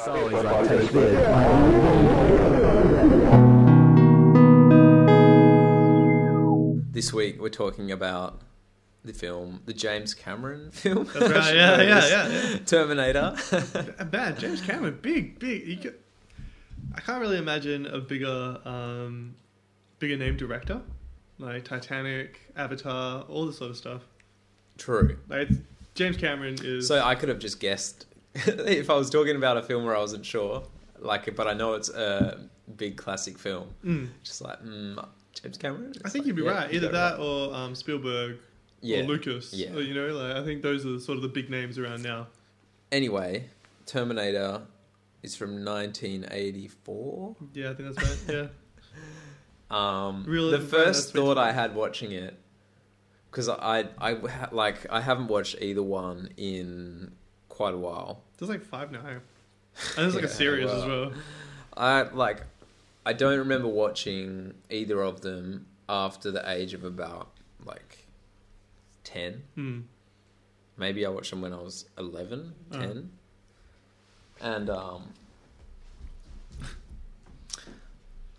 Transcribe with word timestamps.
It's 0.00 0.08
always 0.08 0.32
like 0.32 0.66
take 0.66 0.90
this. 0.92 1.12
This 6.90 7.12
week 7.12 7.38
we're 7.38 7.50
talking 7.50 7.92
about 7.92 8.40
the 9.04 9.12
film, 9.12 9.60
the 9.66 9.74
James 9.74 10.14
Cameron 10.14 10.70
film. 10.72 11.04
That's 11.04 11.30
right. 11.30 11.54
Yeah, 11.54 11.82
yeah, 11.82 12.06
yeah, 12.06 12.28
yeah. 12.28 12.58
Terminator. 12.64 13.36
Bad 14.10 14.38
James 14.38 14.62
Cameron, 14.62 14.98
big, 15.02 15.38
big. 15.38 15.66
You 15.66 15.76
could, 15.76 15.98
I 16.94 17.00
can't 17.02 17.20
really 17.20 17.36
imagine 17.36 17.84
a 17.84 17.98
bigger, 17.98 18.58
um, 18.64 19.34
bigger 19.98 20.16
name 20.16 20.38
director 20.38 20.80
like 21.38 21.66
Titanic, 21.66 22.40
Avatar, 22.56 23.26
all 23.28 23.44
this 23.44 23.58
sort 23.58 23.70
of 23.70 23.76
stuff. 23.76 24.02
True. 24.78 25.18
Like 25.28 25.50
it's, 25.50 25.60
James 25.94 26.16
Cameron 26.16 26.56
is. 26.64 26.88
So 26.88 27.02
I 27.02 27.14
could 27.14 27.28
have 27.28 27.38
just 27.38 27.60
guessed 27.60 28.06
if 28.34 28.90
I 28.90 28.94
was 28.94 29.10
talking 29.10 29.36
about 29.36 29.56
a 29.56 29.62
film 29.62 29.84
where 29.84 29.96
I 29.96 30.00
wasn't 30.00 30.24
sure, 30.24 30.62
like, 30.98 31.34
but 31.34 31.46
I 31.46 31.52
know 31.54 31.74
it's 31.74 31.88
a 31.90 32.38
big 32.76 32.96
classic 32.96 33.38
film. 33.38 33.68
Mm. 33.84 34.08
Just 34.22 34.40
like 34.42 34.62
mm, 34.62 35.04
James 35.40 35.58
Cameron. 35.58 35.92
I 36.04 36.08
think 36.08 36.22
like, 36.24 36.26
you'd 36.28 36.36
be 36.36 36.42
yeah, 36.42 36.50
right. 36.50 36.72
Either 36.74 36.90
got 36.90 37.14
it 37.14 37.18
that 37.18 37.22
or 37.24 37.54
um, 37.54 37.74
Spielberg 37.74 38.38
Yeah. 38.80 39.00
or 39.00 39.02
Lucas. 39.04 39.52
Yeah. 39.52 39.72
Or, 39.74 39.80
you 39.80 39.94
know, 39.94 40.08
like 40.14 40.36
I 40.36 40.44
think 40.44 40.62
those 40.62 40.86
are 40.86 40.98
sort 41.00 41.16
of 41.16 41.22
the 41.22 41.28
big 41.28 41.50
names 41.50 41.78
around 41.78 42.02
now. 42.02 42.28
Anyway, 42.92 43.46
Terminator 43.86 44.62
is 45.22 45.34
from 45.36 45.64
1984. 45.64 47.36
Yeah, 47.54 47.70
I 47.70 47.74
think 47.74 47.94
that's 47.94 48.26
right. 48.28 48.34
Yeah. 48.36 48.46
Um, 49.70 50.24
Real- 50.26 50.50
the 50.50 50.58
first 50.58 51.12
that's 51.12 51.12
thought 51.12 51.38
I 51.38 51.52
had 51.52 51.76
watching 51.76 52.10
it, 52.10 52.36
because 53.30 53.48
I, 53.48 53.84
I, 53.98 54.14
ha- 54.14 54.48
like, 54.50 54.84
I 54.90 55.00
haven't 55.00 55.28
watched 55.28 55.54
either 55.60 55.80
one 55.80 56.30
in 56.36 57.12
quite 57.48 57.74
a 57.74 57.78
while. 57.78 58.24
There's 58.40 58.48
like 58.50 58.64
five 58.64 58.90
now. 58.90 59.00
And 59.06 59.20
there's 59.96 60.14
like 60.14 60.24
a 60.24 60.26
Yeah, 60.26 60.32
series 60.32 60.70
as 60.70 60.84
well. 60.86 61.10
well. 61.10 61.12
I 61.76 62.02
like, 62.02 62.42
I 63.06 63.12
don't 63.12 63.38
remember 63.38 63.68
watching 63.68 64.54
either 64.70 65.00
of 65.02 65.20
them 65.20 65.66
after 65.88 66.30
the 66.30 66.50
age 66.50 66.72
of 66.74 66.82
about 66.84 67.28
like 67.64 68.06
ten. 69.04 69.42
Mm. 69.56 69.82
Maybe 70.78 71.04
I 71.04 71.10
watched 71.10 71.30
them 71.30 71.42
when 71.42 71.52
I 71.52 71.60
was 71.60 71.84
11, 71.98 72.54
Oh. 72.72 72.78
10. 72.78 73.10
And 74.40 74.70
um, 74.70 75.12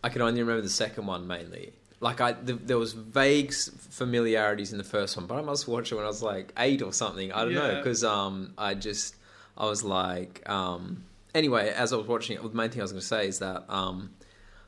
I 0.04 0.09
can 0.09 0.22
only 0.23 0.42
remember 0.42 0.61
the 0.64 0.70
second 0.70 1.06
one 1.06 1.28
mainly. 1.28 1.73
Like 2.00 2.20
I, 2.20 2.33
th 2.33 2.58
there 2.64 2.80
was 2.80 2.94
vague 2.94 3.54
familiarities 3.54 4.72
in 4.72 4.80
the 4.80 4.83
first 4.83 5.16
one, 5.16 5.28
but 5.28 5.36
I 5.38 5.42
must 5.42 5.67
watch 5.67 5.92
it 5.92 5.95
when 5.95 6.04
I 6.04 6.08
was 6.08 6.23
like 6.23 6.52
eight 6.58 6.81
or 6.81 6.92
something. 6.92 7.31
I 7.31 7.44
don't 7.45 7.54
know 7.54 7.76
because 7.76 8.04
um, 8.04 8.54
I 8.58 8.73
just 8.73 9.16
I 9.62 9.66
was 9.66 9.84
like 9.84 10.48
um. 10.50 11.06
Anyway, 11.34 11.70
as 11.70 11.94
I 11.94 11.95
was 11.95 12.08
watching 12.08 12.36
it, 12.36 12.44
the 12.44 12.50
main 12.50 12.70
thing 12.70 12.81
I 12.81 12.84
was 12.84 12.92
going 12.92 13.00
to 13.00 13.08
say 13.08 13.26
is 13.28 13.40
that 13.40 13.64
um, 13.70 14.09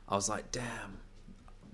I 0.08 0.14
was 0.14 0.30
like, 0.30 0.50
damn. 0.50 0.98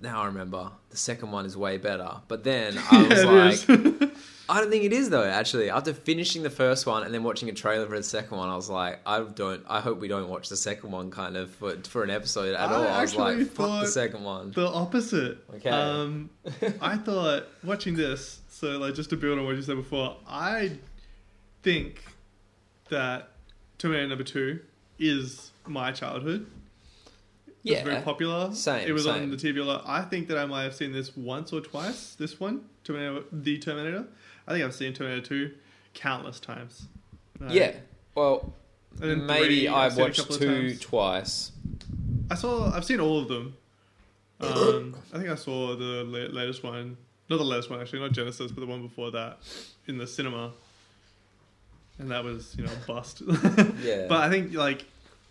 Now 0.01 0.23
I 0.23 0.25
remember 0.25 0.69
the 0.89 0.97
second 0.97 1.31
one 1.31 1.45
is 1.45 1.55
way 1.55 1.77
better. 1.77 2.11
But 2.27 2.43
then 2.43 2.77
I 2.91 3.03
was 3.07 3.69
Yeah, 3.69 3.79
like. 4.01 4.11
I 4.49 4.59
don't 4.59 4.69
think 4.69 4.83
it 4.83 4.91
is 4.91 5.09
though. 5.09 5.23
Actually, 5.23 5.69
after 5.69 5.93
finishing 5.93 6.43
the 6.43 6.49
first 6.49 6.85
one 6.85 7.03
and 7.03 7.13
then 7.13 7.23
watching 7.23 7.47
a 7.47 7.53
trailer 7.53 7.85
for 7.87 7.95
the 7.95 8.03
second 8.03 8.37
one, 8.37 8.49
I 8.49 8.55
was 8.55 8.69
like, 8.69 8.99
I 9.05 9.21
don't. 9.21 9.63
I 9.69 9.79
hope 9.79 9.99
we 10.01 10.09
don't 10.09 10.27
watch 10.27 10.49
the 10.49 10.57
second 10.57 10.91
one 10.91 11.09
kind 11.09 11.37
of 11.37 11.51
for, 11.51 11.77
for 11.83 12.03
an 12.03 12.09
episode 12.09 12.53
at 12.55 12.69
I 12.69 12.73
all. 12.73 12.83
I 12.87 13.01
was 13.01 13.15
like, 13.15 13.47
fuck 13.51 13.81
the 13.83 13.87
second 13.87 14.23
one. 14.25 14.51
the 14.51 14.67
opposite. 14.67 15.37
Okay. 15.55 15.69
Um, 15.69 16.31
I 16.81 16.97
thought 16.97 17.45
watching 17.63 17.95
this. 17.95 18.41
So 18.49 18.77
like 18.79 18.95
just 18.95 19.09
to 19.11 19.15
build 19.15 19.39
on 19.39 19.45
what 19.45 19.55
you 19.55 19.61
said 19.61 19.77
before, 19.77 20.17
I 20.27 20.71
think 21.63 22.01
that 22.91 23.29
Terminator 23.77 24.07
Number 24.07 24.23
Two 24.23 24.59
is 24.99 25.51
my 25.65 25.91
childhood. 25.91 26.45
It 27.63 27.73
was 27.73 27.81
very 27.81 28.01
popular. 28.01 28.53
Same, 28.53 28.87
It 28.87 28.91
was 28.91 29.05
on 29.05 29.29
the 29.29 29.37
TV 29.37 29.59
a 29.59 29.63
lot. 29.63 29.83
I 29.85 30.01
think 30.03 30.27
that 30.29 30.37
I 30.37 30.45
might 30.45 30.63
have 30.63 30.73
seen 30.75 30.91
this 30.93 31.15
once 31.15 31.53
or 31.53 31.61
twice. 31.61 32.15
This 32.15 32.39
one, 32.39 32.61
Terminator, 32.83 33.25
the 33.31 33.57
Terminator. 33.59 34.05
I 34.47 34.53
think 34.53 34.65
I've 34.65 34.73
seen 34.73 34.93
Terminator 34.93 35.25
Two 35.25 35.51
countless 35.93 36.39
times. 36.39 36.87
Like, 37.39 37.53
yeah. 37.53 37.73
Well, 38.15 38.53
maybe 38.99 39.67
I 39.67 39.85
I've 39.85 39.97
watched 39.97 40.31
two 40.33 40.75
twice. 40.77 41.51
I 42.29 42.35
saw. 42.35 42.71
I've 42.73 42.85
seen 42.85 42.99
all 42.99 43.19
of 43.19 43.27
them. 43.27 43.55
Um, 44.39 44.95
I 45.13 45.17
think 45.17 45.29
I 45.29 45.35
saw 45.35 45.75
the 45.75 46.03
latest 46.03 46.63
one, 46.63 46.97
not 47.29 47.37
the 47.37 47.43
latest 47.43 47.69
one 47.69 47.79
actually, 47.79 47.99
not 47.99 48.11
Genisys, 48.11 48.49
but 48.53 48.59
the 48.59 48.65
one 48.65 48.81
before 48.81 49.11
that 49.11 49.37
in 49.87 49.97
the 49.99 50.07
cinema, 50.07 50.51
and 52.01 52.11
that 52.11 52.23
was 52.23 52.55
you 52.57 52.63
know 52.65 52.71
bust. 52.87 53.21
Yeah. 53.81 54.07
but 54.07 54.21
I 54.21 54.29
think 54.29 54.53
like 54.53 54.85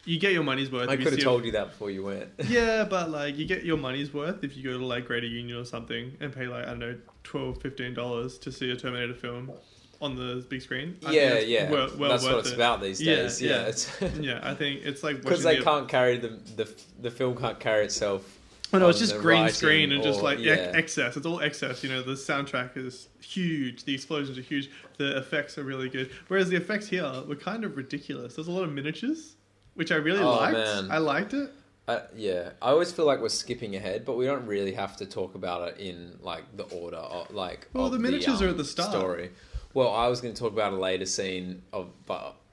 you 0.05 0.19
get 0.19 0.33
your 0.33 0.43
money's 0.43 0.71
worth. 0.73 0.89
I 0.89 0.97
could 0.97 1.13
have 1.13 1.21
told 1.21 1.43
a, 1.43 1.47
you 1.47 1.53
that 1.53 1.69
before 1.71 1.91
you 1.91 2.05
went. 2.05 2.29
Yeah, 2.49 2.85
but 2.85 3.11
like 3.11 3.37
you 3.37 3.47
get 3.47 3.65
your 3.65 3.77
money's 3.77 4.15
worth 4.15 4.43
if 4.45 4.57
you 4.57 4.63
go 4.65 4.79
to 4.79 4.85
like 4.85 5.07
Greater 5.07 5.27
Union 5.27 5.59
or 5.59 5.65
something 5.65 6.17
and 6.21 6.33
pay 6.33 6.47
like 6.47 6.65
I 6.65 6.71
don't 6.71 6.79
know 6.81 6.97
12 7.25 7.61
15 7.61 7.95
dollars 7.95 8.39
to 8.39 8.51
see 8.53 8.71
a 8.71 8.77
Terminator 8.77 9.15
film 9.15 9.53
on 10.01 10.17
the 10.17 10.45
big 10.49 10.63
screen. 10.63 10.97
I 11.05 11.13
yeah, 11.13 11.39
yeah. 11.41 11.71
well- 11.71 11.91
well 11.99 12.11
That's 12.11 12.25
what 12.25 12.39
it's 12.39 12.49
it. 12.51 12.55
about 12.55 12.81
these 12.81 12.99
days. 13.01 13.43
Yeah, 13.43 13.51
yeah. 13.51 13.67
it's 13.67 14.01
Yeah, 14.21 14.41
I 14.43 14.55
think 14.55 14.81
it's 14.85 15.03
like 15.03 15.21
because 15.21 15.43
they 15.43 15.59
the- 15.59 15.65
can't 15.65 15.89
carry 15.89 16.17
the 16.17 16.29
the 16.57 16.73
the 17.01 17.11
film 17.11 17.37
can't 17.37 17.61
carry 17.61 17.85
itself. 17.85 18.39
No, 18.73 18.89
it's 18.89 18.99
just 18.99 19.19
green 19.19 19.49
screen 19.49 19.93
and 19.93 20.03
just 20.03 20.23
like 20.23 20.39
yeah. 20.39 20.53
ex- 20.53 20.77
excess. 20.77 21.17
It's 21.17 21.27
all 21.27 21.41
excess. 21.41 21.83
You 21.83 21.91
know, 21.91 22.03
the 22.03 22.13
soundtrack 22.13 22.77
is 22.77 23.09
huge. 23.21 23.85
The 23.85 23.95
explosions 23.95 24.39
are 24.39 24.43
huge. 24.43 24.71
The 24.99 25.17
effects 25.19 25.59
are 25.59 25.65
really 25.65 25.89
good. 25.89 26.11
Whereas 26.29 26.49
the 26.49 26.57
effects 26.57 26.87
here 26.89 27.11
were 27.27 27.37
kind 27.37 27.65
of 27.65 27.77
ridiculous. 27.77 28.37
There's 28.37 28.49
a 28.49 28.53
lot 28.53 28.65
of 28.65 28.73
miniatures, 28.73 29.37
which 29.75 29.91
I 29.91 29.97
really 29.97 30.21
Oh, 30.21 30.37
liked. 30.37 30.57
man. 30.57 30.91
I 30.91 30.99
liked 30.99 31.35
it. 31.35 31.51
Uh, 31.89 32.03
yeah, 32.15 32.51
I 32.63 32.71
always 32.71 32.93
feel 32.93 33.05
like 33.05 33.21
we're 33.21 33.29
skipping 33.31 33.75
ahead, 33.75 34.05
but 34.05 34.17
we 34.17 34.25
don't 34.25 34.47
really 34.47 34.73
have 34.75 34.97
to 34.99 35.07
talk 35.07 35.35
about 35.35 35.67
it 35.69 35.79
in 35.79 36.19
like 36.21 36.45
the 36.57 36.65
order 36.65 36.99
of 36.99 37.33
like. 37.33 37.67
Well, 37.73 37.87
of 37.87 37.93
the 37.93 37.99
miniatures 37.99 38.41
are 38.41 38.45
um, 38.45 38.51
at 38.53 38.57
the 38.59 38.65
start. 38.65 38.91
Story. 38.91 39.31
Well, 39.75 39.91
I 39.91 40.07
was 40.07 40.21
going 40.21 40.35
to 40.35 40.41
talk 40.41 40.53
about 40.53 40.73
a 40.73 40.77
later 40.77 41.07
scene 41.07 41.63
of 41.73 41.91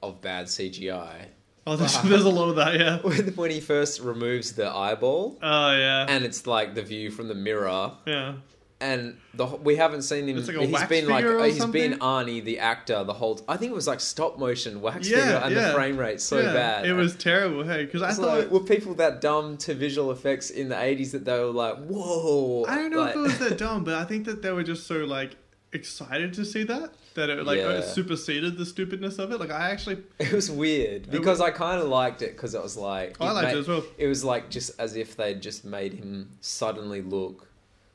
of 0.01 0.21
bad 0.21 0.47
CGI 0.47 1.25
Oh, 1.69 1.75
there's, 1.75 2.01
there's 2.03 2.23
a 2.23 2.29
lot 2.29 2.49
of 2.49 2.55
that. 2.55 2.79
Yeah. 2.79 2.97
when 3.01 3.27
when 3.35 3.51
he 3.51 3.59
first 3.59 3.99
removes 4.01 4.53
the 4.53 4.69
eyeball, 4.69 5.37
Oh 5.43 5.71
yeah. 5.75 6.05
and 6.07 6.23
it's 6.25 6.47
like 6.47 6.73
the 6.75 6.81
view 6.81 7.11
from 7.11 7.27
the 7.27 7.35
mirror, 7.35 7.91
yeah. 8.05 8.35
and 8.79 9.17
the 9.33 9.45
we 9.45 9.75
haven't 9.75 10.03
seen 10.03 10.27
him. 10.29 10.37
It's 10.37 10.47
like 10.47 10.57
a 10.57 10.61
he's 10.61 10.71
wax 10.71 10.87
been 10.87 11.07
like 11.07 11.25
figure 11.25 11.37
or 11.39 11.45
he's 11.45 11.65
been? 11.65 11.99
Arnie 11.99 12.43
the 12.43 12.59
actor 12.59 13.03
the 13.03 13.13
whole. 13.13 13.41
I 13.49 13.57
think 13.57 13.71
it 13.71 13.75
was 13.75 13.87
like 13.87 13.99
stop 13.99 14.39
motion 14.39 14.79
wax 14.81 15.09
Yeah, 15.09 15.17
figure, 15.17 15.35
and 15.43 15.55
yeah. 15.55 15.67
the 15.67 15.73
frame 15.73 15.97
rate 15.97 16.21
so 16.21 16.39
yeah. 16.39 16.53
bad. 16.53 16.85
It 16.85 16.93
was 16.93 17.15
terrible. 17.15 17.63
Hey, 17.63 17.83
because 17.85 18.01
I 18.01 18.09
It's 18.09 18.17
thought 18.19 18.39
like, 18.39 18.51
were 18.51 18.61
people 18.61 18.93
that 18.95 19.19
dumb 19.19 19.57
to 19.57 19.73
visual 19.73 20.11
effects 20.11 20.49
in 20.49 20.69
the 20.69 20.75
80s 20.75 21.11
that 21.11 21.25
they 21.25 21.37
were 21.37 21.47
like, 21.47 21.77
whoa. 21.85 22.65
I 22.67 22.75
don't 22.75 22.91
know 22.91 23.03
if 23.03 23.15
it 23.15 23.19
was 23.19 23.37
that 23.39 23.57
dumb, 23.57 23.83
but 23.83 23.95
I 23.95 24.05
think 24.05 24.25
that 24.25 24.41
they 24.41 24.51
were 24.51 24.63
just 24.63 24.87
so 24.87 24.99
like 25.05 25.35
excited 25.73 26.33
to 26.33 26.45
see 26.45 26.63
that 26.63 26.91
that 27.17 27.29
it 27.29 27.45
like 27.45 27.59
Yeah. 27.59 27.81
superseded 27.81 28.57
the 28.57 28.65
stupidness 28.65 29.19
of 29.19 29.31
it. 29.31 29.39
Like 29.39 29.51
I 29.51 29.69
actually 29.71 29.97
It 30.19 30.31
was 30.31 30.49
weird 30.49 31.11
because 31.11 31.41
I 31.41 31.51
kind 31.51 31.81
of 31.81 31.89
liked 31.89 32.21
it 32.21 32.31
because 32.35 32.53
it 32.55 32.63
was 32.63 32.77
like 32.77 33.19
I 33.19 33.31
liked 33.31 33.53
it 33.53 33.59
as 33.59 33.67
well. 33.67 33.83
It 33.97 34.07
was 34.07 34.23
like 34.23 34.49
just 34.49 34.79
as 34.79 34.95
if 34.95 35.15
they'd 35.17 35.41
just 35.41 35.65
made 35.65 35.93
him 35.93 36.29
suddenly 36.41 37.01
look 37.01 37.47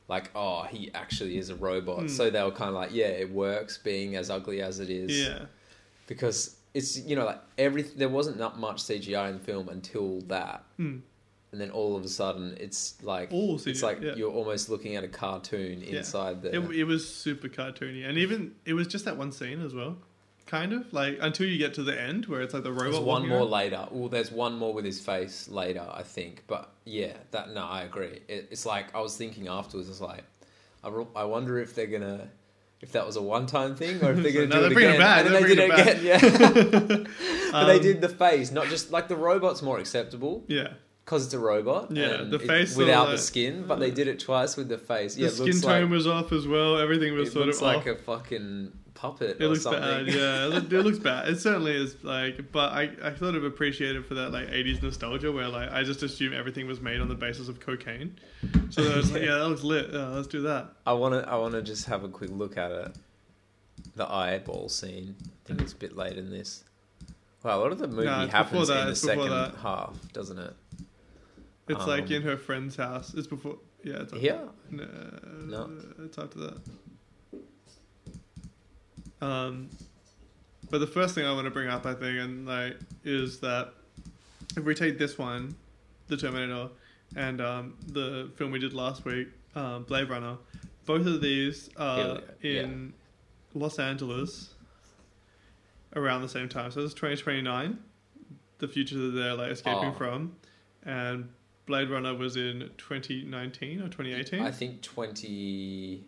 like 0.07 0.29
oh 0.35 0.63
he 0.63 0.91
actually 0.93 1.37
is 1.37 1.49
a 1.49 1.55
robot. 1.55 2.01
Hmm. 2.01 2.07
So 2.07 2.29
they 2.29 2.43
were 2.43 2.51
kind 2.51 2.69
of 2.69 2.75
like 2.75 2.93
yeah 2.93 3.07
it 3.07 3.31
works 3.31 3.77
being 3.77 4.15
as 4.15 4.29
ugly 4.29 4.61
as 4.61 4.79
it 4.79 4.89
is 4.89 5.17
yeah. 5.27 5.45
because 6.07 6.57
it's 6.73 6.97
you 6.99 7.15
know 7.15 7.25
like 7.25 7.39
every 7.57 7.81
there 7.83 8.09
wasn't 8.09 8.37
that 8.37 8.57
much 8.57 8.77
CGI 8.83 9.29
in 9.29 9.37
the 9.39 9.43
film 9.43 9.69
until 9.69 10.21
that 10.27 10.63
Hmm. 10.77 10.97
And 11.53 11.61
then 11.61 11.69
all 11.71 11.95
of 11.95 12.03
a 12.03 12.09
sudden 12.09 12.57
it's 12.59 12.95
like 13.01 13.29
it's 13.31 13.63
CGI, 13.63 13.83
like 13.83 14.01
yeah. 14.01 14.15
you're 14.15 14.31
almost 14.31 14.67
looking 14.69 14.97
at 14.97 15.03
a 15.05 15.07
cartoon 15.07 15.79
Yeah. 15.81 15.99
inside 15.99 16.41
the 16.41 16.53
It, 16.53 16.71
it 16.81 16.83
was 16.83 17.07
super 17.07 17.47
cartoony, 17.47 18.05
and 18.05 18.17
even 18.17 18.55
it 18.65 18.73
was 18.73 18.87
just 18.87 19.05
that 19.05 19.15
one 19.15 19.31
scene 19.31 19.61
as 19.65 19.73
well, 19.73 19.95
kind 20.45 20.73
of 20.73 20.91
like 20.91 21.17
until 21.21 21.47
you 21.47 21.57
get 21.57 21.73
to 21.75 21.83
the 21.83 21.99
end 21.99 22.25
where 22.25 22.41
it's 22.41 22.53
like 22.53 22.63
the 22.63 22.71
robot. 22.73 22.91
There's 22.91 22.99
one 23.05 23.27
more 23.29 23.39
around. 23.39 23.51
later. 23.51 23.87
Well, 23.91 24.09
there's 24.09 24.31
one 24.31 24.57
more 24.57 24.73
with 24.73 24.83
his 24.83 24.99
face 24.99 25.47
later, 25.47 25.85
I 25.93 26.03
think. 26.03 26.43
But 26.47 26.69
yeah, 26.85 27.13
that 27.31 27.53
no, 27.53 27.63
I 27.63 27.83
agree. 27.83 28.19
It, 28.27 28.49
it's 28.51 28.65
like 28.65 28.93
I 28.93 28.99
was 28.99 29.15
thinking 29.15 29.47
afterwards. 29.47 29.87
It's 29.89 30.01
like 30.01 30.23
I, 30.83 30.89
I 31.15 31.23
wonder 31.23 31.59
if 31.59 31.75
they're 31.75 31.87
gonna 31.87 32.27
if 32.81 32.91
that 32.91 33.05
was 33.05 33.15
a 33.15 33.21
one 33.21 33.45
time 33.45 33.75
thing 33.77 34.03
or 34.03 34.11
if 34.11 34.21
they're 34.21 34.33
gonna 34.33 34.47
No, 34.55 34.59
do 34.59 34.65
it 34.65 34.71
again. 34.77 34.95
it 34.95 34.99
back, 34.99 35.25
And 35.25 35.33
they're 35.33 35.47
did 35.47 35.59
it 35.59 35.69
it 35.69 35.71
again. 35.71 36.03
Yeah, 36.03 36.19
but 37.53 37.65
they 37.67 37.77
Um, 37.77 37.81
did 37.81 38.01
the 38.01 38.09
face, 38.09 38.51
not 38.51 38.67
just 38.67 38.91
like 38.91 39.07
the 39.07 39.15
robot's 39.15 39.61
more 39.61 39.79
acceptable 39.79 40.43
Yeah, 40.47 40.73
because 41.05 41.25
it's 41.25 41.33
a 41.33 41.39
robot. 41.39 41.91
Yeah, 41.91 42.23
the 42.23 42.39
face 42.39 42.75
without 42.75 43.05
all 43.07 43.11
the 43.11 43.17
skin. 43.17 43.65
But 43.67 43.79
they 43.79 43.91
did 43.91 44.07
it 44.07 44.19
twice 44.19 44.55
with 44.57 44.69
the 44.69 44.77
face. 44.77 45.15
the 45.15 45.23
Yeah, 45.23 45.29
skin 45.29 45.59
tone 45.61 45.81
like, 45.83 45.91
was 45.91 46.07
off 46.07 46.31
as 46.31 46.47
well. 46.47 46.77
Everything 46.77 47.13
was 47.13 47.29
it 47.29 47.31
sort 47.33 47.45
looks 47.47 47.57
of 47.57 47.63
like 47.63 47.77
off. 47.79 47.87
a 47.87 47.95
fucking 47.95 48.71
puppet 48.93 49.37
It 49.39 49.43
or 49.43 49.49
looks 49.49 49.63
something. 49.63 49.81
bad, 49.81 50.07
yeah. 50.07 50.45
It, 50.57 50.71
looks 50.71 50.99
bad. 51.09 51.27
It 51.27 51.39
certainly 51.41 51.73
is 51.75 51.95
like, 52.03 52.51
but 52.53 52.71
I, 52.71 52.91
I 53.03 53.13
sort 53.15 53.35
of 53.35 53.43
appreciate 53.43 53.95
it 53.97 54.05
for 54.05 54.13
that 54.13 54.31
like 54.31 54.47
'80s 54.47 54.81
nostalgia 54.81 55.31
where 55.31 55.49
like 55.49 55.71
I 55.71 55.83
just 55.83 56.03
assume 56.03 56.33
everything 56.33 56.67
was 56.67 56.79
made 56.79 57.01
on 57.01 57.09
the 57.09 57.15
basis 57.15 57.49
of 57.49 57.59
cocaine. 57.59 58.17
So 58.69 58.83
I 58.83 58.95
was 58.97 59.11
like, 59.13 59.23
yeah, 59.23 59.35
that 59.35 59.47
looks 59.49 59.63
lit. 59.63 59.89
Yeah, 59.91 60.07
let's 60.09 60.27
do 60.27 60.41
that. 60.43 60.69
I 60.85 60.93
want 60.93 61.15
to. 61.21 61.29
I 61.29 61.35
want 61.35 61.53
to 61.53 61.61
just 61.61 61.85
have 61.87 62.03
a 62.03 62.09
quick 62.09 62.29
look 62.31 62.55
at 62.57 62.71
it. 62.71 62.95
The 63.95 64.09
eyeball 64.09 64.69
scene. 64.69 65.15
I 65.21 65.47
think 65.49 65.61
it's 65.61 65.73
a 65.73 65.75
bit 65.75 65.97
late 65.97 66.17
in 66.17 66.29
this. 66.29 66.63
Well, 67.43 67.59
a 67.59 67.61
lot 67.61 67.71
of 67.73 67.79
the 67.79 67.87
movie 67.89 68.07
it's 68.07 68.31
happens 68.31 68.69
that, 68.69 68.83
in 68.83 68.87
the 68.87 68.95
second 68.95 69.29
that. 69.29 69.55
half, 69.55 69.97
doesn't 70.13 70.39
it? 70.39 70.53
It's 71.67 71.85
like 71.87 72.03
Um, 72.07 72.11
in 72.11 72.21
her 72.23 72.37
friend's 72.37 72.75
house. 72.75 73.13
It's 73.13 73.27
before. 73.27 73.57
Yeah. 73.83 74.01
It's 74.01 74.13
Here? 74.13 74.39
No, 74.69 74.85
No. 75.45 75.69
It's 75.99 76.17
after 76.17 76.39
that. 76.39 76.57
Um, 79.21 79.69
but 80.69 80.79
the 80.79 80.87
first 80.87 81.15
thing 81.15 81.25
I 81.25 81.31
want 81.33 81.45
to 81.45 81.51
bring 81.51 81.67
up, 81.69 81.85
I 81.85 81.93
think, 81.93 82.19
and 82.19 82.45
like, 82.45 82.77
is 83.03 83.39
that 83.39 83.73
if 84.57 84.63
we 84.63 84.75
take 84.75 84.97
this 84.97 85.17
one, 85.17 85.55
the 86.07 86.17
Terminator, 86.17 86.69
and 87.15 87.39
um, 87.41 87.75
the 87.87 88.31
film 88.35 88.51
we 88.51 88.59
did 88.59 88.73
last 88.73 89.05
week, 89.05 89.27
um, 89.55 89.83
Blade 89.83 90.09
Runner, 90.09 90.37
both 90.85 91.05
of 91.05 91.21
these 91.21 91.69
are 91.77 92.15
go, 92.15 92.21
in 92.41 92.93
Los 93.53 93.79
Angeles 93.79 94.53
around 95.95 96.21
the 96.23 96.29
same 96.29 96.49
time. 96.49 96.71
So 96.71 96.81
it's 96.81 96.93
2029, 96.93 97.77
the 98.57 98.67
future 98.67 98.97
that 98.97 99.11
they're 99.11 99.35
like 99.35 99.51
escaping 99.51 99.89
Oh. 99.89 99.93
from, 99.93 100.35
and 100.83 101.29
Blade 101.65 101.89
Runner 101.89 102.13
was 102.15 102.35
in 102.35 102.69
2019 102.77 103.79
or 103.81 103.87
2018. 103.89 104.41
I 104.41 104.51
think 104.51 104.81
20. 104.81 106.03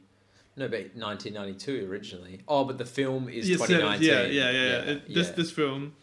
No, 0.57 0.67
but 0.67 0.79
1992 0.95 1.89
originally. 1.91 2.41
Oh, 2.47 2.63
but 2.63 2.77
the 2.77 2.85
film 2.85 3.27
is 3.29 3.49
Yes, 3.49 3.59
2019. 3.59 4.07
Yeah, 4.09 4.21
yeah, 4.23 4.51
yeah. 4.51 4.51
yeah. 4.51 4.91
It- 4.91 5.13
This 5.13 5.27
yeah. 5.29 5.33
this 5.35 5.51
film, 5.51 5.93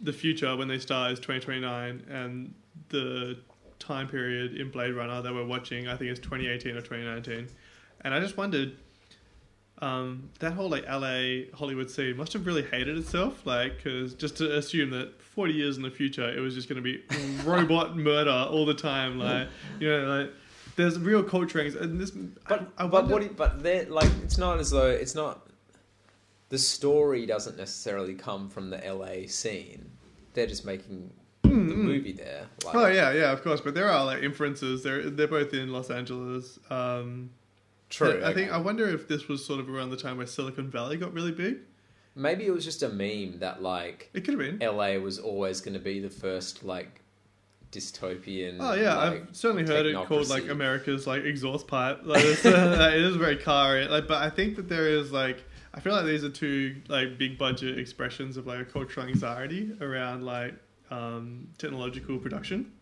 the 0.00 0.12
future 0.12 0.56
when 0.56 0.68
they 0.68 0.78
start 0.78 1.12
is 1.12 1.18
2029, 1.20 2.04
and 2.08 2.54
the 2.90 3.38
time 3.78 4.08
period 4.08 4.56
in 4.56 4.70
Blade 4.70 4.92
Runner 4.94 5.20
that 5.22 5.34
we're 5.34 5.46
watching, 5.46 5.88
I 5.88 5.96
think, 5.96 6.10
is 6.12 6.18
2018 6.20 6.76
or 6.76 6.80
2019. 6.80 7.48
And 8.02 8.14
I 8.14 8.20
just 8.20 8.36
wondered, 8.36 8.76
um, 9.82 10.30
that 10.38 10.52
whole 10.52 10.70
like 10.70 10.84
LA 10.88 11.46
Hollywood 11.54 11.90
scene 11.90 12.16
must 12.16 12.32
have 12.32 12.46
really 12.46 12.62
hated 12.62 12.96
itself, 12.96 13.44
like, 13.44 13.76
because 13.76 14.14
just 14.14 14.36
to 14.38 14.56
assume 14.56 14.90
that 14.90 15.20
40 15.20 15.52
years 15.52 15.76
in 15.76 15.82
the 15.82 15.90
future 15.90 16.28
it 16.34 16.40
was 16.40 16.54
just 16.54 16.68
going 16.68 16.82
to 16.82 16.82
be 16.82 17.02
robot 17.44 17.96
murder 17.96 18.30
all 18.50 18.64
the 18.64 18.74
time, 18.74 19.18
like, 19.18 19.48
you 19.80 19.88
know, 19.90 20.04
like. 20.20 20.30
There's 20.74 20.98
real 20.98 21.22
culture 21.22 21.58
and 21.60 22.00
this. 22.00 22.12
But 22.12 22.66
I, 22.78 22.84
I 22.84 22.86
but 22.86 22.92
wonder- 23.02 23.12
what? 23.12 23.22
it- 23.24 23.36
But 23.36 23.62
they're 23.62 23.84
like 23.84 24.10
it's 24.24 24.38
not 24.38 24.58
as 24.58 24.70
though 24.70 24.88
it's 24.88 25.14
not. 25.14 25.46
The 26.48 26.56
story 26.56 27.26
doesn't 27.26 27.58
necessarily 27.58 28.14
come 28.14 28.48
from 28.48 28.70
the 28.70 28.78
LA 28.78 29.26
scene. 29.26 29.90
They're 30.32 30.46
just 30.46 30.64
making 30.64 31.12
the 31.42 31.48
Mm, 31.50 31.68
mm. 31.68 31.74
movie 31.76 32.12
there. 32.12 32.46
Like, 32.64 32.74
Oh 32.74 32.86
yeah, 32.86 33.12
yeah, 33.12 33.32
of 33.32 33.42
course. 33.42 33.60
But 33.60 33.74
there 33.74 33.90
are 33.90 34.02
like 34.06 34.22
inferences. 34.22 34.82
They're 34.82 35.10
they're 35.10 35.28
both 35.28 35.52
in 35.52 35.70
Los 35.72 35.90
Angeles. 35.90 36.58
Um, 36.70 37.28
True. 37.92 38.22
I 38.24 38.32
think 38.32 38.48
okay. 38.48 38.50
I 38.50 38.58
wonder 38.58 38.88
if 38.88 39.06
this 39.06 39.28
was 39.28 39.44
sort 39.44 39.60
of 39.60 39.68
around 39.68 39.90
the 39.90 39.98
time 39.98 40.16
where 40.16 40.26
Silicon 40.26 40.70
Valley 40.70 40.96
got 40.96 41.12
really 41.12 41.32
big. 41.32 41.58
maybe 42.14 42.46
it 42.46 42.50
was 42.50 42.64
just 42.64 42.82
a 42.82 42.88
meme 42.88 43.38
that 43.40 43.62
like 43.62 44.08
It 44.14 44.24
could 44.24 44.38
have 44.38 44.58
been. 44.58 44.66
LA 44.66 44.94
was 44.98 45.18
always 45.18 45.60
going 45.60 45.74
to 45.74 45.80
be 45.80 46.00
the 46.00 46.10
first 46.10 46.64
like 46.64 47.02
dystopian. 47.70 48.56
Oh 48.60 48.72
yeah, 48.72 48.96
like, 48.96 49.28
I've 49.28 49.36
certainly 49.36 49.64
heard 49.64 49.86
it 49.86 49.94
called 50.06 50.28
like. 50.28 50.48
America's 50.48 51.06
like 51.06 51.24
exhaust 51.24 51.66
pipe. 51.66 52.00
Like, 52.04 52.24
it's, 52.24 52.44
uh, 52.44 52.90
it 52.94 53.02
is 53.02 53.16
very 53.16 53.36
car. 53.36 53.84
Like, 53.84 54.08
but 54.08 54.22
I 54.22 54.30
think 54.30 54.56
that 54.56 54.68
there 54.68 54.88
is 54.88 55.12
like 55.12 55.44
I 55.74 55.80
feel 55.80 55.92
like 55.92 56.06
these 56.06 56.24
are 56.24 56.30
two 56.30 56.76
like 56.88 57.18
big 57.18 57.36
budget 57.36 57.78
expressions 57.78 58.36
of 58.36 58.46
like 58.46 58.60
a 58.60 58.64
cultural 58.64 59.06
anxiety 59.06 59.72
around 59.80 60.24
like 60.24 60.54
um, 60.90 61.48
technological 61.58 62.18
production. 62.18 62.72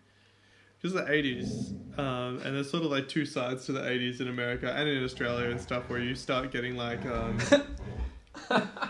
Because 0.80 0.94
the 0.94 1.12
eighties, 1.12 1.74
um, 1.98 2.40
and 2.42 2.56
there's 2.56 2.70
sort 2.70 2.84
of 2.84 2.90
like 2.90 3.06
two 3.06 3.26
sides 3.26 3.66
to 3.66 3.72
the 3.72 3.86
eighties 3.86 4.20
in 4.20 4.28
America 4.28 4.72
and 4.72 4.88
in 4.88 5.04
Australia 5.04 5.50
and 5.50 5.60
stuff, 5.60 5.90
where 5.90 5.98
you 5.98 6.14
start 6.14 6.50
getting 6.50 6.76
like 6.76 7.04
um, 7.04 7.38
you 8.50 8.86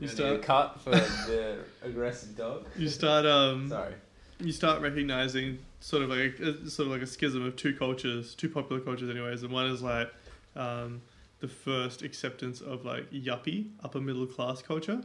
a 0.00 0.08
start 0.08 0.42
cut 0.42 0.80
for 0.80 0.90
the 0.90 1.58
aggressive 1.82 2.36
dog. 2.36 2.66
you 2.76 2.88
start 2.88 3.24
um, 3.24 3.68
Sorry. 3.68 3.94
you 4.40 4.50
start 4.50 4.82
recognizing 4.82 5.58
sort 5.78 6.02
of 6.02 6.10
like 6.10 6.38
a, 6.40 6.68
sort 6.68 6.86
of 6.86 6.92
like 6.92 7.02
a 7.02 7.06
schism 7.06 7.44
of 7.46 7.54
two 7.56 7.74
cultures, 7.74 8.34
two 8.34 8.48
popular 8.48 8.80
cultures, 8.80 9.10
anyways. 9.10 9.42
And 9.44 9.52
one 9.52 9.66
is 9.66 9.80
like 9.82 10.12
um, 10.56 11.02
the 11.38 11.48
first 11.48 12.02
acceptance 12.02 12.60
of 12.60 12.84
like 12.84 13.08
yuppie 13.12 13.68
upper 13.84 14.00
middle 14.00 14.26
class 14.26 14.60
culture 14.60 15.02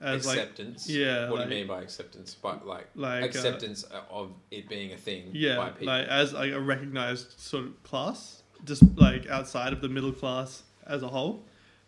as 0.00 0.26
like 0.26 0.38
acceptance. 0.38 0.88
yeah, 0.88 1.28
What 1.30 1.40
like- 1.40 1.48
do 1.48 1.54
you 1.54 1.60
mean 1.60 1.68
by 1.68 1.82
acceptance? 1.82 2.34
By 2.34 2.56
like, 2.64 2.88
like 2.94 3.22
uh, 3.22 3.26
acceptance 3.26 3.84
of 4.10 4.30
it 4.50 4.68
being 4.68 4.92
a 4.92 4.96
thing. 4.96 5.26
by 5.26 5.30
yeah, 5.34 5.68
people. 5.70 5.86
like 5.86 6.06
as 6.08 6.32
like 6.32 6.52
a 6.52 6.60
recognized 6.60 7.38
sort 7.40 7.64
of 7.64 7.82
class, 7.82 8.42
just 8.64 8.82
like 8.96 9.26
outside 9.28 9.72
of 9.72 9.80
the 9.80 9.88
middle 9.88 10.12
class 10.12 10.62
as 10.86 11.02
a 11.02 11.08
whole. 11.08 11.44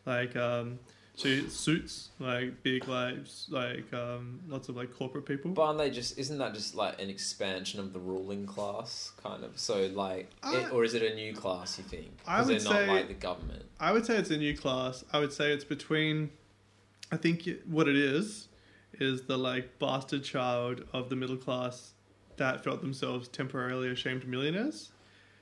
Like 0.06 0.34
um, 0.36 0.78
so 1.16 1.28
suits 1.48 2.10
like 2.20 2.62
big 2.62 2.86
like 2.88 3.18
s- 3.20 3.46
like 3.50 3.92
um, 3.92 4.40
lots 4.48 4.68
of 4.70 4.76
like 4.76 4.94
corporate 4.96 5.26
people. 5.26 5.50
But 5.50 5.62
aren't 5.62 5.78
they 5.78 5.90
just? 5.90 6.16
Isn't 6.18 6.38
that 6.38 6.54
just 6.54 6.74
like 6.74 7.00
an 7.02 7.10
expansion 7.10 7.78
of 7.80 7.92
the 7.92 7.98
ruling 7.98 8.46
class, 8.46 9.12
kind 9.22 9.44
of? 9.44 9.58
So 9.58 9.90
like, 9.92 10.30
I- 10.42 10.56
it, 10.60 10.72
or 10.72 10.84
is 10.84 10.94
it 10.94 11.02
a 11.02 11.14
new 11.14 11.34
class? 11.34 11.76
You 11.76 11.84
think? 11.84 12.08
I 12.26 12.40
would 12.40 12.48
they're 12.48 12.64
not 12.64 12.72
say- 12.72 12.86
like 12.86 13.08
the 13.08 13.14
government. 13.14 13.64
I 13.80 13.92
would 13.92 14.06
say 14.06 14.16
it's 14.16 14.30
a 14.30 14.36
new 14.38 14.56
class. 14.56 15.04
I 15.12 15.18
would 15.18 15.32
say 15.32 15.52
it's 15.52 15.64
between. 15.64 16.30
I 17.10 17.16
think 17.16 17.48
what 17.66 17.88
it 17.88 17.96
is 17.96 18.48
is 18.94 19.22
the 19.22 19.36
like 19.38 19.78
bastard 19.78 20.24
child 20.24 20.84
of 20.92 21.08
the 21.08 21.16
middle 21.16 21.36
class 21.36 21.92
that 22.36 22.62
felt 22.64 22.80
themselves 22.80 23.28
temporarily 23.28 23.88
ashamed 23.90 24.26
millionaires, 24.26 24.90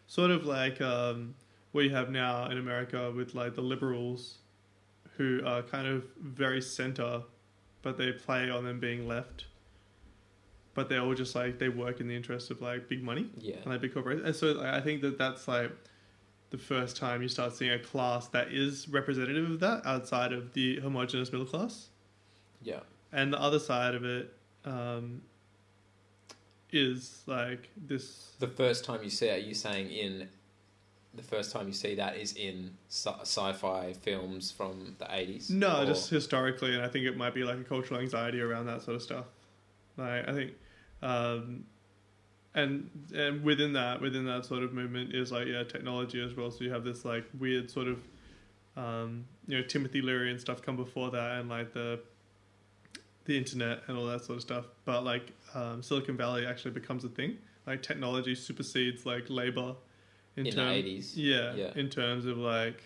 sort 0.07 0.31
of 0.31 0.45
like 0.47 0.81
um, 0.81 1.35
what 1.73 1.85
you 1.85 1.91
have 1.91 2.11
now 2.11 2.47
in 2.51 2.59
America 2.59 3.11
with 3.15 3.35
like 3.35 3.55
the 3.55 3.61
liberals, 3.63 4.39
who 5.17 5.41
are 5.47 5.63
kind 5.63 5.87
of 5.87 6.05
very 6.21 6.61
center, 6.61 7.23
but 7.83 7.97
they 7.99 8.13
play 8.13 8.51
on 8.51 8.65
them 8.65 8.79
being 8.81 9.09
left. 9.09 9.47
But 10.75 10.89
they're 10.91 11.01
all 11.01 11.15
just 11.15 11.35
like 11.35 11.59
they 11.59 11.71
work 11.71 12.01
in 12.01 12.09
the 12.09 12.15
interest 12.15 12.51
of 12.51 12.61
like 12.61 12.89
big 12.89 13.03
money 13.03 13.31
Yeah. 13.39 13.57
and 13.57 13.67
like 13.67 13.81
big 13.81 13.95
corporations. 13.95 14.27
And 14.27 14.37
so 14.37 14.53
like, 14.53 14.75
I 14.75 14.81
think 14.81 15.01
that 15.03 15.17
that's 15.17 15.49
like 15.49 15.73
the 16.51 16.59
first 16.59 16.97
time 16.97 17.23
you 17.23 17.29
start 17.29 17.55
seeing 17.55 17.73
a 17.73 17.79
class 17.79 18.29
that 18.29 18.49
is 18.53 18.89
representative 18.89 19.51
of 19.51 19.61
that 19.61 19.83
outside 19.85 20.33
of 20.33 20.53
the 20.53 20.81
homogenous 20.81 21.33
middle 21.33 21.47
class. 21.47 21.89
Yeah. 22.63 22.81
And 23.13 23.33
the 23.33 23.41
other 23.41 23.59
side 23.59 23.95
of 23.95 24.05
it 24.05 24.33
um, 24.65 25.23
is 26.71 27.23
like 27.27 27.71
this. 27.77 28.33
The 28.39 28.49
first 28.49 28.85
time 28.85 29.03
you 29.03 29.11
see 29.11 29.27
it, 29.27 29.43
are 29.43 29.47
you 29.47 29.55
saying 29.55 29.91
in 29.91 30.29
the 31.15 31.23
first 31.23 31.51
time 31.51 31.67
you 31.67 31.73
see 31.73 31.95
that 31.95 32.17
is 32.17 32.35
in 32.35 32.73
sci- 32.89 33.23
sci-fi 33.23 33.95
films 33.95 34.51
from 34.51 34.97
the 34.99 35.07
eighties? 35.15 35.51
No, 35.51 35.85
just 35.87 36.11
historically, 36.11 36.75
and 36.75 36.83
I 36.83 36.89
think 36.89 37.07
it 37.07 37.17
might 37.17 37.35
be 37.35 37.43
like 37.43 37.59
a 37.59 37.65
cultural 37.65 38.01
anxiety 38.01 38.41
around 38.41 38.67
that 38.67 38.83
sort 38.83 38.97
of 38.97 39.03
stuff. 39.03 39.25
Like 39.97 40.29
I 40.29 40.33
think, 40.33 40.53
um, 41.03 41.65
and 42.57 42.91
and 43.15 43.45
within 43.45 43.73
that, 43.75 44.01
within 44.01 44.25
that 44.27 44.45
sort 44.47 44.65
of 44.65 44.73
movement 44.73 45.15
is 45.15 45.31
like 45.31 45.47
yeah, 45.47 45.63
technology 45.63 46.21
as 46.21 46.35
well. 46.35 46.51
So 46.51 46.65
you 46.65 46.73
have 46.73 46.83
this 46.83 47.05
like 47.05 47.25
weird 47.39 47.71
sort 47.71 47.87
of, 47.87 47.99
um, 48.77 49.27
you 49.47 49.57
know, 49.59 49.63
Timothy 49.65 50.01
Leary 50.03 50.31
and 50.33 50.41
stuff 50.41 50.63
come 50.63 50.75
before 50.77 51.11
that, 51.13 51.39
and 51.39 51.49
like 51.49 51.73
the, 51.75 52.01
the 53.27 53.37
internet 53.37 53.83
and 53.87 53.97
all 53.97 54.07
that 54.07 54.25
sort 54.25 54.37
of 54.37 54.43
stuff. 54.43 54.65
But 54.87 55.05
like 55.05 55.33
um, 55.55 55.83
Silicon 55.83 56.17
Valley 56.17 56.47
actually 56.47 56.73
becomes 56.73 57.05
a 57.05 57.09
thing. 57.09 57.37
Like 57.67 57.83
technology 57.83 58.35
supersedes 58.35 59.05
like 59.07 59.27
labor. 59.29 59.77
in 60.37 60.45
the 60.45 60.53
term- 60.53 60.69
eighties. 60.69 61.17
yeah, 61.17 61.55
Yeah. 61.55 61.73
in 61.77 61.89
terms 61.91 62.25
of 62.25 62.39
like, 62.39 62.83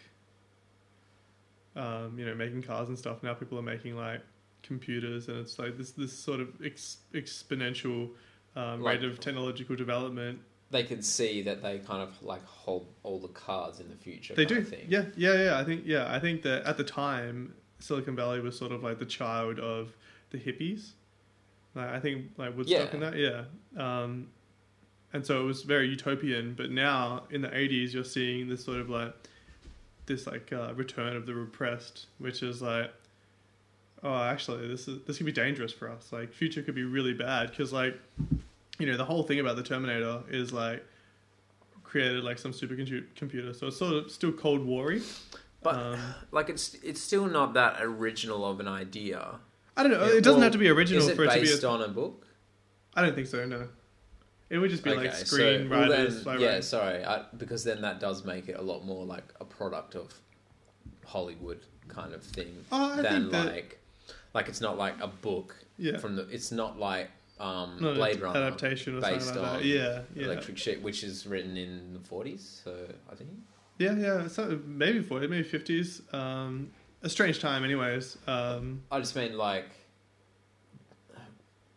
um, 1.77 2.19
you 2.19 2.25
know, 2.27 2.35
making 2.35 2.63
cars 2.63 2.89
and 2.89 2.99
stuff. 2.99 3.23
Now 3.23 3.35
people 3.35 3.59
are 3.59 3.63
making 3.63 3.97
like 3.97 4.21
computers, 4.63 5.29
and 5.29 5.39
it's 5.39 5.59
like 5.59 5.77
this 5.79 5.93
this 5.93 6.13
sort 6.13 6.41
of 6.41 6.49
ex- 6.65 6.99
exponential 7.15 8.11
um, 8.57 8.83
Like- 8.83 9.01
rate 9.01 9.11
of 9.11 9.21
technological 9.21 9.77
development. 9.77 10.41
They 10.71 10.85
can 10.85 11.03
see 11.03 11.43
that 11.43 11.63
they 11.63 11.79
kind 11.81 12.01
of 12.01 12.23
like 12.23 12.45
hold 12.45 12.87
all 13.03 13.19
the 13.19 13.29
cards 13.29 13.81
in 13.81 13.89
the 13.89 13.97
future. 13.97 14.35
They 14.35 14.45
do, 14.45 14.65
yeah, 14.89 15.07
yeah, 15.17 15.45
yeah. 15.45 15.59
I 15.59 15.65
think, 15.65 15.83
yeah, 15.85 16.13
I 16.15 16.21
think 16.21 16.43
that 16.43 16.63
at 16.65 16.77
the 16.77 16.85
time, 16.85 17.55
Silicon 17.81 18.15
Valley 18.15 18.39
was 18.41 18.57
sort 18.57 18.71
of 18.71 18.83
like 18.83 18.99
the 19.01 19.05
child 19.07 19.59
of 19.59 19.97
the 20.31 20.39
hippies. 20.39 20.91
Like, 21.75 21.89
I 21.89 21.99
think 21.99 22.27
like 22.37 22.57
Woodstock 22.57 22.89
Yeah. 22.89 22.95
and 22.95 23.03
that, 23.03 23.17
yeah. 23.17 23.45
Um, 23.77 24.29
and 25.13 25.27
so 25.27 25.41
it 25.41 25.45
was 25.45 25.63
very 25.65 25.89
utopian. 25.89 26.55
But 26.55 26.71
now 26.71 27.25
in 27.31 27.41
the 27.43 27.49
'80s, 27.49 27.93
you're 27.93 28.05
seeing 28.05 28.49
this 28.49 28.65
sort 28.65 28.79
of 28.79 28.89
like 28.89 29.13
this 30.07 30.27
like 30.29 30.53
uh, 30.53 30.73
return 30.75 31.17
of 31.17 31.27
the 31.27 31.35
repressed, 31.35 32.07
which 32.19 32.45
is 32.45 32.63
like, 32.63 32.93
oh, 34.03 34.23
actually, 34.23 34.69
this 34.69 34.89
is 34.89 35.03
this 35.07 35.17
could 35.17 35.27
be 35.27 35.33
dangerous 35.33 35.73
for 35.73 35.91
us. 35.91 36.13
Like, 36.13 36.33
future 36.33 36.63
could 36.63 36.75
be 36.75 36.85
really 36.85 37.15
bad 37.15 37.51
because 37.51 37.73
like, 37.73 37.99
you 38.79 38.87
know, 38.87 38.97
the 38.97 39.05
whole 39.05 39.23
thing 39.23 39.41
about 39.41 39.57
the 39.57 39.63
Terminator 39.63 40.23
is 40.31 40.53
like 40.53 40.85
created 41.83 42.23
like 42.25 42.39
some 42.39 42.53
supercomputer 42.53 43.05
computer, 43.17 43.53
so 43.53 43.67
it's 43.69 43.77
sort 43.77 43.95
of 43.95 44.11
still 44.11 44.33
Cold 44.33 44.65
War-y. 44.65 45.01
But 45.63 45.75
um, 45.75 45.99
like 46.33 46.49
it's 46.49 46.75
it's 46.83 47.01
still 47.01 47.27
not 47.27 47.55
that 47.55 47.79
original 47.81 48.45
of 48.47 48.61
an 48.61 48.69
idea. 48.69 49.37
I 49.77 49.83
don't 49.83 49.93
know. 49.93 50.01
Yeah, 50.05 50.19
it 50.19 50.25
doesn't 50.25 50.35
well, 50.35 50.43
have 50.43 50.53
to 50.53 50.59
be 50.59 50.69
original 50.69 51.03
Is 51.03 51.09
it 51.09 51.17
for 51.17 51.25
it 51.25 51.29
to 51.29 51.35
be. 51.35 51.41
based 51.43 51.63
A, 51.63 51.69
on 51.69 51.83
a 51.83 51.89
book? 51.89 52.27
I 52.95 53.03
don't 53.03 53.15
think 53.15 53.29
so. 53.29 53.45
No, 53.47 53.69
it 54.51 54.59
would 54.59 54.71
just 54.71 54.83
be 54.83 54.95
like 54.95 55.15
so- 55.15 55.37
screenwriters. 55.37 56.25
well 56.25 56.35
then- 56.39 56.41
yeah, 56.41 56.61
sorry, 56.61 57.05
I, 57.05 57.25
because 57.37 57.65
then 57.65 57.83
that 57.83 58.01
does 58.01 58.25
make 58.25 58.49
it 58.49 58.57
a 58.59 58.63
lot 58.63 58.85
more 58.85 59.05
like 59.05 59.33
a 59.41 59.45
product 59.45 59.95
of 59.95 60.13
Hollywood 61.07 61.61
kind 61.89 62.13
of 62.15 62.23
thing 62.23 62.65
Oh, 62.71 63.01
than 63.03 63.31
like 63.31 63.80
like 64.35 64.49
it's 64.49 64.61
not 64.61 64.79
like 64.79 64.95
a 65.01 65.07
book 65.09 65.57
Yeah. 65.79 65.99
from 65.99 66.17
the. 66.17 66.29
It's 66.29 66.53
not 66.53 66.79
like 66.79 67.11
um, 67.39 67.79
Not 67.81 67.95
Blade 67.95 68.21
Runner 68.21 68.39
adaptation 68.41 68.99
or 68.99 69.01
based 69.01 69.27
something 69.27 69.43
like 69.43 69.53
on 69.53 69.57
that. 69.61 69.65
Yeah, 69.65 70.03
yeah. 70.15 70.25
Electric 70.27 70.59
Sheep, 70.59 70.83
which 70.83 71.03
is 71.03 71.27
written 71.27 71.57
in 71.57 71.95
the 71.95 72.01
forties. 72.01 72.61
So 72.65 72.75
I 73.11 73.15
think 73.15 73.31
Yeah, 73.79 73.95
yeah. 73.97 74.29
So 74.29 74.61
maybe 74.67 75.01
40, 75.03 75.27
maybe 75.29 75.49
50s. 75.49 76.13
Um, 76.15 76.71
a 77.03 77.09
strange 77.09 77.41
time, 77.41 77.65
anyways. 77.65 78.19
Um, 78.27 78.83
I 78.93 78.99
just 79.01 79.17
mean 79.17 79.37
like 79.39 79.65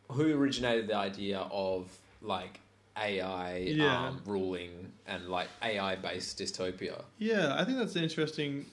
who 0.09 0.37
originated 0.37 0.87
the 0.87 0.95
idea 0.95 1.39
of 1.51 1.87
like 2.21 2.59
AI 2.97 3.57
Yeah. 3.57 4.07
um, 4.09 4.21
ruling 4.25 4.91
and 5.07 5.27
like 5.29 5.47
AI 5.61 5.95
based 5.95 6.37
dystopia. 6.39 7.01
yeah, 7.17 7.55
I 7.59 7.63
think 7.65 7.77
that's 7.77 7.95
interesting. 7.95 8.59
It 8.59 8.65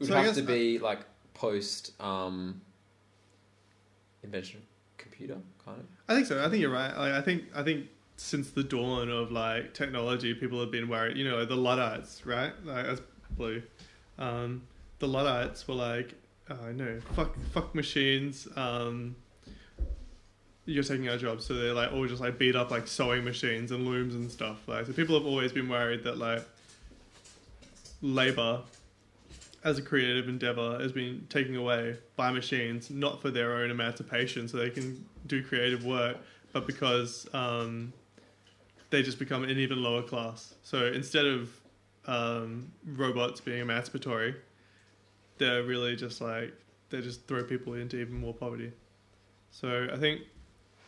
would 0.00 0.08
So 0.08 0.14
have 0.16 0.34
to 0.36 0.42
be 0.42 0.78
like 0.78 1.00
post 1.34 1.92
um, 2.00 2.60
invention 4.24 4.62
computer 4.98 5.36
kind 5.64 5.80
of. 5.80 5.86
I 6.08 6.14
think 6.14 6.26
so. 6.26 6.44
I 6.44 6.48
think 6.48 6.60
you're 6.60 6.70
right. 6.70 6.96
Like, 6.96 7.12
I 7.12 7.20
think 7.20 7.44
I 7.54 7.62
think 7.62 7.86
since 8.16 8.50
the 8.50 8.62
dawn 8.62 9.10
of 9.10 9.32
like 9.32 9.74
technology, 9.74 10.34
people 10.34 10.60
have 10.60 10.70
been 10.70 10.88
worried. 10.88 11.16
You 11.16 11.28
know, 11.28 11.44
the 11.44 11.56
Luddites, 11.56 12.24
right? 12.26 12.52
Like 12.64 12.86
that's 12.86 13.02
blue. 13.36 13.62
Um, 14.18 14.62
the 14.98 15.08
Luddites 15.08 15.66
were 15.66 15.74
like, 15.74 16.14
oh, 16.50 16.72
no, 16.72 17.00
fuck, 17.14 17.36
fuck 17.52 17.74
machines. 17.74 18.46
Um, 18.56 19.16
you're 20.66 20.84
taking 20.84 21.08
our 21.08 21.18
jobs, 21.18 21.44
so 21.44 21.54
they're 21.54 21.74
like 21.74 21.92
all 21.92 22.06
just 22.06 22.22
like 22.22 22.38
beat 22.38 22.56
up 22.56 22.70
like 22.70 22.86
sewing 22.86 23.24
machines 23.24 23.70
and 23.70 23.84
looms 23.86 24.14
and 24.14 24.30
stuff. 24.30 24.66
Like, 24.66 24.86
so 24.86 24.92
people 24.92 25.14
have 25.18 25.26
always 25.26 25.52
been 25.52 25.68
worried 25.68 26.04
that 26.04 26.16
like 26.16 26.42
labor 28.00 28.60
as 29.64 29.78
a 29.78 29.82
creative 29.82 30.28
endeavor 30.28 30.78
has 30.78 30.92
been 30.92 31.26
taken 31.30 31.56
away 31.56 31.96
by 32.16 32.30
machines, 32.30 32.90
not 32.90 33.20
for 33.20 33.30
their 33.30 33.54
own 33.54 33.70
emancipation, 33.70 34.46
so 34.46 34.58
they 34.58 34.70
can 34.70 35.04
do 35.26 35.42
creative 35.42 35.84
work, 35.84 36.18
but 36.52 36.66
because 36.66 37.26
um, 37.32 37.92
they 38.90 39.02
just 39.02 39.18
become 39.18 39.42
an 39.42 39.58
even 39.58 39.82
lower 39.82 40.02
class. 40.02 40.54
So 40.62 40.86
instead 40.86 41.24
of 41.24 41.50
um, 42.06 42.70
robots 42.86 43.40
being 43.40 43.60
emancipatory, 43.60 44.34
they're 45.38 45.62
really 45.62 45.96
just 45.96 46.20
like 46.20 46.52
they 46.90 47.00
just 47.00 47.26
throw 47.26 47.42
people 47.42 47.74
into 47.74 47.98
even 47.98 48.20
more 48.20 48.34
poverty. 48.34 48.70
So 49.50 49.88
I 49.90 49.96
think 49.96 50.20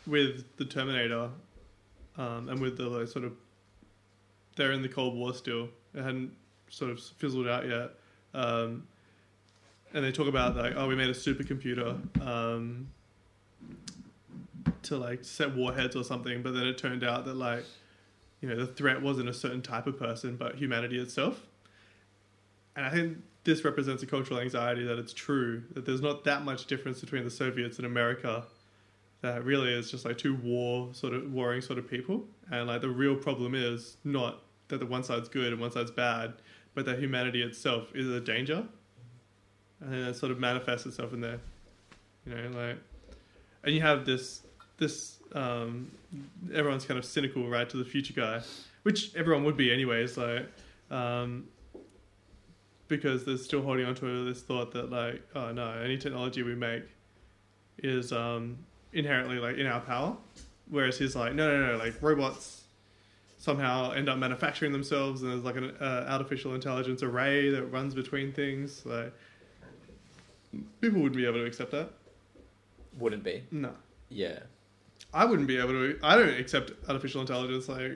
with 0.06 0.44
the 0.58 0.64
Terminator 0.66 1.30
um, 2.18 2.48
and 2.48 2.60
with 2.60 2.76
the 2.76 2.84
like, 2.84 3.08
sort 3.08 3.24
of 3.24 3.32
they're 4.56 4.72
in 4.72 4.82
the 4.82 4.88
Cold 4.88 5.14
War 5.14 5.34
still. 5.34 5.68
It 5.94 6.02
hadn't 6.02 6.32
sort 6.68 6.90
of 6.90 7.00
fizzled 7.00 7.48
out 7.48 7.66
yet. 7.66 7.90
Um, 8.36 8.86
and 9.94 10.04
they 10.04 10.12
talk 10.12 10.28
about 10.28 10.56
like, 10.56 10.74
oh, 10.76 10.86
we 10.86 10.94
made 10.94 11.08
a 11.08 11.14
supercomputer 11.14 11.98
um, 12.20 12.88
to 14.82 14.96
like 14.96 15.24
set 15.24 15.56
warheads 15.56 15.96
or 15.96 16.04
something, 16.04 16.42
but 16.42 16.52
then 16.52 16.66
it 16.66 16.76
turned 16.76 17.02
out 17.02 17.24
that 17.24 17.34
like, 17.34 17.64
you 18.42 18.48
know, 18.48 18.56
the 18.56 18.66
threat 18.66 19.00
wasn't 19.00 19.28
a 19.28 19.34
certain 19.34 19.62
type 19.62 19.86
of 19.86 19.98
person, 19.98 20.36
but 20.36 20.56
humanity 20.56 20.98
itself. 20.98 21.46
And 22.76 22.84
I 22.84 22.90
think 22.90 23.18
this 23.44 23.64
represents 23.64 24.02
a 24.02 24.06
cultural 24.06 24.38
anxiety 24.38 24.84
that 24.84 24.98
it's 24.98 25.14
true 25.14 25.62
that 25.72 25.86
there's 25.86 26.02
not 26.02 26.24
that 26.24 26.44
much 26.44 26.66
difference 26.66 27.00
between 27.00 27.24
the 27.24 27.30
Soviets 27.30 27.78
and 27.78 27.86
America. 27.86 28.44
That 29.22 29.44
really 29.44 29.72
is 29.72 29.90
just 29.90 30.04
like 30.04 30.18
two 30.18 30.34
war 30.34 30.90
sort 30.92 31.14
of 31.14 31.32
warring 31.32 31.62
sort 31.62 31.78
of 31.78 31.88
people, 31.88 32.24
and 32.50 32.66
like 32.68 32.82
the 32.82 32.90
real 32.90 33.16
problem 33.16 33.54
is 33.54 33.96
not 34.04 34.42
that 34.68 34.78
the 34.78 34.86
one 34.86 35.02
side's 35.02 35.28
good 35.28 35.52
and 35.52 35.60
one 35.60 35.72
side's 35.72 35.90
bad, 35.90 36.34
but 36.76 36.84
that 36.84 36.98
humanity 36.98 37.42
itself 37.42 37.88
is 37.94 38.06
a 38.06 38.20
danger, 38.20 38.62
and 39.80 39.92
then 39.92 40.00
it 40.00 40.14
sort 40.14 40.30
of 40.30 40.38
manifests 40.38 40.86
itself 40.86 41.12
in 41.14 41.22
there, 41.22 41.40
you 42.26 42.34
know, 42.34 42.50
like, 42.50 42.76
and 43.64 43.74
you 43.74 43.80
have 43.80 44.04
this 44.04 44.42
this 44.76 45.16
um, 45.34 45.90
everyone's 46.54 46.84
kind 46.84 46.98
of 46.98 47.04
cynical 47.04 47.48
right 47.48 47.68
to 47.70 47.78
the 47.78 47.84
future 47.84 48.12
guy, 48.12 48.42
which 48.82 49.16
everyone 49.16 49.42
would 49.44 49.56
be 49.56 49.72
anyways, 49.72 50.18
like, 50.18 50.46
um, 50.90 51.48
because 52.88 53.24
they're 53.24 53.38
still 53.38 53.62
holding 53.62 53.86
on 53.86 53.94
to 53.94 54.24
this 54.26 54.42
thought 54.42 54.70
that 54.72 54.90
like, 54.90 55.22
oh 55.34 55.50
no, 55.52 55.70
any 55.82 55.96
technology 55.96 56.42
we 56.42 56.54
make 56.54 56.84
is 57.78 58.12
um, 58.12 58.58
inherently 58.92 59.38
like 59.38 59.56
in 59.56 59.66
our 59.66 59.80
power, 59.80 60.14
whereas 60.68 60.98
he's 60.98 61.16
like, 61.16 61.34
no, 61.34 61.50
no, 61.50 61.72
no, 61.72 61.78
like 61.78 61.94
robots 62.02 62.64
somehow 63.50 63.92
end 63.92 64.08
up 64.08 64.18
manufacturing 64.18 64.72
themselves 64.72 65.22
and 65.22 65.30
there's 65.30 65.44
like 65.44 65.54
an 65.54 65.70
uh, 65.80 66.04
artificial 66.08 66.52
intelligence 66.56 67.00
array 67.00 67.48
that 67.50 67.62
runs 67.66 67.94
between 67.94 68.32
things 68.32 68.84
like 68.84 69.12
people 70.80 71.00
wouldn't 71.00 71.16
be 71.16 71.24
able 71.26 71.38
to 71.38 71.44
accept 71.46 71.70
that 71.70 71.90
Wouldn't 72.98 73.22
be. 73.22 73.44
no 73.52 73.70
Yeah. 74.08 74.40
i 75.14 75.24
wouldn't 75.24 75.46
be 75.46 75.58
able 75.58 75.74
to 75.74 75.96
i 76.02 76.16
don't 76.16 76.40
accept 76.40 76.72
artificial 76.88 77.20
intelligence 77.20 77.68
like 77.68 77.92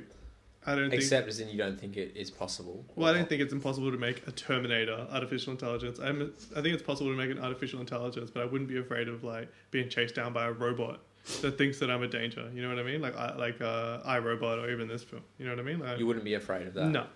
i 0.67 0.77
don't 0.77 0.91
think 0.91 1.03
Except 1.03 1.27
as 1.27 1.41
in 1.41 1.49
you 1.49 1.59
don't 1.59 1.81
think 1.81 1.97
it 1.97 2.13
is 2.15 2.31
possible. 2.31 2.85
well 2.95 3.09
i 3.13 3.13
don't 3.17 3.29
think 3.29 3.43
it's 3.43 3.53
impossible 3.53 3.91
to 3.91 3.99
make 3.99 4.25
a 4.29 4.31
terminator 4.33 5.05
artificial 5.11 5.51
intelligence 5.51 5.99
I'm, 5.99 6.33
i 6.57 6.61
think 6.63 6.75
it's 6.75 6.83
possible 6.85 7.11
to 7.11 7.17
make 7.17 7.31
an 7.37 7.41
artificial 7.43 7.81
intelligence 7.81 8.31
but 8.33 8.43
i 8.45 8.47
wouldn't 8.47 8.71
be 8.71 8.79
afraid 8.79 9.09
of 9.09 9.25
like 9.25 9.49
being 9.73 9.89
chased 9.89 10.15
down 10.15 10.33
by 10.33 10.47
a 10.47 10.53
robot 10.53 11.01
that 11.43 11.57
thinks 11.59 11.79
that 11.79 11.91
i'm 11.91 12.03
a 12.03 12.09
danger 12.09 12.51
you 12.55 12.63
know 12.63 12.69
what 12.69 12.79
i 12.79 12.83
mean 12.83 13.01
like 13.01 13.17
I, 13.17 13.35
like 13.37 13.61
uh, 13.61 14.01
iRobot 14.03 14.63
or 14.63 14.71
even 14.71 14.89
this 14.89 15.03
film 15.03 15.23
you 15.39 15.45
know 15.45 15.53
what 15.53 15.61
i 15.61 15.63
mean 15.63 15.79
like, 15.79 15.99
you 15.99 16.07
wouldn't 16.07 16.25
be 16.25 16.35
afraid 16.35 16.67
of 16.67 16.75
that. 16.75 16.87
No, 16.87 17.07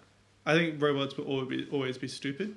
I 0.47 0.55
think 0.55 0.81
robots 0.81 1.17
will 1.17 1.25
always 1.27 1.49
be, 1.49 1.69
always 1.71 1.99
be 1.99 2.09
stupid. 2.09 2.55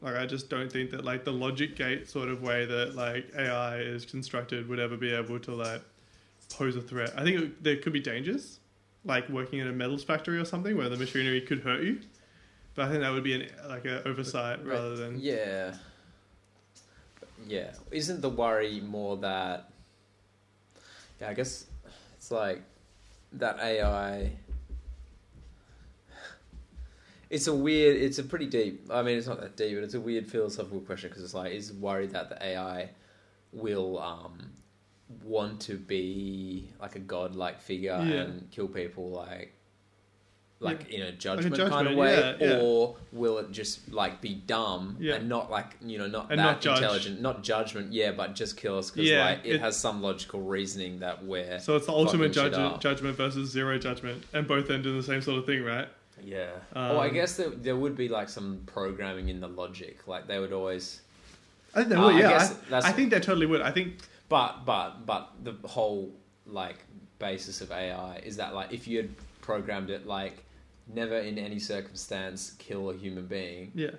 Like 0.00 0.16
I 0.16 0.26
just 0.26 0.50
don't 0.50 0.70
think 0.70 0.90
that 0.90 1.04
like 1.04 1.24
the 1.24 1.32
logic 1.32 1.76
gate 1.76 2.08
sort 2.08 2.28
of 2.28 2.42
way 2.42 2.66
that 2.66 2.94
like 2.94 3.30
AI 3.38 3.78
is 3.78 4.04
constructed 4.04 4.68
would 4.68 4.78
ever 4.78 4.96
be 4.96 5.12
able 5.12 5.38
to 5.40 5.54
like 5.54 5.82
pose 6.50 6.76
a 6.76 6.82
threat. 6.82 7.14
I 7.16 7.24
think 7.24 7.40
it, 7.40 7.64
there 7.64 7.76
could 7.76 7.92
be 7.92 8.00
dangers, 8.00 8.60
like 9.04 9.28
working 9.30 9.60
in 9.60 9.68
a 9.68 9.72
metals 9.72 10.04
factory 10.04 10.38
or 10.38 10.44
something 10.44 10.76
where 10.76 10.90
the 10.90 10.96
machinery 10.96 11.40
could 11.40 11.60
hurt 11.60 11.82
you. 11.82 12.00
But 12.74 12.86
I 12.86 12.90
think 12.90 13.00
that 13.00 13.12
would 13.12 13.24
be 13.24 13.34
an 13.34 13.48
like 13.68 13.86
an 13.86 14.02
oversight 14.04 14.64
rather 14.64 14.96
than 14.96 15.18
Yeah. 15.18 15.74
Yeah. 17.46 17.72
Isn't 17.90 18.20
the 18.20 18.30
worry 18.30 18.80
more 18.80 19.16
that 19.18 19.70
Yeah, 21.24 21.30
I 21.30 21.34
guess 21.34 21.64
it's 22.18 22.30
like 22.30 22.60
that 23.32 23.58
AI 23.58 24.30
It's 27.30 27.46
a 27.46 27.54
weird 27.54 27.96
it's 27.96 28.18
a 28.18 28.22
pretty 28.22 28.44
deep 28.46 28.88
I 28.90 29.00
mean 29.02 29.16
it's 29.16 29.26
not 29.26 29.40
that 29.40 29.56
deep 29.56 29.74
but 29.76 29.84
it's 29.84 29.94
a 29.94 30.00
weird 30.00 30.26
philosophical 30.30 30.80
question 30.80 31.08
because 31.08 31.24
it's 31.24 31.32
like 31.32 31.52
is 31.52 31.72
worried 31.72 32.10
that 32.10 32.28
the 32.28 32.44
AI 32.44 32.90
will 33.52 33.98
um 33.98 34.50
want 35.22 35.60
to 35.62 35.78
be 35.78 36.68
like 36.78 36.96
a 36.96 36.98
god-like 36.98 37.58
figure 37.62 37.98
Yeah. 38.06 38.20
and 38.22 38.50
kill 38.50 38.68
people 38.68 39.08
like 39.10 39.54
like 40.64 40.88
in 40.90 41.02
a 41.02 41.12
judgment, 41.12 41.54
judgment, 41.54 41.70
kind 41.70 41.88
of 41.88 41.96
way 41.96 42.14
yeah, 42.18 42.34
yeah. 42.40 42.60
or 42.60 42.96
will 43.12 43.38
it 43.38 43.50
just 43.52 43.92
like 43.92 44.20
be 44.20 44.34
dumb 44.34 44.96
Yeah. 44.98 45.14
and 45.16 45.28
not 45.28 45.50
like 45.50 45.76
you 45.80 45.98
know 45.98 46.06
not 46.06 46.30
And 46.30 46.38
that 46.40 46.64
not 46.64 46.76
intelligent 46.76 47.20
not 47.20 47.42
judgment 47.42 47.92
yeah 47.92 48.12
but 48.12 48.34
just 48.34 48.56
kill 48.56 48.78
us 48.78 48.90
because 48.90 49.08
Yeah, 49.08 49.24
like 49.24 49.40
it, 49.44 49.56
it- 49.56 49.60
has 49.60 49.76
some 49.76 50.02
logical 50.02 50.40
reasoning 50.40 50.98
that 51.00 51.24
we're 51.24 51.58
so 51.60 51.76
it's 51.76 51.86
the 51.86 51.92
ultimate 51.92 52.32
judgment 52.32 52.80
judgment 52.80 53.16
versus 53.16 53.50
zero 53.50 53.78
judgment, 53.78 54.24
and 54.32 54.48
both 54.48 54.70
end 54.70 54.86
in 54.86 54.96
the 54.96 55.02
same 55.02 55.22
sort 55.22 55.38
of 55.38 55.46
thing, 55.46 55.62
right? 55.64 55.88
yeah 56.22 56.46
Um, 56.74 56.90
well 56.90 57.00
i 57.00 57.08
guess 57.08 57.36
there, 57.36 57.50
there 57.50 57.76
would 57.76 57.96
be 57.96 58.08
like 58.08 58.28
some 58.28 58.60
programming 58.66 59.28
in 59.28 59.40
the 59.40 59.48
logic 59.48 60.06
like 60.06 60.26
they 60.26 60.38
would 60.38 60.52
always 60.52 61.00
I 61.74 61.78
think 61.80 61.88
they 61.90 61.96
Uh, 61.96 62.04
would. 62.06 62.14
I 62.14 62.18
Yeah, 62.20 62.52
I, 62.70 62.78
I 62.78 62.92
think 62.92 63.10
they 63.10 63.18
totally 63.18 63.46
would. 63.46 63.60
I 63.60 63.72
think 63.72 63.94
But 64.28 64.64
but 64.64 65.04
but 65.06 65.32
the 65.42 65.54
whole 65.66 66.12
like 66.46 66.76
basis 67.18 67.60
of 67.60 67.72
AI 67.72 68.18
is 68.24 68.36
that 68.36 68.54
like 68.54 68.72
if 68.72 68.86
you 68.86 68.98
had 68.98 69.10
programmed 69.40 69.90
it 69.90 70.06
like 70.06 70.43
never 70.92 71.16
in 71.18 71.38
any 71.38 71.58
circumstance 71.58 72.52
kill 72.58 72.90
a 72.90 72.96
human 72.96 73.26
being, 73.26 73.72
yeah. 73.74 73.90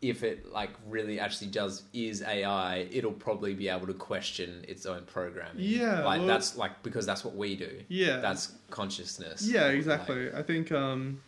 if 0.00 0.22
it 0.24 0.50
like 0.52 0.70
really 0.88 1.20
actually 1.20 1.46
does 1.48 1.84
is 1.92 2.22
AI, 2.22 2.88
it'll 2.90 3.12
probably 3.12 3.54
be 3.54 3.68
able 3.68 3.86
to 3.86 3.94
question 3.94 4.64
its 4.66 4.84
own 4.86 5.04
programming. 5.04 5.62
Yeah, 5.64 6.04
like 6.04 6.18
well- 6.20 6.26
that's 6.26 6.56
like 6.56 6.82
because 6.82 7.06
that's 7.06 7.24
what 7.24 7.36
we 7.36 7.54
do. 7.56 7.80
Yeah. 7.88 8.18
that's 8.18 8.52
consciousness. 8.70 9.46
Yeah, 9.48 9.66
Like, 9.66 9.76
exactly. 9.76 10.32
I 10.32 10.42
think 10.42 10.72
um 10.72 11.20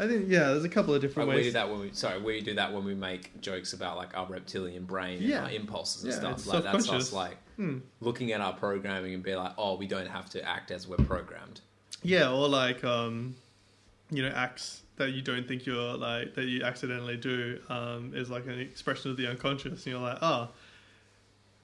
I 0.00 0.06
think 0.06 0.26
yeah, 0.28 0.44
there's 0.50 0.62
a 0.64 0.68
couple 0.68 0.94
of 0.94 1.02
Like 1.02 1.08
different 1.10 1.28
we 1.30 1.34
do 1.34 1.40
ways. 1.42 1.52
that 1.54 1.68
when 1.68 1.80
we 1.80 1.90
sorry 1.92 2.20
we 2.20 2.40
do 2.40 2.54
that 2.54 2.72
when 2.72 2.84
we 2.84 2.94
make 2.94 3.40
jokes 3.40 3.72
about 3.72 3.96
like 3.96 4.16
our 4.16 4.26
reptilian 4.26 4.84
brain 4.84 5.18
Yeah. 5.20 5.38
and 5.38 5.46
our 5.46 5.50
impulses 5.52 6.04
and 6.04 6.12
Yeah, 6.12 6.36
stuff. 6.36 6.46
Like 6.46 6.62
that's 6.72 6.88
us 6.90 7.12
like 7.12 7.36
Hmm. 7.56 7.78
looking 8.00 8.30
at 8.30 8.40
our 8.40 8.52
programming 8.52 9.14
and 9.14 9.22
be 9.24 9.34
like, 9.34 9.50
oh, 9.58 9.74
we 9.76 9.88
don't 9.88 10.06
have 10.06 10.30
to 10.30 10.48
act 10.48 10.70
as 10.70 10.86
we're 10.86 10.96
programmed. 10.98 11.60
Yeah, 12.02 12.30
or 12.30 12.48
like 12.48 12.84
um 12.84 13.36
you 14.10 14.22
know, 14.22 14.30
acts 14.30 14.82
that 14.96 15.10
you 15.12 15.22
don't 15.22 15.46
think 15.46 15.66
you're 15.66 15.96
like 15.96 16.34
that 16.34 16.46
you 16.46 16.62
accidentally 16.64 17.16
do 17.16 17.60
um 17.68 18.12
is 18.14 18.30
like 18.30 18.46
an 18.46 18.58
expression 18.58 19.10
of 19.10 19.16
the 19.16 19.28
unconscious 19.28 19.84
and 19.84 19.92
you're 19.92 20.00
like, 20.00 20.18
oh 20.22 20.48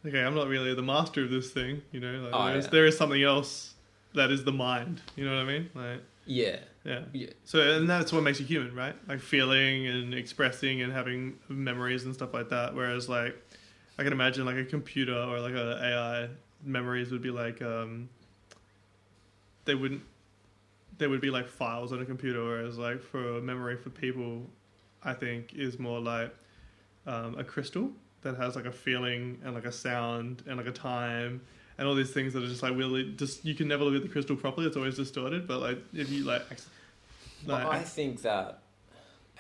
okay, 0.07 0.23
I'm 0.23 0.35
not 0.35 0.49
really 0.49 0.75
the 0.75 0.83
master 0.83 1.23
of 1.25 1.31
this 1.31 1.51
thing, 1.51 1.81
you 1.91 1.99
know, 2.01 2.13
like 2.25 2.33
Oh, 2.35 2.47
there's, 2.53 2.65
yeah. 2.65 2.71
there 2.71 2.87
is 2.87 2.97
something 2.97 3.23
else 3.23 3.75
that 4.15 4.31
is 4.31 4.45
the 4.45 4.53
mind. 4.53 5.01
You 5.17 5.25
know 5.25 5.35
what 5.35 5.43
I 5.43 5.45
mean? 5.45 5.71
Like 5.75 6.01
Yeah, 6.27 6.59
yeah. 6.85 7.01
yeah, 7.13 7.29
So 7.45 7.77
and 7.77 7.89
that's 7.89 8.13
what 8.13 8.23
makes 8.23 8.39
you 8.39 8.47
human, 8.47 8.75
right? 8.75 8.95
Like 9.09 9.21
feeling 9.21 9.87
and 9.87 10.13
expressing 10.15 10.83
and 10.83 10.93
having 10.93 11.39
memories 11.49 12.05
and 12.05 12.15
stuff 12.15 12.35
like 12.35 12.51
that. 12.51 12.75
Whereas 12.75 13.09
like 13.09 13.35
I 13.99 14.03
can 14.03 14.13
imagine 14.13 14.45
like 14.45 14.57
a 14.57 14.65
computer 14.65 15.17
or 15.17 15.41
like 15.41 15.55
a 15.55 15.81
AI 15.83 16.29
memories 16.65 17.11
would 17.11 17.23
be 17.23 17.31
like 17.31 17.63
um, 17.63 18.09
they 19.65 19.75
wouldn't 19.75 20.03
they 20.99 21.07
would 21.07 21.21
be 21.21 21.31
like 21.31 21.49
files 21.49 21.93
on 21.93 22.01
a 22.01 22.05
computer, 22.05 22.43
whereas 22.45 22.79
like 22.79 23.03
for 23.03 23.41
memory 23.41 23.77
for 23.77 23.91
people, 23.91 24.49
I 25.03 25.15
think 25.15 25.55
is 25.55 25.79
more 25.79 26.01
like 26.01 26.35
um, 27.07 27.39
a 27.39 27.45
crystal 27.45 27.91
that 28.23 28.37
has 28.37 28.57
like 28.57 28.65
a 28.67 28.73
feeling 28.73 29.39
and 29.45 29.55
like 29.55 29.67
a 29.67 29.73
sound 29.73 30.43
and 30.47 30.57
like 30.57 30.67
a 30.67 30.73
time 30.73 31.43
and 31.77 31.87
all 31.89 31.95
these 31.95 32.11
things 32.13 32.33
that 32.33 32.43
are 32.43 32.47
just 32.47 32.63
like 32.63 32.75
really 32.77 33.13
just 33.17 33.45
you 33.45 33.55
can 33.55 33.69
never 33.69 33.85
look 33.85 33.95
at 33.97 34.03
the 34.03 34.09
crystal 34.09 34.37
properly. 34.37 34.67
It's 34.67 34.77
always 34.77 34.97
distorted. 34.97 35.47
But 35.47 35.61
like 35.61 35.79
if 35.93 36.11
you 36.11 36.25
like, 36.25 36.43
like 37.47 37.67
I 37.67 37.81
think 37.81 38.23
that 38.23 38.61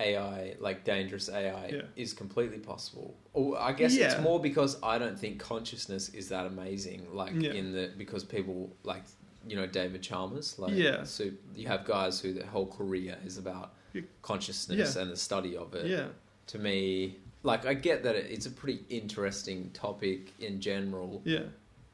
AI, 0.01 0.57
like 0.59 0.85
dangerous 0.85 1.29
AI, 1.29 1.69
Yeah. 1.69 1.83
is 1.97 2.13
completely 2.13 2.59
possible. 2.59 3.15
Or 3.33 3.59
I 3.59 3.73
guess 3.73 3.95
Yeah. 3.95 4.07
it's 4.13 4.21
more 4.21 4.41
because 4.41 4.77
I 4.83 4.99
don't 4.99 5.19
think 5.19 5.39
consciousness 5.39 6.09
is 6.11 6.29
that 6.31 6.47
amazing. 6.47 7.15
Like 7.15 7.33
Yeah. 7.35 7.53
in 7.53 7.73
the 7.73 7.93
because 7.97 8.25
people 8.25 8.75
like 8.83 9.05
you 9.49 9.57
know 9.57 9.67
David 9.67 10.03
Chalmers. 10.03 10.59
Like 10.59 10.73
Yeah. 10.75 11.05
so 11.05 11.31
you 11.55 11.67
have 11.69 11.85
guys 11.85 12.21
who 12.21 12.33
their 12.33 12.47
whole 12.47 12.67
career 12.67 13.17
is 13.25 13.39
about 13.39 13.75
consciousness 14.23 14.97
Yeah. 14.97 15.03
and 15.03 15.11
the 15.11 15.17
study 15.17 15.57
of 15.57 15.75
it. 15.75 15.87
yeah, 15.87 16.09
To 16.49 16.59
me, 16.59 17.17
like 17.43 17.67
I 17.67 17.75
get 17.75 18.03
that 18.05 18.17
it's 18.17 18.47
a 18.47 18.51
pretty 18.51 18.85
interesting 18.89 19.71
topic 19.73 20.33
in 20.41 20.61
general. 20.61 21.23
yeah, 21.25 21.45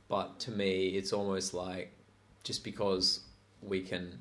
but 0.09 0.39
to 0.41 0.51
me 0.51 0.89
it's 0.99 1.13
almost 1.13 1.55
like 1.55 1.93
just 2.45 2.65
because 2.65 3.21
we 3.63 3.81
can 3.83 4.19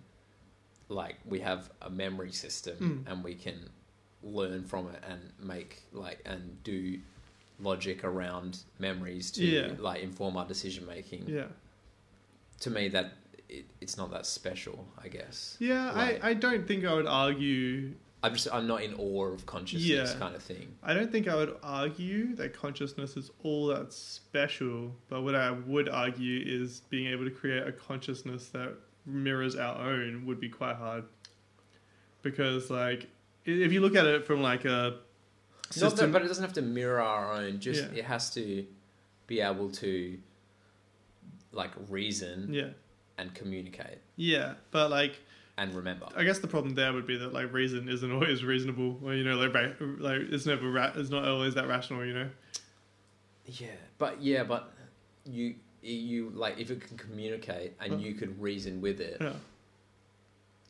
like 0.89 1.15
we 1.25 1.39
have 1.39 1.69
a 1.81 1.89
memory 1.89 2.31
system 2.31 3.05
Mm. 3.05 3.11
and 3.11 3.23
we 3.23 3.35
can 3.35 3.69
learn 4.23 4.63
from 4.65 4.87
it 4.89 5.01
and 5.07 5.21
make 5.39 5.83
like 5.93 6.19
and 6.25 6.61
do 6.63 6.99
logic 7.61 8.03
around 8.03 8.59
memories 8.79 9.31
to 9.31 9.45
Yeah. 9.45 9.75
like 9.79 10.01
inform 10.01 10.35
our 10.37 10.45
decision 10.47 10.85
making 10.85 11.27
yeah. 11.29 11.47
To 12.61 12.69
me 12.69 12.87
that 12.89 13.13
it, 13.47 13.65
it's 13.81 13.97
not 13.97 14.11
that 14.11 14.25
special 14.25 14.87
i 15.03 15.07
guess 15.07 15.57
Yeah, 15.59 15.91
Like- 15.91 16.23
I, 16.23 16.29
I 16.29 16.33
don't 16.33 16.67
think 16.67 16.85
I 16.85 16.93
would 16.93 17.07
argue. 17.07 17.93
i'm 18.23 18.33
just 18.33 18.47
i'm 18.53 18.67
not 18.67 18.83
in 18.83 18.93
awe 18.95 19.25
of 19.33 19.45
consciousness 19.45 20.11
Yeah. 20.13 20.19
kind 20.19 20.35
of 20.35 20.43
thing 20.43 20.75
I 20.83 20.93
don't 20.93 21.11
think 21.11 21.27
I 21.27 21.35
would 21.35 21.55
argue 21.63 22.35
that 22.35 22.53
consciousness 22.53 23.15
is 23.17 23.31
all 23.43 23.67
that 23.67 23.91
special. 23.93 24.95
But 25.09 25.21
what 25.23 25.35
I 25.35 25.51
would 25.51 25.87
argue 25.89 26.41
is 26.45 26.81
being 26.89 27.07
able 27.13 27.25
to 27.25 27.31
create 27.31 27.67
a 27.67 27.71
consciousness 27.71 28.47
that 28.49 28.71
mirrors 29.05 29.55
our 29.55 29.77
own 29.91 30.25
would 30.25 30.39
be 30.39 30.49
quite 30.49 30.77
hard. 30.77 31.03
Because 32.21 32.69
like, 32.69 33.07
if 33.45 33.71
you 33.71 33.81
look 33.81 33.95
at 33.95 34.05
it 34.05 34.25
from 34.25 34.41
like 34.41 34.65
a 34.65 34.67
Not 34.67 34.93
that, 35.67 35.73
system, 35.73 36.11
but 36.11 36.21
it 36.23 36.27
doesn't 36.27 36.43
have 36.43 36.53
to 36.53 36.61
mirror 36.61 37.01
our 37.01 37.33
own 37.33 37.59
just 37.59 37.83
Yeah. 37.91 37.99
it 37.99 38.05
has 38.05 38.33
to 38.35 38.65
be 39.27 39.41
able 39.41 39.69
to 39.71 40.17
like 41.51 41.71
reason 41.89 42.53
yeah, 42.53 42.69
and 43.17 43.33
communicate 43.33 43.97
yeah, 44.15 44.53
but 44.71 44.89
like. 44.89 45.15
and 45.57 45.73
remember. 45.73 46.07
I 46.15 46.23
guess 46.23 46.39
the 46.39 46.47
problem 46.47 46.75
there 46.75 46.93
would 46.93 47.07
be 47.07 47.17
that 47.17 47.33
like 47.33 47.51
reason 47.53 47.89
isn't 47.89 48.11
always 48.11 48.43
reasonable. 48.43 48.97
Well, 49.01 49.13
you 49.15 49.23
know, 49.23 49.35
like 49.35 49.53
ra- 49.53 49.73
like 49.97 50.21
it's 50.31 50.45
never 50.45 50.69
ra- 50.69 50.93
it's 50.95 51.09
not 51.09 51.27
always 51.27 51.55
that 51.55 51.67
rational. 51.67 52.05
You 52.05 52.13
know. 52.13 52.29
Yeah, 53.45 53.67
but 53.97 54.21
yeah, 54.21 54.43
but 54.43 54.71
you 55.25 55.55
you 55.81 56.29
like 56.35 56.59
if 56.59 56.69
it 56.71 56.81
can 56.85 56.97
communicate 56.97 57.73
and 57.79 58.01
you 58.01 58.13
could 58.13 58.39
reason 58.41 58.79
with 58.81 58.99
it, 59.01 59.17
Yeah. 59.19 59.33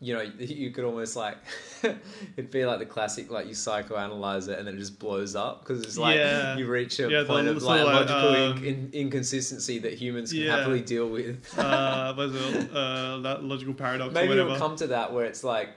You 0.01 0.13
know, 0.13 0.21
you 0.39 0.71
could 0.71 0.85
almost 0.85 1.15
like 1.15 1.37
it'd 1.83 2.51
be 2.51 2.65
like 2.65 2.79
the 2.79 2.85
classic 2.85 3.29
like 3.29 3.47
you 3.47 3.53
psychoanalyze 3.53 4.47
it 4.47 4.57
and 4.59 4.67
then 4.67 4.75
it 4.75 4.79
just 4.79 4.99
blows 4.99 5.35
up 5.35 5.61
because 5.61 5.83
it's 5.83 5.97
like 5.97 6.15
Yeah. 6.17 6.57
you 6.57 6.67
reach 6.67 6.99
a 6.99 7.09
Yeah, 7.09 7.23
point 7.25 7.47
of 7.47 7.61
like 7.61 7.81
of 7.81 7.87
like, 7.87 8.09
logical 8.09 8.29
um, 8.29 8.57
in, 8.59 8.65
in, 8.65 8.89
inconsistency 8.93 9.79
that 9.79 9.93
humans 9.93 10.31
can 10.31 10.41
Yeah. 10.41 10.57
happily 10.57 10.81
deal 10.81 11.09
with. 11.09 11.45
Uh, 11.59 12.13
it 12.17 12.71
uh, 12.73 13.19
that 13.19 13.43
logical 13.43 13.73
paradox 13.73 14.13
Maybe 14.13 14.33
it'll 14.33 14.57
come 14.57 14.75
to 14.77 14.87
that 14.87 15.13
where 15.13 15.25
it's 15.25 15.43
like 15.43 15.69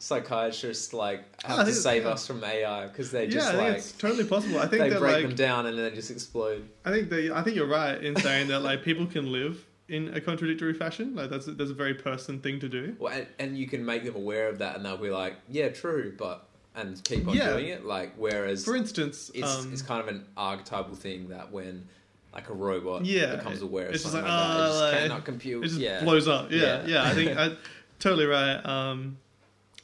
psychiatrists 0.00 0.92
like 0.92 1.24
I 1.44 1.56
have 1.56 1.66
to 1.66 1.72
save 1.72 2.06
us 2.06 2.26
from 2.26 2.42
AI 2.42 2.86
because 2.86 3.10
they 3.10 3.24
yeah, 3.24 3.30
just 3.30 3.50
think 3.50 3.62
like 3.62 3.76
it's 3.78 3.92
totally 3.92 4.24
possible. 4.24 4.58
I 4.58 4.66
think 4.66 4.82
they 4.82 4.98
break 4.98 5.02
like 5.14 5.22
them 5.22 5.34
down 5.34 5.66
and 5.66 5.76
then 5.76 5.84
they 5.90 5.94
just 5.94 6.10
explode. 6.10 6.68
I 6.84 6.90
think 6.90 7.10
that 7.10 7.32
I 7.32 7.42
think 7.42 7.56
you're 7.56 7.66
right 7.66 8.02
in 8.02 8.16
saying 8.16 8.48
that 8.48 8.60
like 8.60 8.82
people 8.82 9.06
can 9.06 9.32
live 9.32 9.64
in 9.88 10.14
a 10.14 10.20
contradictory 10.20 10.74
fashion. 10.74 11.14
Like 11.14 11.30
that's 11.30 11.46
that's 11.46 11.70
a 11.70 11.74
very 11.74 11.94
person 11.94 12.40
thing 12.40 12.60
to 12.60 12.68
do. 12.68 12.96
Well, 12.98 13.12
and, 13.12 13.26
and 13.38 13.58
you 13.58 13.66
can 13.66 13.84
make 13.84 14.04
them 14.04 14.16
aware 14.16 14.48
of 14.48 14.58
that, 14.58 14.76
and 14.76 14.84
they'll 14.84 14.96
be 14.96 15.10
like, 15.10 15.36
"Yeah, 15.48 15.68
true," 15.70 16.14
but 16.16 16.44
and 16.74 17.02
keep 17.04 17.26
on 17.26 17.34
Yeah. 17.34 17.52
doing 17.52 17.66
it. 17.68 17.84
Like, 17.84 18.14
whereas 18.16 18.64
For 18.64 18.76
instance, 18.76 19.30
it's 19.34 19.58
um, 19.64 19.72
it's 19.72 19.82
kind 19.82 20.00
of 20.00 20.08
an 20.08 20.26
archetypal 20.36 20.94
thing 20.94 21.28
that 21.30 21.50
when 21.50 21.88
like 22.34 22.50
a 22.50 22.54
robot 22.54 23.04
Yeah, 23.04 23.36
becomes 23.36 23.62
aware 23.62 23.86
of 23.86 23.94
it's 23.94 24.02
just 24.02 24.12
something 24.14 24.30
like, 24.30 24.38
like, 24.38 24.48
that, 24.50 24.58
it 24.58 24.62
"Ah, 24.62 24.66
just 24.68 24.80
like, 24.82 24.92
cannot 25.02 25.24
compute. 25.24 25.64
it 25.64 25.68
just 25.68 25.80
yeah, 25.80 26.04
blows 26.04 26.28
up. 26.28 26.50
Yeah, 26.52 26.60
yeah. 26.60 26.86
Yeah. 26.86 27.04
I 27.04 27.14
think 27.14 27.36
I 27.36 27.56
totally 27.98 28.26
right. 28.26 28.64
Um, 28.64 29.16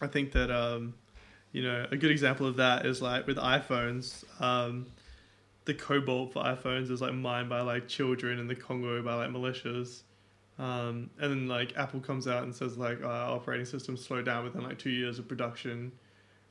I 0.01 0.07
think 0.07 0.33
that 0.33 0.51
um, 0.51 0.95
you 1.53 1.62
know 1.62 1.87
a 1.90 1.97
good 1.97 2.11
example 2.11 2.47
of 2.47 2.57
that 2.57 2.85
is 2.87 3.01
like 3.01 3.27
with 3.27 3.38
iPhones. 3.38 4.25
Um, 4.40 4.87
the 5.64 5.74
cobalt 5.74 6.33
for 6.33 6.42
iPhones 6.42 6.90
is 6.90 7.00
like 7.00 7.14
mined 7.14 7.48
by 7.48 7.61
like 7.61 7.88
children 7.88 8.38
in 8.38 8.46
the 8.46 8.55
Congo 8.55 9.03
by 9.03 9.14
like 9.14 9.31
militias. 9.31 10.03
Um, 10.59 11.11
and 11.18 11.31
then 11.31 11.48
like 11.48 11.77
Apple 11.77 12.00
comes 12.00 12.29
out 12.29 12.44
and 12.44 12.55
says 12.55 12.77
like 12.77 13.03
our 13.03 13.35
operating 13.35 13.66
systems 13.66 14.05
slow 14.05 14.22
down 14.22 14.44
within 14.44 14.62
like 14.62 14.79
two 14.79 14.90
years 14.90 15.18
of 15.18 15.27
production, 15.27 15.90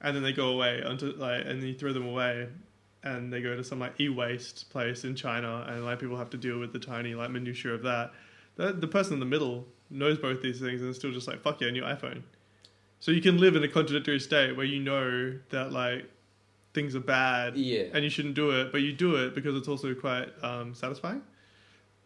and 0.02 0.16
then 0.16 0.24
they 0.24 0.34
go 0.34 0.50
away 0.50 0.82
until 0.84 1.16
like 1.16 1.42
and 1.46 1.62
then 1.62 1.68
you 1.68 1.74
throw 1.74 1.94
them 1.94 2.06
away, 2.06 2.50
and 3.04 3.32
they 3.32 3.42
go 3.42 3.56
to 3.56 3.64
some 3.64 3.80
like 3.80 4.00
e-waste 4.02 4.70
place 4.70 5.04
in 5.06 5.16
China, 5.16 5.66
and 5.70 5.86
like 5.86 6.00
people 6.00 6.18
have 6.18 6.30
to 6.32 6.38
deal 6.38 6.60
with 6.60 6.74
the 6.74 6.80
tiny 6.80 7.16
like 7.16 7.30
minutiae 7.30 7.74
of 7.74 7.84
that. 7.84 8.12
The, 8.56 8.74
the 8.74 8.88
person 8.88 9.14
in 9.14 9.20
the 9.20 9.26
middle 9.26 9.66
knows 9.90 10.18
both 10.18 10.42
these 10.42 10.60
things 10.60 10.82
and 10.82 10.90
is 10.90 10.98
still 10.98 11.12
just 11.12 11.28
like 11.28 11.42
fuck 11.42 11.62
yeah, 11.62 11.70
new 11.70 11.84
iPhone. 11.84 12.24
So 13.00 13.12
you 13.12 13.22
can 13.22 13.38
live 13.38 13.56
in 13.56 13.64
a 13.64 13.68
contradictory 13.68 14.20
state 14.20 14.56
where 14.58 14.66
you 14.66 14.82
know 14.82 15.38
that 15.50 15.72
like 15.72 16.10
things 16.74 16.96
are 16.96 17.02
bad 17.02 17.56
yeah. 17.56 17.84
and 17.94 18.04
you 18.04 18.10
shouldn't 18.10 18.36
do 18.36 18.52
it, 18.52 18.72
but 18.72 18.82
you 18.82 18.94
do 18.94 19.16
it 19.16 19.36
because 19.36 19.56
it's 19.56 19.68
also 19.68 19.94
quite 19.94 20.30
um, 20.44 20.74
satisfying. 20.74 21.22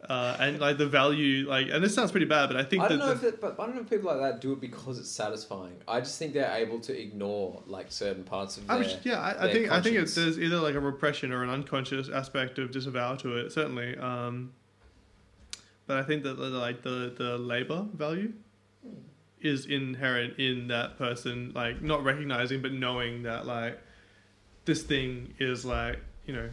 Uh, 0.08 0.36
and 0.38 0.60
like 0.60 0.78
the 0.78 0.86
value, 0.86 1.48
like, 1.48 1.66
and 1.72 1.82
this 1.82 1.92
sounds 1.92 2.12
pretty 2.12 2.26
bad, 2.26 2.46
but 2.46 2.56
I 2.56 2.62
think 2.62 2.84
I 2.84 2.88
don't 2.88 2.98
know 3.00 3.14
the- 3.14 3.26
if 3.26 3.34
it, 3.34 3.40
but 3.40 3.58
I 3.58 3.66
don't 3.66 3.74
know 3.74 3.80
if 3.80 3.90
people 3.90 4.14
like 4.14 4.20
that 4.20 4.40
do 4.40 4.52
it 4.52 4.60
because 4.60 4.96
it's 4.96 5.10
satisfying. 5.10 5.74
I 5.88 5.98
just 5.98 6.20
think 6.20 6.34
they're 6.34 6.54
able 6.54 6.78
to 6.80 6.96
ignore 6.96 7.64
like 7.66 7.90
certain 7.90 8.22
parts 8.22 8.58
of 8.58 8.68
their. 8.68 8.80
just, 8.84 9.04
yeah, 9.04 9.20
I, 9.20 9.46
I 9.46 9.52
think 9.52 9.72
I 9.72 9.80
think 9.80 9.96
it, 9.96 10.08
there's 10.14 10.38
either 10.38 10.60
like 10.60 10.76
a 10.76 10.80
repression 10.80 11.32
or 11.32 11.42
an 11.42 11.50
unconscious 11.50 12.08
aspect 12.08 12.60
of 12.60 12.70
disavow 12.70 13.16
to 13.16 13.38
it, 13.38 13.50
certainly. 13.50 13.96
Um, 13.98 14.52
but 15.88 15.96
I 15.96 16.04
think 16.04 16.22
that 16.22 16.38
like 16.38 16.82
the 16.82 17.12
the 17.16 17.36
labor 17.36 17.84
value 17.92 18.34
is 19.40 19.66
inherent 19.66 20.38
in 20.38 20.68
that 20.68 20.96
person, 20.96 21.50
like 21.56 21.82
not 21.82 22.04
recognizing 22.04 22.62
but 22.62 22.72
knowing 22.72 23.24
that 23.24 23.46
like 23.46 23.80
this 24.68 24.82
thing 24.82 25.34
is 25.38 25.64
like 25.64 25.98
you 26.26 26.34
know 26.34 26.50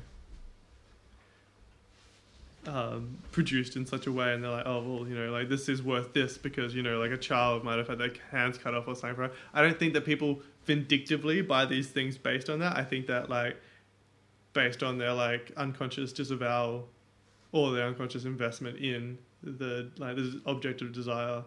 um, 2.68 3.18
produced 3.32 3.76
in 3.76 3.86
such 3.86 4.08
a 4.08 4.12
way, 4.12 4.34
and 4.34 4.44
they're 4.44 4.52
like, 4.52 4.66
oh 4.66 4.82
well, 4.82 5.08
you 5.08 5.16
know, 5.16 5.32
like 5.32 5.50
this 5.50 5.70
is 5.70 5.84
worth 5.84 6.14
this 6.14 6.38
because 6.38 6.74
you 6.74 6.82
know, 6.82 6.98
like 6.98 7.12
a 7.12 7.18
child 7.18 7.64
might 7.64 7.78
have 7.78 7.88
had 7.88 8.00
their 8.00 8.14
hands 8.32 8.58
cut 8.58 8.74
off 8.74 8.88
or 8.88 8.96
something. 8.96 9.30
I 9.54 9.62
don't 9.62 9.78
think 9.78 9.94
that 9.94 10.06
people 10.06 10.40
vindictively 10.66 11.42
buy 11.42 11.66
these 11.66 11.90
things 11.90 12.18
based 12.18 12.50
on 12.50 12.60
that. 12.60 12.76
I 12.78 12.84
think 12.84 13.08
that 13.08 13.30
like 13.30 13.58
based 14.54 14.82
on 14.82 14.98
their 14.98 15.14
like 15.14 15.52
unconscious 15.58 16.14
disavowal 16.14 16.88
or 17.52 17.74
their 17.74 17.86
unconscious 17.86 18.24
investment 18.24 18.78
in 18.78 19.18
the 19.44 19.92
like 19.98 20.16
this 20.16 20.36
object 20.46 20.82
of 20.82 20.94
desire. 20.94 21.44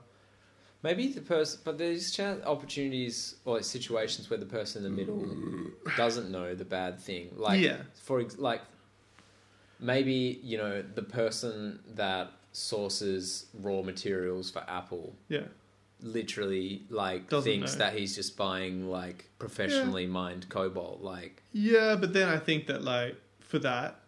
Maybe 0.83 1.09
the 1.09 1.21
person, 1.21 1.61
but 1.65 1.77
there's 1.77 2.13
chan 2.13 2.43
opportunities 2.45 3.35
or 3.45 3.57
like 3.57 3.65
situations 3.65 4.31
where 4.31 4.39
the 4.39 4.47
person 4.47 4.85
in 4.85 4.91
the 4.93 4.97
middle 4.97 5.27
doesn't 5.97 6.31
know 6.31 6.55
the 6.55 6.65
bad 6.65 7.01
thing. 7.01 7.31
Like, 7.37 7.61
Yeah. 7.61 7.79
for 7.95 8.21
ex- 8.21 8.39
like, 8.39 8.63
maybe 9.81 10.41
you 10.43 10.57
know 10.59 10.83
the 10.95 11.03
person 11.03 11.79
that 11.95 12.31
sources 12.53 13.47
raw 13.55 13.83
materials 13.83 14.51
for 14.51 14.65
Apple 14.69 15.15
Yeah, 15.29 15.43
literally 16.01 16.83
like 16.91 17.29
Doesn't 17.29 17.51
thinks 17.51 17.73
know. 17.75 17.79
that 17.81 17.95
he's 17.95 18.15
just 18.17 18.37
buying 18.37 18.89
like 18.89 19.29
professionally 19.39 20.07
mined 20.07 20.49
cobalt. 20.49 21.01
Like, 21.03 21.43
yeah, 21.53 21.97
but 21.99 22.13
then 22.13 22.29
I 22.29 22.39
think 22.39 22.67
that 22.69 22.83
like 22.83 23.17
for 23.41 23.59
that 23.61 24.01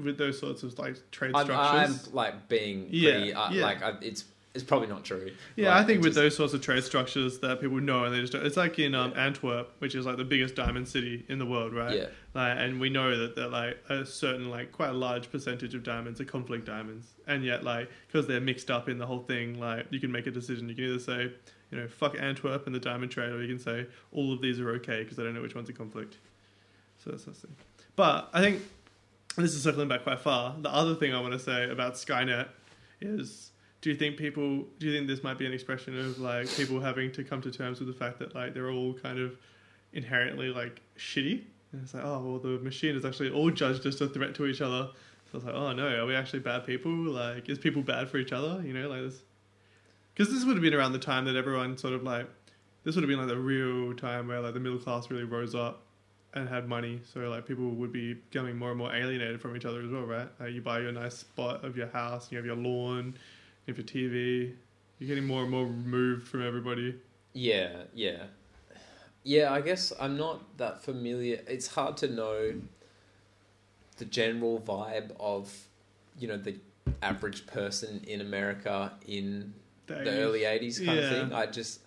with 0.00 0.18
those 0.18 0.38
sorts 0.40 0.62
of 0.64 0.76
like 0.78 0.96
trade 1.12 1.32
I'm, 1.34 1.44
structures. 1.46 2.08
I'm 2.08 2.14
like 2.14 2.48
being 2.48 2.88
Yeah, 2.90 3.10
pretty 3.12 3.34
uh, 3.34 3.50
yeah. 3.52 3.62
like 3.64 3.82
I, 3.82 3.94
it's 4.00 4.24
it's 4.54 4.62
probably 4.64 4.86
not 4.88 5.04
true. 5.04 5.32
Yeah, 5.56 5.70
Like, 5.74 5.82
I 5.82 5.86
think 5.86 5.98
with 6.02 6.10
just- 6.10 6.16
those 6.16 6.36
sorts 6.36 6.54
of 6.54 6.60
trade 6.60 6.84
structures 6.84 7.40
that 7.40 7.60
people 7.60 7.80
know 7.80 8.04
and 8.04 8.14
they 8.14 8.20
just 8.20 8.32
don't, 8.32 8.46
it's 8.46 8.56
like 8.56 8.78
in 8.78 8.94
um, 8.94 9.12
Antwerp, 9.16 9.72
which 9.80 9.94
is 9.96 10.06
like 10.06 10.16
the 10.16 10.24
biggest 10.24 10.54
diamond 10.54 10.86
city 10.86 11.24
in 11.28 11.38
the 11.40 11.46
world, 11.46 11.74
right? 11.74 11.96
Yeah. 11.96 12.06
Like, 12.34 12.56
and 12.58 12.80
we 12.80 12.88
know 12.88 13.16
that 13.18 13.34
that 13.36 13.48
like 13.50 13.78
a 13.88 14.06
certain 14.06 14.48
like 14.50 14.70
quite 14.72 14.90
a 14.90 14.94
large 14.94 15.30
percentage 15.30 15.74
of 15.74 15.82
diamonds 15.82 16.20
are 16.20 16.24
conflict 16.24 16.66
diamonds, 16.66 17.08
and 17.26 17.44
yet 17.44 17.64
like 17.64 17.90
because 18.06 18.26
they're 18.26 18.40
mixed 18.40 18.70
up 18.70 18.88
in 18.88 18.98
the 18.98 19.06
whole 19.06 19.20
thing, 19.20 19.58
like 19.58 19.86
you 19.90 19.98
can 20.00 20.10
make 20.12 20.26
a 20.26 20.30
decision. 20.30 20.68
You 20.68 20.74
can 20.76 20.84
either 20.84 20.98
say, 21.00 21.32
you 21.70 21.78
know, 21.78 21.88
fuck 21.88 22.16
Antwerp 22.18 22.66
and 22.66 22.74
the 22.74 22.80
diamond 22.80 23.10
trade, 23.10 23.32
or 23.32 23.42
you 23.42 23.48
can 23.48 23.58
say 23.62 23.86
all 24.12 24.32
of 24.32 24.40
these 24.40 24.60
are 24.60 24.70
okay 24.76 25.02
because 25.02 25.18
I 25.18 25.22
don't 25.24 25.34
know 25.34 25.42
which 25.42 25.54
one's 25.56 25.68
a 25.68 25.72
conflict. 25.72 26.16
So 27.02 27.10
that's 27.10 27.24
the 27.24 27.32
thing. 27.32 27.56
But 27.96 28.30
I 28.32 28.40
think 28.40 28.62
this 29.36 29.52
is 29.54 29.62
circling 29.62 29.88
back 29.88 30.04
quite 30.04 30.20
far. 30.20 30.54
The 30.60 30.72
other 30.72 30.94
thing 30.94 31.12
I 31.12 31.20
want 31.20 31.32
to 31.32 31.38
say 31.40 31.68
about 31.68 31.94
Skynet 31.94 32.48
is 33.00 33.50
do 33.84 33.90
you 33.90 33.96
think 33.96 34.16
people 34.16 34.64
do 34.78 34.86
you 34.86 34.94
think 34.94 35.06
this 35.06 35.22
might 35.22 35.36
be 35.36 35.44
an 35.44 35.52
expression 35.52 36.00
of 36.00 36.18
like 36.18 36.48
people 36.56 36.80
having 36.80 37.12
to 37.12 37.22
come 37.22 37.42
to 37.42 37.50
terms 37.50 37.80
with 37.80 37.86
the 37.86 37.92
fact 37.92 38.18
that 38.18 38.34
like 38.34 38.54
they're 38.54 38.70
all 38.70 38.94
kind 38.94 39.18
of 39.18 39.36
inherently 39.92 40.48
like 40.48 40.80
shitty? 40.96 41.44
And 41.70 41.82
it's 41.82 41.92
like 41.92 42.02
oh 42.02 42.18
well 42.20 42.38
the 42.38 42.58
machine 42.60 42.96
is 42.96 43.04
actually 43.04 43.30
all 43.30 43.50
judged 43.50 43.84
as 43.84 44.00
a 44.00 44.08
threat 44.08 44.34
to 44.36 44.46
each 44.46 44.62
other. 44.62 44.88
So 45.30 45.36
it's 45.36 45.44
like 45.44 45.54
oh 45.54 45.74
no 45.74 45.86
are 45.86 46.06
we 46.06 46.14
actually 46.14 46.38
bad 46.38 46.64
people? 46.64 46.90
Like 46.90 47.46
is 47.50 47.58
people 47.58 47.82
bad 47.82 48.08
for 48.08 48.16
each 48.16 48.32
other? 48.32 48.62
You 48.64 48.72
know 48.72 48.88
like 48.88 49.02
this 49.02 49.20
because 50.14 50.32
this 50.32 50.46
would 50.46 50.56
have 50.56 50.62
been 50.62 50.72
around 50.72 50.92
the 50.92 50.98
time 50.98 51.26
that 51.26 51.36
everyone 51.36 51.76
sort 51.76 51.92
of 51.92 52.02
like 52.02 52.26
this 52.84 52.94
would 52.94 53.02
have 53.02 53.10
been 53.10 53.18
like 53.18 53.28
the 53.28 53.36
real 53.36 53.94
time 53.94 54.28
where 54.28 54.40
like 54.40 54.54
the 54.54 54.60
middle 54.60 54.78
class 54.78 55.10
really 55.10 55.24
rose 55.24 55.54
up 55.54 55.82
and 56.32 56.48
had 56.48 56.66
money. 56.66 57.02
So 57.12 57.20
like 57.28 57.46
people 57.46 57.68
would 57.68 57.92
be 57.92 58.14
becoming 58.14 58.56
more 58.56 58.70
and 58.70 58.78
more 58.78 58.94
alienated 58.94 59.42
from 59.42 59.54
each 59.54 59.66
other 59.66 59.82
as 59.82 59.90
well 59.90 60.04
right? 60.04 60.28
Like 60.40 60.52
you 60.52 60.62
buy 60.62 60.80
your 60.80 60.92
nice 60.92 61.18
spot 61.18 61.66
of 61.66 61.76
your 61.76 61.88
house 61.88 62.32
you 62.32 62.38
have 62.38 62.46
your 62.46 62.56
lawn 62.56 63.18
you 63.66 63.74
have 63.74 63.78
your 63.78 63.86
tv 63.86 64.54
you're 64.98 65.08
getting 65.08 65.24
more 65.26 65.42
and 65.42 65.50
more 65.50 65.64
removed 65.64 66.26
from 66.28 66.46
everybody 66.46 66.98
Yeah, 67.34 67.82
yeah. 67.92 68.24
Yeah, 69.24 69.52
I 69.52 69.60
guess 69.60 69.92
I'm 69.98 70.16
not 70.16 70.56
that 70.58 70.82
familiar. 70.84 71.40
It's 71.48 71.66
hard 71.66 71.96
to 71.98 72.08
know 72.08 72.54
the 73.96 74.04
general 74.04 74.60
vibe 74.60 75.10
of, 75.18 75.52
you 76.18 76.28
know, 76.28 76.36
the 76.36 76.56
average 77.02 77.46
person 77.46 78.04
in 78.06 78.20
America 78.20 78.92
in 79.06 79.54
the 79.86 79.94
80s. 79.94 80.18
early 80.18 80.40
80s 80.40 80.84
kind 80.86 80.98
of 80.98 81.08
thing. 81.08 81.32
I 81.32 81.46
just, 81.46 81.80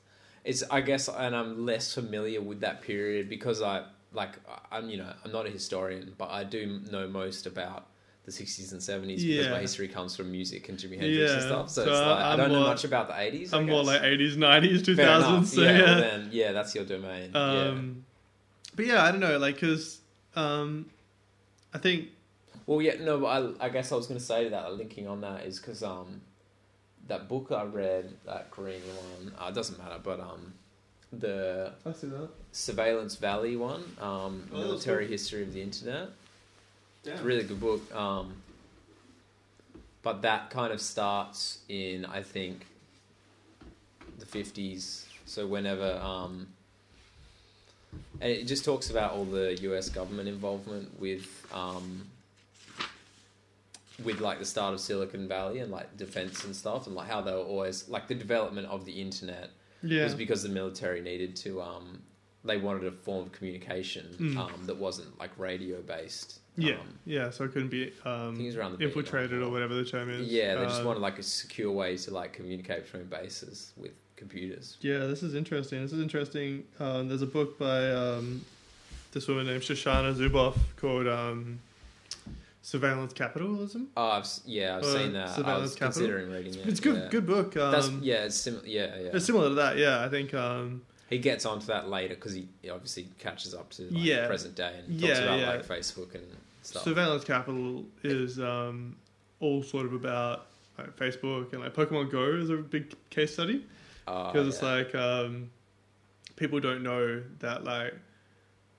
it's, 0.43 0.63
I 0.69 0.81
guess, 0.81 1.07
and 1.07 1.35
I'm 1.35 1.65
less 1.65 1.93
familiar 1.93 2.41
with 2.41 2.59
that 2.61 2.81
period 2.81 3.29
because 3.29 3.61
I, 3.61 3.85
like, 4.11 4.33
I'm, 4.71 4.89
you 4.89 4.97
know, 4.97 5.13
I'm 5.23 5.31
not 5.31 5.45
a 5.45 5.49
historian, 5.49 6.13
but 6.17 6.29
I 6.29 6.43
do 6.43 6.81
know 6.91 7.07
most 7.07 7.45
about 7.45 7.87
the 8.27 8.31
60s 8.33 8.73
and 8.73 8.81
70s 8.81 9.25
because 9.25 9.47
my 9.49 9.59
history 9.59 9.87
comes 9.87 10.13
from 10.15 10.29
music 10.31 10.67
and 10.69 10.77
Jimi 10.77 10.99
Hendrix 10.99 11.31
and 11.31 11.41
stuff. 11.43 11.69
So, 11.69 11.85
So 11.85 11.89
it's 11.91 11.99
like, 12.01 12.07
I 12.19 12.31
I'm 12.33 12.37
don't 12.37 12.49
know 12.51 12.59
more- 12.59 12.67
much 12.67 12.83
about 12.83 13.07
the 13.07 13.13
80s. 13.13 13.53
I 13.53 13.57
i'm 13.57 13.65
more 13.67 13.83
like 13.85 14.01
80s 14.01 14.35
90s 14.35 14.81
2000s 14.83 15.45
so 15.45 15.61
yeah, 15.61 15.71
yeah, 15.71 15.83
well 15.85 15.99
then, 16.01 16.29
yeah, 16.33 16.51
that's 16.51 16.75
your 16.75 16.83
domain. 16.83 17.31
yeah. 17.33 17.39
um 17.69 18.03
but 18.75 18.85
yeah 18.85 19.01
i 19.05 19.11
don't 19.11 19.21
know 19.21 19.37
like 19.37 19.55
because 19.55 19.99
um 20.35 20.87
i 21.73 21.77
think 21.77 22.09
Well, 22.65 22.81
yeah, 22.81 22.95
no, 22.99 23.13
but 23.21 23.27
I, 23.61 23.67
I 23.67 23.69
guess 23.69 23.93
I 23.93 23.95
was 23.95 24.07
going 24.07 24.19
to 24.19 24.25
say 24.33 24.49
that, 24.49 24.73
linking 24.73 25.07
on 25.07 25.21
that, 25.21 25.45
is 25.45 25.57
because 25.57 25.81
um, 25.83 26.19
that 27.07 27.29
book 27.29 27.45
I 27.51 27.63
read, 27.63 28.05
that 28.25 28.51
green 28.51 28.81
one, 29.05 29.31
uh, 29.39 29.47
it 29.51 29.55
doesn't 29.55 29.77
matter, 29.79 29.99
but 30.03 30.19
um, 30.19 30.53
the 31.13 31.71
i 31.85 31.93
see 31.93 32.07
that 32.07 32.27
Surveillance 32.51 33.15
Valley 33.15 33.55
one, 33.55 33.83
um, 34.01 34.49
Oh, 34.53 34.57
Military 34.57 35.05
cool. 35.05 35.11
History 35.13 35.43
of 35.43 35.53
the 35.53 35.61
Internet, 35.61 36.09
Damn. 37.03 37.13
it's 37.13 37.21
a 37.21 37.25
really 37.25 37.43
good 37.43 37.59
book. 37.59 37.93
Um, 37.95 38.33
but 40.03 40.21
that 40.21 40.49
kind 40.49 40.71
of 40.71 40.79
starts 40.81 41.59
in, 41.69 42.05
I 42.05 42.21
think, 42.23 42.65
the 44.19 44.25
50s. 44.25 45.05
So 45.25 45.45
whenever. 45.47 45.99
Um, 46.03 46.47
and 48.21 48.31
it 48.31 48.45
just 48.45 48.65
talks 48.65 48.89
about 48.89 49.11
all 49.13 49.25
the 49.25 49.55
US 49.61 49.89
government 49.89 50.27
involvement 50.29 50.99
with. 50.99 51.45
Um, 51.53 52.07
with 54.03 54.19
like 54.19 54.37
the 54.37 54.45
start 54.45 54.75
of 54.75 54.79
Silicon 54.79 55.27
Valley 55.27 55.57
and 55.59 55.71
like 55.71 55.97
defense 55.97 56.43
and 56.43 56.55
stuff, 56.55 56.85
and 56.85 56.95
like 56.95 57.07
how 57.07 57.19
they 57.21 57.31
were 57.31 57.39
always 57.39 57.89
like 57.89 58.07
the 58.07 58.13
development 58.13 58.67
of 58.67 58.85
the 58.85 58.91
internet 58.91 59.49
yeah 59.81 60.03
was 60.03 60.13
because 60.13 60.43
the 60.43 60.49
military 60.49 61.01
needed 61.01 61.35
to 61.35 61.59
um 61.61 61.99
they 62.43 62.57
wanted 62.57 62.83
a 62.85 62.91
form 62.91 63.25
of 63.25 63.31
communication 63.31 64.05
Mm. 64.19 64.37
um 64.37 64.65
that 64.67 64.77
wasn't 64.77 65.17
like 65.19 65.31
radio 65.39 65.81
based 65.81 66.39
yeah 66.57 66.73
um, 66.73 66.79
yeah 67.05 67.29
so 67.29 67.43
it 67.43 67.51
couldn't 67.53 67.69
be 67.69 67.83
I 67.83 67.85
think 67.87 67.95
it 68.05 68.07
um 68.39 68.45
was 68.45 68.55
around 68.55 68.77
the 68.79 68.83
infiltrated 68.85 69.41
or 69.41 69.49
whatever 69.49 69.73
the 69.75 69.85
term 69.85 70.09
is 70.09 70.27
yeah 70.27 70.55
they 70.55 70.65
just 70.65 70.79
Um, 70.81 70.85
wanted 70.87 70.99
like 71.01 71.19
a 71.19 71.23
secure 71.23 71.71
way 71.71 71.95
to 71.97 72.11
like 72.11 72.33
communicate 72.33 72.83
between 72.85 73.05
bases 73.05 73.71
with 73.77 73.91
computers 74.15 74.77
Yeah, 74.81 75.05
this 75.05 75.21
is 75.21 75.35
interesting. 75.35 75.81
This 75.83 75.93
is 75.93 76.01
interesting. 76.01 76.63
Um, 76.79 77.07
there's 77.07 77.21
a 77.21 77.27
book 77.27 77.59
by 77.59 77.91
um, 77.91 78.43
this 79.11 79.27
woman 79.27 79.45
named 79.45 79.61
Shoshana 79.61 80.15
Zuboff 80.15 80.57
called 80.77 81.07
um, 81.07 81.59
Surveillance 82.63 83.13
Capitalism. 83.13 83.87
oh 83.95 84.07
I've, 84.09 84.27
yeah 84.45 84.77
I've 84.77 84.83
Uh, 84.83 84.93
seen 84.97 85.13
that 85.13 85.29
I 85.45 85.57
was 85.57 85.75
Capital? 85.75 86.01
considering 86.01 86.31
reading 86.31 86.55
it 86.55 86.67
It's 86.67 86.79
good, 86.79 86.95
yeah. 86.95 87.09
good 87.09 87.25
book. 87.27 87.55
Um, 87.55 87.71
That's 87.71 87.89
yeah 88.01 88.25
it's 88.25 88.35
sim- 88.35 88.61
yeah 88.65 88.87
yeah 88.99 89.09
It's 89.13 89.25
similar 89.25 89.49
to 89.49 89.55
that. 89.55 89.77
Yeah, 89.77 90.03
I 90.03 90.09
think. 90.09 90.33
Um, 90.33 90.81
he 91.09 91.19
gets 91.19 91.45
onto 91.45 91.67
that 91.67 91.87
later 91.87 92.15
because 92.15 92.33
he, 92.33 92.49
obviously 92.69 93.07
catches 93.19 93.53
up 93.53 93.69
to 93.71 93.83
like, 93.83 93.91
Yeah. 94.03 94.27
present 94.27 94.55
day 94.55 94.73
and 94.85 94.99
Yeah, 94.99 95.07
talks 95.07 95.19
about 95.21 95.39
yeah. 95.39 95.49
like 95.51 95.65
Facebook 95.65 96.15
and 96.15 96.23
stuff 96.67 96.83
Surveillance 96.83 97.23
Capital 97.23 97.85
is 98.03 98.39
um, 98.39 98.95
all 99.39 99.63
sort 99.63 99.85
of 99.85 99.93
about 99.93 100.47
like, 100.77 100.95
Facebook 100.95 101.53
and 101.53 101.61
like 101.61 101.73
Pokemon 101.73 102.11
Go 102.11 102.25
is 102.25 102.49
a 102.49 102.57
big 102.57 102.93
case 103.09 103.33
study. 103.33 103.65
Because 104.05 104.47
it's 104.47 104.61
yeah. 104.61 104.69
like 104.69 104.95
um, 104.95 105.49
people 106.37 106.59
don't 106.59 106.81
know 106.81 107.21
that 107.39 107.63
like 107.65 107.93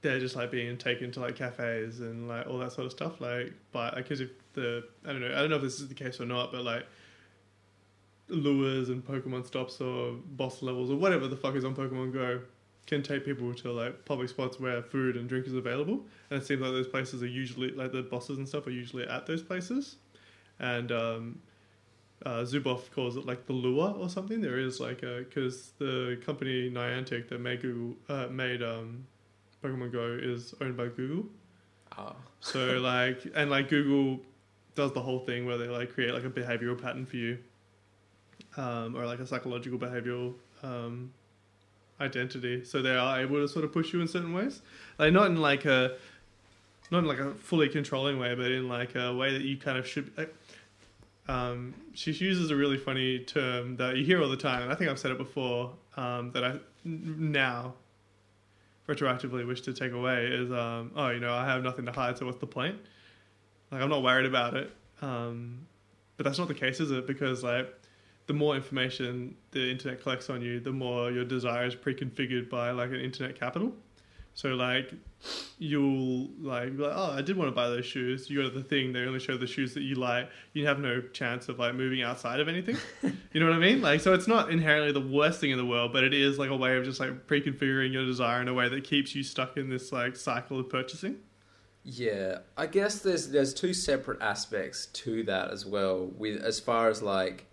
they're 0.01 0.21
just 0.21 0.37
like 0.37 0.51
being 0.51 0.79
taken 0.79 1.11
to 1.13 1.21
like 1.21 1.37
cafes 1.37 2.01
and 2.01 2.29
like 2.29 2.47
all 2.47 2.59
that 2.59 2.73
sort 2.73 2.87
of 2.87 2.93
stuff 2.93 3.21
like 3.21 3.53
but 3.73 3.97
because 3.97 4.21
if 4.21 4.31
the 4.55 4.85
i 5.05 5.09
don't 5.09 5.21
know 5.21 5.27
i 5.29 5.41
don't 5.41 5.51
know 5.51 5.57
if 5.57 5.63
this 5.63 5.81
is 5.81 5.89
the 5.89 5.95
case 5.95 6.21
or 6.21 6.25
not 6.25 6.53
but 6.53 6.63
like 6.63 6.87
lures 8.29 8.91
and 8.91 9.05
pokemon 9.05 9.45
stops 9.45 9.81
or 9.81 10.13
boss 10.13 10.63
levels 10.63 10.91
or 10.91 10.97
whatever 10.97 11.27
the 11.27 11.37
fuck 11.37 11.55
is 11.57 11.65
on 11.65 11.75
pokemon 11.75 12.13
go 12.13 12.41
can 12.89 13.03
take 13.03 13.25
people 13.25 13.55
to 13.55 13.71
like 13.71 14.05
public 14.05 14.29
spots 14.29 14.59
where 14.59 14.83
food 14.83 15.17
and 15.17 15.29
drink 15.29 15.47
is 15.47 15.55
available 15.55 16.01
and 16.31 16.43
it 16.43 16.47
seems 16.47 16.61
like 16.61 16.73
those 16.73 16.89
places 16.89 17.23
are 17.23 17.29
usually 17.29 17.71
like 17.71 17.93
the 17.93 18.03
bosses 18.03 18.39
and 18.39 18.49
stuff 18.49 18.67
are 18.67 18.71
usually 18.71 19.07
at 19.07 19.27
those 19.27 19.43
places 19.43 19.97
and 20.59 20.91
um, 20.91 21.39
uh, 22.27 22.41
Zuboff 22.41 22.91
calls 22.91 23.17
it 23.17 23.27
like 23.27 23.47
the 23.47 23.53
lure 23.53 23.95
or 23.97 24.09
something. 24.09 24.41
There 24.41 24.59
is 24.59 24.81
like 24.81 25.03
a 25.03 25.25
because 25.29 25.73
the 25.79 26.21
company 26.25 26.71
Niantic 26.71 27.29
that 27.29 27.41
made 27.41 27.63
Google 27.63 27.97
uh, 28.09 28.27
made 28.29 28.63
um, 28.63 29.07
Pokemon 29.63 29.93
Go 29.93 30.19
is 30.21 30.55
owned 30.61 30.77
by 30.77 30.89
Google. 30.89 31.27
oh. 31.97 32.17
So 32.41 32.59
like 32.81 33.25
and 33.35 33.51
like 33.51 33.69
Google 33.69 34.25
does 34.75 34.93
the 34.93 35.01
whole 35.01 35.21
thing 35.21 35.47
where 35.47 35.59
they 35.59 35.69
like 35.69 35.93
create 35.93 36.13
like 36.13 36.25
a 36.25 36.31
behavioral 36.31 36.81
pattern 36.81 37.07
for 37.07 37.17
you, 37.17 37.39
um, 38.57 38.97
or 38.97 39.07
like 39.07 39.21
a 39.21 39.27
psychological 39.27 39.79
behavioral 39.79 40.35
um, 40.63 41.13
identity. 42.01 42.65
So 42.65 42.83
they 42.83 42.97
are 42.97 43.21
able 43.21 43.37
to 43.37 43.49
sort 43.49 43.65
of 43.65 43.73
push 43.73 43.93
you 43.93 44.01
in 44.01 44.09
certain 44.09 44.33
ways, 44.33 44.63
like 44.99 45.13
not 45.13 45.27
in 45.27 45.37
like 45.37 45.65
a 45.65 45.97
not 46.91 46.99
in 47.01 47.07
like 47.07 47.19
a 47.19 47.35
fully 47.35 47.69
controlling 47.69 48.19
way, 48.19 48.35
but 48.35 48.51
in 48.51 48.69
like 48.69 48.95
a 48.95 49.15
way 49.15 49.33
that 49.33 49.43
you 49.43 49.57
kind 49.57 49.79
of 49.79 49.87
should. 49.87 50.11
Like, 50.17 50.35
um, 51.29 51.75
she 51.93 52.13
uses 52.13 52.51
a 52.51 52.57
really 52.57 52.79
funny 52.79 53.19
term 53.19 53.77
that 53.77 53.97
you 53.97 54.05
hear 54.05 54.23
all 54.23 54.31
the 54.31 54.37
time, 54.37 54.63
and 54.63 54.73
I 54.73 54.75
think 54.75 54.91
I've 54.91 54.99
said 54.99 55.11
it 55.11 55.19
before. 55.19 55.73
Um, 55.97 56.31
that 56.31 56.45
I 56.45 56.55
now 56.85 57.75
retroactively 58.89 59.47
wish 59.47 59.61
to 59.63 59.73
take 59.73 59.93
away 59.93 60.27
is, 60.27 60.51
um, 60.51 60.93
oh, 60.97 61.11
you 61.11 61.21
know, 61.21 61.33
I 61.35 61.45
have 61.45 61.63
nothing 61.63 61.85
to 61.87 61.93
hide, 61.93 62.17
so 62.17 62.25
what's 62.25 62.39
the 62.39 62.47
point? 62.47 62.77
Like, 63.71 63.83
I'm 63.83 63.91
not 63.91 64.03
worried 64.03 64.27
about 64.27 64.55
it. 64.55 64.71
Um, 65.03 65.67
but 66.17 66.25
that's 66.25 66.39
not 66.39 66.49
the 66.49 66.55
case, 66.55 66.81
is 66.81 66.91
it? 66.91 67.07
Because 67.07 67.43
like, 67.43 67.73
the 68.29 68.35
more 68.35 68.55
information 68.55 69.35
the 69.51 69.71
internet 69.71 70.03
collects 70.03 70.31
on 70.31 70.43
you, 70.43 70.61
the 70.61 70.71
more 70.71 71.11
your 71.11 71.25
desire 71.25 71.67
is 71.67 71.75
pre-configured 71.75 72.49
by 72.49 72.71
like 72.71 72.91
an 72.91 73.01
internet 73.01 73.41
capital. 73.41 73.73
So 74.35 74.51
like, 74.51 74.93
you'll 75.59 76.29
like, 76.39 76.77
be 76.77 76.83
like, 76.85 76.93
oh, 76.95 77.11
I 77.17 77.23
did 77.23 77.39
want 77.39 77.49
to 77.49 77.55
buy 77.55 77.69
those 77.69 77.87
shoes. 77.87 78.29
You 78.29 78.43
go 78.43 78.49
to 78.49 78.55
the 78.55 78.63
thing, 78.63 78.93
they 78.93 79.01
only 79.01 79.19
show 79.19 79.39
the 79.39 79.47
shoes 79.47 79.73
that 79.75 79.81
you 79.81 79.95
like. 79.95 80.29
You 80.53 80.67
have 80.67 80.79
no 80.79 81.01
chance 81.01 81.49
of 81.49 81.59
like 81.59 81.75
moving 81.75 82.03
outside 82.03 82.39
of 82.39 82.49
anything. 82.49 82.77
you 83.33 83.41
know 83.41 83.47
what 83.47 83.57
I 83.57 83.59
mean? 83.59 83.81
Like, 83.81 84.03
so 84.03 84.13
it's 84.13 84.29
not 84.29 84.51
inherently 84.51 84.93
the 84.93 85.01
worst 85.01 85.41
thing 85.41 85.51
in 85.51 85.57
the 85.57 85.67
world, 85.67 85.95
but 85.95 86.05
it 86.05 86.13
is 86.13 86.39
like 86.39 86.51
a 86.51 86.57
way 86.57 86.77
of 86.77 86.85
just 86.85 87.01
like 87.01 87.27
pre-configuring 87.27 87.93
your 87.93 88.05
desire 88.05 88.43
in 88.43 88.47
a 88.47 88.55
way 88.55 88.69
that 88.69 88.85
keeps 88.85 89.15
you 89.15 89.23
stuck 89.23 89.57
in 89.57 89.71
this 89.71 89.91
like 89.91 90.15
cycle 90.15 90.61
of 90.61 90.69
purchasing. 90.69 91.17
Yeah, 91.83 92.41
I 92.57 92.67
guess 92.67 92.99
there's 92.99 93.31
there's 93.31 93.55
two 93.55 93.73
separate 93.73 94.21
aspects 94.21 94.87
to 94.87 95.23
that 95.25 95.51
as 95.51 95.65
well. 95.65 96.11
With 96.17 96.43
as 96.43 96.61
far 96.61 96.91
as 96.91 97.03
like 97.03 97.48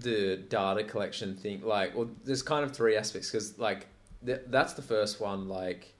the 0.00 0.36
data 0.48 0.84
collection 0.84 1.36
thing, 1.36 1.62
like, 1.62 1.94
well, 1.96 2.10
there's 2.24 2.42
kind 2.42 2.64
of 2.64 2.74
three 2.76 2.96
aspects 2.96 3.30
because 3.30 3.58
like 3.58 3.86
th- 4.24 4.42
that's 4.48 4.72
the 4.74 4.82
first 4.82 5.20
one. 5.20 5.48
Like, 5.48 5.94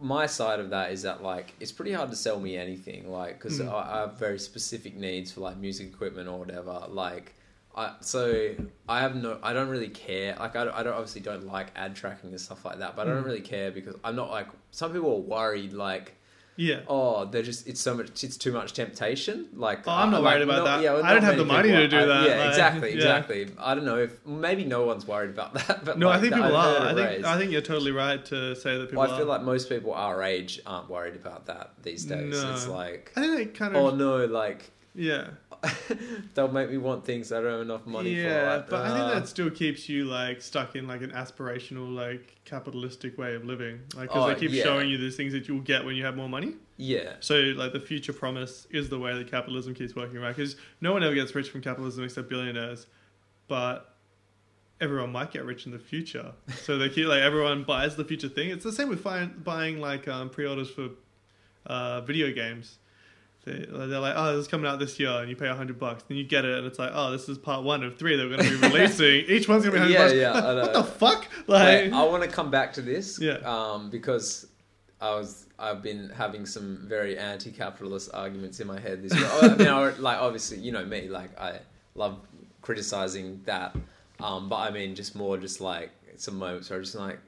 my 0.00 0.24
side 0.26 0.58
of 0.58 0.70
that 0.70 0.90
is 0.92 1.02
that 1.02 1.22
like 1.22 1.54
it's 1.60 1.72
pretty 1.72 1.92
hard 1.92 2.10
to 2.10 2.16
sell 2.16 2.40
me 2.40 2.56
anything, 2.56 3.10
like 3.10 3.34
because 3.38 3.60
Mm. 3.60 3.70
I, 3.70 3.96
I 3.96 4.00
have 4.00 4.18
very 4.18 4.38
specific 4.38 4.96
needs 4.96 5.32
for 5.32 5.40
like 5.40 5.56
music 5.58 5.88
equipment 5.88 6.28
or 6.28 6.38
whatever. 6.38 6.84
Like, 6.88 7.34
I 7.74 7.94
so 8.00 8.54
I 8.88 9.00
have 9.00 9.14
no, 9.16 9.38
I 9.42 9.52
don't 9.52 9.68
really 9.68 9.88
care. 9.90 10.34
Like, 10.38 10.56
I 10.56 10.64
don't, 10.64 10.74
I 10.74 10.82
don't 10.82 10.94
obviously 10.94 11.20
don't 11.20 11.46
like 11.46 11.68
ad 11.76 11.94
tracking 11.94 12.30
and 12.30 12.40
stuff 12.40 12.64
like 12.64 12.78
that, 12.78 12.96
but 12.96 13.06
I 13.06 13.10
don't 13.12 13.22
Mm. 13.22 13.26
really 13.26 13.40
care 13.42 13.70
because 13.70 13.96
I'm 14.02 14.16
not 14.16 14.30
like 14.30 14.48
some 14.70 14.92
people 14.92 15.10
are 15.14 15.20
worried 15.20 15.72
like 15.74 16.15
Yeah. 16.56 16.80
oh, 16.88 17.26
they're 17.26 17.42
just 17.42 17.66
it's 17.66 17.80
so 17.80 17.94
much 17.94 18.24
it's 18.24 18.36
too 18.36 18.52
much 18.52 18.72
temptation. 18.72 19.48
Like 19.54 19.86
Oh, 19.86 19.92
I'm 19.92 20.10
not 20.10 20.20
uh, 20.20 20.22
like, 20.22 20.34
worried 20.36 20.42
about 20.48 20.64
that. 20.64 20.82
well, 20.82 21.04
I 21.04 21.12
don't 21.12 21.22
have 21.22 21.36
the 21.36 21.44
money 21.44 21.70
to 21.70 21.86
do. 21.88 21.98
I- 21.98 22.04
that, 22.06 22.28
Yeah, 22.28 22.36
like, 22.38 22.48
exactly, 22.48 22.88
yeah. 22.92 22.96
exactly. 22.96 23.48
I 23.58 23.74
don't 23.74 23.84
know 23.84 23.98
if 23.98 24.24
maybe 24.26 24.64
no 24.64 24.84
one's 24.86 25.06
worried 25.06 25.30
about 25.30 25.54
that, 25.54 25.84
but 25.84 25.98
No, 25.98 26.08
like, 26.08 26.18
I 26.18 26.20
think 26.22 26.34
people 26.34 26.56
are. 26.56 26.80
I 26.80 26.94
think 26.94 27.06
raised. 27.08 27.24
I 27.26 27.38
think 27.38 27.52
you're 27.52 27.60
totally 27.60 27.92
right 27.92 28.24
to 28.26 28.54
say 28.56 28.78
that 28.78 28.86
people 28.90 29.02
Well, 29.02 29.12
I 29.12 29.16
feel 29.18 29.26
are. 29.26 29.36
like 29.36 29.42
most 29.42 29.68
people 29.68 29.92
our 29.92 30.22
age 30.22 30.60
aren't 30.66 30.88
worried 30.88 31.16
about 31.16 31.46
that 31.46 31.72
these 31.82 32.04
days. 32.04 32.42
No. 32.42 32.52
It's 32.52 32.66
like, 32.66 33.12
I 33.16 33.20
think 33.20 33.36
they 33.36 33.44
kind 33.46 33.76
of. 33.76 33.82
oh 33.84 33.94
no, 33.96 34.24
like 34.24 34.70
yeah. 34.96 35.28
they'll 36.34 36.48
make 36.52 36.70
me 36.70 36.76
want 36.76 37.04
things 37.04 37.32
I 37.32 37.40
don't 37.40 37.50
have 37.52 37.60
enough 37.62 37.86
money 37.86 38.14
for. 38.14 38.20
yeah, 38.20 38.62
but 38.68 38.80
I 38.84 38.88
think 38.88 39.00
uh, 39.00 39.14
that 39.14 39.28
still 39.28 39.50
keeps 39.50 39.88
you 39.88 40.04
like 40.04 40.42
stuck 40.42 40.76
in 40.76 40.86
like 40.86 41.02
an 41.02 41.10
aspirational, 41.12 41.92
like 41.94 42.36
capitalistic 42.44 43.16
way 43.18 43.34
of 43.34 43.44
living. 43.44 43.80
Like, 43.94 44.08
because 44.08 44.24
Oh, 44.24 44.28
they 44.34 44.38
keep 44.38 44.52
yeah. 44.52 44.62
showing 44.62 44.88
you 44.90 44.98
these 44.98 45.16
things 45.16 45.32
that 45.32 45.48
you'll 45.48 45.60
get 45.60 45.84
when 45.84 45.96
you 45.96 46.04
have 46.04 46.16
more 46.16 46.28
money. 46.28 46.54
yeah, 46.76 47.14
So, 47.20 47.36
like, 47.56 47.72
the 47.72 47.80
future 47.80 48.12
promise 48.12 48.66
is 48.70 48.88
the 48.90 48.98
way 48.98 49.16
that 49.16 49.30
capitalism 49.30 49.74
keeps 49.74 49.96
working, 49.96 50.18
right? 50.20 50.36
Because 50.36 50.56
no 50.80 50.92
one 50.92 51.02
ever 51.02 51.14
gets 51.14 51.34
rich 51.34 51.48
from 51.50 51.62
capitalism 51.62 52.04
except 52.04 52.28
billionaires, 52.28 52.86
but 53.48 53.94
everyone 54.80 55.10
might 55.10 55.30
get 55.30 55.44
rich 55.46 55.64
in 55.66 55.72
the 55.72 55.78
future. 55.78 56.32
So 56.54 56.76
they 56.76 56.90
keep 56.90 57.06
like 57.06 57.22
everyone 57.22 57.64
buys 57.64 57.96
the 57.96 58.04
future 58.04 58.28
thing. 58.28 58.50
It's 58.50 58.64
the 58.64 58.72
same 58.72 58.88
with 58.90 59.02
buying, 59.02 59.32
buying 59.42 59.80
like 59.80 60.06
um, 60.06 60.28
pre-orders 60.28 60.68
for 60.68 60.90
uh, 61.64 62.02
video 62.02 62.30
games. 62.32 62.78
They, 63.46 63.64
they're 63.70 64.00
like, 64.00 64.14
oh, 64.16 64.32
this 64.36 64.42
is 64.42 64.48
coming 64.48 64.66
out 64.66 64.78
this 64.78 64.98
year, 64.98 65.08
and 65.10 65.30
you 65.30 65.36
pay 65.36 65.46
a 65.48 65.54
hundred 65.54 65.78
bucks. 65.78 66.02
Then 66.08 66.18
you 66.18 66.24
get 66.24 66.44
it, 66.44 66.58
and 66.58 66.66
it's 66.66 66.78
like, 66.78 66.90
oh, 66.92 67.12
this 67.12 67.28
is 67.28 67.38
part 67.38 67.62
one 67.64 67.82
of 67.84 67.96
three 67.96 68.16
that 68.16 68.28
we're 68.28 68.36
going 68.36 68.50
to 68.50 68.58
be 68.58 68.68
releasing. 68.74 69.24
Each 69.30 69.48
one's 69.48 69.64
going 69.64 69.80
to 69.80 69.86
be 69.86 69.92
Yeah, 69.92 69.98
hundred 70.08 70.20
bucks. 70.32 70.34
yeah, 70.44 70.50
Like, 70.52 70.62
what 70.62 70.72
the 70.74 70.82
fuck? 70.82 71.28
Like, 71.46 71.62
Wait, 71.84 71.92
I 71.92 72.04
want 72.04 72.22
to 72.24 72.28
come 72.28 72.50
back 72.50 72.72
to 72.74 72.82
this. 72.82 73.18
Yeah. 73.20 73.38
Um, 73.44 73.88
because 73.88 74.46
I 75.00 75.10
was 75.14 75.46
I've 75.58 75.82
been 75.82 76.10
having 76.10 76.44
some 76.44 76.84
very 76.88 77.16
anti-capitalist 77.16 78.10
arguments 78.12 78.60
in 78.60 78.66
my 78.66 78.80
head 78.80 79.02
this 79.02 79.12
week. 79.14 79.26
I 79.42 79.54
mean, 79.54 79.68
I, 79.68 79.90
like 79.90 80.18
obviously, 80.18 80.58
you 80.58 80.72
know 80.72 80.84
me, 80.84 81.08
like 81.08 81.38
I 81.40 81.60
love 81.94 82.18
criticizing 82.62 83.42
that. 83.44 83.76
Um, 84.18 84.48
but 84.48 84.56
I 84.56 84.70
mean, 84.70 84.94
just 84.94 85.14
more, 85.14 85.38
just 85.38 85.60
like 85.60 85.90
some 86.16 86.36
moments 86.38 86.68
where 86.70 86.80
just 86.80 86.94
like 86.96 87.20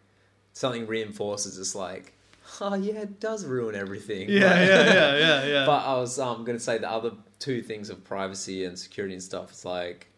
something 0.53 0.87
reinforces. 0.87 1.59
It's 1.59 1.75
like, 1.75 2.15
oh 2.61 2.75
yeah, 2.75 3.01
it 3.03 3.21
does 3.21 3.45
ruin 3.45 3.75
everything. 3.75 4.29
yeah, 4.29 4.45
Like- 4.51 4.69
yeah, 4.69 4.85
yeah, 4.95 5.17
yeah, 5.19 5.47
yeah. 5.55 5.67
But 5.67 5.85
I 5.85 5.95
was 5.95 6.19
um, 6.19 6.45
going 6.45 6.57
to 6.59 6.63
say 6.65 6.79
the 6.79 6.91
other 6.91 7.13
two 7.39 7.63
things 7.63 7.91
of 7.91 8.03
privacy 8.05 8.65
and 8.65 8.79
security 8.79 9.15
and 9.15 9.23
stuff. 9.23 9.51
It's 9.51 9.65
like 9.65 10.09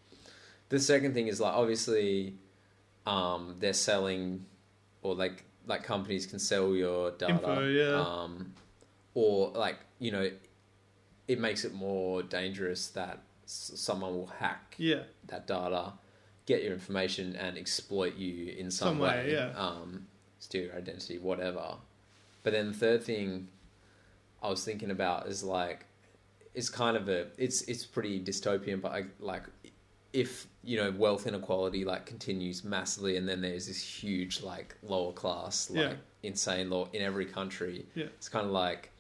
the 0.69 0.79
second 0.79 1.15
thing 1.15 1.27
is 1.29 1.41
like 1.41 1.55
obviously 1.55 2.35
um, 3.07 3.57
they're 3.59 3.73
selling 3.73 4.45
or 5.03 5.15
like 5.15 5.45
like 5.67 5.83
companies 5.85 6.27
can 6.27 6.39
sell 6.39 6.75
your 6.75 7.11
data. 7.13 7.33
Info, 7.35 7.69
yeah. 7.69 8.01
Um, 8.01 8.53
or 9.15 9.51
like 9.51 9.79
you 9.99 10.13
know, 10.13 10.31
it 11.29 11.39
makes 11.41 11.65
it 11.65 11.75
more 11.75 12.23
dangerous 12.23 12.89
that 12.89 13.19
s- 13.45 13.73
someone 13.75 14.15
will 14.15 14.27
hack 14.39 14.75
yeah, 14.79 15.03
that 15.27 15.47
data, 15.47 15.93
get 16.47 16.63
your 16.63 16.73
information, 16.73 17.37
and 17.37 17.59
exploit 17.59 18.17
you 18.17 18.53
in 18.57 18.71
some, 18.71 18.89
Some 18.89 18.99
way, 19.01 19.31
yeah. 19.33 19.53
Um, 19.57 20.07
steal 20.39 20.65
your 20.67 20.77
identity, 20.77 21.19
whatever. 21.19 21.75
But 22.43 22.53
then 22.53 22.69
the 22.73 22.79
third 22.79 23.03
thing 23.03 23.49
I 24.43 24.49
was 24.49 24.65
thinking 24.65 24.91
about 24.91 25.27
is 25.27 25.43
like, 25.45 25.87
it's 26.55 26.69
kind 26.69 26.97
of 26.97 27.09
a, 27.09 27.27
it's 27.39 27.63
it's 27.63 27.85
pretty 27.85 28.21
dystopian, 28.21 28.81
but 28.81 28.93
I, 28.93 29.05
like, 29.21 29.45
if 30.13 30.47
you 30.65 30.77
know 30.77 30.91
wealth 30.91 31.27
inequality 31.29 31.85
like 31.85 32.05
continues 32.07 32.65
massively, 32.65 33.17
and 33.17 33.29
then 33.29 33.41
there's 33.41 33.67
this 33.69 33.81
huge 33.83 34.43
like 34.43 34.75
lower 34.83 35.13
class, 35.13 35.71
like 35.71 35.91
Yeah. 35.91 35.95
insane 36.25 36.69
law 36.71 36.89
in 36.93 37.03
every 37.03 37.27
country. 37.27 37.87
Yeah. 37.95 38.07
It's 38.07 38.29
kind 38.29 38.45
of 38.47 38.51
like 38.53 38.91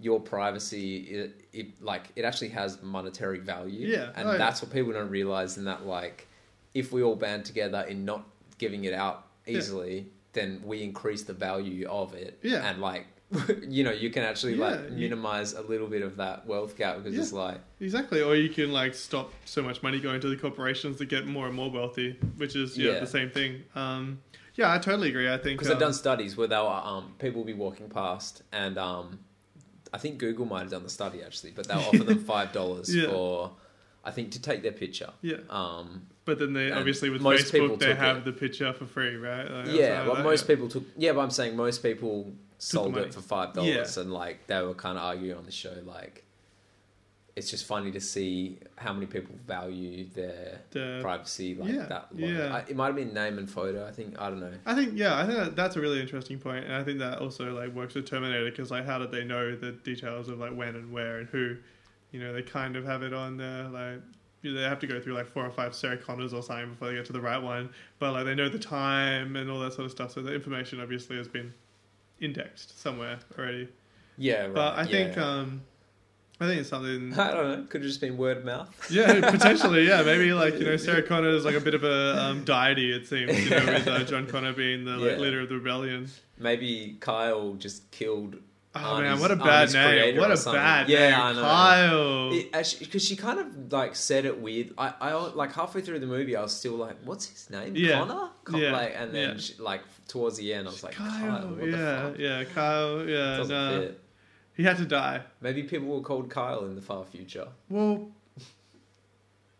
your 0.00 0.18
privacy 0.18 0.96
it, 0.98 1.44
it 1.52 1.82
like 1.82 2.04
it 2.16 2.24
actually 2.24 2.48
has 2.48 2.80
monetary 2.82 3.38
value 3.38 3.86
Yeah. 3.88 4.10
and 4.16 4.26
Oh, 4.28 4.32
yeah. 4.32 4.38
that's 4.38 4.62
what 4.62 4.72
people 4.72 4.92
don't 4.92 5.10
realize 5.10 5.58
in 5.58 5.64
that 5.64 5.84
like 5.84 6.26
if 6.72 6.90
we 6.90 7.02
all 7.02 7.16
band 7.16 7.44
together 7.44 7.82
in 7.82 8.04
not 8.06 8.26
giving 8.56 8.84
it 8.84 8.94
out 8.94 9.26
Yeah. 9.46 9.58
easily 9.58 10.06
then 10.32 10.60
we 10.64 10.82
increase 10.82 11.22
the 11.24 11.32
value 11.32 11.86
of 11.88 12.14
it 12.14 12.38
Yeah. 12.42 12.68
and 12.68 12.80
like 12.80 13.06
you 13.68 13.84
know 13.84 13.92
you 13.92 14.10
can 14.10 14.22
actually 14.24 14.54
Yeah, 14.56 14.68
like 14.68 14.80
you- 14.90 14.96
minimize 15.08 15.52
a 15.52 15.62
little 15.62 15.86
bit 15.86 16.02
of 16.02 16.16
that 16.16 16.46
wealth 16.46 16.76
gap 16.76 16.96
because 16.98 17.14
Yeah. 17.14 17.20
it's 17.22 17.32
like 17.32 17.60
Exactly, 17.80 18.20
or 18.22 18.34
you 18.36 18.48
can 18.50 18.72
like 18.72 18.94
stop 18.94 19.32
so 19.44 19.62
much 19.62 19.82
money 19.82 20.00
going 20.00 20.20
to 20.20 20.28
the 20.28 20.36
corporations 20.36 20.98
that 20.98 21.06
get 21.06 21.26
more 21.26 21.46
and 21.46 21.54
more 21.54 21.70
wealthy, 21.70 22.18
which 22.36 22.54
is 22.56 22.76
yeah, 22.76 22.92
Yeah. 22.92 23.00
the 23.00 23.06
same 23.06 23.30
thing. 23.30 23.62
Um, 23.74 24.20
yeah, 24.56 24.74
I 24.74 24.78
totally 24.78 25.08
agree. 25.10 25.28
I 25.32 25.38
think 25.38 25.58
because 25.60 25.72
um, 25.72 25.78
done 25.78 25.92
studies 25.94 26.36
where 26.36 26.48
they'll 26.48 26.66
um 26.66 27.14
people 27.18 27.40
will 27.40 27.46
be 27.46 27.54
walking 27.54 27.88
past 27.88 28.42
and 28.52 28.76
um 28.78 29.20
I 29.92 29.98
think 29.98 30.18
Google 30.18 30.44
might 30.46 30.60
have 30.62 30.70
done 30.70 30.82
the 30.82 30.90
study 30.90 31.22
actually 31.22 31.52
but 31.52 31.66
they'll 31.68 31.78
offer 31.78 32.04
them 32.04 32.18
five 32.34 32.52
dollars 32.52 32.94
for 33.06 33.52
I 34.04 34.10
think 34.10 34.32
to 34.32 34.42
take 34.42 34.62
their 34.62 34.72
picture 34.72 35.10
yeah, 35.22 35.36
um 35.50 36.06
but 36.24 36.38
then 36.38 36.52
they 36.52 36.66
and 36.66 36.78
obviously 36.78 37.10
with 37.10 37.22
most 37.22 37.50
people 37.52 37.70
Facebook 37.70 37.78
they 37.80 37.94
have 37.94 38.18
it. 38.18 38.24
the 38.24 38.32
picture 38.32 38.72
for 38.72 38.86
free, 38.86 39.16
right? 39.16 39.50
Like, 39.50 39.66
yeah, 39.68 40.06
well, 40.06 40.16
how- 40.16 40.22
most 40.22 40.42
yeah. 40.42 40.54
people 40.54 40.68
took. 40.68 40.84
Yeah, 40.96 41.12
but 41.12 41.20
I'm 41.20 41.30
saying 41.30 41.56
most 41.56 41.82
people 41.82 42.32
sold 42.58 42.96
it 42.96 43.14
for 43.14 43.20
five 43.20 43.54
dollars, 43.54 43.96
and 43.96 44.12
like 44.12 44.46
they 44.46 44.60
were 44.62 44.74
kind 44.74 44.98
of 44.98 45.04
arguing 45.04 45.36
on 45.38 45.44
the 45.44 45.52
show, 45.52 45.74
like 45.84 46.24
it's 47.36 47.50
just 47.50 47.64
funny 47.64 47.90
to 47.92 48.00
see 48.00 48.58
how 48.76 48.92
many 48.92 49.06
people 49.06 49.34
value 49.46 50.04
their 50.14 50.60
The- 50.70 50.98
privacy 51.00 51.54
like 51.54 51.72
yeah, 51.72 51.86
that. 51.86 52.08
Yeah. 52.14 52.56
I, 52.56 52.58
it 52.68 52.76
might 52.76 52.86
have 52.86 52.96
been 52.96 53.14
name 53.14 53.38
and 53.38 53.48
photo. 53.48 53.86
I 53.86 53.92
think 53.92 54.20
I 54.20 54.28
don't 54.28 54.40
know. 54.40 54.52
I 54.66 54.74
think 54.74 54.98
yeah, 54.98 55.18
I 55.18 55.24
think 55.26 55.38
that, 55.38 55.56
that's 55.56 55.76
a 55.76 55.80
really 55.80 56.00
interesting 56.00 56.38
point, 56.38 56.64
and 56.64 56.74
I 56.74 56.82
think 56.84 56.98
that 56.98 57.18
also 57.18 57.54
like 57.54 57.74
works 57.74 57.94
with 57.94 58.06
Terminator 58.06 58.50
because 58.50 58.70
like 58.70 58.84
how 58.84 58.98
did 58.98 59.10
they 59.10 59.24
know 59.24 59.56
the 59.56 59.72
details 59.72 60.28
of 60.28 60.38
like 60.38 60.54
when 60.54 60.76
and 60.76 60.92
where 60.92 61.18
and 61.18 61.28
who? 61.28 61.56
You 62.12 62.18
know, 62.20 62.32
they 62.32 62.42
kind 62.42 62.74
of 62.74 62.84
have 62.84 63.02
it 63.04 63.14
on 63.14 63.36
there. 63.36 63.68
Like 63.68 64.02
they 64.42 64.62
have 64.62 64.78
to 64.80 64.86
go 64.86 65.00
through 65.00 65.14
like 65.14 65.26
four 65.26 65.44
or 65.44 65.50
five 65.50 65.74
Sarah 65.74 65.96
Connors 65.96 66.32
or 66.32 66.42
something 66.42 66.70
before 66.70 66.88
they 66.88 66.94
get 66.94 67.06
to 67.06 67.12
the 67.12 67.20
right 67.20 67.42
one, 67.42 67.70
but 67.98 68.12
like 68.12 68.24
they 68.24 68.34
know 68.34 68.48
the 68.48 68.58
time 68.58 69.36
and 69.36 69.50
all 69.50 69.60
that 69.60 69.72
sort 69.72 69.84
of 69.86 69.90
stuff. 69.90 70.12
So 70.12 70.22
the 70.22 70.34
information 70.34 70.80
obviously 70.80 71.16
has 71.16 71.28
been 71.28 71.52
indexed 72.20 72.80
somewhere 72.80 73.18
already. 73.38 73.68
Yeah, 74.16 74.42
right. 74.42 74.54
But 74.54 74.78
I 74.78 74.84
think 74.84 75.16
yeah. 75.16 75.24
um, 75.24 75.62
I 76.40 76.46
think 76.46 76.60
it's 76.60 76.70
something. 76.70 77.12
I 77.18 77.32
don't 77.32 77.48
know. 77.48 77.66
Could 77.68 77.82
have 77.82 77.88
just 77.88 78.00
been 78.00 78.16
word 78.16 78.38
of 78.38 78.44
mouth. 78.44 78.90
Yeah, 78.90 79.30
potentially. 79.30 79.86
Yeah, 79.86 80.02
maybe 80.02 80.32
like 80.34 80.54
you 80.54 80.64
know, 80.64 80.76
Sarah 80.76 81.02
Connor 81.02 81.30
is 81.30 81.44
like 81.44 81.54
a 81.54 81.60
bit 81.60 81.74
of 81.74 81.84
a 81.84 82.18
um, 82.18 82.44
deity. 82.44 82.92
It 82.92 83.06
seems 83.06 83.38
you 83.44 83.50
know, 83.50 83.66
with 83.66 83.86
uh, 83.86 84.04
John 84.04 84.26
Connor 84.26 84.54
being 84.54 84.84
the 84.84 84.96
like, 84.96 85.12
Yeah. 85.12 85.18
leader 85.18 85.40
of 85.40 85.48
the 85.50 85.56
rebellion. 85.56 86.08
Maybe 86.38 86.96
Kyle 87.00 87.54
just 87.54 87.90
killed. 87.90 88.36
Oh 88.72 89.00
man, 89.00 89.18
what 89.18 89.32
a 89.32 89.36
bad 89.36 89.72
name! 89.72 90.16
What 90.16 90.30
a 90.30 90.36
bad 90.52 90.88
Yeah, 90.88 91.10
name, 91.10 91.20
I 91.20 91.32
know. 91.32 91.42
Kyle. 91.42 92.30
Because 92.78 93.04
she 93.04 93.16
kind 93.16 93.40
of 93.40 93.72
like 93.72 93.96
said 93.96 94.24
it 94.24 94.40
weird. 94.40 94.72
I, 94.78 94.94
I 95.00 95.12
like 95.14 95.52
halfway 95.52 95.80
through 95.80 95.98
the 95.98 96.06
movie, 96.06 96.36
I 96.36 96.42
was 96.42 96.54
still 96.54 96.74
like, 96.76 96.96
"What's 97.04 97.26
his 97.26 97.50
name? 97.50 97.74
Yeah. 97.74 97.98
Connor?" 97.98 98.28
Con- 98.44 98.60
Yeah. 98.60 98.70
like, 98.72 98.94
and 98.96 99.12
then 99.12 99.30
Yeah. 99.30 99.36
she, 99.38 99.54
like 99.58 99.82
towards 100.06 100.36
the 100.36 100.54
end, 100.54 100.68
I 100.68 100.70
was 100.70 100.84
like, 100.84 100.94
"Kyle, 100.94 101.10
Kyle, 101.10 101.48
what 101.48 101.64
yeah, 101.66 101.70
the 101.76 102.10
fuck?" 102.10 102.18
yeah, 102.20 102.44
Kyle, 102.44 103.08
yeah, 103.08 103.36
Doesn't 103.38 103.54
no, 103.56 103.80
fit. 103.80 104.00
he 104.56 104.62
had 104.62 104.76
to 104.76 104.84
die. 104.86 105.22
Maybe 105.40 105.64
people 105.64 105.88
will 105.88 106.02
call 106.02 106.22
Kyle 106.22 106.64
in 106.66 106.76
the 106.76 106.82
far 106.82 107.04
future. 107.04 107.48
Well, 107.68 108.08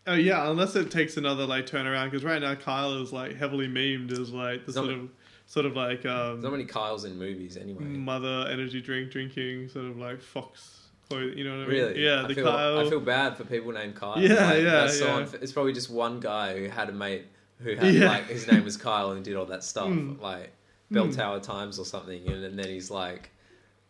oh 0.07 0.13
yeah, 0.13 0.49
unless 0.49 0.75
it 0.77 0.89
takes 0.89 1.17
another 1.17 1.45
like 1.45 1.65
turnaround, 1.65 2.11
because 2.11 2.23
right 2.23 2.41
now 2.41 2.55
Kyle 2.55 3.01
is 3.01 3.11
like 3.11 3.35
heavily 3.35 3.67
memed 3.67 4.11
as 4.17 4.31
like 4.31 4.65
the 4.65 4.71
sort 4.73 4.89
of, 4.89 5.09
sort 5.51 5.65
of 5.65 5.75
like 5.75 6.03
There's 6.03 6.37
not 6.39 6.45
um, 6.45 6.51
many 6.51 6.63
Kyles 6.65 7.03
in 7.03 7.17
movies 7.19 7.57
anyway. 7.57 7.83
mother 7.83 8.47
energy 8.49 8.79
drink 8.81 9.11
drinking, 9.11 9.67
sort 9.69 9.85
of 9.85 9.97
like 9.97 10.21
fox. 10.21 10.79
clo- 11.09 11.19
You 11.19 11.43
know 11.43 11.57
what 11.57 11.67
I 11.67 11.71
mean? 11.71 11.81
Really? 11.81 12.03
Yeah, 12.05 12.23
I 12.23 12.27
the 12.27 12.35
feel, 12.35 12.45
Kyle. 12.45 12.79
I 12.79 12.89
feel 12.89 12.99
bad 13.01 13.35
for 13.37 13.43
people 13.43 13.71
named 13.73 13.95
Kyle. 13.95 14.17
Yeah, 14.19 14.45
Like, 14.45 14.57
yeah, 14.63 14.63
that's 14.63 15.01
yeah. 15.01 15.27
it's 15.41 15.51
probably 15.51 15.73
just 15.73 15.89
one 15.89 16.19
guy 16.21 16.57
who 16.57 16.69
had 16.69 16.87
a 16.89 16.93
mate 16.93 17.25
who 17.59 17.75
had 17.75 17.93
Yeah. 17.93 18.07
like 18.07 18.27
his 18.27 18.47
name 18.47 18.63
was 18.63 18.77
Kyle 18.77 19.11
and 19.11 19.23
did 19.25 19.35
all 19.35 19.45
that 19.47 19.63
stuff, 19.63 19.87
Mm. 19.89 20.21
like 20.21 20.53
Bell 20.89 21.07
Mm. 21.07 21.15
Tower 21.15 21.39
Times 21.41 21.77
or 21.79 21.85
something, 21.85 22.25
and, 22.27 22.43
and 22.43 22.57
then 22.57 22.67
he's 22.67 22.89
like. 22.91 23.31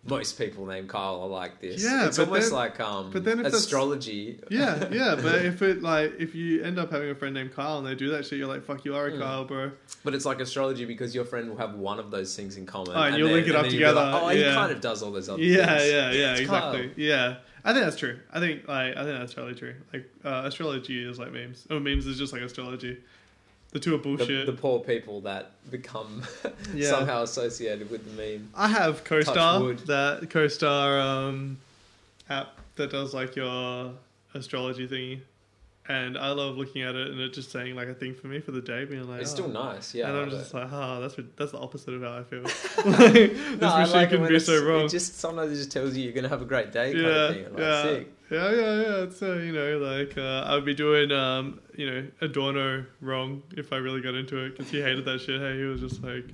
Most 0.04 0.38
people 0.40 0.66
named 0.66 0.90
Kyle 0.90 1.22
are 1.22 1.28
like 1.28 1.62
this. 1.62 1.84
Yeah, 1.84 2.08
it's 2.08 2.18
but 2.18 2.28
almost 2.28 2.50
then- 2.50 2.58
like 2.58 2.80
um, 2.80 3.12
but 3.12 3.24
then 3.24 3.40
if 3.46 3.54
astrology. 3.54 4.40
yeah, 4.50 4.88
yeah, 4.92 5.16
but 5.22 5.46
if 5.46 5.62
it 5.62 5.84
like 5.84 6.14
if 6.20 6.34
you 6.34 6.64
end 6.64 6.80
up 6.80 6.90
having 6.92 7.10
a 7.12 7.16
friend 7.16 7.36
named 7.36 7.54
Kyle 7.54 7.78
and 7.78 7.86
they 7.86 7.94
do 7.94 8.10
that 8.10 8.26
shit, 8.26 8.40
you're 8.40 8.48
like, 8.48 8.64
fuck, 8.64 8.84
you 8.84 8.96
are 8.96 9.06
a 9.08 9.12
Mm. 9.12 9.20
Kyle, 9.20 9.46
bro. 9.46 9.72
But 10.04 10.16
it's 10.16 10.26
like 10.26 10.40
astrology 10.40 10.86
because 10.86 11.14
your 11.14 11.24
friend 11.26 11.48
will 11.50 11.58
have 11.58 11.76
one 11.76 12.00
of 12.00 12.10
those 12.10 12.36
things 12.36 12.58
in 12.58 12.66
common. 12.66 12.94
Oh, 12.96 13.02
and 13.04 13.16
you'll 13.16 13.30
link 13.30 13.46
it 13.46 13.50
and 13.50 13.58
up 13.58 13.64
then 13.64 13.72
together, 13.74 14.02
Like, 14.02 14.24
oh, 14.24 14.30
yeah. 14.32 14.50
he 14.50 14.56
kind 14.56 14.72
of 14.72 14.82
does 14.82 15.04
all 15.04 15.12
those 15.12 15.30
other 15.30 15.42
Yeah, 15.42 15.78
things. 15.78 15.92
yeah, 15.92 16.12
yeah, 16.12 16.32
It's 16.32 16.42
exactly. 16.42 16.88
Kyle. 16.88 16.94
Yeah, 16.98 17.36
I 17.64 17.74
think 17.74 17.86
that's 17.86 17.98
true. 17.98 18.20
I 18.34 18.40
think 18.40 18.68
like 18.68 18.98
I 18.98 19.04
think 19.04 19.20
that's 19.20 19.36
totally 19.36 19.54
true. 19.54 19.76
Like 19.94 20.10
uh, 20.26 20.42
astrology 20.46 21.08
is 21.08 21.20
like 21.20 21.32
memes. 21.32 21.68
Oh, 21.70 21.80
memes 21.80 22.08
is 22.08 22.18
just 22.18 22.34
like 22.34 22.42
astrology. 22.42 22.98
The 23.72 23.80
two 23.80 23.96
are 23.96 23.98
bullshit. 24.00 24.46
the 24.46 24.52
poor 24.54 24.80
people 24.82 25.22
that 25.22 25.52
become 25.72 26.24
Yeah. 26.74 26.90
somehow 26.90 27.24
associated 27.24 27.90
with 27.90 28.04
the 28.06 28.22
meme. 28.22 28.50
I 28.54 28.68
have 28.68 29.04
CoStar, 29.06 29.62
wood. 29.62 29.80
that 29.88 30.24
CoStar 30.30 31.02
um, 31.02 31.58
app 32.30 32.58
that 32.76 32.92
does 32.92 33.14
like 33.14 33.36
your 33.36 33.94
astrology 34.34 34.88
thingy. 34.88 35.22
and 35.88 36.18
I 36.18 36.32
love 36.32 36.58
looking 36.58 36.82
at 36.84 36.96
it 36.96 37.08
and 37.12 37.20
it 37.22 37.34
just 37.34 37.50
saying 37.52 37.76
like 37.76 37.88
a 37.88 37.94
thing 37.94 38.14
for 38.14 38.28
me 38.28 38.40
for 38.42 38.52
the 38.52 38.62
day, 38.62 38.84
being 38.86 39.08
like, 39.10 39.22
It's 39.22 39.32
oh. 39.32 39.36
still 39.36 39.48
nice, 39.48 39.94
yeah. 39.96 40.08
and 40.10 40.18
I 40.18 40.22
I'm 40.24 40.30
love 40.30 40.40
just 40.40 40.54
it. 40.54 40.58
like, 40.58 40.70
oh, 40.72 41.02
that's 41.02 41.16
that's 41.38 41.52
the 41.54 41.58
opposite 41.60 41.94
of 41.94 42.02
how 42.02 42.18
I 42.20 42.24
feel. 42.24 42.42
like, 42.92 43.14
this 43.14 43.62
No, 43.62 43.68
I 43.70 43.82
machine 43.84 44.02
it 44.02 44.10
can 44.10 44.20
when 44.22 44.30
be 44.30 44.36
it's- 44.36 44.46
so 44.48 44.66
wrong. 44.66 44.86
It 44.86 44.90
just 44.90 45.18
sometimes 45.20 45.52
it 45.52 45.56
just 45.56 45.72
tells 45.72 45.96
you 45.96 46.04
you're 46.04 46.14
gonna 46.14 46.30
have 46.30 46.42
a 46.42 46.46
great 46.46 46.72
day, 46.74 46.92
kind 46.92 47.04
yeah, 47.06 47.10
of 47.10 47.34
thing. 47.36 47.44
Like, 47.54 47.58
yeah, 47.60 47.84
sick. 47.84 48.14
Yeah, 48.32 48.52
yeah, 48.52 48.82
yeah. 48.82 49.04
It's 49.04 49.22
uh, 49.22 49.34
you 49.34 49.52
know 49.52 49.78
like 49.78 50.18
uh, 50.18 50.46
I 50.48 50.56
would 50.56 50.66
be 50.66 50.74
doing 50.74 51.12
um, 51.12 51.60
you 51.76 51.90
know 51.90 52.08
Adorno 52.22 52.86
wrong 53.02 53.44
if 53.58 53.74
I 53.74 53.78
really 53.78 54.02
got 54.02 54.16
into 54.16 54.38
it 54.38 54.58
because 54.58 54.72
he 54.72 54.82
hated 54.82 55.06
that 55.06 55.20
shit. 55.20 55.42
Hey, 55.42 55.58
he 55.58 55.64
was 55.64 55.82
just 55.82 56.02
like 56.02 56.26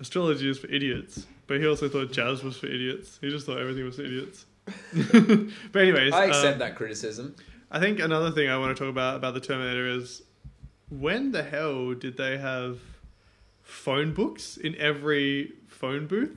astrology 0.00 0.50
is 0.50 0.58
for 0.58 0.66
idiots, 0.66 1.26
but 1.46 1.60
he 1.60 1.66
also 1.66 1.88
thought 1.88 2.12
jazz 2.12 2.42
was 2.42 2.56
for 2.56 2.66
idiots. 2.66 3.18
He 3.20 3.30
just 3.30 3.46
thought 3.46 3.58
everything 3.58 3.84
was 3.84 3.96
for 3.96 4.02
idiots. 4.02 4.46
but 5.72 5.82
anyways, 5.82 6.12
I 6.12 6.26
accept 6.26 6.54
um, 6.54 6.58
that 6.58 6.74
criticism. 6.74 7.36
I 7.70 7.80
think 7.80 8.00
another 8.00 8.30
thing 8.30 8.48
I 8.48 8.58
want 8.58 8.76
to 8.76 8.82
talk 8.82 8.90
about 8.90 9.16
about 9.16 9.34
the 9.34 9.40
Terminator 9.40 9.86
is 9.86 10.22
when 10.90 11.32
the 11.32 11.42
hell 11.42 11.94
did 11.94 12.16
they 12.16 12.38
have 12.38 12.80
phone 13.62 14.12
books 14.12 14.56
in 14.56 14.74
every 14.76 15.52
phone 15.68 16.06
booth, 16.06 16.36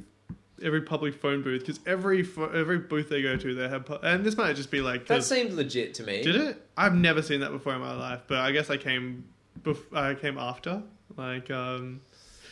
every 0.64 0.82
public 0.82 1.16
phone 1.16 1.42
booth? 1.44 1.62
Because 1.62 1.80
every 1.86 2.28
every 2.54 2.80
booth 2.80 3.10
they 3.10 3.22
go 3.22 3.36
to, 3.38 3.54
they 3.56 3.68
have, 3.70 3.86
pu- 3.86 4.00
and 4.04 4.24
this 4.24 4.36
might 4.38 4.56
just 4.56 4.72
be 4.72 4.82
like 4.82 5.08
That 5.08 5.24
seemed 5.24 5.54
legit 5.54 5.94
to 5.96 6.04
me. 6.04 6.24
did 6.24 6.36
it? 6.36 6.62
I've 6.76 6.96
never 6.96 7.22
seen 7.22 7.40
that 7.42 7.52
before 7.52 7.74
in 7.76 7.82
my 7.82 7.96
life, 7.96 8.22
but 8.28 8.40
I 8.40 8.52
guess 8.52 8.70
I 8.70 8.78
came, 8.78 9.26
bef- 9.62 9.96
I 9.96 10.16
came 10.16 10.38
after. 10.38 10.82
Like 11.16 11.50
um, 11.52 12.02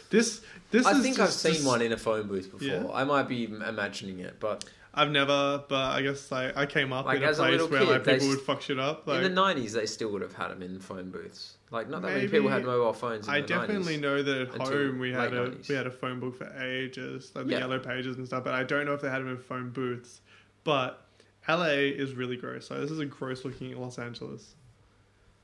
this, 0.10 0.42
this 0.72 0.86
I 0.86 0.92
is 0.92 1.02
think 1.04 1.20
I've 1.20 1.28
just- 1.28 1.42
seen 1.42 1.54
this- 1.54 1.66
one 1.66 1.82
in 1.82 1.92
a 1.92 1.98
phone 1.98 2.28
booth 2.28 2.52
before. 2.52 2.68
Yeah. 2.68 2.88
I 2.94 3.04
might 3.04 3.28
be 3.28 3.46
im- 3.46 3.62
imagining 3.62 4.20
it, 4.20 4.40
but 4.40 4.66
I've 4.94 5.12
never, 5.12 5.64
but 5.68 5.76
I 5.92 6.02
guess 6.02 6.32
like 6.32 6.56
I 6.56 6.66
came 6.66 6.94
up 6.94 7.06
Like, 7.06 7.18
in 7.18 7.24
a 7.24 7.28
as 7.28 7.40
a 7.40 7.42
place 7.44 7.52
little 7.54 7.68
where 7.68 7.80
kid, 7.82 7.90
like 7.90 8.04
they 8.06 8.14
people 8.14 8.30
s- 8.30 8.36
would 8.38 8.46
fuck 8.46 8.62
shit 8.62 8.80
up. 8.80 9.06
Like 9.08 9.24
in 9.24 9.36
the 9.36 9.42
'90s, 9.42 9.74
they 9.74 9.86
still 9.86 10.10
would 10.12 10.22
have 10.22 10.34
had 10.36 10.50
them 10.50 10.62
in 10.62 10.80
phone 10.80 11.10
booths. 11.12 11.58
Like 11.76 11.90
not 11.90 12.02
that 12.02 12.14
many 12.14 12.28
people 12.28 12.50
had 12.50 12.66
mobile 12.66 12.94
phones. 12.94 13.28
In 13.28 13.34
I 13.34 13.42
definitely 13.42 13.98
90s. 13.98 14.02
know 14.02 14.24
that 14.24 14.42
at 14.42 14.68
home 14.68 14.98
we 15.00 15.12
had 15.12 15.34
a 15.34 15.50
90s. 15.50 15.70
we 15.70 15.76
had 15.76 15.86
a 15.88 15.92
phone 15.92 16.20
book 16.20 16.38
for 16.38 16.48
ages, 16.62 17.32
like 17.36 17.46
the 17.46 17.52
Yeah. 17.52 17.60
yellow 17.60 17.80
pages 17.80 18.18
and 18.18 18.26
stuff. 18.26 18.44
But 18.44 18.54
I 18.54 18.64
don't 18.64 18.86
know 18.86 18.94
if 18.94 19.02
they 19.02 19.10
had 19.10 19.20
them 19.20 19.30
in 19.30 19.38
phone 19.38 19.70
booths. 19.70 20.22
But 20.64 21.06
LA 21.48 21.92
is 22.04 22.14
really 22.14 22.38
gross. 22.38 22.68
So 22.68 22.82
this 22.82 22.90
is 22.90 23.00
a 23.00 23.06
gross 23.06 23.46
looking 23.46 23.80
Los 23.80 24.00
Angeles. 24.00 24.56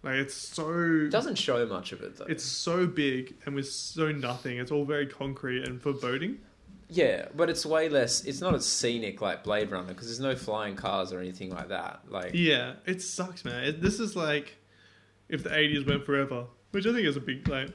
Like 0.03 0.15
it's 0.15 0.33
so 0.33 0.71
It 1.05 1.11
doesn't 1.11 1.35
show 1.37 1.63
much 1.67 1.91
of 1.91 2.01
it 2.01 2.17
though. 2.17 2.25
it's 2.25 2.43
so 2.43 2.87
big 2.87 3.35
and 3.45 3.53
with 3.53 3.69
so 3.69 4.11
nothing. 4.11 4.57
It's 4.57 4.71
all 4.71 4.83
very 4.85 5.05
concrete 5.05 5.67
and 5.67 5.79
foreboding. 5.79 6.39
yeah, 6.89 7.27
but 7.35 7.49
it's 7.51 7.65
way 7.67 7.87
less. 7.87 8.23
It's 8.25 8.41
not 8.41 8.55
as 8.55 8.65
scenic 8.65 9.21
like 9.21 9.43
Blade 9.43 9.69
Runner 9.69 9.89
because 9.89 10.07
there's 10.07 10.19
no 10.19 10.35
flying 10.35 10.75
cars 10.75 11.13
or 11.13 11.19
anything 11.19 11.51
like 11.51 11.67
that. 11.69 12.01
Like 12.09 12.31
Yeah, 12.33 12.73
it 12.87 13.03
sucks, 13.03 13.45
man. 13.45 13.63
It, 13.63 13.81
this 13.81 13.99
is 13.99 14.15
like 14.15 14.57
if 15.31 15.43
the 15.43 15.49
'80s 15.49 15.87
went 15.87 16.05
forever, 16.05 16.45
which 16.71 16.85
I 16.85 16.93
think 16.93 17.05
is 17.07 17.17
a 17.17 17.21
big 17.21 17.47
like. 17.47 17.69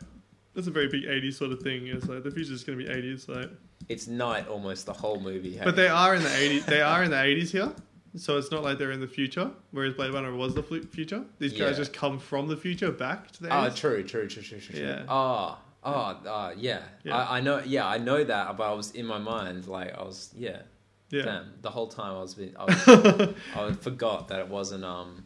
That's 0.55 0.69
a 0.69 0.71
very 0.71 0.89
big 0.89 1.05
'80s 1.05 1.35
sort 1.35 1.53
of 1.53 1.61
thing. 1.61 1.87
It's 1.89 2.07
like 2.07 2.23
the 2.23 2.31
future's 2.31 2.65
going 2.65 2.79
to 2.79 2.85
be 2.85 2.91
'80s, 2.91 3.29
like. 3.29 3.51
it's 3.89 4.07
night 4.07 4.49
almost 4.49 4.87
the 4.87 4.93
whole 4.93 5.21
movie. 5.21 5.57
hey? 5.57 5.65
But 5.65 5.77
they 5.77 5.89
are 5.89 6.15
in 6.15 6.23
the 6.23 6.29
80s. 6.31 6.65
They 6.67 6.81
are 6.81 7.03
in 7.05 7.11
the 7.11 7.17
80s 7.17 7.51
here. 7.51 7.73
So 8.17 8.39
it's 8.39 8.51
not 8.51 8.63
like 8.65 8.79
they're 8.79 8.93
in 8.93 9.01
the 9.01 9.07
future, 9.07 9.51
whereas 9.73 9.93
Blade 9.93 10.15
Runner 10.15 10.35
was 10.35 10.55
the 10.55 10.63
future. 10.63 11.23
These 11.39 11.53
Yeah. 11.53 11.67
guys 11.67 11.77
just 11.77 11.93
come 11.93 12.19
from 12.19 12.49
the 12.49 12.57
future 12.57 12.91
back 12.91 13.31
to 13.33 13.43
the 13.43 13.51
Ah, 13.53 13.67
80s. 13.69 13.77
true, 13.77 14.03
true, 14.05 14.27
true, 14.27 14.43
true, 14.43 14.59
true. 14.59 14.75
true. 14.75 14.87
Yeah. 14.87 15.03
Ah, 15.07 15.59
ah, 15.85 16.21
ah, 16.27 16.53
yeah. 16.57 16.81
Yeah. 17.05 17.15
I, 17.15 17.37
I 17.37 17.41
know. 17.43 17.61
Yeah, 17.67 17.87
I 17.87 17.99
know 17.99 18.25
that. 18.25 18.57
But 18.57 18.71
I 18.71 18.73
was 18.73 18.93
in 18.93 19.05
my 19.05 19.19
mind, 19.19 19.67
like 19.67 19.93
I 19.95 20.03
was, 20.03 20.33
yeah. 20.35 20.63
yeah. 21.11 21.23
Damn. 21.25 21.53
The 21.61 21.69
whole 21.71 21.89
time 21.89 22.13
I 22.17 22.21
was, 22.23 22.35
I, 22.59 22.65
was 22.65 23.35
I 23.55 23.73
forgot 23.75 24.29
that 24.29 24.39
it 24.41 24.49
wasn't 24.49 24.85
um 24.87 25.26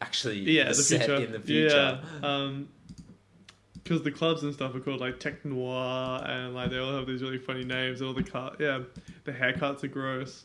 actually 0.00 0.40
Yeah, 0.40 0.64
the, 0.64 0.68
the 0.70 0.74
set 0.74 1.04
future. 1.06 1.24
in 1.24 1.32
the 1.32 1.40
future. 1.40 2.00
Yeah. 2.22 2.28
Um, 2.28 2.68
because 3.82 4.02
the 4.02 4.10
clubs 4.12 4.42
and 4.44 4.54
stuff 4.54 4.72
are 4.74 4.80
called 4.80 5.00
like 5.00 5.18
Tech 5.18 5.44
Noir, 5.44 6.22
and 6.24 6.54
like 6.54 6.70
they 6.70 6.78
all 6.78 6.94
have 6.94 7.06
these 7.08 7.22
really 7.22 7.38
funny 7.38 7.64
names. 7.64 8.00
And 8.00 8.08
all 8.08 8.14
the 8.14 8.22
cut, 8.22 8.56
yeah, 8.60 8.80
the 9.24 9.32
haircuts 9.32 9.82
are 9.82 9.88
gross. 9.88 10.44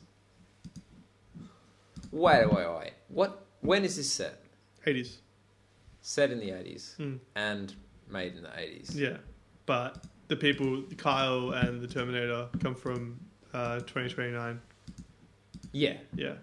Wait, 2.11 2.51
wait, 2.51 2.67
wait. 2.79 2.93
What? 3.09 3.45
When 3.61 3.83
is 3.83 3.97
this 3.97 4.11
set? 4.11 4.41
80s, 4.87 5.17
Set 6.01 6.31
in 6.31 6.39
the 6.39 6.51
eighties 6.51 6.95
mm. 6.99 7.19
and 7.35 7.73
made 8.09 8.35
in 8.35 8.43
the 8.43 8.59
eighties. 8.59 8.91
yeah. 8.95 9.17
But 9.65 10.03
the 10.27 10.35
people, 10.35 10.83
Kyle 10.97 11.51
and 11.51 11.81
the 11.81 11.87
Terminator, 11.87 12.47
come 12.61 12.73
from 12.75 13.19
uh, 13.53 13.75
2029. 13.79 14.59
Yeah. 15.71 15.97
Yeah, 16.15 16.33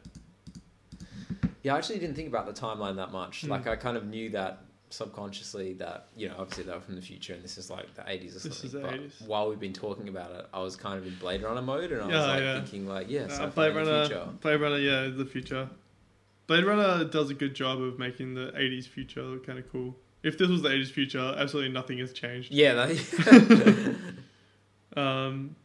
Yeah, 1.62 1.74
I 1.74 1.78
actually 1.78 1.98
didn't 1.98 2.16
think 2.16 2.28
about 2.28 2.46
the 2.46 2.60
timeline 2.60 2.96
that 2.96 3.12
much. 3.12 3.42
Mm. 3.42 3.48
Like, 3.48 3.66
I 3.66 3.76
kind 3.76 3.96
of 3.96 4.06
knew 4.06 4.30
that 4.30 4.64
subconsciously 4.90 5.72
that, 5.74 6.08
you 6.16 6.28
know, 6.28 6.34
obviously 6.38 6.64
they 6.64 6.72
were 6.72 6.80
from 6.80 6.96
the 6.96 7.02
future 7.02 7.32
and 7.32 7.42
this 7.42 7.56
is 7.56 7.70
like 7.70 7.94
the 7.94 8.02
80s 8.02 8.36
or 8.36 8.40
something. 8.40 8.50
This 8.50 8.64
is 8.64 8.72
the 8.72 8.80
but 8.80 8.94
80s. 8.94 9.26
while 9.26 9.48
we've 9.48 9.60
been 9.60 9.72
talking 9.72 10.08
about 10.08 10.32
it, 10.32 10.46
I 10.52 10.60
was 10.60 10.76
kind 10.76 10.98
of 10.98 11.06
in 11.06 11.14
Blade 11.16 11.42
Runner 11.42 11.62
mode 11.62 11.92
and 11.92 12.02
I 12.02 12.06
was 12.06 12.14
like 12.14 12.40
yeah. 12.42 12.54
thinking, 12.60 12.86
like, 12.86 13.08
yeah, 13.08 13.22
Uh, 13.30 13.46
Blade 13.46 13.74
Runner, 13.74 14.06
future. 14.06 14.28
Blade 14.40 14.60
Runner, 14.60 14.78
yeah, 14.78 15.08
the 15.08 15.24
future. 15.24 15.68
Blade 16.46 16.64
Runner 16.64 17.04
does 17.04 17.30
a 17.30 17.34
good 17.34 17.54
job 17.54 17.80
of 17.80 17.98
making 17.98 18.34
the 18.34 18.52
'80s 18.56 18.86
future 18.86 19.22
look 19.22 19.46
kind 19.46 19.58
of 19.58 19.70
cool. 19.72 19.96
If 20.22 20.36
this 20.36 20.48
was 20.48 20.60
the 20.60 20.68
'80s 20.68 20.90
future, 20.90 21.34
absolutely 21.38 21.72
nothing 21.72 21.98
has 21.98 22.12
changed. 22.12 22.52
Yeah, 22.52 22.74
that, 22.74 23.96
Um, 24.96 25.56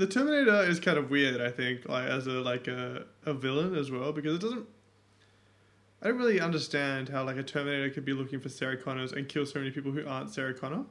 the 0.00 0.06
Terminator 0.06 0.62
is 0.62 0.80
kind 0.80 0.96
of 0.96 1.10
weird, 1.10 1.40
I 1.42 1.50
think, 1.50 1.86
like 1.88 2.08
as 2.08 2.26
a 2.26 2.30
like 2.32 2.66
a, 2.68 3.04
a 3.26 3.34
villain 3.34 3.74
as 3.76 3.90
well, 3.90 4.12
because 4.12 4.34
it 4.36 4.40
doesn't. 4.40 4.66
I 6.02 6.08
don't 6.08 6.16
really 6.16 6.40
understand 6.40 7.10
how 7.10 7.24
like 7.24 7.36
a 7.36 7.42
Terminator 7.42 7.90
could 7.90 8.06
be 8.06 8.14
looking 8.14 8.40
for 8.40 8.48
Sarah 8.48 8.78
Connors 8.78 9.12
and 9.12 9.28
kill 9.28 9.44
so 9.44 9.58
many 9.58 9.70
people 9.70 9.92
who 9.92 10.06
aren't 10.06 10.30
Sarah 10.30 10.54
Connor. 10.54 10.84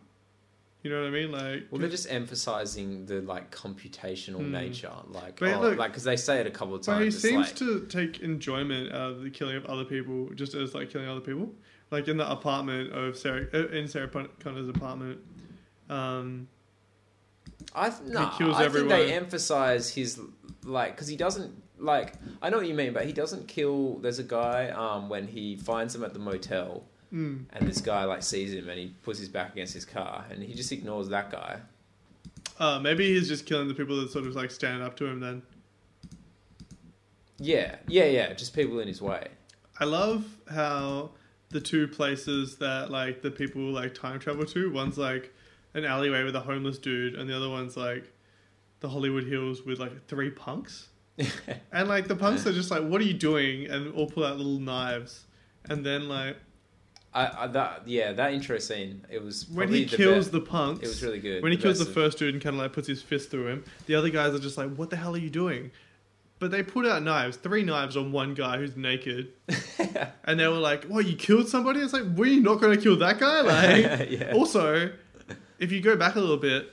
You 0.84 0.92
know 0.92 1.02
what 1.02 1.08
I 1.08 1.10
mean? 1.10 1.32
Like, 1.32 1.64
well, 1.72 1.82
they're 1.82 1.90
just 1.90 2.10
emphasizing 2.12 3.08
the 3.08 3.20
like 3.22 3.50
computational 3.52 4.38
Hmm. 4.46 4.52
nature, 4.52 4.92
like, 5.08 5.40
But 5.40 5.56
oh, 5.56 5.62
look- 5.62 5.78
like 5.80 5.92
because 5.92 6.04
they 6.04 6.16
say 6.16 6.40
it 6.40 6.46
a 6.48 6.52
couple 6.52 6.76
of 6.76 6.84
times. 6.84 7.00
But 7.00 7.06
he. 7.06 7.12
Seems 7.12 7.48
like, 7.48 7.56
to 7.58 7.86
take 7.88 8.20
enjoyment 8.22 8.94
out 8.94 9.12
of 9.14 9.24
the 9.24 9.32
killing 9.32 9.58
of 9.58 9.66
other 9.66 9.84
people, 9.86 10.30
just 10.36 10.54
as 10.54 10.76
like 10.76 10.92
killing 10.92 11.08
other 11.10 11.20
people. 11.20 11.52
Like 11.92 12.08
in 12.08 12.18
the 12.18 12.30
apartment 12.32 12.94
of 12.94 13.18
Sarah, 13.18 13.48
in 13.76 13.88
Sarah 13.88 14.08
Connor's 14.08 14.70
apartment. 14.70 15.20
Um, 15.90 16.48
I 17.76 17.90
th- 17.90 18.02
no, 18.10 18.32
kills 18.38 18.56
I 18.58 18.66
everyone. 18.66 18.90
think 18.90 19.08
they 19.10 19.14
emphasize 19.14 19.90
his 19.94 20.20
like 20.64 20.96
because 20.96 21.08
he 21.08 21.16
doesn't 21.16 21.52
like. 21.78 22.14
I 22.42 22.50
know 22.50 22.58
what 22.58 22.68
you 22.68 22.74
mean, 22.74 22.94
but 22.94 23.06
he 23.06 23.14
doesn't 23.14 23.48
kill. 23.48 23.96
There's 24.00 24.20
a 24.20 24.24
guy 24.24 24.70
um, 24.70 25.10
when 25.10 25.28
he 25.28 25.56
finds 25.56 25.94
him 25.96 26.04
at 26.04 26.14
the 26.14 26.20
motel, 26.20 26.84
mm, 27.14 27.46
and 27.52 27.68
this 27.68 27.82
guy 27.82 28.04
like 28.06 28.24
sees 28.24 28.54
him 28.54 28.68
and 28.70 28.80
he 28.80 28.88
puts 29.04 29.20
his 29.20 29.30
back 29.30 29.52
against 29.54 29.74
his 29.74 29.86
car, 29.86 30.26
and 30.32 30.42
he 30.44 30.54
just 30.54 30.72
ignores 30.72 31.10
that 31.10 31.30
guy. 31.32 31.60
uh, 32.60 32.80
maybe 32.80 33.14
he's 33.14 33.28
just 33.28 33.46
killing 33.46 33.68
the 33.68 33.74
people 33.74 33.96
that 34.02 34.10
sort 34.12 34.26
of 34.26 34.36
like 34.36 34.52
stand 34.52 34.82
up 34.84 34.96
to 34.98 35.06
him. 35.06 35.20
Then 35.20 35.42
Yeah, 37.38 37.76
yeah, 37.88 38.06
yeah. 38.06 38.34
Just 38.34 38.54
people 38.54 38.80
in 38.80 38.88
his 38.88 39.02
way. 39.02 39.28
I 39.80 39.86
love 39.86 40.26
how 40.52 41.12
the 41.50 41.62
two 41.62 41.88
places 41.88 42.58
that 42.58 42.92
like 42.92 43.22
the 43.22 43.32
people 43.32 43.62
like 43.72 43.94
time 43.96 44.20
travel 44.20 44.46
to. 44.46 44.72
One's 44.72 44.98
like 44.98 45.34
an 45.74 45.86
alleyway 45.86 46.24
with 46.24 46.36
a 46.36 46.40
homeless 46.42 46.78
dude, 46.78 47.16
and 47.16 47.30
the 47.30 47.36
other 47.36 47.50
one's 47.50 47.76
like 47.78 48.12
the 48.80 48.90
Hollywood 48.90 49.26
Hills 49.26 49.64
with 49.64 49.80
like 49.80 50.08
three 50.08 50.30
punks. 50.30 50.88
and 51.74 51.90
like 51.90 52.08
the 52.08 52.16
punks 52.16 52.48
are 52.48 52.54
just 52.54 52.72
like, 52.72 52.84
"What 52.84 53.02
are 53.02 53.06
you 53.06 53.14
doing?" 53.14 53.68
and 53.68 53.94
all 53.94 54.08
pull 54.10 54.24
out 54.24 54.38
little 54.38 54.60
knives, 54.60 55.26
and 55.70 55.86
then 55.86 56.08
like 56.08 56.38
I, 57.14 57.44
I 57.44 57.48
that 57.48 57.84
yeah 57.88 58.14
that 58.14 58.34
intro 58.34 58.58
scene. 58.60 59.06
It 59.12 59.22
was 59.22 59.48
when 59.50 59.68
he 59.70 59.84
the 59.84 59.98
kills 59.98 60.26
best- 60.28 60.32
the 60.32 60.40
punks, 60.42 60.80
It 60.82 60.88
was 60.88 61.04
really 61.04 61.20
good. 61.20 61.44
when 61.44 61.52
he 61.52 61.58
kills 61.58 61.80
the 61.80 61.86
of- 61.88 61.94
first 61.94 62.20
dude 62.20 62.34
and 62.36 62.42
kind 62.42 62.56
of 62.56 62.62
like 62.62 62.72
puts 62.72 62.88
his 62.88 63.02
fist 63.02 63.32
through 63.32 63.48
him, 63.48 63.64
the 63.86 63.96
other 63.96 64.10
guys 64.10 64.34
are 64.34 64.40
just 64.40 64.58
like, 64.58 64.74
"What 64.76 64.90
the 64.92 64.96
hell 64.96 65.14
are 65.14 65.20
you 65.20 65.30
doing?" 65.30 65.72
But 66.40 66.52
they 66.52 66.64
put 66.64 66.86
out 66.86 67.04
knives, 67.04 67.36
three 67.36 67.64
knives 67.64 67.98
on 67.98 68.14
one 68.14 68.34
guy 68.34 68.58
who's 68.58 68.78
naked, 68.78 69.34
and 70.24 70.40
they 70.40 70.48
were 70.48 70.54
like, 70.56 70.86
"What? 70.86 71.06
You 71.06 71.18
killed 71.18 71.50
somebody?" 71.50 71.82
It's 71.82 71.92
like, 71.92 72.06
were 72.16 72.28
you 72.28 72.40
not 72.42 72.62
going 72.62 72.78
to 72.78 72.82
kill 72.82 72.96
that 73.00 73.20
guy? 73.20 73.42
Like, 73.42 74.10
yeah. 74.12 74.32
also, 74.34 74.90
if 75.60 75.72
you 75.72 75.82
go 75.82 75.96
back 75.96 76.16
a 76.16 76.20
little 76.20 76.38
bit, 76.38 76.72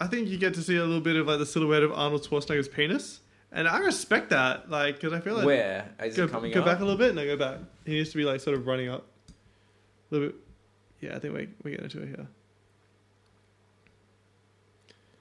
I 0.00 0.06
think 0.06 0.28
you 0.28 0.38
get 0.38 0.54
to 0.54 0.62
see 0.62 0.76
a 0.76 0.80
little 0.84 1.00
bit 1.00 1.16
of 1.16 1.26
like 1.26 1.38
the 1.38 1.46
silhouette 1.46 1.82
of 1.82 1.92
Arnold 1.92 2.26
Schwarzenegger's 2.26 2.68
penis, 2.68 3.20
and 3.52 3.68
I 3.68 3.78
respect 3.78 4.30
that, 4.30 4.70
like, 4.70 4.96
because 4.96 5.12
I 5.12 5.20
feel 5.20 5.34
like 5.34 5.44
Where 5.46 5.88
is 6.02 6.16
go, 6.16 6.24
it 6.24 6.30
coming 6.30 6.52
go 6.52 6.60
up? 6.60 6.66
back 6.66 6.78
a 6.80 6.84
little 6.84 6.98
bit, 6.98 7.08
and 7.08 7.16
no, 7.16 7.24
go 7.24 7.36
back. 7.36 7.58
He 7.84 7.92
needs 7.92 8.10
to 8.10 8.16
be 8.16 8.24
like 8.24 8.40
sort 8.40 8.56
of 8.56 8.66
running 8.66 8.88
up 8.88 9.06
a 10.10 10.14
little 10.14 10.28
bit. 10.28 10.36
Yeah, 11.00 11.16
I 11.16 11.18
think 11.18 11.34
we 11.34 11.48
we 11.62 11.70
get 11.72 11.80
into 11.80 12.02
it 12.02 12.08
here. 12.08 12.26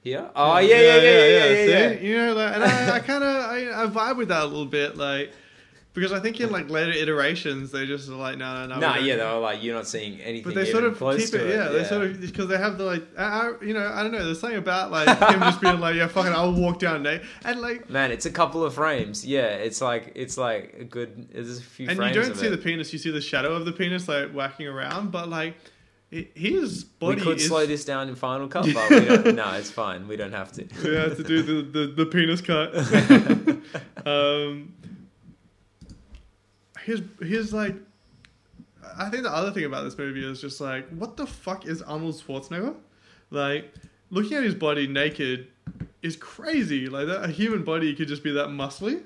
Here? 0.03 0.29
Oh 0.35 0.57
yeah, 0.57 0.67
yeah, 0.79 0.95
yeah, 0.95 1.01
yeah, 1.01 1.25
yeah. 1.27 1.63
yeah, 1.91 1.99
See? 1.99 2.07
You 2.07 2.17
know, 2.17 2.33
like, 2.33 2.55
and 2.55 2.63
I, 2.63 2.95
I 2.95 2.99
kind 3.11 3.23
of 3.23 3.35
I, 3.35 3.83
I 3.83 3.87
vibe 3.87 4.17
with 4.17 4.29
that 4.29 4.43
a 4.43 4.45
little 4.45 4.65
bit. 4.65 4.97
Like, 4.97 5.31
because 5.93 6.13
I 6.13 6.19
think 6.19 6.39
in 6.39 6.51
like 6.51 6.69
later 6.69 6.91
iterations 6.91 7.71
they 7.71 7.85
just 7.85 8.07
are 8.09 8.13
like 8.13 8.37
no 8.37 8.65
no 8.65 8.75
no. 8.75 8.79
nah, 8.79 8.97
yeah, 8.97 9.17
they 9.17 9.23
were 9.23 9.39
like, 9.39 9.61
you're 9.61 9.75
not 9.75 9.87
seeing 9.87 10.21
anything. 10.21 10.43
But 10.43 10.55
they 10.55 10.71
sort 10.71 10.85
of 10.85 10.93
keep 10.93 11.29
to 11.31 11.45
it, 11.45 11.55
yeah. 11.55 11.67
They 11.67 11.83
sort 11.83 12.03
of 12.03 12.21
because 12.21 12.47
they 12.47 12.57
have 12.57 12.77
the 12.77 12.85
like, 12.85 13.03
I, 13.17 13.23
I, 13.23 13.53
you 13.61 13.73
know, 13.73 13.91
I 13.93 14.01
don't 14.01 14.13
know. 14.13 14.23
There's 14.23 14.39
something 14.39 14.57
about 14.57 14.91
like 14.91 15.07
him 15.07 15.39
just 15.41 15.59
being 15.59 15.79
like, 15.79 15.95
yeah, 15.95 16.07
fucking, 16.07 16.31
I'll 16.31 16.53
walk 16.53 16.79
down 16.79 17.03
naked, 17.03 17.27
and 17.43 17.59
like, 17.59 17.89
Man, 17.89 18.11
it's 18.11 18.25
a 18.25 18.31
couple 18.31 18.63
of 18.63 18.73
frames. 18.73 19.25
Yeah, 19.25 19.47
it's 19.47 19.81
like 19.81 20.13
it's 20.15 20.37
like 20.37 20.75
a 20.79 20.83
good. 20.85 21.29
There's 21.33 21.59
a 21.59 21.61
few 21.61 21.87
frames. 21.87 21.99
and 21.99 22.15
you 22.15 22.21
don't 22.21 22.35
see 22.35 22.47
it. 22.47 22.51
the 22.51 22.57
penis, 22.57 22.93
you 22.93 22.99
see 22.99 23.11
the 23.11 23.21
shadow 23.21 23.53
of 23.53 23.65
the 23.65 23.73
penis 23.73 24.07
like 24.07 24.31
whacking 24.31 24.67
around, 24.67 25.11
but 25.11 25.27
like, 25.27 25.55
it, 26.11 26.31
his 26.35 26.85
we 27.01 27.15
could 27.15 27.37
is. 27.37 27.47
slow 27.47 27.65
this 27.65 27.85
down 27.85 28.09
in 28.09 28.15
Final 28.15 28.47
Cut, 28.49 28.67
but 28.73 28.89
we 28.89 28.99
don't. 29.05 29.35
No, 29.35 29.53
it's 29.53 29.71
fine. 29.71 30.07
We 30.07 30.17
don't 30.17 30.33
have 30.33 30.51
to. 30.53 30.67
We 30.83 30.95
have 30.95 31.15
to 31.17 31.23
do 31.23 31.41
the, 31.41 31.79
the, 31.79 31.87
the 31.87 32.05
penis 32.05 32.41
cut. 32.41 32.75
um, 34.05 34.73
his 36.85 37.01
his 37.21 37.53
like, 37.53 37.75
I 38.97 39.09
think 39.09 39.23
the 39.23 39.31
other 39.33 39.51
thing 39.51 39.65
about 39.65 39.83
this 39.83 39.97
movie 39.97 40.25
is 40.25 40.41
just 40.41 40.59
like, 40.61 40.87
what 40.89 41.17
the 41.17 41.25
fuck 41.27 41.65
is 41.65 41.81
Arnold 41.81 42.15
Schwarzenegger? 42.15 42.75
Like, 43.29 43.73
looking 44.09 44.37
at 44.37 44.43
his 44.43 44.55
body 44.55 44.87
naked 44.87 45.47
is 46.01 46.15
crazy. 46.15 46.87
Like 46.89 47.07
that, 47.07 47.23
a 47.23 47.27
human 47.31 47.63
body 47.63 47.93
could 47.95 48.07
just 48.07 48.23
be 48.23 48.31
that 48.31 48.47
muscly, 48.47 49.03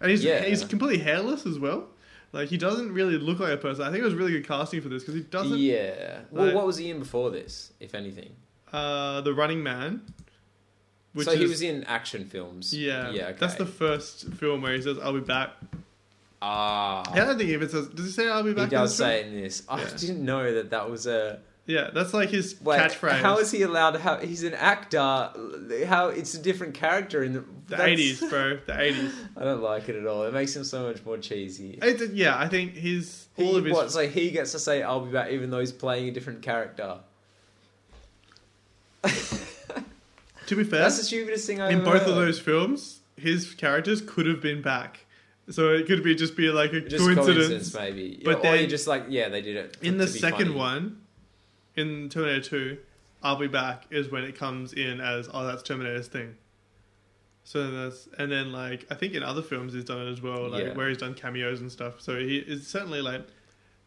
and 0.00 0.10
he's 0.10 0.24
Yeah. 0.24 0.42
he's 0.44 0.64
completely 0.64 0.98
hairless 0.98 1.46
as 1.46 1.58
well. 1.58 1.88
Like 2.32 2.48
he 2.48 2.58
doesn't 2.58 2.92
really 2.92 3.16
look 3.16 3.38
like 3.40 3.52
a 3.52 3.56
person. 3.56 3.84
I 3.84 3.90
think 3.90 4.02
it 4.02 4.04
was 4.04 4.14
really 4.14 4.32
good 4.32 4.46
casting 4.46 4.80
for 4.82 4.88
this 4.90 5.02
because 5.02 5.14
he 5.14 5.22
doesn't. 5.22 5.58
Yeah. 5.58 6.20
Well, 6.30 6.46
like- 6.46 6.54
what 6.54 6.66
was 6.66 6.76
he 6.76 6.90
in 6.90 6.98
before 6.98 7.30
this, 7.30 7.72
if 7.80 7.94
anything? 7.94 8.30
Uh, 8.72 9.22
the 9.22 9.32
Running 9.32 9.62
Man. 9.62 10.02
Which 11.14 11.24
so 11.26 11.34
he 11.34 11.46
was 11.46 11.62
in 11.62 11.84
action 11.84 12.26
films. 12.26 12.74
Yeah, 12.76 13.10
Yeah. 13.10 13.28
Okay. 13.28 13.36
that's 13.40 13.54
the 13.54 13.64
first 13.64 14.28
film 14.34 14.60
where 14.60 14.74
he 14.74 14.82
says, 14.82 14.98
"I'll 14.98 15.14
be 15.14 15.20
back." 15.20 15.50
Ah. 16.42 17.02
Yeah, 17.14 17.22
I 17.22 17.26
don't 17.26 17.38
think 17.38 17.48
he 17.48 17.54
even 17.54 17.68
says. 17.68 17.88
Does 17.88 18.06
he 18.06 18.12
say 18.12 18.28
"I'll 18.28 18.42
be 18.42 18.52
back"? 18.54 18.64
in 18.64 18.70
does 18.70 18.94
say 18.96 19.20
it 19.20 19.26
in 19.26 19.40
this. 19.40 19.62
I 19.68 19.80
Yeah. 19.82 19.90
didn't 19.96 20.24
know 20.24 20.54
that 20.54 20.70
that 20.70 20.90
was 20.90 21.06
a 21.06 21.40
Yeah, 21.66 21.90
that's 21.92 22.14
like 22.14 22.30
his 22.30 22.58
Wait, 22.62 22.80
catchphrase. 22.80 23.20
How 23.20 23.38
is 23.38 23.50
he 23.50 23.62
allowed 23.62 23.90
to 23.92 23.98
have? 23.98 24.22
He's 24.22 24.42
an 24.42 24.54
actor. 24.54 24.98
How 25.86 26.08
it's 26.08 26.32
a 26.34 26.38
different 26.42 26.74
character 26.74 27.22
in 27.22 27.32
the 27.34 27.40
the 27.40 27.76
that's- 27.76 27.88
eighties, 27.88 28.20
bro? 28.30 28.58
The 28.66 28.80
eighties. 28.80 29.12
I 29.36 29.44
don't 29.44 29.60
like 29.62 29.88
it 29.90 29.96
at 29.96 30.06
all. 30.06 30.24
It 30.24 30.32
makes 30.32 30.56
him 30.56 30.64
so 30.64 30.86
much 30.86 31.04
more 31.04 31.18
cheesy. 31.18 31.78
Yeah, 32.14 32.38
I 32.38 32.48
think 32.48 32.72
he's 32.74 33.26
He, 33.36 33.44
all 33.44 33.56
of 33.56 33.64
his. 33.66 33.74
what? 33.74 33.90
So 33.92 34.08
he 34.08 34.30
gets 34.30 34.52
to 34.52 34.58
say, 34.58 34.82
"I'll 34.82 35.04
be 35.04 35.12
back," 35.12 35.30
even 35.30 35.50
though 35.50 35.60
he's 35.60 35.72
playing 35.72 36.08
a 36.08 36.12
different 36.12 36.40
character. 36.42 37.00
To 40.46 40.56
be 40.56 40.64
fair, 40.64 40.80
That's 40.80 40.96
the 40.98 41.04
stupidest 41.04 41.46
thing 41.46 41.60
I've 41.60 41.70
in 41.72 41.80
ever 41.82 41.84
both 41.92 42.02
of 42.02 42.14
heard. 42.14 42.26
those 42.28 42.38
films, 42.40 43.00
his 43.16 43.54
characters 43.54 44.00
could 44.00 44.26
have 44.26 44.40
been 44.40 44.62
back. 44.62 45.04
So 45.50 45.70
it 45.70 45.86
could 45.86 46.02
be 46.02 46.14
just 46.14 46.36
be 46.36 46.48
like 46.50 46.72
a 46.72 46.80
Just 46.82 47.04
coincidence. 47.04 47.74
maybe. 47.74 48.20
But 48.24 48.38
or 48.38 48.42
then- 48.42 48.68
just 48.68 48.86
like, 48.86 49.04
yeah, 49.08 49.28
they 49.28 49.40
did 49.40 49.56
it. 49.56 49.76
In 49.82 49.96
the 49.98 50.06
second 50.06 50.48
funny. 50.48 50.58
one, 50.58 51.00
in 51.76 52.08
Terminator 52.10 52.40
Two, 52.42 52.78
"I'll 53.22 53.36
be 53.36 53.46
back" 53.48 53.84
is 53.90 54.10
when 54.10 54.24
it 54.24 54.36
comes 54.36 54.72
in 54.72 55.00
as 55.00 55.28
oh 55.32 55.44
that's 55.46 55.62
Terminator's 55.62 56.08
thing. 56.08 56.36
So 57.44 57.70
that's 57.70 58.08
and 58.18 58.30
then 58.30 58.52
like 58.52 58.86
I 58.90 58.94
think 58.94 59.14
in 59.14 59.22
other 59.22 59.40
films 59.42 59.72
he's 59.72 59.84
done 59.84 60.06
it 60.06 60.10
as 60.10 60.20
well, 60.20 60.50
like 60.50 60.64
Yeah. 60.66 60.74
where 60.74 60.88
he's 60.88 60.98
done 60.98 61.14
cameos 61.14 61.60
and 61.60 61.72
stuff. 61.72 62.00
So 62.00 62.18
he 62.18 62.36
is 62.38 62.66
certainly 62.66 63.00
like, 63.00 63.26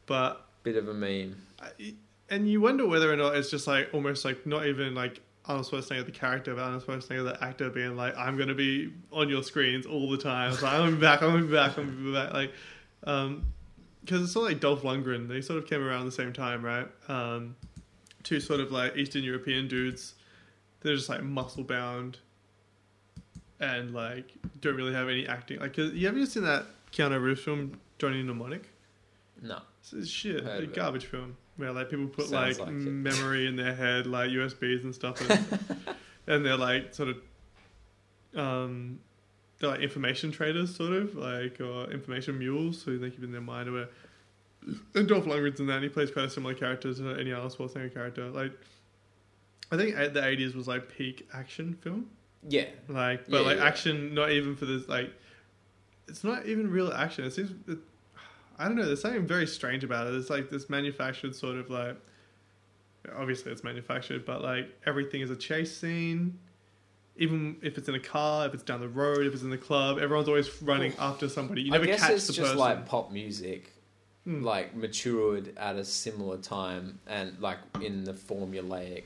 but 0.07 0.47
bit 0.63 0.77
of 0.77 0.87
a 0.87 0.93
meme. 0.93 1.35
I- 1.61 1.93
and 2.29 2.49
you 2.49 2.61
wonder 2.61 2.87
whether 2.87 3.11
or 3.11 3.17
not 3.17 3.35
it's 3.35 3.51
just 3.51 3.67
like 3.67 3.89
almost 3.93 4.23
like 4.25 4.47
not 4.47 4.65
even 4.65 4.95
like 4.95 5.19
Arnold 5.51 5.67
Schwarzenegger 5.67 6.05
the 6.05 6.11
character, 6.11 6.55
but 6.55 6.61
Arnold 6.61 6.85
Schwarzenegger 6.85 7.23
the 7.25 7.43
actor 7.43 7.69
being 7.69 7.95
like, 7.95 8.15
I'm 8.17 8.37
gonna 8.37 8.55
be 8.55 8.91
on 9.11 9.29
your 9.29 9.43
screens 9.43 9.85
all 9.85 10.09
the 10.09 10.17
time. 10.17 10.51
It's 10.51 10.61
like, 10.61 10.73
I'm 10.73 10.79
gonna 10.79 10.91
be 10.95 11.01
back, 11.01 11.21
I'm 11.21 11.31
gonna 11.31 11.45
be 11.45 11.51
back, 11.51 11.77
I'm 11.77 11.85
gonna 11.85 11.97
be 11.97 12.13
back. 12.13 12.33
Like, 12.33 12.53
um, 13.03 13.45
because 14.03 14.23
it's 14.23 14.31
sort 14.31 14.45
of 14.45 14.53
like 14.53 14.61
Dolph 14.61 14.81
Lundgren. 14.81 15.27
They 15.27 15.41
sort 15.41 15.59
of 15.59 15.67
came 15.67 15.83
around 15.83 16.05
the 16.05 16.11
same 16.11 16.33
time, 16.33 16.63
right? 16.63 16.87
Um, 17.07 17.55
two 18.23 18.39
sort 18.39 18.59
of 18.59 18.71
like 18.71 18.97
Eastern 18.97 19.23
European 19.23 19.67
dudes. 19.67 20.15
They're 20.79 20.95
just 20.95 21.09
like 21.09 21.21
muscle 21.21 21.63
bound, 21.63 22.17
and 23.59 23.93
like 23.93 24.31
don't 24.61 24.75
really 24.75 24.93
have 24.93 25.09
any 25.09 25.27
acting. 25.27 25.59
Like, 25.59 25.77
you 25.77 26.07
ever 26.07 26.25
seen 26.25 26.43
that 26.43 26.65
Keanu 26.91 27.21
Reeves 27.21 27.41
film 27.41 27.79
Johnny 27.99 28.23
Mnemonic? 28.23 28.69
No. 29.41 29.59
It's, 29.93 30.09
shit, 30.09 30.37
of 30.37 30.47
it. 30.47 30.73
garbage 30.73 31.05
film 31.05 31.37
where 31.57 31.71
like 31.71 31.89
people 31.89 32.07
put 32.07 32.29
like, 32.31 32.59
like 32.59 32.69
it. 32.69 32.73
memory 32.73 33.47
in 33.47 33.55
their 33.55 33.75
head, 33.75 34.07
like 34.07 34.29
USBs 34.31 34.83
and 34.83 34.93
stuff, 34.95 35.19
and, 35.29 35.59
and 36.27 36.45
they're 36.45 36.57
like 36.57 36.93
sort 36.93 37.09
of, 37.09 37.17
um, 38.35 38.99
they're 39.59 39.69
like 39.71 39.81
information 39.81 40.31
traders, 40.31 40.75
sort 40.75 40.93
of 40.93 41.15
like 41.15 41.59
or 41.61 41.91
information 41.91 42.37
mules, 42.39 42.81
so 42.81 42.97
they 42.97 43.09
keep 43.09 43.23
in 43.23 43.31
their 43.31 43.41
mind. 43.41 43.71
Whatever. 43.71 43.89
and 44.95 45.07
Dolph 45.07 45.25
Lundgren's 45.25 45.59
in 45.59 45.67
that, 45.67 45.75
and 45.75 45.83
he 45.83 45.89
plays 45.89 46.11
quite 46.11 46.25
a 46.25 46.29
similar 46.29 46.53
character 46.55 46.93
to 46.93 47.19
any 47.19 47.31
Arnold 47.31 47.55
Schwarzenegger 47.57 47.93
character. 47.93 48.29
Like, 48.29 48.51
I 49.71 49.77
think 49.77 49.95
the 49.95 50.25
eighties 50.25 50.55
was 50.55 50.67
like 50.67 50.89
peak 50.89 51.27
action 51.33 51.75
film. 51.81 52.09
Yeah. 52.47 52.65
Like, 52.87 53.27
but 53.29 53.41
Yeah, 53.41 53.47
like 53.47 53.57
yeah. 53.57 53.65
action, 53.65 54.13
not 54.15 54.31
even 54.31 54.55
for 54.55 54.65
this. 54.65 54.87
Like, 54.87 55.11
it's 56.07 56.23
not 56.23 56.45
even 56.47 56.71
real 56.71 56.91
action. 56.91 57.23
It 57.25 57.31
seems. 57.31 57.51
It, 57.67 57.77
I 58.59 58.65
don't 58.67 58.75
know. 58.75 58.85
There's 58.85 59.01
something 59.01 59.25
very 59.25 59.47
strange 59.47 59.83
about 59.83 60.07
it. 60.07 60.13
It's 60.15 60.29
like 60.29 60.49
this 60.49 60.69
manufactured 60.69 61.35
sort 61.35 61.57
of 61.57 61.69
like. 61.69 61.95
Obviously, 63.17 63.51
it's 63.51 63.63
manufactured, 63.63 64.25
but 64.25 64.43
like 64.43 64.69
everything 64.85 65.21
is 65.21 65.31
a 65.31 65.35
chase 65.35 65.75
scene. 65.75 66.37
Even 67.17 67.57
if 67.61 67.77
it's 67.77 67.89
in 67.89 67.95
a 67.95 67.99
car, 67.99 68.45
if 68.47 68.53
it's 68.53 68.63
down 68.63 68.79
the 68.79 68.87
road, 68.87 69.25
if 69.25 69.33
it's 69.33 69.41
in 69.43 69.49
the 69.49 69.57
club, 69.57 69.97
everyone's 69.99 70.27
always 70.27 70.61
running 70.61 70.93
after 70.99 71.27
somebody. 71.27 71.63
You 71.63 71.71
never 71.71 71.83
I 71.83 71.87
guess 71.87 71.99
catch 72.01 72.11
it's 72.11 72.27
the 72.27 72.33
just 72.33 72.45
person. 72.51 72.59
like 72.59 72.85
pop 72.85 73.11
music, 73.11 73.71
Hmm. 74.23 74.43
like 74.43 74.75
matured 74.75 75.53
at 75.57 75.75
a 75.77 75.83
similar 75.83 76.37
time 76.37 76.99
and 77.07 77.37
like 77.39 77.57
in 77.81 78.03
the 78.03 78.13
formulaic 78.13 79.05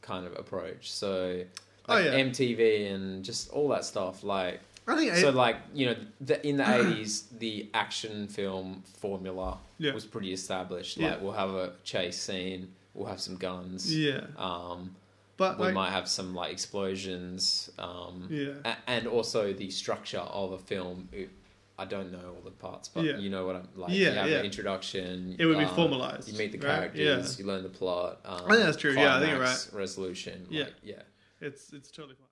kind 0.00 0.26
of 0.26 0.34
approach. 0.38 0.90
So 0.90 1.44
Oh, 1.88 1.94
like 1.94 2.06
yeah. 2.06 2.12
MTV 2.12 2.90
and 2.92 3.22
just 3.24 3.50
all 3.50 3.68
that 3.68 3.84
stuff. 3.84 4.24
Like 4.24 4.60
I 4.90 4.96
think. 4.96 5.14
so, 5.16 5.28
it- 5.28 5.34
like 5.34 5.56
you 5.74 5.86
know, 5.86 5.96
the, 6.20 6.46
in 6.46 6.56
the 6.58 6.68
eighties, 6.80 7.22
the 7.38 7.68
action 7.74 8.28
film 8.28 8.82
formula 9.00 9.58
Yeah. 9.78 9.92
was 9.94 10.04
pretty 10.04 10.32
established. 10.32 10.96
Yeah. 10.96 11.10
Like 11.10 11.22
we'll 11.22 11.32
have 11.32 11.50
a 11.50 11.72
chase 11.84 12.18
scene, 12.20 12.72
we'll 12.94 13.08
have 13.08 13.20
some 13.20 13.36
guns. 13.36 13.94
yeah, 13.94 14.20
Um, 14.36 14.96
but 15.36 15.58
we 15.58 15.66
like, 15.66 15.74
might 15.74 15.90
have 15.90 16.08
some 16.08 16.34
like 16.34 16.52
explosions. 16.52 17.70
Um, 17.78 18.28
yeah, 18.30 18.52
a- 18.64 18.76
and 18.90 19.06
also 19.06 19.52
the 19.52 19.70
structure 19.70 20.18
of 20.18 20.52
a 20.52 20.58
film. 20.58 21.08
It, 21.12 21.30
I 21.78 21.86
don't 21.86 22.12
know 22.12 22.34
all 22.36 22.42
the 22.44 22.50
parts, 22.50 22.88
but 22.90 23.04
Yeah. 23.04 23.16
you 23.16 23.30
know 23.30 23.46
what 23.46 23.56
I'm 23.56 23.66
like. 23.74 23.90
Yeah, 23.92 24.08
you 24.10 24.14
have 24.16 24.28
yeah. 24.30 24.38
an 24.40 24.44
introduction. 24.44 25.36
it 25.38 25.46
would 25.46 25.56
be 25.56 25.64
um, 25.64 25.74
formalized. 25.74 26.28
You 26.30 26.36
meet 26.38 26.52
the 26.52 26.58
right? 26.58 26.74
characters. 26.92 27.38
Yeah, 27.38 27.42
You 27.42 27.50
learn 27.50 27.62
the 27.62 27.70
plot. 27.70 28.20
Um, 28.26 28.42
I 28.44 28.48
think 28.50 28.64
that's 28.64 28.76
true, 28.76 28.92
yeah, 28.92 29.16
I 29.16 29.18
think 29.20 29.30
you're 29.30 29.38
climax, 29.40 29.72
Resolution. 29.72 30.46
Yeah. 30.50 30.64
like, 30.64 30.74
yeah. 30.82 31.02
it's 31.40 31.72
it's 31.72 31.90
totally 31.90 32.16
fine. 32.16 32.26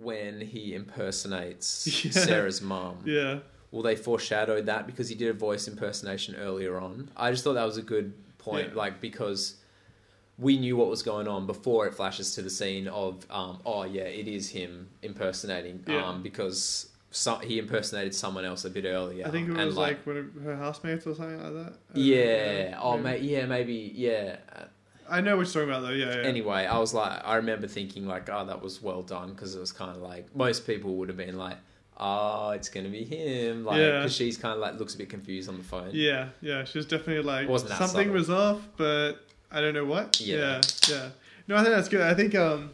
When 0.00 0.40
he 0.40 0.74
impersonates 0.74 2.04
Yeah. 2.04 2.10
Sarah's 2.12 2.62
mum, 2.62 2.98
Yeah, 3.04 3.40
Well, 3.70 3.82
they 3.82 3.96
foreshadowed 3.96 4.66
that 4.66 4.86
because 4.86 5.08
he 5.08 5.14
did 5.14 5.28
a 5.28 5.32
voice 5.34 5.68
impersonation 5.68 6.36
earlier 6.36 6.78
on? 6.80 7.10
I 7.16 7.30
just 7.30 7.44
thought 7.44 7.54
that 7.54 7.64
was 7.64 7.76
a 7.76 7.82
good 7.82 8.12
point, 8.38 8.68
Yeah. 8.70 8.74
like 8.78 9.00
because 9.00 9.56
we 10.38 10.58
knew 10.58 10.74
what 10.76 10.88
was 10.88 11.02
going 11.02 11.28
on 11.28 11.46
before 11.46 11.86
it 11.86 11.94
flashes 11.94 12.34
to 12.36 12.42
the 12.42 12.48
scene 12.48 12.88
of, 12.88 13.26
um, 13.30 13.60
oh 13.66 13.84
yeah, 13.84 14.04
it 14.04 14.26
is 14.26 14.48
him 14.48 14.88
impersonating, 15.02 15.84
Yeah. 15.86 16.06
um, 16.08 16.22
because 16.22 16.88
so, 17.10 17.34
he 17.36 17.58
impersonated 17.58 18.14
someone 18.14 18.44
else 18.44 18.64
a 18.64 18.70
bit 18.70 18.84
earlier. 18.86 19.26
I 19.26 19.30
think 19.30 19.48
it 19.50 19.56
and, 19.56 19.66
was 19.66 19.76
like, 19.76 20.06
of 20.06 20.32
her 20.44 20.56
housemates 20.56 21.06
or 21.06 21.14
something 21.14 21.42
like 21.42 21.52
that. 21.52 21.72
I 21.90 21.94
don't 21.94 22.04
yeah, 22.04 22.78
oh 22.80 22.94
Yeah. 22.96 23.02
mate, 23.02 23.22
yeah, 23.22 23.46
maybe, 23.46 23.92
yeah. 23.94 24.36
I 25.10 25.20
know 25.20 25.36
what 25.36 25.46
you're 25.46 25.52
talking 25.64 25.68
about 25.70 25.82
though. 25.82 25.90
Yeah, 25.90 26.16
yeah. 26.16 26.22
Anyway, 26.28 26.64
I 26.66 26.78
was 26.78 26.94
like, 26.94 27.20
I 27.24 27.36
remember 27.36 27.66
thinking 27.66 28.06
like, 28.06 28.28
oh, 28.30 28.46
that 28.46 28.62
was 28.62 28.80
well 28.80 29.02
done 29.02 29.30
because 29.32 29.54
it 29.54 29.60
was 29.60 29.72
kind 29.72 29.90
of 29.90 30.00
like 30.02 30.34
most 30.34 30.66
people 30.66 30.94
would 30.96 31.08
have 31.08 31.16
been 31.18 31.36
like, 31.36 31.56
oh, 31.98 32.50
it's 32.50 32.68
gonna 32.68 32.88
be 32.88 33.04
him, 33.04 33.64
like, 33.64 33.78
Yeah. 33.78 33.98
because 33.98 34.14
she's 34.14 34.38
kind 34.38 34.54
of 34.54 34.60
like 34.60 34.78
looks 34.78 34.94
a 34.94 34.98
bit 34.98 35.08
confused 35.10 35.48
on 35.48 35.58
the 35.58 35.64
phone. 35.64 35.90
Yeah, 35.92 36.28
yeah. 36.40 36.64
She 36.64 36.78
was 36.78 36.86
definitely 36.86 37.22
like 37.22 37.46
something 37.48 37.76
subtle. 37.88 38.12
was 38.12 38.30
off, 38.30 38.60
but 38.76 39.14
I 39.50 39.60
don't 39.60 39.74
know 39.74 39.84
what. 39.84 40.20
Yeah. 40.20 40.36
yeah, 40.36 40.60
yeah. 40.88 41.08
No, 41.48 41.56
I 41.56 41.62
think 41.62 41.74
that's 41.74 41.88
good. 41.88 42.02
I 42.02 42.14
think 42.14 42.34
um, 42.34 42.70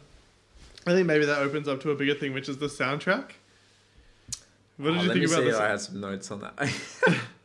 I 0.85 0.91
think 0.91 1.07
maybe 1.07 1.25
that 1.25 1.39
opens 1.39 1.67
up 1.67 1.81
to 1.81 1.91
a 1.91 1.95
bigger 1.95 2.13
thing, 2.13 2.33
which 2.33 2.47
is 2.47 2.57
the 2.59 2.67
soundtrack. 2.67 3.31
What 4.77 4.91
did 4.91 4.97
Oh, 4.99 5.01
you 5.01 5.13
think 5.13 5.25
about 5.31 5.43
this? 5.43 5.55
I 5.55 5.69
had 5.69 5.81
some 5.81 5.99
notes 5.99 6.29
on 6.29 6.41
that. 6.41 6.53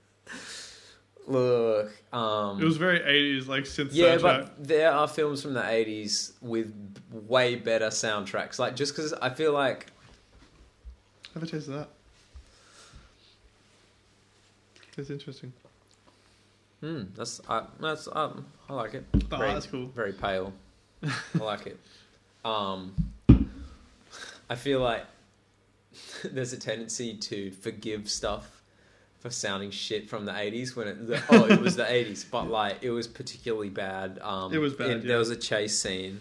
Look, 1.27 1.93
um, 2.13 2.61
It 2.61 2.65
was 2.65 2.77
very 2.77 2.99
80s, 2.99 3.47
like 3.47 3.65
synth 3.65 3.91
yeah, 3.93 4.17
soundtrack. 4.17 4.23
but 4.23 4.65
there 4.67 4.91
are 4.91 5.07
films 5.07 5.41
from 5.43 5.55
the 5.55 5.63
'80s 5.63 6.33
with 6.41 6.75
way 7.11 7.55
better 7.55 7.89
soundtracks. 7.89 8.59
Like, 8.59 8.75
just 8.75 8.95
because 8.95 9.13
I 9.15 9.31
feel 9.31 9.53
like 9.53 9.87
Have 11.35 11.43
a 11.43 11.47
taste 11.47 11.69
of 11.69 11.75
that. 11.75 11.89
It's 14.99 15.11
interesting. 15.11 15.53
Hmm, 16.81 17.05
that's 17.15 17.41
I, 17.49 17.65
that's 17.81 18.09
um, 18.13 18.45
I 18.69 18.75
like 18.75 18.95
it. 18.95 19.07
Oh, 19.31 19.37
very, 19.39 19.53
that's 19.53 19.67
cool. 19.67 19.87
Very 19.87 20.13
pale. 20.13 20.53
I 21.05 21.39
like 21.39 21.67
it. 21.69 21.79
Um, 22.45 22.95
I 24.51 24.57
feel 24.57 24.81
like 24.81 25.05
there's 26.25 26.53
a 26.53 26.59
tendency 26.59 27.15
to 27.17 27.53
forgive 27.53 28.11
stuff 28.11 28.62
for 29.23 29.31
sounding 29.31 29.71
shit 29.71 30.11
from 30.11 30.25
the 30.25 30.33
80s 30.33 30.75
when 30.77 30.89
it 30.89 31.07
the, 31.07 31.23
oh 31.31 31.45
it 31.47 31.61
was 31.61 31.77
the 31.77 31.85
80s 32.01 32.25
but 32.31 32.49
like 32.49 32.77
it 32.83 32.91
was 32.91 33.07
particularly 33.07 33.71
bad 33.71 34.19
um 34.21 34.53
It 34.53 34.59
was 34.59 34.75
bad, 34.75 34.91
in- 34.91 35.01
yeah. 35.03 35.07
there 35.09 35.19
was 35.19 35.31
a 35.31 35.37
chase 35.37 35.79
scene 35.79 36.21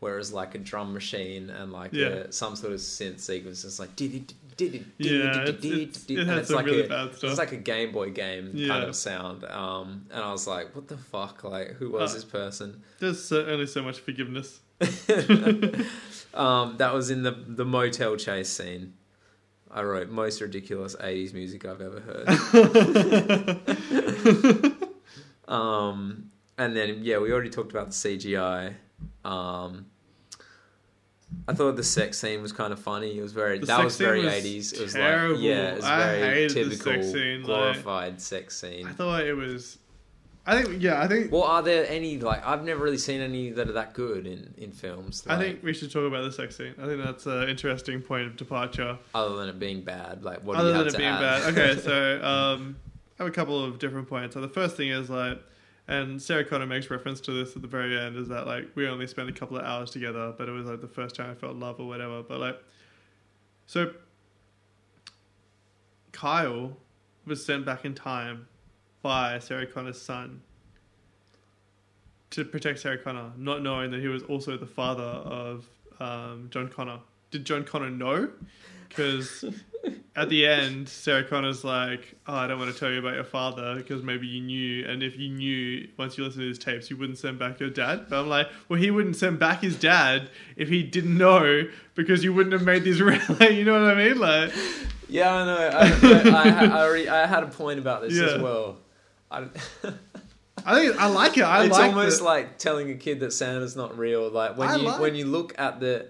where 0.00 0.14
it 0.14 0.18
was 0.18 0.32
like 0.32 0.54
a 0.54 0.58
drum 0.58 0.92
machine 0.94 1.50
and 1.50 1.72
like 1.72 1.92
Yeah. 1.92 2.06
a, 2.28 2.32
some 2.32 2.54
sort 2.54 2.72
of 2.72 2.78
synth 2.78 3.18
sequence 3.20 3.64
it's 3.64 3.78
like 3.80 3.96
did 3.96 4.14
it 4.14 4.34
did 4.56 4.74
it 4.76 4.82
it's- 4.98 6.04
it 6.08 6.18
and 6.20 6.30
it's 6.30 6.50
like 6.50 6.66
really 6.66 6.84
a, 6.84 6.88
bad 6.88 7.14
stuff. 7.16 7.30
it's 7.30 7.38
like 7.38 7.52
a 7.52 7.56
game 7.56 7.90
boy 7.92 8.10
game 8.10 8.52
kind 8.68 8.84
of 8.84 8.94
sound 8.94 9.44
um 9.44 10.06
and 10.12 10.22
i 10.22 10.30
was 10.32 10.46
like 10.46 10.74
what 10.76 10.86
the 10.88 10.96
fuck 10.96 11.42
like 11.44 11.72
who 11.78 11.90
was 11.90 12.12
Uh, 12.12 12.14
this 12.14 12.24
person 12.24 12.82
There's 13.00 13.22
so, 13.22 13.44
only 13.44 13.66
so 13.66 13.82
much 13.82 13.98
forgiveness. 13.98 14.60
um, 16.34 16.76
that 16.78 16.92
was 16.92 17.10
in 17.10 17.22
the 17.22 17.32
the 17.32 17.64
motel 17.64 18.16
chase 18.16 18.48
scene. 18.50 18.92
I 19.70 19.82
wrote 19.82 20.08
most 20.08 20.40
ridiculous 20.40 20.96
'80s 20.96 21.34
music 21.34 21.64
I've 21.64 21.80
ever 21.80 22.00
heard. 22.00 22.28
um, 25.48 26.30
and 26.58 26.76
then 26.76 27.00
yeah, 27.02 27.18
we 27.18 27.32
already 27.32 27.50
talked 27.50 27.72
about 27.72 27.88
the 27.88 27.92
CGI. 27.92 28.74
Um, 29.24 29.86
I 31.48 31.54
thought 31.54 31.76
the 31.76 31.82
sex 31.84 32.18
scene 32.18 32.40
was 32.42 32.52
kind 32.52 32.72
of 32.72 32.78
funny. 32.78 33.18
It 33.18 33.22
was 33.22 33.32
very 33.32 33.58
The 33.58 33.66
that 33.66 33.84
was 33.84 33.96
very 33.98 34.22
80s. 34.22 34.72
It 34.74 34.80
was 34.80 34.92
terrible. 34.92 35.34
like 35.36 35.44
yeah, 35.44 35.72
it 35.72 35.76
was 35.76 35.84
I 35.84 35.98
very 35.98 36.20
hated 36.20 36.50
the 36.50 36.70
typical 36.70 36.92
sex 36.92 37.12
scene, 37.12 37.38
like- 37.40 37.46
glorified 37.46 38.20
sex 38.20 38.58
scene. 38.58 38.86
I 38.86 38.92
thought 38.92 39.24
it 39.24 39.34
was. 39.34 39.78
I 40.48 40.62
think 40.62 40.80
yeah. 40.80 41.02
I 41.02 41.08
think 41.08 41.32
well, 41.32 41.42
are 41.42 41.62
there 41.62 41.86
any 41.88 42.18
like 42.18 42.46
I've 42.46 42.62
never 42.62 42.82
really 42.82 42.98
seen 42.98 43.20
any 43.20 43.50
that 43.50 43.68
are 43.68 43.72
that 43.72 43.94
good 43.94 44.26
in 44.26 44.54
in 44.56 44.70
films? 44.70 45.24
I 45.26 45.36
think 45.38 45.62
we 45.64 45.72
should 45.74 45.90
talk 45.90 46.06
about 46.06 46.22
the 46.22 46.30
sex 46.30 46.56
scene. 46.56 46.72
I 46.80 46.86
think 46.86 47.02
that's 47.02 47.26
an 47.26 47.48
interesting 47.48 48.00
point 48.00 48.26
of 48.28 48.36
departure. 48.36 48.96
other 49.12 49.36
than 49.36 49.48
it 49.48 49.58
being 49.58 49.82
bad, 49.82 50.22
like 50.22 50.44
what 50.44 50.54
do 50.54 50.60
Other 50.60 50.72
than 50.72 50.86
it 50.86 50.96
being 50.96 51.08
add? 51.08 51.54
bad. 51.54 51.58
Okay, 51.58 51.80
so 51.80 52.24
um, 52.24 52.76
I 53.18 53.24
have 53.24 53.32
a 53.32 53.34
couple 53.34 53.62
of 53.62 53.80
different 53.80 54.08
points. 54.08 54.34
So 54.34 54.40
the 54.40 54.48
first 54.48 54.76
thing 54.76 54.90
is 54.90 55.10
like, 55.10 55.42
and 55.88 56.22
Sarah 56.22 56.44
Connor 56.44 56.66
makes 56.66 56.90
reference 56.90 57.20
to 57.22 57.32
this 57.32 57.56
at 57.56 57.62
the 57.62 57.68
very 57.68 57.98
end, 57.98 58.16
is 58.16 58.28
that 58.28 58.46
like 58.46 58.68
we 58.76 58.86
only 58.86 59.08
spent 59.08 59.28
a 59.28 59.32
couple 59.32 59.56
of 59.56 59.64
hours 59.64 59.90
together, 59.90 60.32
but 60.38 60.48
it 60.48 60.52
was 60.52 60.66
like 60.66 60.80
the 60.80 60.86
first 60.86 61.16
time 61.16 61.28
I 61.28 61.34
felt 61.34 61.56
love 61.56 61.80
or 61.80 61.88
whatever. 61.88 62.22
But 62.22 62.38
like, 62.38 62.62
so 63.66 63.90
Kyle 66.12 66.76
was 67.26 67.44
sent 67.44 67.66
back 67.66 67.84
in 67.84 67.94
time 67.94 68.46
by 69.06 69.38
Sarah 69.38 69.66
Connor's 69.66 70.02
son 70.02 70.42
to 72.30 72.44
protect 72.44 72.80
Sarah 72.80 72.98
Connor, 72.98 73.30
not 73.36 73.62
knowing 73.62 73.92
that 73.92 74.00
he 74.00 74.08
was 74.08 74.24
also 74.24 74.56
the 74.56 74.66
father 74.66 75.04
of 75.04 75.64
um, 76.00 76.48
John 76.50 76.68
Connor. 76.68 76.98
Did 77.30 77.44
John 77.44 77.62
Connor 77.62 77.88
know? 77.90 78.28
Because 78.88 79.44
at 80.16 80.28
the 80.28 80.44
end, 80.44 80.88
Sarah 80.88 81.22
Connor's 81.22 81.62
like, 81.62 82.16
"Oh, 82.26 82.34
I 82.34 82.48
don't 82.48 82.58
want 82.58 82.72
to 82.74 82.78
tell 82.78 82.90
you 82.90 82.98
about 82.98 83.14
your 83.14 83.22
father 83.24 83.76
because 83.76 84.02
maybe 84.02 84.26
you 84.26 84.40
knew, 84.40 84.84
and 84.88 85.04
if 85.04 85.16
you 85.16 85.28
knew, 85.28 85.86
once 85.96 86.18
you 86.18 86.24
listen 86.24 86.40
to 86.40 86.46
these 86.48 86.58
tapes, 86.58 86.90
you 86.90 86.96
wouldn't 86.96 87.18
send 87.18 87.38
back 87.38 87.60
your 87.60 87.70
dad." 87.70 88.06
But 88.08 88.18
I'm 88.20 88.28
like, 88.28 88.48
"Well, 88.68 88.80
he 88.80 88.90
wouldn't 88.90 89.14
send 89.16 89.38
back 89.38 89.60
his 89.62 89.76
dad 89.76 90.30
if 90.56 90.68
he 90.68 90.82
didn't 90.82 91.16
know 91.16 91.68
because 91.94 92.24
you 92.24 92.32
wouldn't 92.32 92.54
have 92.54 92.62
made 92.64 92.82
these." 92.82 93.00
Like, 93.40 93.52
you 93.52 93.64
know 93.64 93.80
what 93.80 93.90
I 93.90 93.94
mean? 93.94 94.18
Like, 94.18 94.52
Yeah, 95.08 95.32
I 95.32 95.44
know. 95.44 95.70
I, 95.72 96.30
I, 96.30 96.30
I, 96.30 96.64
I 96.66 96.82
already 96.84 97.08
I 97.08 97.24
had 97.26 97.44
a 97.44 97.48
point 97.48 97.78
about 97.78 98.02
this 98.02 98.14
Yeah. 98.14 98.34
as 98.36 98.42
well. 98.42 98.78
I, 99.36 99.92
I 100.64 100.74
think 100.80 100.96
I 101.00 101.06
like 101.06 101.36
it. 101.38 101.42
I 101.42 101.64
it's 101.64 101.72
like 101.72 101.90
almost 101.90 102.18
the- 102.18 102.24
like 102.24 102.58
telling 102.58 102.90
a 102.90 102.94
kid 102.94 103.20
that 103.20 103.32
Santa's 103.32 103.76
not 103.76 103.96
real. 103.98 104.28
Like 104.30 104.56
when 104.56 104.68
I 104.68 104.76
you 104.76 104.82
like- 104.82 105.00
when 105.00 105.14
you 105.14 105.26
look 105.26 105.54
at 105.58 105.80
the 105.80 106.08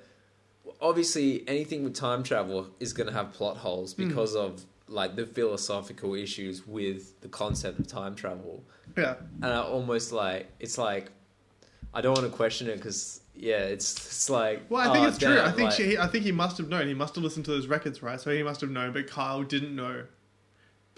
obviously 0.81 1.43
anything 1.49 1.85
with 1.85 1.95
time 1.95 2.23
travel 2.23 2.69
is 2.81 2.93
going 2.93 3.07
to 3.07 3.13
have 3.13 3.33
plot 3.33 3.57
holes 3.57 3.95
Hmm. 3.95 4.09
because 4.09 4.35
of 4.35 4.65
like 4.89 5.17
the 5.17 5.27
philosophical 5.27 6.15
issues 6.15 6.67
with 6.67 7.21
the 7.21 7.29
concept 7.29 7.79
of 7.81 7.87
time 7.89 8.15
travel. 8.15 8.65
yeah. 8.97 9.17
And 9.43 9.47
I 9.53 9.61
almost 9.61 10.13
like 10.13 10.49
it's 10.61 10.79
like 10.79 11.11
I 11.93 12.01
don't 12.01 12.15
want 12.17 12.31
to 12.31 12.37
question 12.37 12.69
it 12.69 12.77
because 12.77 13.21
yeah, 13.35 13.59
it's 13.59 13.95
it's 14.07 14.31
like 14.31 14.63
Well, 14.71 14.89
I 14.89 14.93
think 14.93 15.05
oh, 15.05 15.09
it's 15.09 15.19
true. 15.19 15.41
I 15.41 15.51
think 15.53 15.69
like- 15.69 15.73
she, 15.77 15.99
I 15.99 16.07
think 16.07 16.25
he 16.25 16.33
must 16.33 16.57
have 16.59 16.69
known. 16.69 16.87
He 16.89 16.95
must 16.95 17.15
have 17.17 17.25
listened 17.25 17.45
to 17.47 17.51
those 17.51 17.67
records, 17.67 18.03
right? 18.03 18.21
So 18.21 18.31
he 18.31 18.43
must 18.43 18.61
have 18.63 18.71
known, 18.71 18.93
but 18.93 19.07
Kyle 19.09 19.43
didn't 19.43 19.75
know. 19.77 20.05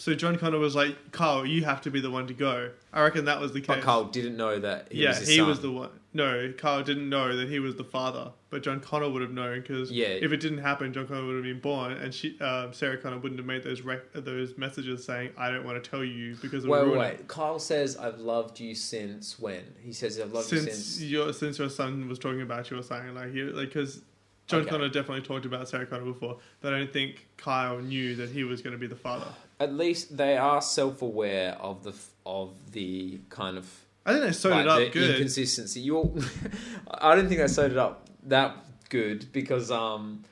So 0.01 0.15
John 0.15 0.37
Connor 0.39 0.59
was 0.59 0.77
like, 0.77 1.11
"Kyle, 1.11 1.45
you 1.45 1.65
have 1.65 1.81
to 1.83 1.91
be 1.91 2.01
the 2.01 2.11
one 2.11 2.29
to 2.29 2.35
go." 2.35 2.71
I 2.93 3.03
reckon 3.03 3.25
that 3.25 3.41
was 3.41 3.53
the 3.53 3.61
case. 3.61 3.67
But 3.77 3.83
Carl 3.83 4.05
didn't 4.05 4.37
know 4.37 4.59
that 4.61 4.89
he 4.93 5.03
yeah, 5.03 5.09
was 5.11 5.27
he 5.29 5.37
son. 5.39 5.49
was 5.49 5.61
the 5.61 5.73
one. 5.73 5.91
No, 6.15 6.53
Kyle 6.57 6.83
didn't 6.85 7.09
know 7.09 7.37
that 7.37 7.49
he 7.49 7.59
was 7.59 7.75
the 7.75 7.85
father, 7.85 8.31
but 8.49 8.63
John 8.63 8.79
Connor 8.81 9.11
would 9.11 9.23
have 9.23 9.33
known 9.33 9.61
because 9.61 9.91
Yeah. 9.91 10.07
if 10.07 10.31
it 10.33 10.39
didn't 10.39 10.59
happen, 10.59 10.93
John 10.93 11.07
Connor 11.09 11.27
would 11.27 11.35
have 11.35 11.45
been 11.45 11.61
born, 11.61 11.93
and 11.93 12.15
she, 12.15 12.39
um, 12.41 12.73
Sarah 12.73 12.97
Connor 12.97 13.19
wouldn't 13.19 13.39
have 13.41 13.47
made 13.47 13.63
those 13.65 13.83
rec- 13.83 14.13
those 14.15 14.57
messages 14.57 15.05
saying, 15.05 15.33
"I 15.37 15.51
don't 15.51 15.65
want 15.65 15.83
to 15.83 15.91
tell 15.91 16.05
you 16.05 16.37
because 16.41 16.65
it 16.65 16.71
Wait, 16.71 16.87
wait, 16.89 16.97
wait. 16.97 17.29
Kyle 17.29 17.59
says, 17.59 17.97
"I've 17.97 18.19
loved 18.21 18.61
you 18.61 18.75
since 18.77 19.39
when?" 19.39 19.65
He 19.83 19.93
says, 19.93 20.19
"I've 20.21 20.29
it." 20.29 20.35
loved 20.35 20.51
you 20.53 20.59
Since 20.61 20.73
since." 20.77 21.03
your 21.03 21.33
since 21.33 21.59
your 21.59 21.69
son 21.71 22.09
was 22.09 22.21
talking 22.21 22.43
about 22.43 22.71
you 22.71 22.79
or 22.79 22.83
saying 22.85 23.15
like 23.17 23.33
he 23.33 23.43
like 23.43 23.69
because 23.69 24.01
John 24.47 24.61
Okay. 24.61 24.71
Connor 24.71 24.89
definitely 24.89 25.23
talked 25.27 25.45
about 25.45 25.69
Sarah 25.69 25.87
Connor 25.87 26.05
before, 26.05 26.39
but 26.61 26.73
I 26.73 26.79
don't 26.79 26.93
think 26.93 27.27
Kyle 27.37 27.79
knew 27.81 28.15
that 28.15 28.31
he 28.31 28.45
was 28.45 28.63
going 28.63 28.73
to 28.75 28.79
be 28.79 28.87
the 28.87 28.97
father. 28.97 29.27
At 29.61 29.73
least 29.75 30.17
they 30.17 30.37
are 30.37 30.61
self-aware 30.63 31.57
of 31.61 31.83
the 31.85 31.95
of 32.25 32.53
the 32.73 33.21
kind 33.31 33.57
of 33.59 33.67
I 34.07 34.13
think 34.13 34.25
they 34.25 34.33
sewed 34.33 34.53
like, 34.53 34.61
it 34.65 34.69
up 34.69 34.93
good. 34.93 35.11
inconsistency. 35.11 35.81
You, 35.81 36.15
I 36.91 37.15
don't 37.15 37.29
think 37.29 37.41
they 37.41 37.49
sewed 37.49 37.73
it 37.73 37.79
up 37.79 38.09
that 38.25 38.57
good 38.89 39.31
because 39.33 39.71
um 39.71 40.25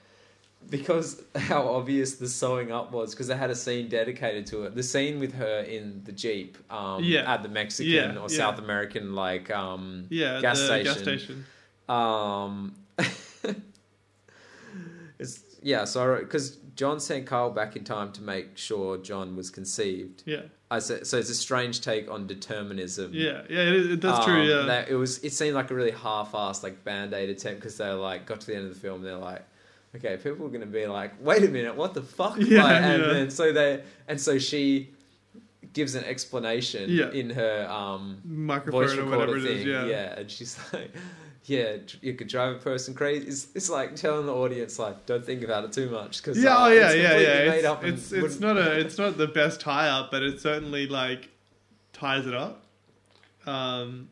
because 0.71 1.23
how 1.37 1.69
obvious 1.69 2.17
the 2.17 2.27
sewing 2.29 2.73
up 2.73 2.91
was 2.91 3.13
because 3.15 3.29
they 3.29 3.37
had 3.37 3.51
a 3.51 3.55
scene 3.55 3.89
dedicated 3.89 4.47
to 4.47 4.65
it. 4.65 4.75
The 4.75 4.83
scene 4.83 5.21
with 5.21 5.35
her 5.35 5.61
in 5.61 6.03
the 6.05 6.13
jeep 6.13 6.57
um 6.73 7.03
Yeah. 7.05 7.33
at 7.33 7.43
the 7.43 7.49
Mexican 7.49 7.93
Yeah, 7.93 8.17
or 8.17 8.29
yeah. 8.31 8.37
South 8.37 8.59
American 8.59 9.15
like 9.15 9.51
um 9.51 10.07
yeah, 10.11 10.41
gas 10.41 10.61
station. 10.61 10.85
gas 10.85 11.03
station. 11.03 11.45
Um, 11.89 12.75
it's 15.19 15.43
yeah. 15.63 15.85
So 15.85 16.17
because 16.19 16.57
John 16.77 17.01
sent 17.01 17.27
Carl 17.27 17.51
back 17.51 17.75
in 17.75 17.83
time 17.85 18.13
to 18.13 18.23
make 18.23 18.57
sure 18.57 18.97
John 18.99 19.35
was 19.35 19.51
conceived. 19.51 20.23
Yeah, 20.27 20.43
I 20.71 20.79
said 20.79 21.07
so. 21.07 21.19
It's 21.19 21.31
a 21.31 21.35
strange 21.35 21.81
take 21.81 22.11
on 22.11 22.27
determinism. 22.27 23.11
yeah, 23.15 23.43
yeah. 23.49 23.61
It, 23.63 23.93
it, 23.93 24.01
that's 24.01 24.25
true. 24.25 24.43
Um, 24.43 24.49
Yeah, 24.49 24.63
that- 24.67 24.89
it 24.89 24.95
was. 24.95 25.19
It 25.25 25.33
seemed 25.33 25.55
like 25.55 25.71
a 25.71 25.75
really 25.75 25.91
half-assed, 25.93 26.63
like 26.63 26.85
band-aid 26.85 27.31
attempt 27.31 27.61
because 27.61 27.77
they 27.79 27.91
like 27.91 28.27
got 28.27 28.41
to 28.43 28.47
the 28.47 28.55
end 28.57 28.67
of 28.69 28.75
the 28.75 28.81
film. 28.81 28.97
and 28.97 29.07
They're 29.07 29.17
like, 29.17 29.43
okay, 29.97 30.17
people 30.19 30.45
are 30.47 30.51
going 30.51 30.61
to 30.61 30.67
be 30.67 30.87
like, 30.87 31.13
wait 31.25 31.43
a 31.45 31.49
minute, 31.49 31.75
what 31.77 31.95
the 31.95 32.03
fuck? 32.03 32.37
Yeah, 32.39 32.63
Like, 32.65 32.83
and 32.83 33.03
yeah. 33.03 33.09
then 33.13 33.31
so 33.31 33.53
they 33.53 33.83
and 34.07 34.21
so 34.21 34.39
she 34.39 34.91
gives 35.73 35.95
an 35.95 36.05
explanation 36.05 36.89
Yeah. 36.91 37.11
in 37.11 37.31
her 37.31 37.67
um 37.71 38.21
microphone 38.25 38.83
voice 38.87 38.93
or 38.97 39.03
recorder 39.05 39.19
whatever 39.19 39.37
it 39.39 39.43
thing. 39.43 39.59
is. 39.59 39.65
Yeah, 39.67 40.19
and 40.19 40.31
she's 40.31 40.59
like, 40.73 40.91
"Yeah, 41.47 41.77
you 42.03 42.15
could 42.15 42.29
drive 42.29 42.57
a 42.57 42.59
person 42.59 42.95
crazy." 42.95 43.27
It's, 43.29 43.47
it's 43.55 43.71
like 43.71 43.97
telling 43.97 44.27
the 44.27 44.35
audience, 44.35 44.79
like, 44.79 45.07
"Don't 45.07 45.25
think 45.25 45.43
about 45.43 45.65
it 45.65 45.73
too 45.73 45.89
much," 45.91 46.19
because 46.23 46.43
yeah, 46.43 46.57
uh, 46.57 46.67
oh 46.67 46.73
yeah, 46.73 46.93
yeah, 46.93 47.19
yeah. 47.19 47.49
made 47.51 47.65
It's 47.65 47.83
it's, 47.83 48.13
it's 48.13 48.39
wouldn't- 48.41 48.59
a 48.59 48.79
it's 48.81 48.99
not 48.99 49.17
the 49.17 49.27
best 49.29 49.61
tie 49.61 49.89
up, 49.89 50.11
but 50.11 50.23
it 50.23 50.41
certainly 50.41 50.87
like 50.87 51.29
ties 51.93 52.27
it 52.27 52.35
up. 52.35 52.65
Um, 53.47 54.09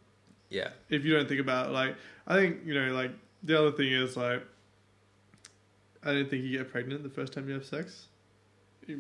yeah, 0.51 0.69
if 0.89 1.05
you 1.05 1.15
don't 1.15 1.29
think 1.29 1.41
about 1.41 1.69
it, 1.69 1.73
like 1.73 1.97
I 2.27 2.37
think 2.37 2.59
you 2.65 2.75
know 2.75 2.93
like 2.93 3.11
the 3.43 3.59
other 3.59 3.73
thing 3.73 3.93
is 3.93 4.17
like 4.17 4.43
I 6.03 6.13
don't 6.13 6.29
think 6.31 6.45
you 6.45 6.59
get 6.59 6.71
pregnant 6.71 7.03
the 7.03 7.09
first 7.11 7.33
time 7.33 7.49
you 7.49 7.55
have 7.55 7.65
sex. 7.65 8.07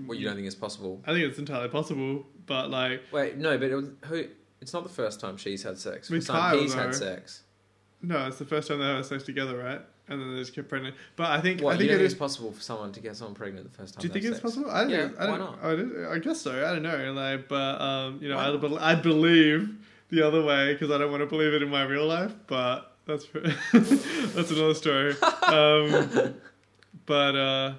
well, 0.07 0.19
you 0.19 0.27
don't 0.27 0.35
think 0.35 0.47
it's 0.47 0.57
possible. 0.57 1.01
I 1.07 1.13
think 1.13 1.25
it's 1.29 1.39
entirely 1.39 1.69
possible, 1.69 2.27
but 2.47 2.71
like 2.71 3.03
Wait, 3.13 3.37
no, 3.37 3.57
but 3.59 3.71
it 3.71 3.75
was, 3.77 3.91
who? 4.07 4.25
It's 4.61 4.73
not 4.73 4.83
the 4.83 4.89
first 4.89 5.21
time 5.21 5.37
she's 5.37 5.63
had 5.63 5.79
sex. 5.79 6.09
With 6.11 6.21
First 6.23 6.31
time 6.31 6.51
Kyle, 6.53 6.59
he's 6.61 6.75
though. 6.75 6.81
had 6.83 6.95
sex. 6.95 7.43
No, 8.07 8.27
it's 8.27 8.39
the 8.39 8.45
first 8.45 8.69
time 8.69 8.79
they 8.79 8.85
have 8.87 9.05
sex 9.07 9.23
together, 9.25 9.57
right? 9.57 9.81
And 10.09 10.21
then 10.21 10.33
they 10.35 10.41
just 10.41 10.55
get 10.55 10.69
pregnant. 10.69 10.95
But 11.17 11.31
I 11.31 11.41
think 11.41 11.63
What, 11.63 11.75
I 11.75 11.79
think 11.79 11.85
you 11.85 11.89
don't 11.89 11.97
it 11.97 11.99
think 12.01 12.11
it's 12.13 12.19
possible 12.19 12.53
for 12.53 12.61
someone 12.61 12.93
to 12.93 13.01
get 13.01 13.17
someone 13.17 13.35
pregnant 13.35 13.71
the 13.71 13.77
first 13.77 13.95
time? 13.95 14.03
Do 14.03 14.07
you 14.09 14.13
they 14.13 14.21
think 14.21 14.33
it's 14.33 14.43
sex? 14.43 14.55
possible? 14.55 14.71
I 14.71 14.81
don't. 14.83 14.91
Yeah, 14.91 15.09
I 15.19 15.31
why 15.31 15.39
don't, 15.39 15.41
not? 15.41 15.59
I, 15.65 15.77
don't- 15.77 16.07
I 16.13 16.19
guess 16.19 16.41
so. 16.43 16.53
I 16.53 16.73
don't 16.73 16.83
know. 16.83 17.13
Like, 17.13 17.49
but 17.49 17.81
um, 17.81 18.19
you 18.21 18.29
know, 18.29 18.39
I, 18.39 18.55
be- 18.57 18.77
I 18.79 18.95
believe 18.95 19.75
the 20.11 20.21
other 20.27 20.43
way 20.45 20.75
because 20.75 20.91
I 20.91 20.99
don't 20.99 21.11
want 21.11 21.23
to 21.23 21.27
believe 21.27 21.55
it 21.55 21.63
in 21.63 21.71
my 21.71 21.85
real 21.85 22.07
life. 22.07 22.35
But 22.47 22.93
that's 23.07 23.27
that's 23.73 24.51
another 24.51 24.75
story. 24.75 25.15
Um, 25.47 26.35
but 27.07 27.35
uh, 27.37 27.73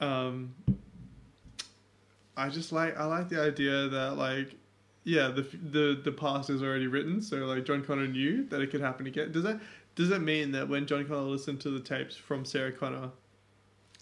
um, 0.00 0.54
I 2.36 2.48
just 2.48 2.72
like 2.72 2.96
I 2.98 3.04
like 3.04 3.28
the 3.28 3.40
idea 3.40 3.88
that 3.88 4.16
like 4.16 4.54
yeah 5.08 5.28
the 5.28 5.42
the 5.70 6.00
the 6.04 6.12
past 6.12 6.50
is 6.50 6.62
already 6.62 6.86
written. 6.86 7.22
So 7.22 7.36
like 7.38 7.64
John 7.64 7.82
Connor 7.82 8.06
knew 8.06 8.44
that 8.48 8.60
it 8.60 8.70
could 8.70 8.82
happen 8.82 9.06
again. 9.06 9.32
Does 9.32 9.42
that 9.44 9.60
does 9.94 10.10
that 10.10 10.20
mean 10.20 10.52
that 10.52 10.68
when 10.68 10.86
John 10.86 11.06
Connor 11.06 11.22
listened 11.22 11.60
to 11.62 11.70
the 11.70 11.80
tapes 11.80 12.14
from 12.14 12.44
Sarah 12.44 12.72
Connor 12.72 13.10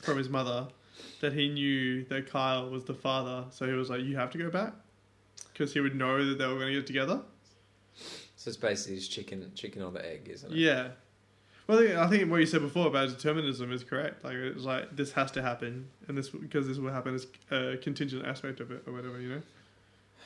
from 0.03 0.19
his 0.19 0.29
mother 0.29 0.69
that 1.21 1.33
he 1.33 1.49
knew 1.49 2.05
that 2.05 2.29
Kyle 2.29 2.69
was 2.69 2.85
the 2.85 2.95
father, 2.95 3.45
so 3.51 3.67
he 3.67 3.73
was 3.73 3.89
like, 3.89 4.03
"You 4.03 4.17
have 4.17 4.31
to 4.33 4.39
go 4.39 4.51
back," 4.51 4.75
because 5.53 5.73
he 5.73 5.81
would 5.81 5.95
know 5.95 6.25
that 6.25 6.39
they 6.39 6.47
were 6.47 6.55
going 6.55 6.73
to 6.73 6.81
get 6.81 6.87
together. 6.87 7.21
So 8.37 8.49
it's 8.49 8.57
basically 8.57 8.97
just 8.97 9.11
chicken, 9.11 9.51
chicken 9.55 9.83
or 9.83 9.91
the 9.91 10.05
egg, 10.05 10.29
isn't 10.29 10.53
it? 10.53 10.57
Yeah. 10.57 10.89
Well, 11.67 11.79
I 11.79 11.87
think, 11.87 11.99
I 11.99 12.09
think 12.09 12.31
what 12.31 12.41
you 12.41 12.47
said 12.47 12.61
before 12.61 12.87
about 12.87 13.09
determinism 13.09 13.73
is 13.73 13.83
correct. 13.83 14.25
Like 14.25 14.35
it's 14.35 14.65
like 14.65 14.95
this 14.97 15.13
has 15.13 15.31
to 15.33 15.43
happen, 15.43 15.89
and 16.09 16.19
this 16.19 16.31
because 16.31 16.67
this 16.67 16.79
will 16.79 16.93
happen 16.93 17.15
is 17.15 17.27
a 17.51 17.77
contingent 17.77 18.27
aspect 18.27 18.61
of 18.61 18.71
it, 18.71 18.83
or 18.87 18.93
whatever, 18.93 19.21
you 19.21 19.29
know. 19.31 19.43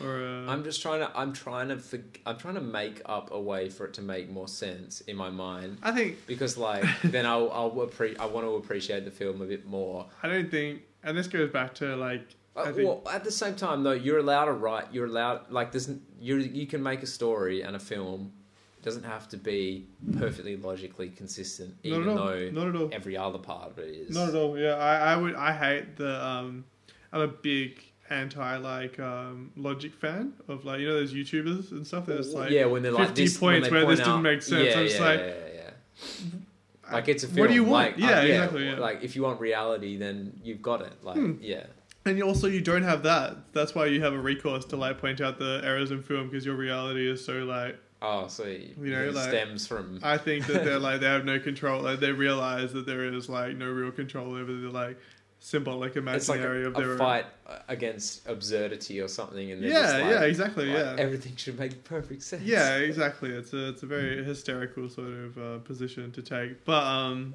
Or 0.02 0.22
uh, 0.22 0.50
I'm 0.50 0.64
just 0.64 0.80
trying 0.82 1.00
to. 1.00 1.10
I'm 1.14 1.32
trying 1.32 1.68
to. 1.68 1.76
fig- 1.76 2.20
I'm 2.26 2.36
trying 2.38 2.54
to 2.54 2.60
make 2.60 3.02
up 3.06 3.30
a 3.32 3.40
way 3.40 3.68
for 3.68 3.86
it 3.86 3.94
to 3.94 4.02
make 4.02 4.30
more 4.30 4.48
sense 4.48 5.00
in 5.02 5.16
my 5.16 5.30
mind. 5.30 5.78
I 5.82 5.92
think 5.92 6.26
Because 6.26 6.56
like 6.56 6.84
then 7.04 7.26
I'll 7.26 7.50
I'll 7.52 7.70
appre- 7.72 8.18
I 8.18 8.26
want 8.26 8.46
to 8.46 8.54
appreciate 8.56 9.04
the 9.04 9.10
film 9.10 9.42
a 9.42 9.46
bit 9.46 9.66
more. 9.66 10.06
I 10.22 10.28
don't 10.28 10.50
think, 10.50 10.82
and 11.02 11.16
this 11.16 11.26
goes 11.26 11.50
back 11.50 11.74
to 11.76 11.96
like 11.96 12.22
Uh, 12.56 12.72
think 12.72 12.88
well, 12.88 13.02
at 13.12 13.24
the 13.24 13.30
same 13.30 13.54
time 13.54 13.82
though, 13.82 13.92
you're 13.92 14.18
allowed 14.18 14.46
to 14.46 14.52
write. 14.52 14.86
You're 14.92 15.06
allowed 15.06 15.50
like 15.50 15.72
there's 15.72 15.88
you 16.20 16.36
you 16.36 16.66
can 16.66 16.82
make 16.82 17.02
a 17.02 17.06
story 17.06 17.62
and 17.62 17.76
a 17.76 17.80
film. 17.80 18.32
It 18.78 18.84
doesn't 18.84 19.04
have 19.04 19.28
to 19.28 19.36
be 19.36 19.86
perfectly 20.18 20.56
logically 20.56 21.10
consistent, 21.10 21.74
not 21.84 21.90
even 21.98 22.08
all, 22.08 22.16
though 22.16 22.50
not 22.50 22.66
at 22.68 22.76
all, 22.76 22.88
every 22.92 23.14
other 23.14 23.36
part 23.38 23.70
of 23.70 23.78
it 23.78 23.88
is. 23.90 24.14
not 24.16 24.30
at 24.30 24.34
all. 24.34 24.58
Yeah, 24.58 24.76
I, 24.76 25.12
I 25.12 25.16
would 25.16 25.34
I 25.34 25.52
hate 25.52 25.96
the 25.96 26.24
um, 26.26 26.64
I'm 27.12 27.20
a 27.20 27.28
big 27.28 27.84
anti 28.10 28.56
like 28.56 28.98
um 29.00 29.52
logic 29.56 29.94
fan 29.94 30.32
of 30.48 30.64
like 30.64 30.80
you 30.80 30.88
know 30.88 30.94
those 30.94 31.12
YouTubers 31.14 31.70
and 31.72 31.86
stuff. 31.86 32.06
There's 32.06 32.34
like 32.34 32.50
yeah, 32.50 32.64
when 32.66 32.82
they're 32.82 32.92
like 32.92 33.08
50 33.08 33.22
this, 33.22 33.38
points 33.38 33.70
where 33.70 33.80
this 33.86 34.00
point 34.00 34.04
didn't 34.06 34.22
make 34.22 34.42
sense. 34.42 34.66
Yeah, 34.74 34.80
I'm 34.80 34.86
just 34.86 35.00
like- 35.00 35.20
yeah, 35.20 35.26
yeah, 35.26 35.34
yeah. 35.54 36.92
Like 36.92 37.08
it's 37.08 37.22
a 37.22 37.28
film. 37.28 37.38
What 37.40 37.48
do 37.48 37.54
you 37.54 37.64
want? 37.64 37.98
Like, 38.00 38.10
Yeah, 38.10 38.18
uh, 38.18 38.22
exactly, 38.22 38.66
yeah. 38.68 38.76
Like 38.78 39.02
if 39.04 39.14
you 39.14 39.22
want 39.22 39.40
reality, 39.40 39.96
then 39.96 40.40
you've 40.42 40.60
got 40.62 40.82
it. 40.82 40.92
Like 41.04 41.16
Hmm. 41.16 41.34
yeah, 41.40 41.66
And 42.04 42.18
you 42.18 42.24
also, 42.24 42.48
you 42.48 42.60
don't 42.60 42.82
have 42.82 43.04
that. 43.04 43.52
That's 43.52 43.74
why 43.74 43.86
you 43.86 44.02
have 44.02 44.12
a 44.12 44.18
recourse 44.18 44.64
to 44.66 44.76
like 44.76 44.98
point 44.98 45.20
out 45.20 45.38
the 45.38 45.60
errors 45.62 45.90
in 45.92 46.02
film 46.02 46.28
because 46.28 46.44
your 46.44 46.56
reality 46.56 47.08
is 47.08 47.24
so 47.24 47.44
like. 47.44 47.78
oh, 48.02 48.26
so 48.26 48.44
you 48.44 48.74
know, 48.76 49.02
it 49.04 49.14
like- 49.14 49.28
stems 49.28 49.66
from 49.68 50.00
I 50.02 50.16
think 50.18 50.46
that 50.46 50.64
they're 50.64 50.78
like 50.88 51.00
they 51.00 51.06
have 51.06 51.24
no 51.24 51.38
control. 51.38 51.80
Like 51.82 52.00
they 52.00 52.10
realize 52.12 52.72
that 52.72 52.86
there 52.86 53.04
is 53.04 53.28
like 53.28 53.56
no 53.56 53.66
real 53.70 53.92
control 53.92 54.34
over 54.34 54.52
the 54.52 54.68
like 54.70 54.98
symbolic 55.40 55.96
it's 55.96 56.28
like 56.28 56.38
imaginary 56.38 56.64
a, 56.64 56.68
of 56.68 56.74
their 56.74 56.92
a 56.92 56.98
fight 56.98 57.26
against 57.68 58.28
absurdity 58.28 59.00
or 59.00 59.08
something, 59.08 59.50
and 59.50 59.64
own. 59.64 59.70
Yeah, 59.70 59.80
like, 59.80 60.04
yeah, 60.10 60.22
exactly. 60.22 60.66
like, 60.66 60.76
yeah, 60.76 60.94
everything 60.98 61.34
should 61.36 61.58
make 61.58 61.82
perfect 61.82 62.22
sense. 62.22 62.42
yeah, 62.42 62.76
exactly. 62.90 63.30
It's 63.30 63.52
a 63.52 63.70
it's 63.70 63.82
a 63.82 63.86
very 63.86 64.22
hysterical 64.22 64.88
sort 64.88 65.08
of 65.08 65.38
uh, 65.38 65.58
position 65.58 66.12
to 66.12 66.22
take, 66.22 66.64
but 66.64 66.84
um. 66.84 67.34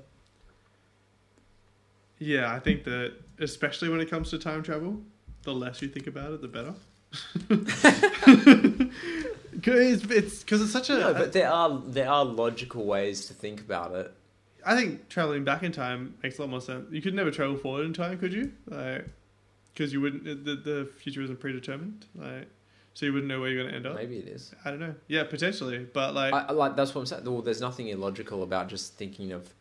Yeah, 2.18 2.54
I 2.54 2.60
think 2.60 2.86
that 2.86 3.12
especially 3.40 3.90
when 3.90 4.00
it 4.00 4.10
comes 4.10 4.30
to 4.30 4.40
time 4.40 4.64
travel, 4.64 5.02
the 5.44 5.54
less 5.54 5.82
you 5.82 5.90
think 5.90 6.08
about 6.08 6.32
it, 6.32 6.42
the 6.42 6.48
better. 6.48 6.74
It's 9.68 10.44
because 10.44 10.62
it's 10.62 10.72
such 10.72 10.90
a. 10.90 11.00
No, 11.00 11.14
but 11.14 11.34
there 11.34 11.50
are 11.50 11.82
there 11.86 12.10
are 12.10 12.24
logical 12.24 12.86
ways 12.86 13.26
to 13.28 13.34
think 13.34 13.62
about 13.62 13.94
it. 13.96 14.14
I 14.66 14.76
think 14.76 15.10
traveling 15.10 15.44
back 15.44 15.64
in 15.64 15.72
time 15.72 16.16
makes 16.24 16.38
a 16.38 16.42
lot 16.42 16.50
more 16.50 16.62
sense. 16.62 16.88
You 16.92 17.02
could 17.02 17.14
never 17.14 17.32
travel 17.32 17.56
forward 17.56 17.86
in 17.86 17.94
time, 17.94 18.18
could 18.18 18.34
you? 18.34 18.52
Like, 18.68 19.06
because 19.74 19.94
you 19.94 20.02
wouldn't. 20.02 20.24
The, 20.46 20.56
the 20.56 20.90
future 20.98 21.22
isn't 21.22 21.40
predetermined. 21.40 22.06
Like, 22.16 22.48
so 22.94 23.06
you 23.06 23.14
wouldn't 23.14 23.30
know 23.30 23.40
where 23.42 23.50
you're 23.50 23.62
going 23.62 23.72
to 23.72 23.76
end 23.78 23.86
up. 23.86 23.96
Maybe 23.96 24.18
it 24.18 24.28
is. 24.28 24.54
I 24.64 24.72
don't 24.72 24.80
know. 24.80 24.96
Yeah, 25.08 25.24
potentially, 25.26 25.86
but 25.94 26.14
like, 26.16 26.34
I, 26.34 26.46
I 26.48 26.52
like 26.54 26.76
that's 26.76 26.96
what 26.96 27.02
I'm 27.02 27.06
saying. 27.08 27.26
Well, 27.26 27.42
there's 27.42 27.62
nothing 27.62 27.90
illogical 27.90 28.42
about 28.44 28.70
just 28.70 28.94
thinking 28.96 29.32
of 29.34 29.54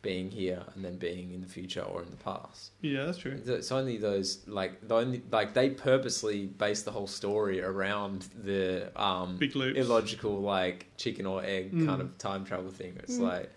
being 0.00 0.30
here 0.32 0.62
and 0.74 0.84
then 0.84 0.96
being 0.96 1.32
in 1.32 1.40
the 1.40 1.46
future 1.46 1.80
or 1.82 2.02
in 2.02 2.10
the 2.10 2.16
past. 2.16 2.72
yeah, 2.80 3.04
that's 3.04 3.18
true. 3.18 3.40
It's 3.46 3.70
only 3.70 3.98
those 3.98 4.38
like 4.48 4.86
the 4.88 4.96
only 4.96 5.22
like 5.30 5.54
they 5.54 5.70
purposely 5.70 6.46
base 6.46 6.82
the 6.82 6.90
whole 6.90 7.06
story 7.06 7.62
around 7.62 8.26
the 8.42 8.90
um 9.00 9.36
Big 9.36 9.54
loops. 9.54 9.78
illogical 9.78 10.40
like 10.40 10.86
chicken 10.96 11.24
or 11.24 11.44
egg 11.44 11.72
Mm. 11.72 11.86
kind 11.86 12.00
of 12.02 12.18
time 12.18 12.44
travel 12.44 12.70
thing. 12.70 12.94
It's 13.00 13.16
Mm. 13.18 13.28
like 13.28 13.50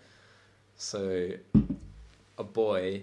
so 0.76 1.30
a 2.38 2.44
boy 2.44 3.02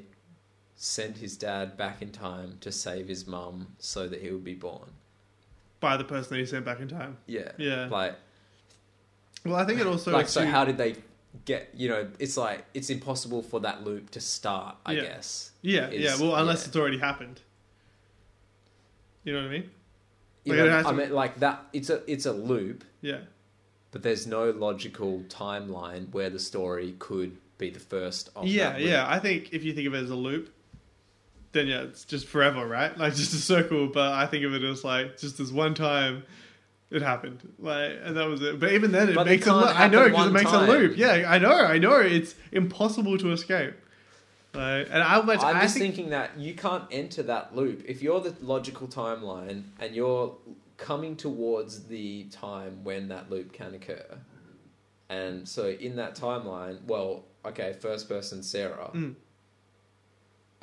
sent 0.76 1.18
his 1.18 1.38
dad 1.38 1.78
back 1.78 2.02
in 2.02 2.12
time 2.12 2.58
to 2.62 2.72
save 2.72 3.08
his 3.08 3.26
mum 3.28 3.68
so 3.80 4.08
that 4.08 4.22
he 4.22 4.32
would 4.32 4.44
be 4.44 4.54
born. 4.54 4.90
By 5.80 5.98
the 5.98 6.04
person 6.04 6.32
that 6.36 6.40
he 6.40 6.46
sent 6.46 6.66
back 6.66 6.80
in 6.80 6.88
time. 6.88 7.18
Yeah. 7.26 7.52
Yeah. 7.58 7.88
Like 7.90 8.16
Well, 9.46 9.56
I 9.56 9.66
think 9.66 9.80
it 9.80 9.88
also. 9.88 10.12
like 10.12 10.28
so 10.30 10.46
how 10.46 10.66
did 10.66 10.78
they 10.78 10.96
get 11.46 11.70
you 11.74 11.90
know 11.90 12.08
it's 12.20 12.38
like 12.38 12.64
it's 12.76 12.92
impossible 12.92 13.42
for 13.42 13.60
that 13.62 13.84
loop 13.84 14.12
to 14.12 14.22
start 14.22 14.76
i 14.86 14.92
Yeah. 14.92 15.02
guess 15.02 15.52
Yeah, 15.64 15.90
is- 15.90 16.04
yeah. 16.04 16.16
Well, 16.24 16.36
unless 16.36 16.62
yeah. 16.62 16.68
it's 16.68 16.76
already 16.76 17.00
happened. 17.00 17.42
You 19.24 19.34
know 19.34 19.40
what 19.42 19.48
I 19.48 19.52
mean? 19.52 19.70
you 20.44 20.54
Like, 20.54 20.62
it 20.62 20.70
know, 20.70 20.80
i 20.80 20.84
to- 20.84 20.94
mean 20.94 21.12
like 21.12 21.40
that 21.40 21.64
it's 21.74 21.90
a 21.90 22.04
it's 22.12 22.26
a 22.28 22.34
loop 22.34 22.84
Yeah. 23.02 23.22
but 23.92 24.04
there's 24.04 24.28
no 24.28 24.52
logical 24.52 25.22
timeline 25.28 26.12
where 26.12 26.30
the 26.30 26.40
story 26.40 26.96
could 27.00 27.38
be 27.58 27.70
the 27.70 27.80
first 27.80 28.30
of 28.36 28.48
yeah, 28.48 28.78
yeah. 28.78 29.06
I 29.08 29.20
think 29.20 29.54
if 29.54 29.64
you 29.64 29.74
think 29.74 29.88
of 29.88 29.94
it 29.94 30.04
as 30.04 30.10
a 30.10 30.16
loop, 30.16 30.54
then 31.52 31.68
yeah, 31.68 31.84
it's 31.84 32.06
just 32.06 32.28
forever, 32.28 32.68
right? 32.68 32.98
Like 33.04 33.16
just 33.16 33.34
a 33.34 33.38
circle. 33.38 33.88
But 33.88 34.14
I 34.14 34.26
think 34.26 34.46
of 34.46 34.54
it 34.54 34.64
as 34.64 34.84
like 34.84 35.18
just 35.18 35.38
this 35.38 35.52
one 35.52 35.74
time 35.74 36.24
it 36.92 37.02
happened, 37.02 37.52
like, 37.58 37.94
and 38.04 38.16
that 38.16 38.28
was 38.28 38.42
it. 38.42 38.60
But 38.60 38.72
even 38.74 38.92
then, 38.92 39.10
it 39.10 39.16
But 39.16 39.26
it 39.26 39.32
makes 39.32 39.48
a 39.48 39.56
loop. 39.56 39.80
I 39.80 39.88
know 39.88 40.06
because 40.08 40.28
it 40.28 40.34
makes 40.34 40.52
time. 40.52 40.70
a 40.70 40.72
loop. 40.72 40.96
Yeah, 40.96 41.26
I 41.28 41.40
know, 41.40 41.56
I 41.56 41.80
know. 41.80 42.00
It's 42.00 42.36
impossible 42.52 43.18
to 43.18 43.32
escape. 43.32 43.74
Like, 44.54 44.88
and 44.92 45.02
how 45.02 45.24
much 45.24 45.40
i'm 45.42 45.58
I 45.58 45.62
just 45.62 45.78
think, 45.78 45.96
thinking 45.96 46.12
that 46.12 46.38
you 46.38 46.54
can't 46.54 46.84
enter 46.92 47.24
that 47.24 47.56
loop 47.56 47.84
if 47.88 48.04
you're 48.04 48.20
the 48.20 48.36
logical 48.40 48.88
timeline 48.88 49.64
and 49.80 49.96
you're 49.96 50.36
coming 50.78 51.16
towards 51.16 51.86
the 51.86 52.26
time 52.26 52.84
when 52.84 53.08
that 53.08 53.32
loop 53.32 53.52
can 53.52 53.74
occur 53.74 54.06
and 55.10 55.48
so 55.48 55.70
in 55.70 55.96
that 55.96 56.16
timeline 56.16 56.84
well 56.86 57.24
okay 57.46 57.74
first 57.74 58.08
person 58.08 58.42
sarah 58.44 58.90
Mm. 58.94 59.16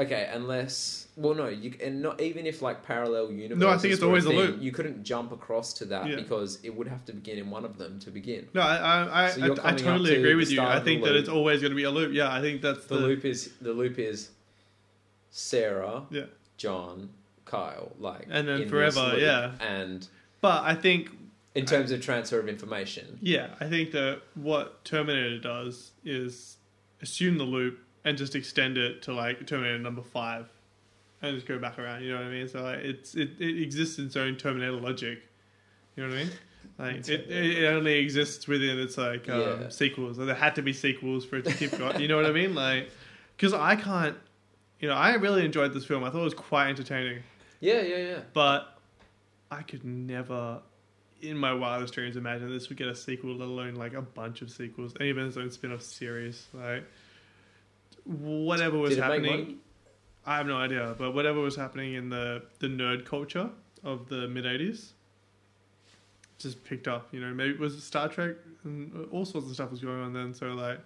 Okay, 0.00 0.30
unless 0.32 1.08
well, 1.14 1.34
no, 1.34 1.48
you 1.48 1.74
and 1.84 2.00
not 2.00 2.22
even 2.22 2.46
if 2.46 2.62
like 2.62 2.82
parallel 2.82 3.30
universes. 3.30 3.58
No, 3.58 3.68
I 3.68 3.76
think 3.76 3.92
it's 3.92 4.02
always 4.02 4.24
a 4.24 4.28
thing, 4.28 4.38
loop. 4.38 4.62
You 4.62 4.72
couldn't 4.72 5.04
jump 5.04 5.30
across 5.30 5.74
to 5.74 5.84
that 5.86 6.08
Yeah. 6.08 6.16
because 6.16 6.58
it 6.62 6.74
would 6.74 6.88
have 6.88 7.04
to 7.04 7.12
begin 7.12 7.36
in 7.36 7.50
one 7.50 7.66
of 7.66 7.76
them 7.76 7.98
to 8.00 8.10
begin. 8.10 8.48
No, 8.54 8.62
I, 8.62 8.76
I, 8.76 9.24
I, 9.24 9.30
So 9.30 9.42
I, 9.62 9.72
I 9.72 9.74
totally 9.74 10.12
to 10.12 10.16
agree 10.20 10.36
with 10.36 10.50
you. 10.50 10.62
I 10.62 10.80
think 10.80 11.04
that 11.04 11.14
it's 11.16 11.28
always 11.28 11.60
going 11.60 11.72
to 11.72 11.76
be 11.76 11.82
a 11.82 11.90
loop. 11.90 12.14
Yeah, 12.14 12.32
I 12.32 12.40
think 12.40 12.62
that's 12.62 12.86
The, 12.86 12.94
the, 12.94 13.00
loop 13.02 13.26
is 13.26 13.50
the 13.60 13.74
loop 13.74 13.98
is 13.98 14.30
Sarah, 15.28 16.04
Yeah, 16.10 16.24
John, 16.56 17.10
Kyle, 17.44 17.92
like 17.98 18.26
And 18.30 18.48
then 18.48 18.70
forever, 18.70 19.16
yeah. 19.18 19.52
And 19.60 20.08
but 20.40 20.64
I 20.64 20.74
think 20.76 21.10
in 21.54 21.66
terms 21.66 21.90
of 21.90 22.00
transfer 22.00 22.40
of 22.40 22.48
information, 22.48 23.18
Yeah, 23.20 23.48
I 23.60 23.68
think 23.68 23.90
that 23.92 24.22
what 24.34 24.82
Terminator 24.86 25.38
does 25.40 25.90
is 26.06 26.56
assume 27.02 27.38
the 27.38 27.44
loop 27.44 27.78
and 28.04 28.16
just 28.16 28.34
extend 28.34 28.78
it 28.78 29.02
to 29.02 29.12
like 29.12 29.46
Terminator 29.46 29.78
number 29.78 30.02
five, 30.02 30.48
and 31.22 31.34
just 31.34 31.46
go 31.46 31.58
back 31.58 31.78
around. 31.78 32.02
You 32.02 32.12
know 32.12 32.16
what 32.18 32.26
I 32.26 32.30
mean? 32.30 32.48
So 32.48 32.62
like, 32.62 32.78
it's 32.78 33.14
it, 33.14 33.30
it 33.40 33.62
exists 33.62 33.98
in 33.98 34.06
its 34.06 34.16
own 34.16 34.36
Terminator 34.36 34.72
logic. 34.72 35.20
You 35.96 36.04
know 36.04 36.10
what 36.10 36.18
I 36.18 36.22
mean? 36.24 36.32
Like 36.78 37.08
it, 37.08 37.30
it, 37.30 37.64
only 37.66 37.98
exists 37.98 38.46
within 38.48 38.78
its 38.78 38.96
like 38.96 39.28
um, 39.28 39.40
Yeah. 39.40 39.68
sequels. 39.68 40.18
Like, 40.18 40.26
there 40.28 40.36
had 40.36 40.54
to 40.54 40.62
be 40.62 40.72
sequels 40.72 41.24
for 41.24 41.36
it 41.36 41.44
to 41.44 41.52
keep 41.52 41.76
going. 41.76 42.00
You 42.00 42.08
know 42.08 42.16
what 42.16 42.26
I 42.26 42.32
mean? 42.32 42.54
Like 42.54 42.90
because 43.36 43.52
I 43.52 43.76
can't. 43.76 44.16
You 44.78 44.88
know, 44.88 44.94
I 44.94 45.12
really 45.14 45.44
enjoyed 45.44 45.74
this 45.74 45.84
film. 45.84 46.04
I 46.04 46.10
thought 46.10 46.20
it 46.20 46.24
was 46.24 46.32
quite 46.32 46.70
entertaining, 46.70 47.22
yeah, 47.60 47.82
yeah, 47.82 47.96
yeah. 47.96 48.18
but 48.32 48.78
I 49.50 49.60
could 49.60 49.84
never, 49.84 50.60
in 51.22 51.36
my 51.36 51.52
wildest 51.52 51.94
dreams, 51.94 52.16
imagine 52.16 52.50
this 52.50 52.68
would 52.68 52.78
get 52.78 52.88
a 52.88 52.94
sequel, 52.94 53.34
let 53.34 53.48
alone 53.48 53.74
like 53.74 53.94
a 53.94 54.02
bunch 54.02 54.42
of 54.42 54.50
sequels, 54.50 54.92
and 54.98 55.02
even 55.08 55.26
its 55.26 55.36
own 55.36 55.50
spin-off 55.50 55.82
series. 55.82 56.46
Like 56.52 56.84
whatever 58.04 58.78
was 58.78 58.96
happening. 58.96 59.58
I 60.26 60.36
have 60.36 60.46
no 60.46 60.56
idea, 60.56 60.94
but 60.98 61.12
whatever 61.14 61.40
was 61.40 61.56
happening 61.56 61.94
in 61.94 62.08
the 62.10 62.42
the 62.58 62.66
nerd 62.66 63.04
culture 63.04 63.50
of 63.84 64.08
the 64.08 64.28
mid 64.28 64.44
'80s 64.44 64.90
just 66.38 66.62
picked 66.64 66.88
up. 66.88 67.08
You 67.12 67.20
know, 67.20 67.32
maybe 67.34 67.50
it 67.50 67.58
was 67.58 67.82
Star 67.82 68.08
Trek 68.08 68.36
and 68.64 69.08
all 69.10 69.24
sorts 69.24 69.48
of 69.48 69.54
stuff 69.54 69.70
was 69.70 69.80
going 69.80 70.00
on 70.02 70.12
then. 70.12 70.34
So 70.34 70.48
like. 70.48 70.80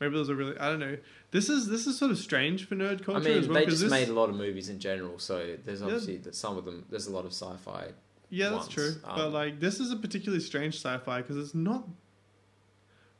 Maybe 0.00 0.14
there's 0.14 0.28
a 0.28 0.34
really 0.36 0.56
I 0.58 0.68
don't 0.70 0.78
know. 0.78 0.96
This 1.32 1.48
is 1.48 1.66
this 1.66 1.88
is 1.88 1.98
sort 1.98 2.12
of 2.12 2.18
strange 2.18 2.68
for 2.68 2.76
nerd 2.76 3.00
I 3.00 3.04
culture 3.04 3.28
mean, 3.30 3.38
as 3.38 3.48
well. 3.48 3.58
they 3.58 3.66
just 3.66 3.80
this, 3.82 3.90
made 3.90 4.08
a 4.08 4.12
lot 4.12 4.28
of 4.28 4.36
movies 4.36 4.68
in 4.68 4.78
general, 4.78 5.18
so 5.18 5.56
there's 5.64 5.80
Yeah. 5.80 5.86
obviously 5.86 6.18
that 6.18 6.36
some 6.36 6.56
of 6.56 6.64
them. 6.64 6.84
There's 6.88 7.08
a 7.08 7.10
lot 7.10 7.24
of 7.24 7.32
sci-fi. 7.32 7.88
Yeah, 8.30 8.50
that's 8.50 8.62
once. 8.64 8.74
true. 8.74 8.94
but 9.02 9.26
Um, 9.28 9.32
like, 9.32 9.58
this 9.60 9.80
is 9.80 9.90
a 9.90 9.96
particularly 9.96 10.42
strange 10.42 10.74
sci-fi 10.74 11.22
because 11.22 11.36
it's 11.36 11.54
not 11.54 11.84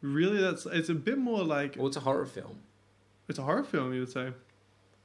really. 0.03 0.41
That's 0.41 0.67
it's 0.67 0.89
a 0.91 0.95
bit 0.95 1.19
more 1.19 1.43
like 1.43 1.77
Well, 1.77 1.87
it's 1.87 1.97
a 1.97 2.01
horror 2.01 2.27
film. 2.27 2.59
it's 3.29 3.39
a 3.39 3.43
horror 3.43 3.65
film. 3.65 3.93
You 3.95 4.01
would 4.01 4.11
say. 4.13 4.33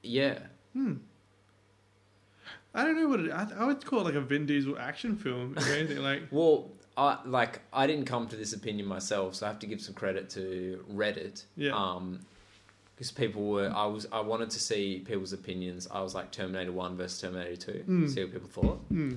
Yeah, 0.02 0.40
Hmm. 0.74 0.96
I 2.76 2.84
don't 2.84 2.96
know 3.00 3.08
what 3.08 3.20
it. 3.20 3.32
I, 3.32 3.48
I 3.60 3.66
would 3.68 3.86
call 3.86 4.00
it 4.02 4.04
like 4.06 4.16
a 4.16 4.22
Vin 4.22 4.46
Diesel 4.46 4.78
action 4.80 5.16
film 5.16 5.56
or 5.58 5.62
anything. 5.74 6.00
Like, 6.00 6.24
Well, 6.32 6.70
I 6.98 7.20
like 7.26 7.62
I 7.72 7.86
didn't 7.88 8.06
come 8.06 8.28
to 8.28 8.36
this 8.36 8.54
opinion 8.54 8.88
myself, 8.88 9.36
so 9.36 9.46
I 9.46 9.50
have 9.50 9.60
to 9.60 9.68
give 9.68 9.80
some 9.80 9.94
credit 9.94 10.30
to 10.32 10.84
Reddit. 10.92 11.44
Yeah. 11.56 11.72
Um, 11.76 12.20
because 12.96 13.12
people 13.12 13.48
were, 13.48 13.72
I 13.76 13.88
was, 13.88 14.06
I 14.12 14.20
wanted 14.22 14.52
to 14.52 14.60
see 14.60 15.00
people's 15.00 15.34
opinions. 15.34 15.88
I 15.90 16.02
was 16.02 16.14
like 16.14 16.32
Terminator 16.32 16.72
One 16.72 16.96
versus 16.96 17.20
Terminator 17.22 17.56
Two, 17.56 17.84
Mm. 17.88 18.10
see 18.14 18.24
what 18.24 18.34
people 18.34 18.50
thought, 18.50 18.78
hmm. 18.90 19.14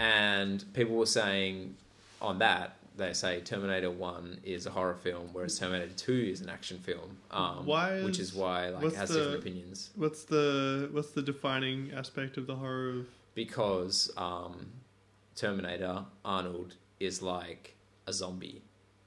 And 0.00 0.64
people 0.72 0.96
were 0.96 1.06
saying 1.06 1.76
on 2.22 2.38
that 2.38 2.76
they 2.96 3.12
say 3.12 3.40
Terminator 3.40 3.90
One 3.90 4.38
is 4.44 4.66
a 4.66 4.70
horror 4.70 4.94
film, 4.94 5.28
whereas 5.32 5.58
Terminator 5.58 5.92
Two 5.96 6.12
is 6.32 6.40
an 6.40 6.48
action 6.48 6.78
film. 6.78 7.16
Um, 7.30 7.64
Why 7.66 8.02
which 8.02 8.18
is- 8.18 8.30
is 8.30 8.34
why 8.34 8.68
like 8.70 8.84
it 8.84 8.94
has 8.94 9.08
the- 9.10 9.14
different 9.18 9.38
opinions 9.40 9.90
What's 9.94 10.24
the 10.24 10.88
what's 10.92 11.10
the 11.12 11.22
defining 11.22 11.92
aspect 11.94 12.36
of 12.36 12.46
the 12.46 12.56
horror 12.56 12.88
of? 12.90 13.06
because 13.34 14.10
um, 14.16 14.66
Terminator 15.36 16.04
Arnold 16.24 16.74
is 16.98 17.22
like 17.22 17.74
a 18.06 18.12
zombie. 18.12 18.60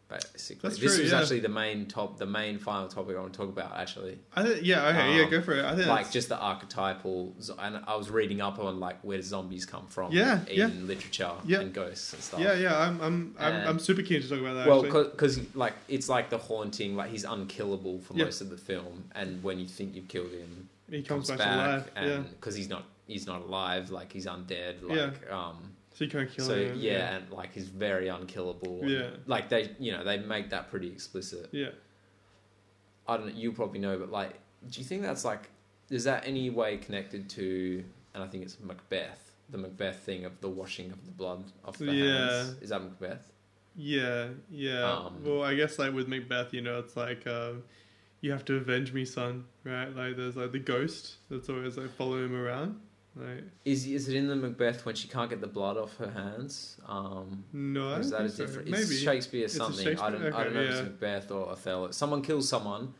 Basically, 0.10 0.70
That's 0.70 0.80
this 0.80 0.94
true, 0.96 1.04
was 1.06 1.12
yeah. 1.12 1.22
actually 1.22 1.40
the 1.40 1.50
main 1.50 1.88
top, 1.88 2.18
the 2.20 2.26
main 2.28 2.60
final 2.60 2.88
topic 2.88 3.16
I 3.18 3.20
want 3.22 3.34
to 3.34 3.38
talk 3.40 3.50
about. 3.50 3.76
Actually, 3.76 4.20
I 4.36 4.44
think 4.44 4.60
yeah 4.64 4.88
okay 4.90 5.16
yeah 5.18 5.24
Um, 5.24 5.30
go 5.32 5.42
for 5.42 5.54
it. 5.54 5.66
I 5.66 5.76
think 5.76 5.88
like 5.88 5.98
that's- 6.00 6.14
just 6.14 6.30
the 6.30 6.38
archetypal 6.38 7.34
and 7.60 7.78
i 7.88 7.96
was 7.96 8.10
reading 8.12 8.42
up 8.42 8.60
on 8.60 8.80
like 8.80 9.00
where 9.02 9.22
zombies 9.22 9.66
come 9.66 9.88
from 9.88 10.12
Yeah, 10.12 10.46
in 10.48 10.58
yeah. 10.58 10.66
literature 10.84 11.32
Yeah. 11.46 11.62
and 11.62 11.74
ghosts 11.74 12.14
and 12.14 12.22
stuff 12.22 12.40
yeah 12.42 12.54
yeah 12.54 12.78
I'm 12.78 13.02
I'm 13.02 13.36
I'm, 13.40 13.68
I'm 13.70 13.80
super 13.80 14.02
keen 14.04 14.22
to 14.22 14.30
talk 14.30 14.40
about 14.40 14.54
that. 14.56 14.68
well 14.68 14.84
because 14.84 15.40
like 15.56 15.74
it's 15.88 16.10
like 16.10 16.30
the 16.30 16.38
haunting 16.38 16.96
like 16.96 17.10
he's 17.10 17.24
unkillable 17.24 18.00
for 18.02 18.14
Yeah. 18.14 18.26
most 18.26 18.42
of 18.42 18.50
the 18.50 18.58
film 18.58 19.06
and 19.16 19.42
when 19.44 19.58
you 19.60 19.66
think 19.68 19.96
you've 19.96 20.08
killed 20.10 20.32
him 20.32 20.70
he 20.92 21.02
comes, 21.02 21.30
back, 21.30 21.40
back 21.40 21.50
to 21.50 21.58
life. 21.78 21.90
and 21.96 22.10
yeah, 22.10 22.18
because 22.40 22.56
he's 22.56 22.70
not 22.70 22.84
he's 23.08 23.26
not 23.26 23.42
alive 23.42 23.90
like 23.90 24.12
he's 24.14 24.28
undead 24.28 24.76
like 24.84 25.32
um 25.32 25.72
so 25.94 26.04
you 26.04 26.10
can't 26.10 26.32
kill 26.32 26.46
so 26.46 26.56
him. 26.56 26.76
yeah, 26.78 27.16
and 27.18 27.30
like 27.32 27.54
he's 27.54 27.68
very 27.68 28.08
unkillable 28.08 28.82
and, 28.82 28.90
Yeah. 28.90 29.10
like 29.28 29.50
they 29.50 29.72
you 29.80 29.92
know 29.92 30.04
they 30.04 30.18
make 30.18 30.50
that 30.50 30.70
pretty 30.70 30.88
explicit 30.88 31.50
yeah. 31.52 31.70
i 33.08 33.18
don't 33.18 33.28
know 33.28 33.34
you 33.34 33.52
probably 33.52 33.80
know 33.80 33.98
but 33.98 34.12
like 34.12 34.34
do 34.70 34.80
you 34.80 34.86
think 34.86 35.02
that's 35.02 35.24
like 35.26 35.50
is 35.90 36.04
that 36.06 36.26
any 36.26 36.50
way 36.50 36.78
connected 36.78 37.30
to 37.30 37.84
and 38.14 38.24
i 38.24 38.28
think 38.28 38.44
it's 38.44 38.58
macbeth 38.60 39.32
the 39.50 39.58
macbeth 39.58 39.98
thing 40.00 40.26
of 40.26 40.40
the 40.42 40.50
washing 40.50 40.92
of 40.92 41.04
the 41.06 41.12
blood 41.12 41.44
off 41.66 41.78
the 41.78 41.86
Yeah. 41.86 42.28
hands 42.44 42.56
is 42.62 42.70
that 42.70 42.82
macbeth 42.82 43.22
Yeah, 43.76 44.28
yeah. 44.52 44.84
Um, 44.92 45.24
well, 45.26 45.42
I 45.44 45.56
guess 45.56 45.80
like 45.80 45.94
with 45.94 46.08
Macbeth, 46.08 46.54
you 46.54 46.62
know, 46.62 46.78
it's 46.78 46.96
like 46.96 47.26
um, 47.26 47.64
you 48.22 48.32
have 48.32 48.46
to 48.46 48.58
avenge 48.58 48.94
me, 48.94 49.04
son. 49.04 49.46
Right? 49.64 49.90
Like 49.96 50.16
there's 50.16 50.36
like 50.36 50.52
the 50.52 50.60
ghost 50.60 51.16
that's 51.32 51.50
always 51.50 51.76
like 51.76 51.90
following 51.98 52.26
him 52.26 52.36
around. 52.36 52.80
Like 53.16 53.44
is 53.64 53.86
is 53.86 54.08
it 54.10 54.16
in 54.16 54.28
the 54.28 54.36
macbeth 54.36 54.86
when 54.88 54.96
she 54.96 55.08
can't 55.08 55.30
get 55.30 55.40
the 55.40 55.46
blood 55.48 55.78
off 55.78 55.96
her 55.98 56.10
hands 56.10 56.78
um 56.88 57.44
no, 57.54 57.94
is 57.96 58.10
that 58.10 58.22
a 58.22 58.30
so. 58.30 58.46
different? 58.46 58.70
Maybe. 58.70 58.82
It's 58.84 59.00
Shakespeare 59.00 59.48
something. 59.48 59.88
I 59.88 60.10
don't. 60.10 60.20
Shakespeare? 60.22 60.34
I 60.36 60.44
don't 60.44 60.54
know 60.56 60.60
Okay, 60.60 60.70
if 60.70 60.76
it's. 60.80 60.82
Macbeth 60.82 61.32
or 61.32 61.50
Othello. 61.52 61.92
Someone 61.92 62.24
kills 62.24 62.50
someone, 62.50 62.94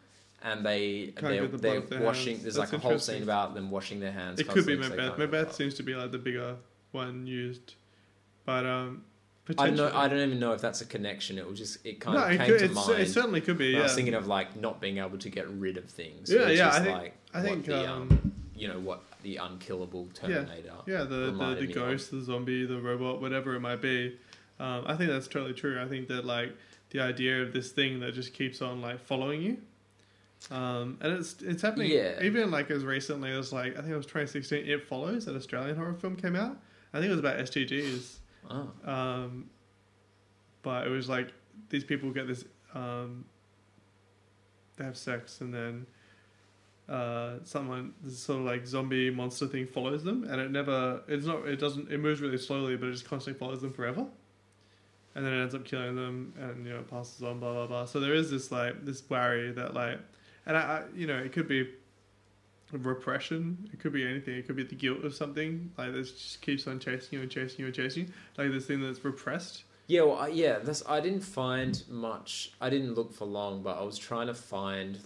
and 0.44 0.64
they 0.64 1.14
they're, 1.20 1.48
the 1.48 1.58
they're 1.58 2.02
washing. 2.02 2.34
hands. 2.34 2.44
There's 2.44 2.56
That's 2.56 2.72
like 2.72 2.84
a 2.84 2.88
whole 2.88 3.00
scene 3.00 3.24
about 3.24 3.56
them 3.56 3.72
washing 3.72 4.00
their 4.00 4.12
hands. 4.12 4.40
It 4.40 4.48
could 4.48 4.68
be 4.68 4.76
constantly 4.76 4.98
'cause 5.08 5.18
they 5.18 5.24
Macbeth. 5.26 5.32
Macbeth 5.32 5.56
seems 5.56 5.74
to 5.76 5.84
be 5.84 5.96
like 5.96 6.12
the 6.12 6.20
bigger 6.20 6.58
one 6.92 7.26
used, 7.26 7.74
but 8.46 8.68
um, 8.68 9.04
I 9.58 9.66
don't 9.66 9.76
know. 9.78 9.92
I 9.96 10.08
don't 10.08 10.20
even 10.20 10.40
know 10.40 10.52
if 10.54 10.62
that's 10.62 10.82
a 10.82 10.86
connection. 10.86 11.40
It 11.40 11.50
was 11.50 11.58
just 11.58 11.84
it 11.84 12.00
kind 12.00 12.20
no, 12.20 12.24
of 12.26 12.38
came 12.38 12.46
could, 12.46 12.60
to 12.60 12.70
mind. 12.70 13.00
it 13.02 13.10
certainly 13.10 13.42
could 13.42 13.58
be. 13.58 13.74
when 13.74 13.82
I 13.82 13.86
was 13.86 13.96
thinking 13.96 14.14
of 14.14 14.28
like 14.28 14.56
not 14.56 14.80
being 14.80 15.00
able 15.00 15.18
to 15.18 15.30
get 15.30 15.50
rid 15.50 15.78
of 15.78 15.86
things. 15.86 16.32
Yeah, 16.32 16.50
yeah, 16.50 16.70
I 16.70 16.80
think- 16.82 16.98
like 16.98 17.14
I 17.34 17.42
think 17.42 17.66
the, 17.66 17.90
um, 17.92 18.32
you 18.56 18.68
know 18.68 18.80
what 18.80 19.02
the 19.24 19.38
unkillable 19.38 20.08
Terminator. 20.14 20.74
yeah, 20.86 21.00
the 21.00 21.06
the, 21.06 21.32
the 21.56 21.62
me 21.62 21.68
of. 21.70 21.74
ghost, 21.74 22.12
the 22.12 22.22
zombie, 22.22 22.66
the 22.66 22.80
robot, 22.80 23.20
whatever 23.22 23.56
it 23.56 23.60
might 23.62 23.82
be. 23.82 24.18
Um, 24.60 24.84
I 24.86 24.96
think 24.96 25.10
that's 25.10 25.28
totally 25.28 25.54
true. 25.54 25.82
I 25.82 25.88
think 25.88 26.08
that 26.10 26.26
like 26.26 26.56
the 26.92 27.00
idea 27.00 27.42
of 27.42 27.52
this 27.54 27.72
thing 27.72 28.00
that 28.02 28.14
just 28.14 28.34
keeps 28.34 28.62
on 28.62 28.82
like 28.82 29.00
following 29.00 29.42
you, 29.42 29.58
um, 30.56 30.98
and 31.02 31.14
it's 31.14 31.42
it's 31.42 31.62
happening 31.62 31.90
Yeah. 31.92 32.22
even 32.22 32.52
like 32.52 32.70
as 32.70 32.84
recently 32.84 33.32
as 33.32 33.52
like 33.52 33.74
I 33.74 33.82
think 33.82 33.94
it 33.94 33.98
was 33.98 34.06
2016. 34.06 34.66
It 34.70 34.88
follows 34.88 35.26
that 35.26 35.36
Australian 35.36 35.76
horror 35.76 35.94
film 35.96 36.16
came 36.16 36.36
out. 36.36 36.58
I 36.94 36.98
think 37.00 37.08
it 37.08 37.12
was 37.16 37.20
about 37.20 37.38
STDs. 37.40 38.18
Oh, 38.50 38.70
Um, 38.86 39.50
but 40.62 40.86
it 40.86 40.90
was 40.90 41.10
like 41.10 41.30
these 41.70 41.84
people 41.84 42.12
get 42.12 42.28
this. 42.28 42.46
Um, 42.76 43.26
they 44.78 44.84
have 44.84 44.98
sex 44.98 45.42
and 45.42 45.54
then 45.54 45.86
uh, 46.90 47.36
someone 47.44 47.94
this 48.04 48.20
sort 48.20 48.40
of 48.40 48.46
like 48.46 48.68
zombie 48.68 49.10
monster 49.10 49.48
thing 49.48 49.68
follows 49.68 50.04
them, 50.04 50.26
and 50.30 50.42
it 50.42 50.52
never. 50.52 51.02
It's 51.08 51.26
not. 51.26 51.48
It 51.48 51.60
doesn't. 51.60 51.92
It 51.92 52.00
moves 52.00 52.22
really 52.22 52.38
slowly, 52.38 52.76
but 52.76 52.90
it 52.90 52.94
just 52.94 53.08
constantly 53.08 53.40
follows 53.40 53.62
them 53.62 53.72
forever. 53.72 54.06
And 55.16 55.24
then 55.26 55.34
it 55.34 55.42
ends 55.42 55.54
up 55.54 55.64
killing 55.64 55.96
them, 55.96 56.34
and 56.40 56.66
you 56.66 56.74
know 56.74 56.80
it 56.80 56.90
passes 56.90 57.22
on. 57.24 57.40
Blah 57.40 57.54
blah 57.54 57.68
blah. 57.68 57.86
So 57.86 58.00
there 58.00 58.14
is 58.14 58.32
this 58.32 58.52
like 58.52 58.86
this 58.86 59.08
worry 59.10 59.52
that 59.52 59.74
like, 59.74 60.00
and 60.46 60.58
I, 60.58 60.62
I 60.62 60.84
you 60.96 61.08
know 61.08 61.18
it 61.18 61.32
could 61.32 61.48
be 61.48 61.70
repression. 62.72 63.70
It 63.72 63.80
could 63.80 63.94
be 63.94 64.06
anything. 64.08 64.36
It 64.36 64.48
could 64.48 64.56
be 64.56 64.64
the 64.64 64.76
guilt 64.76 65.04
of 65.04 65.14
something. 65.14 65.72
Like 65.78 65.94
this 65.94 66.12
just 66.12 66.42
keeps 66.42 66.68
on 66.68 66.80
chasing 66.80 67.18
you 67.18 67.22
and 67.22 67.32
chasing 67.32 67.60
you 67.60 67.66
and 67.68 67.76
chasing 67.76 68.08
you. 68.08 68.14
Like 68.38 68.52
this 68.52 68.66
thing 68.66 68.82
that's 68.82 69.04
repressed. 69.06 69.64
Yeah, 69.88 70.04
well, 70.04 70.18
I, 70.18 70.28
yeah. 70.30 70.60
This 70.60 70.84
I 70.88 71.00
didn't 71.00 71.22
find 71.22 71.82
much. 71.88 72.52
I 72.60 72.70
didn't 72.70 72.96
look 72.96 73.14
for 73.14 73.26
long, 73.26 73.62
but 73.62 73.78
I 73.78 73.84
was 73.84 73.98
trying 73.98 74.28
to 74.28 74.34
find 74.34 75.00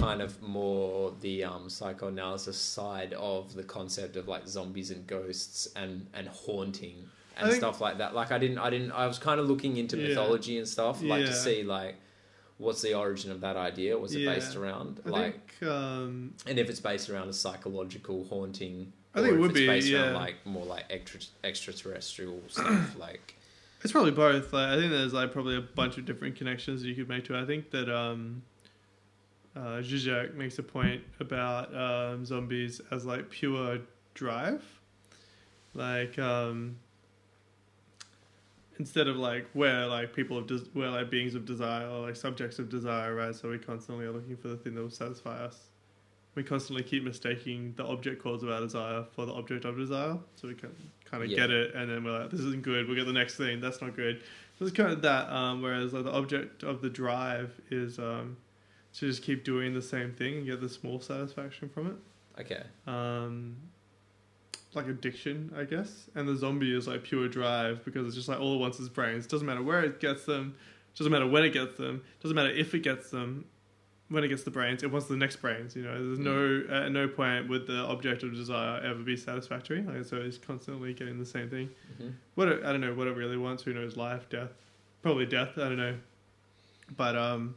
kind 0.00 0.22
of 0.22 0.40
more 0.42 1.12
the 1.20 1.44
um, 1.44 1.68
psychoanalysis 1.68 2.56
side 2.56 3.12
of 3.14 3.54
the 3.54 3.62
concept 3.62 4.16
of 4.16 4.28
like 4.28 4.46
zombies 4.46 4.90
and 4.90 5.06
ghosts 5.06 5.68
and 5.76 6.06
and 6.14 6.28
haunting 6.28 7.08
and 7.36 7.50
think- 7.50 7.60
stuff 7.60 7.80
like 7.80 7.98
that. 7.98 8.14
Like 8.14 8.32
I 8.32 8.38
didn't, 8.38 8.58
I 8.58 8.70
didn't. 8.70 8.92
I 8.92 9.06
was 9.06 9.18
kind 9.18 9.40
of 9.40 9.46
looking 9.48 9.76
into 9.76 9.96
Yeah. 9.96 10.08
mythology 10.08 10.58
and 10.58 10.66
stuff, 10.68 11.02
like 11.02 11.20
Yeah. 11.22 11.26
to 11.30 11.34
see 11.34 11.62
like 11.62 11.96
what's 12.58 12.82
the 12.82 12.94
origin 12.94 13.30
of 13.30 13.40
that 13.42 13.56
idea. 13.56 13.96
Was 13.96 14.14
it 14.14 14.20
Yeah. 14.20 14.34
based 14.34 14.56
around? 14.56 15.00
I 15.06 15.08
like, 15.10 15.52
think 15.60 15.70
um, 15.70 16.34
and 16.46 16.58
if 16.58 16.68
it's 16.68 16.80
based 16.80 17.08
around 17.10 17.28
a 17.28 17.32
psychological 17.32 18.24
haunting. 18.24 18.92
I 19.14 19.20
think 19.20 19.32
it 19.32 19.34
if 19.36 19.40
would 19.40 19.50
it's 19.52 19.60
be, 19.60 19.66
based 19.66 19.92
around 19.92 20.14
like 20.14 20.34
more 20.44 20.64
like 20.66 20.84
extra, 20.90 21.20
extraterrestrial 21.42 22.40
stuff, 22.48 22.96
like 22.98 23.34
it's 23.82 23.92
probably 23.92 24.10
both. 24.10 24.52
Like 24.52 24.68
I 24.68 24.76
think 24.76 24.90
there's 24.90 25.12
like 25.12 25.32
probably 25.32 25.56
a 25.56 25.60
bunch 25.60 25.98
of 25.98 26.04
different 26.04 26.36
connections 26.36 26.84
you 26.84 26.94
could 26.94 27.08
make 27.08 27.24
to 27.26 27.34
it. 27.34 27.42
I 27.42 27.46
think 27.46 27.70
that 27.70 27.88
um, 27.88 28.42
uh, 29.58 29.82
Zizek 29.82 30.34
makes 30.34 30.58
a 30.58 30.62
point 30.62 31.02
about 31.20 31.74
um, 31.74 32.24
zombies 32.24 32.80
as 32.92 33.04
like 33.04 33.28
pure 33.30 33.78
drive, 34.14 34.62
like 35.74 36.18
um, 36.18 36.76
instead 38.78 39.08
of 39.08 39.16
like 39.16 39.46
we're 39.54 39.86
like 39.86 40.14
people 40.14 40.38
of 40.38 40.46
des- 40.46 40.68
we're 40.74 40.90
like 40.90 41.10
beings 41.10 41.34
of 41.34 41.44
desire 41.44 41.86
or 41.88 42.00
like 42.06 42.16
subjects 42.16 42.58
of 42.58 42.68
desire, 42.68 43.14
right? 43.14 43.34
So 43.34 43.50
we 43.50 43.58
constantly 43.58 44.06
are 44.06 44.12
looking 44.12 44.36
for 44.36 44.48
the 44.48 44.56
thing 44.56 44.74
that 44.74 44.82
will 44.82 44.90
satisfy 44.90 45.36
us. 45.44 45.58
We 46.34 46.44
constantly 46.44 46.84
keep 46.84 47.02
mistaking 47.02 47.74
the 47.76 47.84
object 47.84 48.22
cause 48.22 48.44
of 48.44 48.50
our 48.50 48.60
desire 48.60 49.04
for 49.16 49.26
the 49.26 49.32
object 49.32 49.64
of 49.64 49.76
desire, 49.76 50.16
so 50.36 50.46
we 50.46 50.54
can 50.54 50.70
kind 51.04 51.24
of 51.24 51.30
Yeah. 51.30 51.36
get 51.36 51.50
it, 51.50 51.74
and 51.74 51.90
then 51.90 52.04
we're 52.04 52.16
like, 52.20 52.30
"This 52.30 52.40
isn't 52.40 52.62
good." 52.62 52.86
We'll 52.86 52.96
get 52.96 53.06
the 53.06 53.12
next 53.12 53.36
thing. 53.36 53.60
That's 53.60 53.80
not 53.80 53.96
good. 53.96 54.22
So 54.58 54.64
it's 54.64 54.76
kind 54.76 54.92
of 54.92 55.02
that. 55.02 55.28
Um, 55.30 55.62
whereas 55.62 55.92
like 55.92 56.04
the 56.04 56.12
object 56.12 56.62
of 56.62 56.80
the 56.80 56.90
drive 56.90 57.60
is 57.70 57.98
um, 57.98 58.36
to 58.98 59.06
just 59.06 59.22
keep 59.22 59.44
doing 59.44 59.74
the 59.74 59.82
same 59.82 60.12
thing 60.12 60.38
and 60.38 60.46
get 60.46 60.60
the 60.60 60.68
small 60.68 61.00
satisfaction 61.00 61.68
from 61.68 61.86
it 61.88 61.96
okay, 62.40 62.62
um, 62.86 63.56
like 64.74 64.86
addiction, 64.86 65.52
I 65.56 65.64
guess. 65.64 66.08
And 66.14 66.28
the 66.28 66.36
zombie 66.36 66.74
is 66.76 66.86
like 66.86 67.02
pure 67.02 67.28
drive 67.28 67.84
because 67.84 68.06
it's 68.06 68.14
just 68.16 68.28
like 68.28 68.40
all 68.40 68.54
it 68.54 68.58
wants 68.58 68.78
is 68.80 68.88
brains. 68.88 69.26
Doesn't 69.26 69.46
matter 69.46 69.62
where 69.62 69.82
it 69.82 69.98
gets 70.00 70.24
them, 70.24 70.54
doesn't 70.96 71.10
matter 71.10 71.26
when 71.26 71.44
it 71.44 71.50
gets 71.52 71.76
them, 71.78 72.02
doesn't 72.22 72.34
matter 72.34 72.50
if 72.50 72.74
it 72.74 72.80
gets 72.80 73.10
them. 73.10 73.46
When 74.10 74.24
it 74.24 74.28
gets 74.28 74.42
the 74.42 74.50
brains, 74.50 74.82
it 74.82 74.90
wants 74.90 75.06
the 75.06 75.18
next 75.18 75.36
brains. 75.36 75.76
You 75.76 75.82
know, 75.82 75.92
there's 75.92 76.18
no 76.18 76.64
at 76.74 76.92
no 76.92 77.08
point 77.08 77.46
would 77.50 77.66
the 77.66 77.80
object 77.80 78.22
of 78.22 78.32
desire 78.34 78.80
ever 78.80 79.02
be 79.02 79.18
satisfactory. 79.18 79.82
Like 79.82 80.06
so, 80.06 80.16
it's 80.16 80.38
constantly 80.38 80.94
getting 80.94 81.18
the 81.18 81.26
same 81.26 81.50
thing. 81.50 81.68
hmm 81.98 82.08
What 82.34 82.48
it, 82.48 82.64
I 82.64 82.72
don't 82.72 82.80
know 82.80 82.94
what 82.94 83.06
it 83.06 83.16
really 83.16 83.36
wants. 83.36 83.64
Who 83.64 83.74
knows? 83.74 83.98
Life, 83.98 84.30
death, 84.30 84.48
probably 85.02 85.26
death. 85.26 85.58
I 85.58 85.68
don't 85.68 85.76
know. 85.76 85.96
But 86.96 87.16
um, 87.16 87.56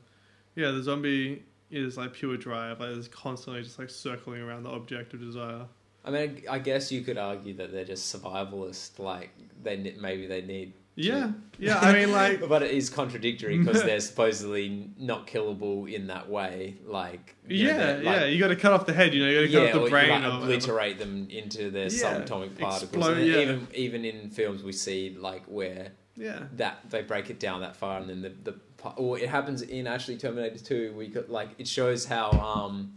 yeah, 0.56 0.72
the 0.72 0.84
zombie 0.84 1.43
is 1.70 1.97
like 1.97 2.14
pure 2.14 2.38
drive. 2.38 2.80
Like 2.80 2.89
it's 2.89 3.08
constantly 3.08 3.64
just 3.64 3.80
like 3.80 3.89
circling 3.89 4.41
around 4.41 4.64
the 4.64 4.70
object 4.70 5.14
of 5.14 5.20
desire. 5.22 5.66
I 6.04 6.10
mean, 6.12 6.43
I 6.49 6.60
guess 6.60 6.91
you 6.91 7.02
could 7.02 7.18
argue 7.18 7.54
that 7.56 7.72
they're 7.72 7.86
just 7.86 8.14
survivalist. 8.14 8.99
Like 8.99 9.30
they 9.62 9.95
maybe 9.99 10.28
they 10.28 10.41
need. 10.41 10.74
Yeah, 10.95 11.32
yeah. 11.58 11.80
I 11.80 11.93
mean, 11.93 12.12
like, 12.12 12.47
but 12.49 12.64
it 12.64 12.72
is 12.72 12.89
contradictory 12.89 13.58
because 13.64 13.82
they're 13.84 13.99
supposedly 14.02 14.89
not 14.97 15.26
killable 15.26 15.91
in 15.91 16.08
that 16.08 16.28
way. 16.30 16.76
Like 16.86 17.36
you 17.47 17.68
know, 17.68 17.78
yeah, 17.78 17.99
yeah. 18.02 18.26
You 18.26 18.39
got 18.39 18.49
to 18.49 18.56
cut 18.58 18.74
off 18.74 18.86
the 18.86 18.93
head. 18.93 19.14
You 19.14 19.24
know, 19.26 19.32
you 19.32 19.38
got 19.38 19.41
to 19.41 19.47
cut 19.52 19.64
yeah, 19.64 19.78
off 19.80 19.84
the 19.86 19.89
brain. 19.89 20.10
like, 20.10 20.24
or 20.24 20.26
whatever. 20.26 20.43
obliterate 20.43 20.99
them 20.99 21.28
into 21.30 21.72
their 21.72 21.84
Yeah, 21.86 21.89
subatomic 21.89 22.58
particles. 22.58 22.84
explode, 22.84 23.18
yeah. 23.20 23.38
Even 23.39 23.68
even 23.74 24.06
in 24.06 24.30
films 24.32 24.64
we 24.64 24.74
see 24.74 25.16
like 25.18 25.45
where 25.45 25.91
Yeah, 26.18 26.43
that 26.58 26.89
they 26.89 27.04
break 27.04 27.30
it 27.30 27.39
down 27.39 27.62
that 27.62 27.76
far, 27.78 27.99
and 27.99 28.10
then 28.10 28.22
the 28.22 28.30
the 28.52 28.60
or 28.98 29.18
it 29.20 29.30
happens 29.30 29.62
in 29.62 29.88
actually 29.88 30.18
Terminator 30.18 30.58
Two. 30.60 30.94
We 30.98 31.08
got 31.08 31.30
like 31.30 31.50
it 31.58 31.68
shows 31.68 32.06
how 32.06 32.32
um 32.32 32.94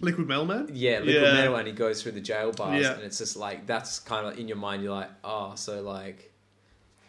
liquid 0.00 0.26
metal 0.26 0.44
man. 0.46 0.68
yeah 0.72 0.98
liquid 0.98 1.14
Yeah. 1.14 1.32
metal, 1.34 1.56
and 1.56 1.66
he 1.66 1.72
goes 1.74 2.02
through 2.02 2.12
the 2.12 2.20
jail 2.20 2.52
bars, 2.52 2.82
Yeah. 2.82 2.94
and 2.94 3.02
it's 3.02 3.18
just 3.18 3.36
like 3.36 3.66
that's 3.66 3.98
kind 4.00 4.26
of 4.26 4.38
in 4.38 4.48
your 4.48 4.56
mind. 4.56 4.82
You're 4.82 4.92
like, 4.94 5.10
oh, 5.24 5.52
so 5.54 5.82
like 5.82 6.32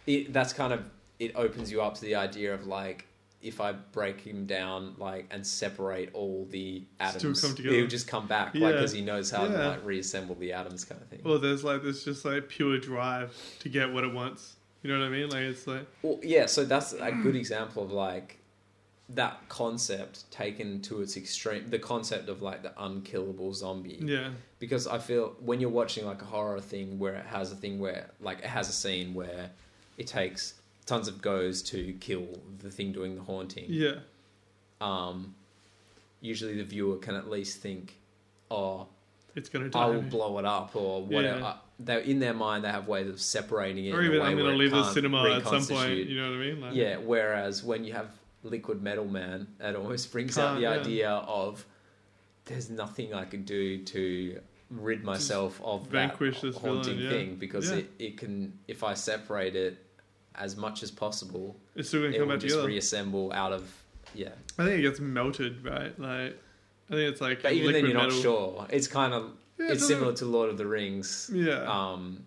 it. 0.06 0.32
That's 0.34 0.54
kind 0.54 0.74
of 0.74 0.90
it 1.20 1.32
opens 1.36 1.72
you 1.72 1.82
up 1.82 1.96
to 1.96 2.02
the 2.02 2.16
idea 2.16 2.54
of 2.54 2.68
like. 2.68 3.06
If 3.40 3.62
I 3.62 3.72
break 3.72 4.20
him 4.22 4.48
down, 4.48 4.96
like, 4.98 5.28
and 5.30 5.46
separate 5.46 6.10
all 6.14 6.48
the 6.50 6.84
atoms, 7.00 7.56
he'll 7.60 7.86
just 7.86 8.08
come 8.08 8.26
back, 8.26 8.56
like, 8.56 8.74
because 8.74 8.92
he 8.92 9.02
knows 9.02 9.30
how 9.30 9.46
to 9.48 9.54
like 9.70 9.86
reassemble 9.86 10.34
the 10.36 10.54
atoms, 10.54 10.84
kind 10.84 11.00
of 11.00 11.08
thing. 11.08 11.22
Well, 11.24 11.38
there's 11.38 11.64
like 11.64 11.84
there's 11.84 12.04
just 12.04 12.26
like 12.26 12.50
pure 12.50 12.80
drive 12.80 13.36
to 13.60 13.70
get 13.70 13.94
what 13.94 14.04
it 14.04 14.12
wants. 14.12 14.56
You 14.88 14.94
know 14.94 15.00
what 15.02 15.08
I 15.08 15.10
mean? 15.10 15.30
Like 15.30 15.42
it's 15.42 15.68
like 15.68 15.86
Well, 16.02 16.18
yeah, 16.24 16.46
so 16.46 16.64
that's 16.64 16.94
a 16.94 17.12
good 17.12 17.36
example 17.44 17.84
of 17.84 17.92
like 17.92 18.38
that 19.10 19.38
concept 19.50 20.30
taken 20.32 20.82
to 20.84 21.02
its 21.02 21.18
extreme. 21.18 21.70
The 21.70 21.78
concept 21.80 22.30
of 22.30 22.42
like 22.42 22.64
the 22.64 22.72
unkillable 22.82 23.54
zombie. 23.54 24.00
yeah, 24.02 24.30
Because 24.60 24.88
I 24.88 24.98
feel 25.00 25.36
when 25.42 25.60
you're 25.60 25.70
watching 25.70 26.06
like 26.06 26.22
a 26.22 26.26
horror 26.26 26.62
thing 26.62 27.00
where 27.00 27.16
it 27.16 27.26
has 27.26 27.52
a 27.52 27.56
thing 27.56 27.80
where 27.80 28.10
like 28.22 28.40
it 28.40 28.46
has 28.46 28.70
a 28.70 28.72
scene 28.72 29.14
where 29.14 29.50
it 29.98 30.08
takes 30.08 30.54
tons 30.86 31.10
of 31.10 31.22
goes 31.22 31.62
to 31.64 31.92
kill 32.00 32.26
the 32.60 32.72
thing 32.72 32.94
doing 32.94 33.16
the 33.16 33.22
haunting. 33.24 33.66
yeah, 33.68 33.96
Um, 34.80 35.36
usually 36.22 36.56
the 36.56 36.64
viewer 36.64 36.96
can 36.96 37.16
at 37.16 37.30
least 37.30 37.58
think, 37.60 37.98
oh, 38.50 38.88
it's 39.36 39.50
gonna 39.50 39.70
I 39.76 39.88
will 39.88 40.02
blow 40.02 40.40
it 40.40 40.46
up 40.46 40.78
or 40.78 41.04
whatever. 41.04 41.40
Yeah. 41.42 41.54
They're 41.80 42.00
in 42.00 42.20
their 42.20 42.34
mind. 42.34 42.64
They 42.64 42.70
have 42.70 42.88
ways 42.88 43.08
of 43.08 43.22
separating 43.22 43.86
it. 43.86 43.92
Or 43.94 44.00
in 44.02 44.06
a 44.06 44.10
even 44.10 44.22
way 44.22 44.28
I'm 44.28 44.38
gonna 44.38 44.56
leave 44.56 44.72
the 44.72 44.92
cinema 44.92 45.30
at 45.30 45.44
some 45.48 45.66
point. 45.66 46.08
You 46.08 46.20
know 46.22 46.30
what 46.32 46.36
I 46.38 46.40
mean? 46.40 46.62
Like, 46.62 46.74
Yeah. 46.76 46.98
Whereas 46.98 47.64
when 47.64 47.84
you 47.84 47.94
have 47.94 48.10
Liquid 48.44 48.82
Metal 48.82 49.06
Man, 49.06 49.48
it 49.60 49.76
almost 49.76 50.12
brings 50.12 50.38
out 50.38 50.56
the 50.56 50.62
yeah. 50.62 50.72
idea 50.72 51.10
of 51.10 51.66
there's 52.46 52.70
nothing 52.70 53.14
I 53.14 53.26
can 53.26 53.44
do 53.44 53.84
to 53.84 54.40
rid 54.70 55.04
myself 55.04 55.62
of 55.64 55.88
vanquish 55.88 56.42
that 56.42 56.56
haunting 56.56 56.98
villain, 56.98 57.00
yeah. 57.04 57.10
thing 57.10 57.36
because 57.36 57.70
Yeah. 57.70 57.78
it, 57.78 57.90
it 58.00 58.18
can 58.18 58.58
if 58.68 58.84
I 58.84 58.94
separate 58.96 59.56
it 59.56 59.78
as 60.36 60.56
much 60.58 60.84
as 60.84 60.92
possible, 60.92 61.58
it's 61.76 61.88
still 61.90 62.02
gonna 62.02 62.14
it 62.16 62.20
come 62.20 62.28
back 62.30 62.40
just 62.40 62.54
together. 62.54 62.68
reassemble 62.68 63.32
out 63.34 63.54
of 63.54 63.72
yeah. 64.16 64.30
I 64.58 64.66
think 64.66 64.80
it 64.80 64.82
gets 64.82 65.00
melted, 65.00 65.64
right? 65.64 65.98
Like 66.00 66.38
I 66.90 66.94
think 66.94 67.12
it's 67.12 67.22
like 67.22 67.44
But 67.44 67.54
even 67.54 67.74
then, 67.74 67.86
you're 67.86 67.94
not 67.94 68.12
sure. 68.12 68.66
It's 68.70 68.88
kind 68.88 69.14
of 69.14 69.32
Yeah, 69.58 69.72
it's 69.72 69.88
similar 69.88 70.14
to 70.14 70.26
Lord 70.26 70.50
of 70.50 70.58
the 70.58 70.66
Rings. 70.68 71.30
Yeah, 71.34 71.64
Um, 71.64 72.26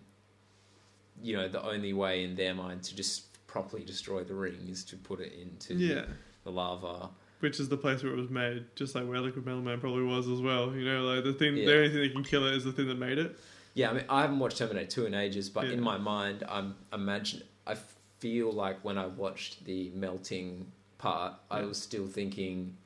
you 1.21 1.35
know, 1.37 1.47
the 1.47 1.63
only 1.63 1.93
way 1.93 2.23
in 2.23 2.35
their 2.35 2.53
mind 2.53 2.83
to 2.83 2.95
just 2.95 3.25
properly 3.47 3.83
destroy 3.83 4.23
the 4.23 4.33
ring 4.33 4.67
is 4.69 4.83
to 4.85 4.95
put 4.97 5.19
it 5.19 5.33
into 5.33 5.75
yeah. 5.75 6.05
the 6.43 6.51
lava. 6.51 7.09
Which 7.39 7.59
is 7.59 7.69
the 7.69 7.77
place 7.77 8.03
where 8.03 8.13
it 8.13 8.17
was 8.17 8.29
made, 8.29 8.65
just 8.75 8.93
like 8.95 9.07
where 9.07 9.19
Liquid 9.19 9.45
Metal 9.45 9.61
Man 9.61 9.79
probably 9.79 10.03
was 10.03 10.27
as 10.27 10.41
well. 10.41 10.73
You 10.75 10.85
know, 10.85 11.03
like 11.03 11.23
the 11.23 11.33
thing, 11.33 11.57
Yeah. 11.57 11.65
the 11.65 11.75
only 11.77 11.89
thing 11.89 12.01
that 12.01 12.11
can 12.13 12.23
kill 12.23 12.45
it 12.47 12.53
is 12.55 12.63
the 12.63 12.71
thing 12.71 12.87
that 12.87 12.97
made 12.99 13.17
it. 13.17 13.35
Yeah, 13.73 13.89
I 13.89 13.93
mean, 13.93 14.05
I 14.09 14.21
haven't 14.21 14.39
watched 14.39 14.57
Terminator 14.57 14.87
2 14.89 15.05
in 15.05 15.13
ages, 15.13 15.49
but 15.49 15.65
Yeah. 15.67 15.73
in 15.73 15.81
my 15.81 15.97
mind, 15.97 16.43
I'm 16.47 16.75
imagine. 16.93 17.43
I 17.65 17.75
feel 18.19 18.51
like 18.51 18.83
when 18.83 18.97
I 18.97 19.07
watched 19.07 19.63
the 19.65 19.89
melting 19.95 20.71
part, 20.97 21.33
I 21.49 21.61
was 21.63 21.81
still 21.81 22.05
thinking 22.07 22.77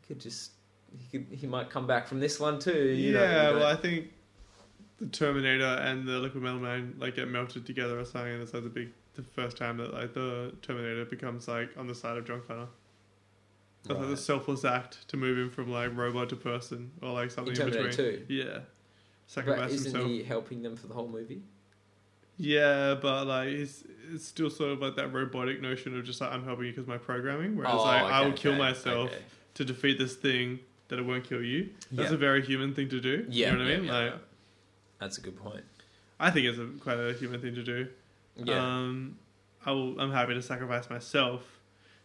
he 0.00 0.06
could 0.06 0.20
just 0.20 0.52
he 0.96 1.06
could 1.18 1.26
he 1.30 1.46
might 1.46 1.70
come 1.70 1.86
back 1.86 2.06
from 2.06 2.20
this 2.20 2.38
one 2.40 2.58
too. 2.58 2.72
You 2.72 3.12
know, 3.12 3.22
yeah, 3.22 3.46
you 3.48 3.52
know? 3.54 3.58
well, 3.60 3.66
I 3.68 3.76
think 3.76 4.08
the 4.98 5.06
Terminator 5.06 5.64
and 5.64 6.06
the 6.06 6.18
Liquid 6.18 6.42
Metal 6.42 6.58
Man 6.58 6.94
like 6.98 7.16
get 7.16 7.28
melted 7.28 7.66
together 7.66 7.98
or 7.98 8.04
something, 8.04 8.32
and 8.32 8.42
it's 8.42 8.54
like 8.54 8.64
the 8.64 8.68
big, 8.70 8.90
the 9.14 9.22
first 9.22 9.56
time 9.56 9.76
that 9.78 9.92
like 9.92 10.14
the 10.14 10.54
Terminator 10.62 11.04
becomes 11.04 11.48
like 11.48 11.70
on 11.76 11.86
the 11.86 11.94
side 11.94 12.16
of 12.16 12.26
John 12.26 12.42
Connor. 12.46 12.66
That's 13.84 14.00
like 14.00 14.08
the 14.08 14.16
selfless 14.16 14.64
act 14.64 15.08
to 15.08 15.16
move 15.16 15.38
him 15.38 15.50
from 15.50 15.70
like 15.70 15.96
robot 15.96 16.28
to 16.30 16.36
person 16.36 16.90
or 17.00 17.12
like 17.12 17.30
something 17.30 17.54
in 17.54 17.62
in, 17.62 17.70
between. 17.70 17.92
2. 17.92 18.26
Yeah, 18.28 18.44
But 18.44 18.64
sacrifice 19.26 19.72
isn't 19.72 19.92
himself. 19.92 20.10
he 20.10 20.22
helping 20.24 20.62
them 20.62 20.76
for 20.76 20.88
the 20.88 20.94
whole 20.94 21.08
movie? 21.08 21.42
Yeah, 22.36 22.94
but 23.00 23.26
like 23.26 23.48
it's 23.48 23.84
it's 24.12 24.26
still 24.26 24.50
sort 24.50 24.72
of 24.72 24.80
like 24.80 24.96
that 24.96 25.12
robotic 25.12 25.60
notion 25.60 25.96
of 25.98 26.04
just 26.04 26.20
like 26.20 26.32
I'm 26.32 26.44
helping 26.44 26.66
you 26.66 26.72
because 26.72 26.86
my 26.86 26.98
programming. 26.98 27.56
Whereas 27.56 27.74
oh, 27.74 27.82
like 27.82 28.02
I 28.02 28.18
Oh, 28.18 28.20
okay, 28.20 28.28
will 28.30 28.36
kill 28.36 28.52
okay, 28.52 28.60
myself 28.60 29.10
okay. 29.10 29.22
to 29.54 29.64
defeat 29.64 29.98
this 29.98 30.16
thing 30.16 30.60
that 30.88 30.98
it 30.98 31.02
won't 31.02 31.24
kill 31.24 31.42
you. 31.42 31.70
That's 31.92 32.10
Yeah. 32.10 32.14
a 32.14 32.18
very 32.18 32.42
human 32.44 32.74
thing 32.74 32.88
to 32.90 33.00
do. 33.00 33.26
Yeah, 33.28 33.52
you 33.52 33.58
know 33.58 33.64
what 33.64 33.68
yeah, 33.70 33.74
I 33.74 33.78
mean? 33.78 33.86
yeah, 33.86 33.98
like. 33.98 34.14
That's 35.00 35.18
a 35.18 35.20
good 35.20 35.36
point. 35.36 35.64
I 36.18 36.30
think 36.30 36.46
it's 36.46 36.58
a, 36.58 36.66
quite 36.80 36.98
a 36.98 37.12
human 37.12 37.40
thing 37.40 37.54
to 37.54 37.62
do. 37.62 37.86
Yeah. 38.36 38.58
Um, 38.60 39.18
I 39.64 39.70
will, 39.72 40.00
I'm 40.00 40.10
happy 40.12 40.34
to 40.34 40.42
sacrifice 40.42 40.88
myself 40.90 41.42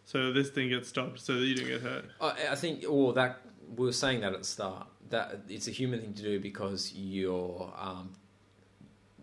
so 0.04 0.32
this 0.32 0.50
thing 0.50 0.68
gets 0.68 0.88
stopped 0.88 1.18
so 1.20 1.34
that 1.34 1.44
you 1.46 1.54
don't 1.56 1.66
get 1.66 1.80
hurt. 1.80 2.04
I, 2.20 2.34
I 2.50 2.54
think, 2.54 2.84
well, 2.88 3.12
that 3.12 3.40
we 3.76 3.86
were 3.86 3.92
saying 3.92 4.20
that 4.20 4.32
at 4.32 4.38
the 4.40 4.44
start 4.44 4.86
that 5.10 5.40
it's 5.48 5.66
a 5.66 5.70
human 5.70 6.00
thing 6.00 6.12
to 6.14 6.22
do 6.22 6.38
because 6.40 6.92
you're 6.94 7.72
um, 7.78 8.12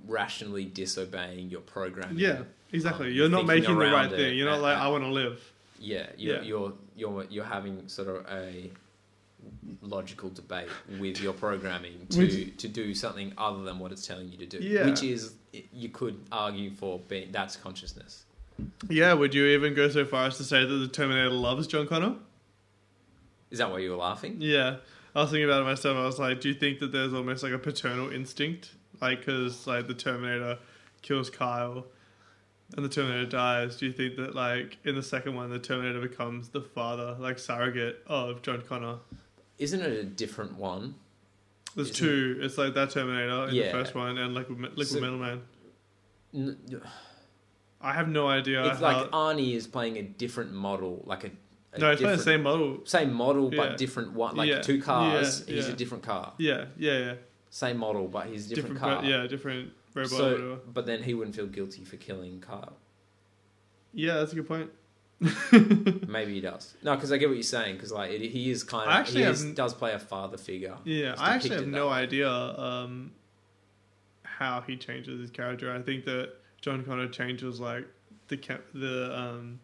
rationally 0.08 0.66
disobeying 0.66 1.50
your 1.50 1.62
programming. 1.62 2.18
Yeah, 2.18 2.42
exactly. 2.72 3.08
Um, 3.08 3.14
You're 3.14 3.30
not 3.30 3.48
thinking 3.48 3.76
making 3.76 3.80
the 3.80 3.86
right 3.96 4.12
it 4.12 4.16
thing. 4.16 4.38
You're 4.38 4.50
not 4.50 4.62
like 4.62 4.78
I 4.78 4.88
want 4.90 5.04
to 5.04 5.10
live. 5.10 5.40
yeah. 5.80 6.08
You're, 6.18 6.36
Yeah. 6.38 6.42
you're 6.44 6.74
you're 6.96 7.26
you're 7.30 7.46
having 7.46 7.88
sort 7.88 8.08
of 8.10 8.26
a 8.32 8.72
logical 9.82 10.30
debate 10.30 10.68
with 11.00 11.20
your 11.22 11.34
programming 11.34 12.06
to 12.10 12.20
Which- 12.20 12.58
to 12.58 12.68
do 12.68 12.94
something 12.94 13.34
other 13.38 13.64
than 13.64 13.80
what 13.80 13.92
it's 13.92 14.06
telling 14.06 14.32
you 14.32 14.38
to 14.38 14.46
do, 14.46 14.60
Yeah. 14.60 14.86
which 14.90 15.04
is 15.04 15.34
you 15.74 15.90
could 15.90 16.20
argue 16.32 16.72
for 16.72 17.00
being 17.08 17.32
that's 17.32 17.56
consciousness. 17.56 18.26
Yeah. 18.90 19.14
Would 19.14 19.34
you 19.34 19.46
even 19.48 19.74
go 19.74 19.90
so 19.90 20.06
far 20.06 20.28
as 20.28 20.38
to 20.38 20.44
say 20.44 20.66
that 20.66 20.74
the 20.76 20.88
Terminator 20.88 21.30
loves 21.32 21.68
John 21.68 21.88
Connor? 21.88 22.16
Is 23.50 23.58
that 23.60 23.70
why 23.72 23.80
you 23.80 23.90
were 23.92 23.98
laughing? 23.98 24.38
Yeah. 24.40 24.78
I 25.14 25.22
was 25.22 25.32
thinking 25.32 25.46
about 25.46 25.62
it 25.62 25.66
myself. 25.66 25.98
I 25.98 26.06
was 26.06 26.20
like, 26.20 26.40
do 26.40 26.48
you 26.48 26.54
think 26.56 26.80
that 26.80 26.92
there's 26.94 27.14
almost 27.14 27.44
like 27.44 27.52
a 27.52 27.58
paternal 27.60 28.10
instinct? 28.10 28.72
Like, 29.02 29.20
because 29.20 29.68
like 29.68 29.88
the 29.88 29.94
Terminator 29.94 30.58
kills 31.02 31.30
Kyle 31.30 31.86
and 32.78 32.86
the 32.86 32.90
Terminator 32.90 33.26
dies. 33.26 33.76
Do 33.78 33.88
you 33.88 33.92
think 33.92 34.16
that 34.18 34.36
like 34.36 34.78
in 34.86 34.96
the 34.96 35.04
second 35.04 35.36
one, 35.36 35.50
the 35.50 35.60
Terminator 35.60 36.00
becomes 36.00 36.50
the 36.50 36.62
father, 36.62 37.18
like 37.20 37.40
surrogate 37.40 38.02
of 38.08 38.42
John 38.42 38.62
Connor? 38.62 39.00
Isn't 39.62 39.82
it 39.82 39.92
a 39.92 40.04
different 40.04 40.56
one? 40.58 40.96
There's 41.76 41.92
Isn't- 41.92 42.06
two. 42.06 42.40
It's 42.42 42.58
like 42.58 42.74
that 42.74 42.90
Terminator 42.90 43.48
in 43.50 43.56
Yeah. 43.56 43.66
the 43.68 43.72
first 43.72 43.94
one 43.96 44.18
and 44.18 44.34
Liquid, 44.34 44.60
Liquid 44.60 44.88
So- 44.88 45.00
Metal 45.00 45.20
Man. 45.20 45.42
N- 46.34 46.58
I 47.80 47.94
have 47.94 48.10
no 48.10 48.28
idea. 48.28 48.66
It's 48.66 48.80
how, 48.80 49.02
like 49.04 49.12
Arnie 49.12 49.54
is 49.56 49.68
playing 49.68 49.98
a 49.98 50.02
different 50.04 50.52
model, 50.54 51.04
like 51.06 51.24
a, 51.26 51.28
a 51.74 51.80
no, 51.80 51.92
it's 51.92 52.02
playing 52.02 52.18
the 52.18 52.18
different- 52.18 52.22
same 52.22 52.42
model. 52.44 52.80
same 52.86 53.14
model 53.14 53.54
Yeah. 53.54 53.58
but 53.70 53.78
different 53.78 54.14
one. 54.14 54.36
Like 54.36 54.50
Yeah. 54.50 54.62
two 54.62 54.82
cars, 54.82 55.46
he's 55.48 55.68
a 55.68 55.74
different 55.74 56.04
car. 56.04 56.34
Yeah, 56.40 56.66
yeah, 56.78 56.98
yeah. 56.98 57.14
Same 57.52 57.78
model, 57.78 58.08
but 58.08 58.28
he's 58.28 58.52
a 58.52 58.56
different, 58.56 58.80
pro- 58.80 58.96
car. 58.96 59.06
yeah, 59.06 59.28
different 59.28 59.74
robot. 59.94 60.10
So, 60.10 60.32
whatever. 60.32 60.56
but 60.74 60.86
then 60.88 61.04
he 61.04 61.14
wouldn't 61.14 61.36
feel 61.36 61.48
guilty 61.48 61.84
for 61.86 61.98
killing 61.98 62.40
Kyle. 62.40 62.78
Yeah, 63.94 64.16
that's 64.16 64.32
a 64.32 64.36
good 64.36 64.48
point. 64.48 64.72
Maybe 66.08 66.34
he 66.36 66.42
does. 66.42 66.74
No, 66.84 66.96
because 66.96 67.12
I 67.12 67.18
get 67.18 67.28
what 67.30 67.36
you're 67.36 67.44
saying. 67.44 67.76
Because 67.76 67.92
like 67.92 68.12
it, 68.12 68.22
he 68.22 68.50
is 68.52 68.64
kind 68.64 68.90
of 68.90 68.96
I 68.96 69.00
actually 69.00 69.24
he 69.24 69.30
is, 69.30 69.44
does 69.54 69.74
play 69.74 69.94
a 69.94 70.00
father 70.00 70.38
figure. 70.38 70.76
Yeah, 70.84 71.16
I 71.18 71.36
actually 71.36 71.56
have 71.56 71.68
no 71.68 71.88
way. 71.88 71.94
idea 71.94 72.30
um, 72.32 73.12
how 74.24 74.62
he 74.62 74.78
changes 74.78 75.20
his 75.20 75.30
character. 75.30 75.72
I 75.74 75.82
think 75.82 76.06
that 76.06 76.34
John 76.62 76.84
Connor 76.84 77.08
changes 77.08 77.60
like 77.60 77.86
the 78.28 78.38
the 78.74 79.18
um, 79.18 79.60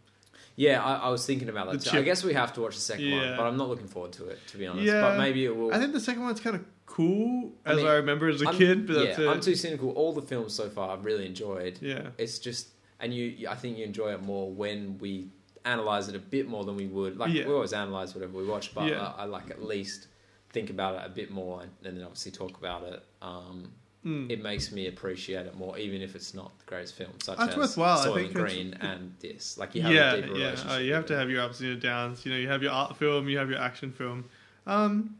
Yeah, 0.55 0.84
I, 0.84 0.95
I 0.95 1.10
was 1.10 1.26
thinking 1.26 1.49
about 1.49 1.72
that 1.72 1.82
too. 1.82 1.97
I 1.97 2.01
guess 2.01 2.24
we 2.24 2.34
have 2.34 2.53
to 2.53 2.62
watch 2.62 2.76
the 2.76 2.82
second 2.82 3.12
one, 3.12 3.36
but 3.38 3.45
I'm 3.47 3.58
not 3.58 3.70
looking 3.70 3.88
forward 3.88 4.12
to 4.14 4.28
it 4.28 4.39
to 4.47 4.58
be 4.58 4.68
honest. 4.68 4.86
Yeah. 4.86 5.01
But 5.01 5.18
maybe 5.18 5.45
it 5.45 5.55
will. 5.55 5.74
I 5.74 5.80
think 5.80 5.93
the 5.93 5.99
second 5.99 6.24
one's 6.24 6.39
kind 6.39 6.55
of 6.55 6.64
cool 6.86 7.51
I 7.66 7.72
as 7.72 7.78
mean, 7.78 7.88
I 7.88 7.93
remember 7.95 8.28
as 8.30 8.41
a 8.41 8.47
I'm- 8.47 8.55
kid, 8.58 8.88
but 8.88 8.97
yeah, 8.97 9.03
that's 9.05 9.20
it. 9.20 9.28
I'm 9.28 9.41
too 9.41 9.55
cynical. 9.55 9.89
All 9.91 10.14
the 10.14 10.22
films 10.22 10.53
so 10.53 10.70
far 10.70 10.91
I've 10.95 11.05
really 11.05 11.26
enjoyed. 11.26 11.80
yeah, 11.82 12.10
It's 12.18 12.39
just, 12.39 12.68
and 12.99 13.14
you- 13.14 13.47
I 13.49 13.55
think 13.55 13.78
you 13.78 13.84
enjoy 13.86 14.14
it 14.14 14.22
more 14.24 14.51
when 14.51 14.97
we 14.99 15.28
analyze 15.68 16.07
it 16.09 16.15
a 16.15 16.20
bit 16.20 16.47
more 16.47 16.63
than 16.65 16.76
we 16.76 16.88
would. 16.88 17.18
Like 17.18 17.34
Yeah. 17.34 17.47
we 17.47 17.53
always 17.53 17.74
analyze 17.74 18.15
whatever 18.15 18.38
we 18.38 18.45
watch, 18.45 18.74
but 18.74 18.89
Yeah. 18.89 19.13
I, 19.18 19.24
I 19.24 19.26
like 19.26 19.49
at 19.51 19.61
least 19.63 20.07
think 20.51 20.70
about 20.70 20.95
it 20.95 21.01
a 21.05 21.09
bit 21.09 21.30
more, 21.30 21.61
and, 21.61 21.72
and 21.84 21.97
then 21.97 22.03
obviously 22.03 22.32
talk 22.32 22.57
about 22.57 22.84
it. 22.84 23.03
Um, 23.22 23.72
Mm. 24.05 24.30
it 24.30 24.41
makes 24.41 24.72
me 24.72 24.88
appreciate 24.88 25.47
it 25.47 25.57
more, 25.57 25.78
even 25.78 26.01
if 26.01 26.15
it's 26.15 26.34
not 26.34 26.57
the 26.59 26.65
greatest 26.65 26.93
film, 26.95 27.11
such 27.22 27.38
That's 27.39 27.51
as 27.51 27.57
worthwhile. 27.57 27.97
I 27.99 28.03
Soil 28.05 28.15
think 28.15 28.28
and 28.28 28.36
Green 28.36 28.74
and 28.80 29.13
this. 29.20 29.57
Like 29.57 29.76
you 29.76 29.82
have 29.82 29.91
yeah, 29.91 30.13
a 30.13 30.22
deeper 30.22 30.38
yeah. 30.38 30.55
Uh, 30.70 30.78
you 30.78 30.93
have 30.93 31.05
to 31.07 31.13
it. 31.15 31.18
have 31.18 31.30
your 31.30 31.41
ups 31.41 31.59
and 31.59 31.68
your 31.70 31.78
downs. 31.78 32.26
You 32.26 32.32
know, 32.32 32.38
you 32.38 32.47
have 32.47 32.61
your 32.63 32.72
art 32.72 32.95
film, 32.95 33.28
you 33.28 33.38
have 33.38 33.49
your 33.49 33.59
action 33.59 33.91
film. 33.91 34.24
Um, 34.65 35.18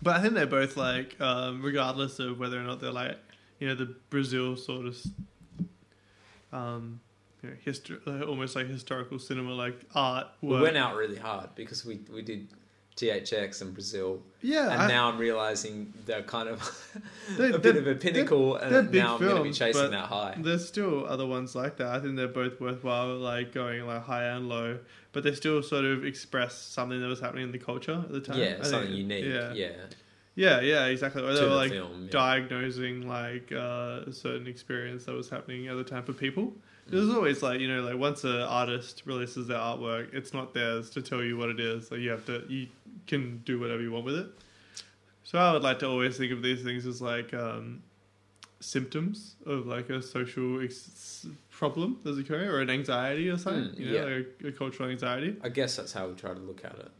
but 0.00 0.16
I 0.16 0.22
think 0.22 0.34
they're 0.34 0.46
both 0.46 0.76
like, 0.76 1.20
um, 1.20 1.60
regardless 1.60 2.18
of 2.20 2.38
whether 2.38 2.58
or 2.58 2.62
not 2.62 2.80
they're 2.80 2.92
like, 2.92 3.18
you 3.58 3.66
know, 3.68 3.74
the 3.74 3.94
Brazil 4.10 4.56
sort 4.56 4.86
of, 4.86 4.96
um, 6.52 7.00
you 7.42 7.50
know, 7.50 7.56
history, 7.64 7.98
almost 8.26 8.56
like 8.56 8.66
historical 8.68 9.18
cinema, 9.18 9.52
like 9.52 9.78
art. 9.94 10.26
We 10.40 10.60
went 10.60 10.76
out 10.76 10.96
really 10.96 11.16
hard 11.18 11.54
because 11.54 11.84
we 11.84 12.00
we 12.12 12.22
did 12.22 12.48
THX 12.96 13.62
in 13.62 13.72
Brazil, 13.72 14.20
Yeah, 14.42 14.72
and 14.72 14.82
I- 14.82 14.88
now 14.88 15.08
I'm 15.08 15.18
realizing 15.18 15.92
they're 16.04 16.22
kind 16.24 16.48
of 16.48 16.58
They're- 17.36 17.54
a 17.54 17.58
bit 17.58 17.76
of 17.76 17.86
a 17.86 17.94
pinnacle, 17.94 18.58
they're 18.58 18.80
and 18.80 18.90
big 18.90 19.02
now 19.02 19.14
I'm 19.14 19.20
going 19.20 19.36
to 19.36 19.42
be 19.44 19.52
chasing 19.52 19.92
that 19.92 20.06
high. 20.06 20.34
There's 20.36 20.66
still 20.66 21.06
other 21.06 21.24
ones 21.26 21.54
like 21.54 21.76
that. 21.76 21.86
I 21.88 22.00
think 22.00 22.16
they're 22.16 22.26
both 22.26 22.60
worthwhile, 22.60 23.16
like 23.18 23.52
going 23.54 23.86
like 23.86 24.02
high 24.02 24.24
and 24.24 24.48
low, 24.48 24.80
but 25.12 25.22
they 25.22 25.32
still 25.32 25.62
sort 25.62 25.84
of 25.84 26.04
express 26.04 26.56
something 26.58 27.00
that 27.00 27.06
was 27.06 27.20
happening 27.20 27.44
in 27.44 27.52
the 27.52 27.58
culture 27.58 28.00
at 28.04 28.10
the 28.10 28.20
time. 28.20 28.38
Yeah, 28.38 28.56
I 28.60 28.64
something 28.64 28.88
think- 28.88 28.98
unique. 28.98 29.24
Yeah, 29.26 29.52
Yeah, 29.52 29.70
yeah, 30.34 30.60
yeah, 30.60 30.86
exactly. 30.86 31.22
Or 31.22 31.32
they 31.34 31.40
were 31.42 31.48
the 31.50 31.54
like 31.54 31.70
film. 31.70 32.04
yeah. 32.06 32.10
diagnosing 32.10 33.06
like 33.06 33.52
uh, 33.52 34.00
a 34.08 34.12
certain 34.12 34.48
experience 34.48 35.04
that 35.04 35.14
was 35.14 35.28
happening 35.28 35.68
at 35.68 35.76
the 35.76 35.84
time 35.84 36.02
for 36.02 36.12
people. 36.12 36.52
There's 36.90 37.10
always 37.10 37.42
like 37.42 37.60
you 37.60 37.68
know 37.68 37.82
like 37.82 37.98
once 37.98 38.24
an 38.24 38.40
artist 38.40 39.02
releases 39.04 39.46
their 39.46 39.58
artwork, 39.58 40.14
it's 40.14 40.32
not 40.32 40.54
theirs 40.54 40.90
to 40.90 41.02
tell 41.02 41.22
you 41.22 41.36
what 41.36 41.50
it 41.50 41.60
is. 41.60 41.90
Like 41.90 42.00
you 42.00 42.10
have 42.10 42.24
to 42.26 42.44
you 42.48 42.68
can 43.06 43.38
do 43.44 43.58
whatever 43.60 43.82
you 43.82 43.92
want 43.92 44.04
with 44.04 44.16
it. 44.16 44.26
So 45.24 45.38
I 45.38 45.52
would 45.52 45.62
like 45.62 45.78
to 45.80 45.86
always 45.86 46.16
think 46.16 46.32
of 46.32 46.42
these 46.42 46.62
things 46.62 46.86
as 46.86 47.02
like 47.02 47.34
um, 47.34 47.82
symptoms 48.60 49.36
of 49.44 49.66
like 49.66 49.90
a 49.90 50.00
social 50.00 50.62
ex- 50.62 51.26
problem 51.50 51.98
that's 52.02 52.18
occurring 52.18 52.48
or 52.48 52.60
an 52.60 52.70
anxiety 52.70 53.28
or 53.28 53.36
something. 53.36 53.74
Mm, 53.74 53.78
you 53.78 53.86
know, 53.86 53.92
yeah. 53.92 54.16
like 54.16 54.40
a, 54.44 54.46
a 54.48 54.52
cultural 54.52 54.88
anxiety. 54.88 55.36
I 55.42 55.50
guess 55.50 55.76
that's 55.76 55.92
how 55.92 56.08
we 56.08 56.14
try 56.14 56.32
to 56.32 56.40
look 56.40 56.64
at 56.64 56.74
it. 56.78 56.90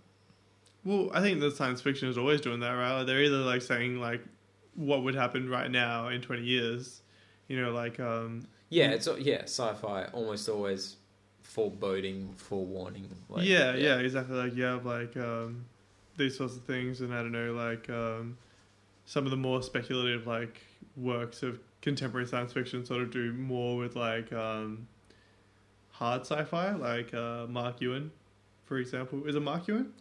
Well, 0.84 1.11
I 1.14 1.20
think 1.20 1.41
that 1.41 1.57
science 1.57 1.80
fiction 1.80 2.09
is 2.09 2.18
always 2.18 2.41
doing 2.41 2.61
that, 2.61 2.70
right? 2.72 2.99
Like, 2.99 3.07
they're 3.07 3.22
either 3.22 3.39
like 3.39 3.62
saying 3.62 4.01
like 4.01 4.22
what 4.74 5.03
would 5.03 5.14
happen 5.14 5.49
right 5.49 5.70
now 5.70 6.09
in 6.09 6.20
twenty 6.20 6.45
years, 6.45 7.03
you 7.49 7.61
know, 7.61 7.72
like 7.72 7.99
um, 7.99 8.47
Yeah, 8.71 8.91
it's 8.91 9.09
yeah, 9.19 9.43
sci-fi 9.43 10.05
almost 10.12 10.49
always 10.49 10.97
foreboding, 11.43 12.35
forewarning. 12.37 13.09
Like, 13.29 13.47
yeah, 13.47 13.75
yeah, 13.75 13.99
exactly. 13.99 14.37
Like 14.37 14.55
you 14.55 14.64
have 14.64 14.85
like 14.85 15.16
um, 15.16 15.64
these 16.16 16.37
sorts 16.37 16.57
of 16.57 16.64
things, 16.64 17.01
and 17.01 17.14
I 17.14 17.23
don't 17.23 17.33
know, 17.33 17.53
like 17.53 17.89
um, 17.89 18.37
some 19.07 19.25
of 19.25 19.31
the 19.31 19.37
more 19.37 19.62
speculative 19.62 20.27
like 20.27 20.61
works 20.97 21.43
of 21.43 21.59
contemporary 21.81 22.27
science 22.27 22.53
fiction 22.53 22.85
sort 22.85 23.03
of 23.03 23.11
do 23.11 23.33
more 23.33 23.77
with 23.79 23.97
like 23.97 24.33
um, 24.33 24.87
hard 25.91 26.23
sci-fi, 26.23 26.73
like 26.73 27.14
uh, 27.14 27.47
Mark 27.47 27.81
Ewan, 27.81 28.11
for 28.66 28.79
example. 28.79 29.27
Is 29.27 29.35
it 29.35 29.41
Mark 29.41 29.66
Ewan? 29.69 29.93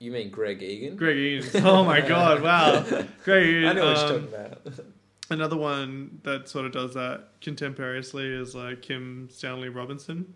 You 0.00 0.10
mean 0.10 0.30
Greg 0.30 0.62
Egan? 0.62 0.96
Greg 0.96 1.16
Egan. 1.16 1.64
Oh 1.64 1.84
my 1.84 2.00
god! 2.00 2.42
Wow, 2.42 2.82
Greg 3.24 3.46
Egan. 3.46 3.68
I 3.68 3.72
know 3.72 3.86
what 3.86 3.96
um, 3.96 4.10
you're 4.10 4.20
talking 4.20 4.34
about. 4.34 4.86
Another 5.28 5.56
one 5.56 6.20
that 6.22 6.48
sort 6.48 6.66
of 6.66 6.72
does 6.72 6.94
that 6.94 7.28
contemporaneously 7.40 8.26
is 8.26 8.54
like 8.54 8.82
Kim 8.82 9.28
Stanley 9.30 9.68
Robinson, 9.68 10.32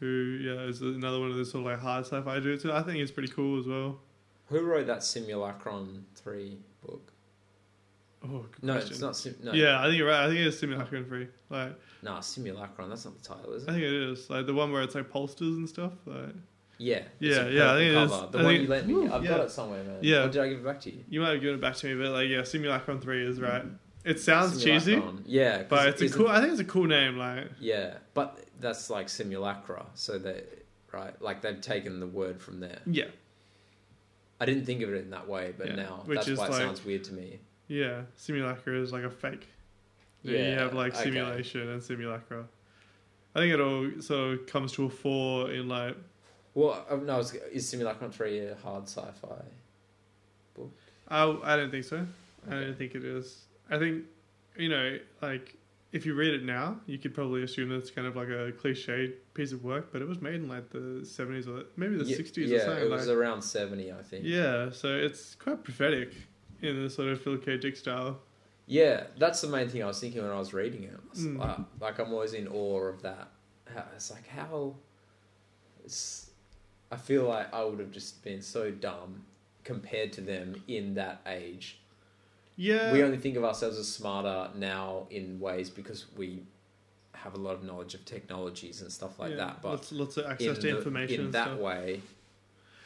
who 0.00 0.38
yeah 0.42 0.62
is 0.62 0.80
another 0.82 1.20
one 1.20 1.30
of 1.30 1.36
those 1.36 1.52
sort 1.52 1.64
of 1.64 1.70
like 1.72 1.80
hard 1.80 2.04
sci-fi 2.04 2.40
dudes. 2.40 2.64
I 2.66 2.82
think 2.82 2.96
he's 2.98 3.10
pretty 3.12 3.32
cool 3.32 3.60
as 3.60 3.66
well. 3.66 4.00
Who 4.46 4.60
wrote 4.62 4.86
that 4.88 4.98
Simulacron 4.98 6.02
three 6.16 6.58
book? 6.84 7.12
Oh, 8.24 8.38
good 8.50 8.62
No, 8.62 8.72
question. 8.74 8.90
it's 8.92 9.00
not. 9.00 9.16
Sim- 9.16 9.36
no, 9.42 9.52
Yeah, 9.52 9.80
I 9.80 9.84
think 9.84 9.98
you're 9.98 10.08
right. 10.08 10.24
I 10.24 10.28
think 10.28 10.40
it's 10.40 10.60
Simulacron 10.60 11.06
three. 11.06 11.28
Like 11.50 11.78
Nah, 12.02 12.20
Simulacron. 12.20 12.88
That's 12.88 13.04
not 13.04 13.22
the 13.22 13.28
title, 13.28 13.52
is 13.54 13.62
it? 13.64 13.68
I 13.70 13.72
think 13.72 13.84
it 13.84 13.92
is 13.92 14.28
like 14.30 14.46
the 14.46 14.54
one 14.54 14.72
where 14.72 14.82
it's 14.82 14.94
like 14.94 15.08
posters 15.10 15.56
and 15.56 15.68
stuff. 15.68 15.92
Like 16.06 16.34
Yeah. 16.78 17.02
Yeah, 17.20 17.46
yeah, 17.48 17.72
I 17.72 17.76
think 17.76 17.92
it 17.92 18.02
is. 18.02 18.10
cover. 18.10 18.26
The 18.32 18.38
I 18.38 18.42
one 18.42 18.52
think- 18.52 18.62
you 18.62 18.68
lent 18.68 18.86
me. 18.88 19.08
I've 19.08 19.24
yeah. 19.24 19.30
got 19.30 19.40
it 19.40 19.50
somewhere, 19.50 19.84
man. 19.84 19.98
Yeah. 20.02 20.24
Or 20.24 20.28
did 20.28 20.42
I 20.42 20.48
give 20.48 20.58
it 20.58 20.64
back 20.64 20.80
to 20.82 20.90
you? 20.92 21.04
you 21.08 21.20
might 21.20 21.30
have 21.32 21.40
given 21.40 21.56
it 21.56 21.60
back 21.60 21.76
to 21.76 21.86
me, 21.86 22.02
but 22.02 22.12
like 22.12 22.28
yeah, 22.28 22.38
Simulacron 22.40 23.00
Three 23.00 23.24
is 23.26 23.40
right. 23.40 23.62
Mm-hmm. 23.64 23.74
It 24.04 24.20
sounds 24.20 24.62
cheesy, 24.62 24.96
Simulacron. 24.96 25.22
Yeah, 25.26 25.58
'cause 25.58 25.66
but 25.70 25.88
it's 25.88 26.02
a 26.02 26.04
isn't- 26.06 26.18
cool. 26.18 26.28
I 26.28 26.40
think 26.40 26.52
it's 26.52 26.60
a 26.60 26.64
cool 26.64 26.86
name. 26.86 27.16
Like 27.16 27.48
Yeah, 27.60 27.94
but 28.14 28.38
that's 28.60 28.90
like 28.90 29.08
simulacra. 29.08 29.86
So 29.94 30.18
they 30.18 30.42
right, 30.92 31.20
like 31.22 31.40
they've 31.42 31.60
taken 31.60 32.00
the 32.00 32.06
word 32.06 32.40
from 32.40 32.60
there. 32.60 32.80
yeah, 32.86 33.04
I 34.40 34.44
didn't 34.46 34.66
think 34.66 34.82
of 34.82 34.92
it 34.92 34.96
in 34.96 35.10
that 35.10 35.28
way, 35.28 35.54
but 35.56 35.68
Yeah, 35.68 35.76
now 35.76 36.02
which 36.04 36.16
that's 36.16 36.28
is 36.28 36.38
why 36.38 36.48
it 36.48 36.52
sounds 36.54 36.84
weird 36.84 37.04
to 37.04 37.14
me. 37.14 37.38
yeah. 37.68 38.02
Simulacra 38.16 38.78
is 38.80 38.92
like 38.92 39.04
a 39.04 39.10
fake. 39.10 39.46
Yeah, 40.22 40.50
you 40.52 40.58
have 40.58 40.74
like 40.74 40.94
okay. 40.94 41.04
simulation 41.04 41.68
and 41.68 41.82
simulacra. 41.82 42.46
I 43.34 43.40
think 43.40 43.52
it 43.52 43.60
all 43.60 43.90
sort 44.00 44.32
of 44.40 44.46
comes 44.46 44.72
to 44.72 44.84
a 44.86 44.90
fore 44.90 45.50
in 45.50 45.68
like 45.68 45.96
Well, 46.54 46.84
uh, 46.88 46.96
no, 46.96 47.18
is, 47.18 47.34
is 47.52 47.72
Simulacron 47.72 48.12
three 48.12 48.38
a 48.38 48.54
hard 48.56 48.84
sci-fi? 48.84 49.42
Book? 50.54 50.72
I 51.08 51.36
I 51.42 51.56
don't 51.56 51.70
think 51.70 51.84
so. 51.84 52.06
I 52.48 52.50
don't 52.54 52.78
think 52.78 52.94
it 52.94 53.04
is. 53.04 53.44
I 53.70 53.78
think 53.78 54.04
you 54.56 54.68
know 54.68 54.98
like 55.20 55.56
if 55.92 56.04
you 56.04 56.14
read 56.14 56.34
it 56.34 56.44
now, 56.44 56.76
you 56.86 56.98
could 56.98 57.14
probably 57.14 57.44
assume 57.44 57.68
that 57.68 57.76
it's 57.76 57.90
kind 57.90 58.06
of 58.06 58.16
like 58.16 58.28
a 58.28 58.50
cliche 58.52 59.12
piece 59.32 59.52
of 59.52 59.62
work, 59.62 59.92
but 59.92 60.02
it 60.02 60.08
was 60.08 60.20
made 60.20 60.34
in 60.34 60.48
like 60.48 60.68
the 60.70 61.04
seventies 61.04 61.46
or 61.46 61.64
maybe 61.76 61.96
the 61.96 62.04
sixties 62.04 62.50
yeah, 62.50 62.56
or 62.56 62.60
something. 62.60 62.84
it 62.84 62.90
was 62.90 63.06
like, 63.06 63.16
around 63.16 63.42
seventy, 63.42 63.92
I 63.92 64.02
think. 64.02 64.24
yeah, 64.24 64.70
so 64.70 64.88
it's 64.94 65.36
quite 65.36 65.62
prophetic 65.62 66.12
in 66.62 66.82
the 66.82 66.90
sort 66.90 67.08
of 67.08 67.20
Philip 67.22 67.44
K. 67.44 67.56
Dick 67.58 67.76
style. 67.76 68.18
Yeah, 68.66 69.04
that's 69.18 69.40
the 69.40 69.48
main 69.48 69.68
thing 69.68 69.82
I 69.82 69.86
was 69.86 70.00
thinking 70.00 70.22
when 70.22 70.30
I 70.30 70.38
was 70.38 70.54
reading 70.54 70.84
it. 70.84 70.98
It's 71.12 71.20
Mm. 71.20 71.38
Like, 71.38 71.58
like 71.80 71.98
I'm 71.98 72.12
always 72.12 72.32
in 72.32 72.48
awe 72.48 72.80
of 72.88 73.02
that. 73.02 73.28
How, 73.72 73.84
it's 73.94 74.10
like 74.10 74.26
how. 74.26 74.74
It's, 75.84 76.23
I 76.90 76.96
feel 76.96 77.24
like 77.24 77.52
I 77.52 77.64
would 77.64 77.78
have 77.80 77.90
just 77.90 78.22
been 78.22 78.40
so 78.42 78.70
dumb 78.70 79.22
compared 79.64 80.12
to 80.14 80.20
them 80.20 80.62
in 80.68 80.94
that 80.94 81.20
age. 81.26 81.78
Yeah, 82.56 82.92
We 82.92 83.02
only 83.02 83.16
think 83.18 83.36
of 83.36 83.44
ourselves 83.44 83.78
as 83.78 83.90
smarter 83.90 84.48
now 84.54 85.06
in 85.10 85.40
ways 85.40 85.70
because 85.70 86.06
we 86.16 86.42
have 87.14 87.34
a 87.34 87.38
lot 87.38 87.54
of 87.54 87.64
knowledge 87.64 87.94
of 87.94 88.04
technologies 88.04 88.80
and 88.82 88.92
stuff 88.92 89.18
like 89.18 89.30
yeah, 89.30 89.36
that. 89.38 89.62
But 89.62 89.70
lots, 89.70 89.92
lots 89.92 90.16
of 90.18 90.26
in, 90.26 90.30
access 90.32 90.56
to 90.58 90.62
the- 90.62 90.76
information 90.76 91.20
in 91.22 91.30
that 91.32 91.46
stuff. 91.48 91.58
way, 91.58 92.00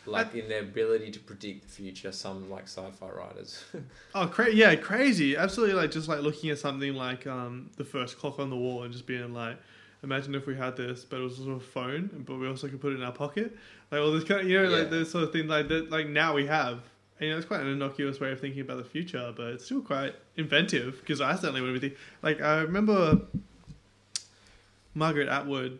like 0.06 0.34
in 0.34 0.48
their 0.48 0.62
ability 0.62 1.10
to 1.10 1.18
predict 1.20 1.62
the 1.64 1.68
future, 1.68 2.12
some 2.12 2.48
like 2.48 2.64
sci-fi 2.64 3.10
writers. 3.10 3.62
Oh, 4.14 4.26
cra- 4.26 4.50
yeah, 4.54 4.74
crazy! 4.74 5.36
Absolutely, 5.36 5.74
like 5.74 5.90
just 5.90 6.08
like 6.08 6.20
looking 6.22 6.48
at 6.48 6.58
something 6.58 6.94
like 6.94 7.26
um, 7.26 7.68
the 7.76 7.84
first 7.84 8.16
clock 8.18 8.38
on 8.38 8.48
the 8.48 8.56
wall 8.56 8.84
and 8.84 8.92
just 8.92 9.06
being 9.06 9.34
like, 9.34 9.58
imagine 10.02 10.34
if 10.34 10.46
we 10.46 10.54
had 10.56 10.76
this, 10.76 11.04
but 11.04 11.20
it 11.20 11.22
was 11.24 11.38
also 11.38 11.52
a 11.52 11.60
phone, 11.60 12.24
but 12.26 12.36
we 12.38 12.46
also 12.46 12.68
could 12.68 12.80
put 12.80 12.92
it 12.92 12.96
in 12.96 13.02
our 13.02 13.12
pocket, 13.12 13.56
like 13.90 14.00
all 14.00 14.12
this 14.12 14.24
kind 14.24 14.40
of, 14.42 14.48
you 14.48 14.56
know, 14.62 14.68
Yeah. 14.70 14.76
like 14.78 14.90
this 14.90 15.10
sort 15.10 15.24
of 15.24 15.32
thing, 15.32 15.48
like 15.48 15.68
that, 15.68 15.90
like 15.90 16.06
now 16.08 16.34
we 16.34 16.46
have. 16.46 16.80
And, 17.18 17.26
you 17.26 17.30
know, 17.30 17.36
it's 17.38 17.46
quite 17.46 17.60
an 17.60 17.66
innocuous 17.66 18.20
way 18.20 18.30
of 18.30 18.40
thinking 18.40 18.60
about 18.60 18.76
the 18.78 18.84
future, 18.84 19.32
but 19.36 19.46
it's 19.54 19.64
still 19.64 19.80
quite 19.82 20.14
inventive 20.36 21.00
because 21.00 21.20
I 21.20 21.34
certainly 21.34 21.60
would 21.62 21.74
be 21.74 21.80
thinking. 21.80 21.98
Like 22.22 22.40
I 22.40 22.60
remember 22.60 23.20
Margaret 24.94 25.28
Atwood 25.28 25.78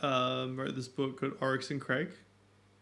um, 0.00 0.56
wrote 0.58 0.74
this 0.76 0.88
book 0.88 1.20
called 1.20 1.34
Oryx 1.40 1.70
and 1.70 1.80
Crake, 1.80 2.10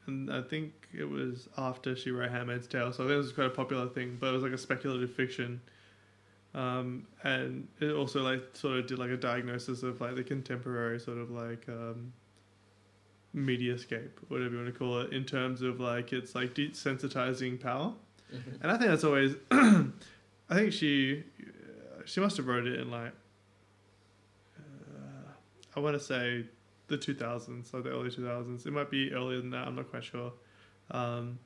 and 0.07 0.33
I 0.33 0.41
think 0.43 0.73
it 0.97 1.09
was 1.09 1.49
after 1.59 1.97
she 1.97 2.11
wrote 2.11 2.31
Handmaid's 2.31 2.67
Tale, 2.67 2.93
so 2.93 3.05
I 3.05 3.09
think 3.09 3.15
it 3.15 3.19
was 3.19 3.33
quite 3.33 3.47
a 3.47 3.51
popular 3.51 3.89
thing. 3.89 4.17
But 4.21 4.29
it 4.31 4.33
was 4.33 4.43
like 4.43 4.53
a 4.53 4.59
speculative 4.59 5.13
fiction, 5.13 5.61
um, 6.57 7.07
and 7.23 7.69
it 7.81 7.93
also 7.93 8.23
like 8.23 8.43
sort 8.55 8.79
of 8.79 8.87
did 8.87 8.99
like 8.99 9.11
a 9.11 9.17
diagnosis 9.17 9.83
of 9.83 10.01
like 10.01 10.17
the 10.17 10.25
contemporary 10.25 10.99
sort 10.99 11.19
of 11.19 11.31
like 11.31 11.69
um, 11.69 12.15
mediascape, 13.37 14.09
whatever 14.29 14.53
you 14.53 14.63
want 14.63 14.73
to 14.73 14.79
call 14.79 15.01
it, 15.01 15.13
in 15.13 15.25
terms 15.25 15.61
of 15.61 15.81
like 15.81 16.15
it's 16.15 16.35
like 16.35 16.55
desensitizing 16.55 17.61
power. 17.61 17.93
And 18.63 18.73
I 18.73 18.79
think 18.79 18.91
that's 18.91 19.05
always. 19.05 19.35
I 19.51 20.55
think 20.55 20.73
she, 20.73 21.25
she 22.05 22.21
must 22.21 22.39
have 22.39 22.47
wrote 22.47 22.67
it 22.67 22.81
in 22.81 22.91
like. 22.91 23.13
Uh, 24.59 25.31
I 25.77 25.81
want 25.81 25.95
to 25.95 26.01
say, 26.01 26.47
the 26.89 26.97
two 26.97 27.15
thousands, 27.15 27.75
like 27.75 27.83
the 27.85 27.91
early 27.91 28.11
two 28.11 28.25
thousands. 28.25 28.65
It 28.65 28.73
might 28.73 28.91
be 28.91 29.13
earlier 29.13 29.41
than 29.41 29.51
that. 29.51 29.69
I'm 29.69 29.77
not 29.77 29.91
quite 29.91 30.05
sure. 30.05 30.33
Um, 30.91 31.39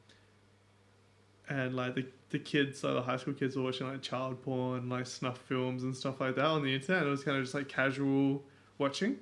and 1.51 1.75
like 1.75 1.95
the 1.97 2.07
the 2.31 2.39
kids, 2.39 2.83
like 2.85 2.95
the 2.95 3.03
high 3.03 3.17
school 3.17 3.35
kids, 3.35 3.57
were 3.57 3.65
watching 3.65 3.89
like 3.89 4.01
child 4.01 4.41
porn, 4.43 4.89
like 4.89 5.07
snuff 5.07 5.39
films 5.39 5.83
and 5.83 5.95
stuff 5.95 6.21
like 6.21 6.37
that 6.37 6.45
on 6.45 6.63
the 6.63 6.73
internet. 6.73 7.03
It 7.03 7.11
was 7.11 7.25
kind 7.25 7.37
of 7.37 7.43
just 7.43 7.55
like 7.55 7.69
casual 7.69 8.45
watching, 8.79 9.19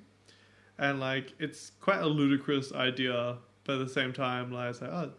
and 0.79 1.01
like 1.01 1.33
it's 1.39 1.73
quite 1.81 2.01
a 2.01 2.07
ludicrous 2.07 2.73
idea, 2.73 3.39
but 3.65 3.81
at 3.81 3.89
the 3.89 3.93
same 3.93 4.13
time, 4.13 4.53
like 4.53 4.71
it's 4.71 4.83
like 4.83 4.91
oh, 4.91 5.11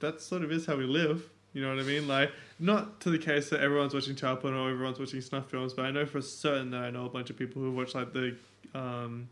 that 0.00 0.20
sort 0.20 0.44
of 0.44 0.52
is 0.52 0.66
how 0.66 0.76
we 0.76 0.84
live. 0.84 1.28
You 1.54 1.62
know 1.62 1.68
what 1.68 1.80
I 1.80 1.86
mean? 1.86 2.08
Like, 2.08 2.30
not 2.58 3.00
to 3.02 3.10
the 3.10 3.18
case 3.18 3.50
that 3.50 3.60
everyone's 3.60 3.92
watching 3.92 4.16
child 4.16 4.40
porn 4.40 4.54
or 4.54 4.70
everyone's 4.70 4.98
watching 4.98 5.20
snuff 5.20 5.50
films, 5.50 5.74
but 5.74 5.84
I 5.84 5.90
know 5.90 6.06
for 6.06 6.22
certain 6.22 6.70
that 6.70 6.82
I 6.82 6.90
know 6.90 7.04
a 7.04 7.10
bunch 7.10 7.28
of 7.28 7.36
people 7.36 7.60
who 7.60 7.70
watch 7.72 7.94
like 7.94 8.14
the, 8.14 8.36
um, 8.74 9.28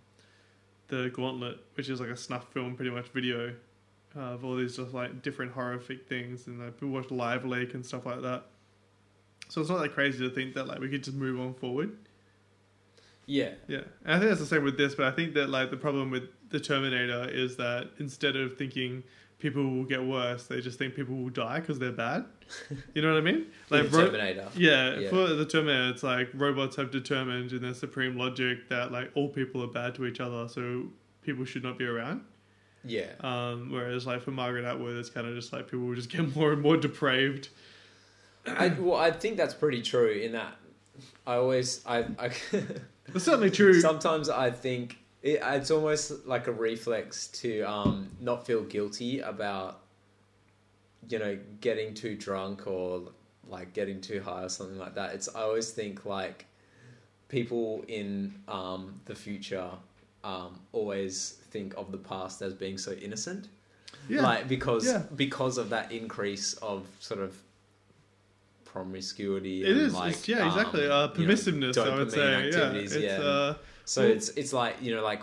the 0.88 1.08
Gauntlet, 1.14 1.60
which 1.76 1.88
is 1.88 1.98
like 1.98 2.10
a 2.10 2.16
snuff 2.16 2.52
film, 2.52 2.76
pretty 2.76 2.90
much 2.90 3.08
video, 3.08 3.54
uh, 4.16 4.20
of 4.20 4.44
all 4.44 4.56
these 4.56 4.76
just 4.76 4.92
like 4.94 5.22
different 5.22 5.52
horrific 5.52 6.08
things, 6.08 6.46
and 6.46 6.58
like 6.60 6.74
people 6.74 6.88
watch 6.90 7.08
LiveLeak 7.08 7.74
and 7.74 7.84
stuff 7.84 8.06
like 8.06 8.22
that. 8.22 8.44
So 9.48 9.60
it's 9.60 9.70
not 9.70 9.80
that 9.82 9.92
crazy 9.94 10.18
to 10.28 10.34
think 10.34 10.54
that 10.54 10.66
like 10.66 10.78
we 10.80 10.88
could 10.88 11.02
just 11.04 11.16
move 11.16 11.40
on 11.40 11.54
forward. 11.54 11.96
yeah, 13.26 13.50
Yeah, 13.68 13.82
and 14.04 14.14
I 14.14 14.18
think 14.18 14.28
that's 14.30 14.40
the 14.40 14.46
same 14.46 14.64
with 14.64 14.76
this, 14.76 14.94
but 14.94 15.06
I 15.06 15.10
think 15.12 15.34
that 15.34 15.48
like 15.50 15.70
the 15.70 15.76
problem 15.76 16.10
with 16.10 16.24
the 16.50 16.58
Terminator 16.60 17.28
is 17.30 17.56
that 17.56 17.90
instead 17.98 18.34
of 18.36 18.56
thinking 18.56 19.02
people 19.38 19.62
will 19.62 19.84
get 19.84 20.04
worse, 20.04 20.44
they 20.46 20.60
just 20.60 20.78
think 20.78 20.94
people 20.94 21.14
will 21.16 21.30
die 21.30 21.60
because 21.60 21.78
they're 21.78 21.92
bad. 21.92 22.24
You 22.94 23.02
know 23.02 23.12
what 23.14 23.18
I 23.18 23.20
mean? 23.20 23.46
like 23.70 23.92
ro- 23.92 24.06
Terminator. 24.06 24.48
yeah, 24.56 24.98
Yeah. 24.98 25.10
for 25.10 25.28
the 25.28 25.46
Terminator, 25.46 25.90
it's 25.90 26.02
like 26.02 26.28
robots 26.34 26.74
have 26.76 26.90
determined 26.90 27.52
in 27.52 27.62
their 27.62 27.74
supreme 27.74 28.16
logic 28.16 28.68
that 28.68 28.90
like 28.90 29.10
all 29.14 29.28
people 29.28 29.62
are 29.62 29.68
bad 29.68 29.94
to 29.96 30.06
each 30.06 30.18
other, 30.20 30.48
so 30.48 30.84
people 31.22 31.44
should 31.44 31.62
not 31.62 31.78
be 31.78 31.84
around. 31.86 32.22
Yeah, 32.84 33.06
Um, 33.20 33.70
whereas 33.70 34.06
like 34.06 34.22
for 34.22 34.30
Margaret 34.30 34.64
Atwood, 34.64 34.96
it's 34.96 35.10
kind 35.10 35.26
of 35.26 35.34
just 35.34 35.52
like 35.52 35.66
people 35.70 35.86
will 35.86 35.94
just 35.94 36.08
get 36.10 36.34
more 36.36 36.52
and 36.52 36.62
more 36.62 36.76
depraved. 36.76 37.48
I, 38.46 38.68
well, 38.68 38.96
I 38.96 39.10
think 39.10 39.36
that's 39.36 39.52
pretty 39.54 39.82
true. 39.82 40.10
In 40.10 40.32
that, 40.32 40.56
I 41.26 41.34
always, 41.34 41.84
I, 41.86 42.06
I 42.18 42.30
It's 43.14 43.24
certainly 43.24 43.50
true. 43.50 43.80
sometimes 43.80 44.28
I 44.30 44.50
think 44.50 44.96
it, 45.22 45.40
it's 45.42 45.70
almost 45.70 46.26
like 46.26 46.46
a 46.46 46.52
reflex 46.52 47.26
to 47.28 47.62
um, 47.62 48.08
not 48.20 48.46
feel 48.46 48.62
guilty 48.62 49.20
about, 49.20 49.80
you 51.08 51.18
know, 51.18 51.38
getting 51.60 51.92
too 51.92 52.16
drunk 52.16 52.66
or 52.66 53.12
like 53.48 53.74
getting 53.74 54.00
too 54.00 54.22
high 54.22 54.44
or 54.44 54.48
something 54.48 54.78
like 54.78 54.94
that. 54.94 55.14
It's 55.14 55.28
I 55.34 55.42
always 55.42 55.70
think 55.70 56.06
like 56.06 56.46
people 57.28 57.84
in 57.88 58.34
um, 58.48 59.00
the 59.04 59.14
future 59.14 59.70
um, 60.24 60.58
always 60.72 61.38
think 61.50 61.74
of 61.76 61.90
the 61.92 61.98
past 61.98 62.42
as 62.42 62.54
being 62.54 62.78
so 62.78 62.92
innocent. 62.92 63.48
yeah, 64.08 64.22
like 64.22 64.48
because 64.48 64.86
Yeah. 64.86 65.02
because 65.16 65.58
of 65.58 65.70
that 65.70 65.90
increase 65.92 66.54
of 66.54 66.86
sort 67.00 67.20
of 67.20 67.36
promiscuity. 68.64 69.64
It 69.64 69.70
and 69.70 69.80
is. 69.80 69.94
like 69.94 70.28
yeah, 70.28 70.46
exactly. 70.46 70.86
um, 70.86 70.92
uh, 70.92 71.14
you 71.16 71.26
know, 71.26 71.32
permissiveness, 71.34 71.78
I 71.78 71.96
would 71.96 72.10
say. 72.12 72.50
Yeah, 72.50 72.72
it's 72.72 72.96
yeah. 72.96 73.18
uh, 73.20 73.54
So 73.84 74.02
Well- 74.02 74.10
it's 74.12 74.28
it's 74.30 74.52
like 74.52 74.76
you 74.80 74.94
know 74.94 75.02
like 75.02 75.22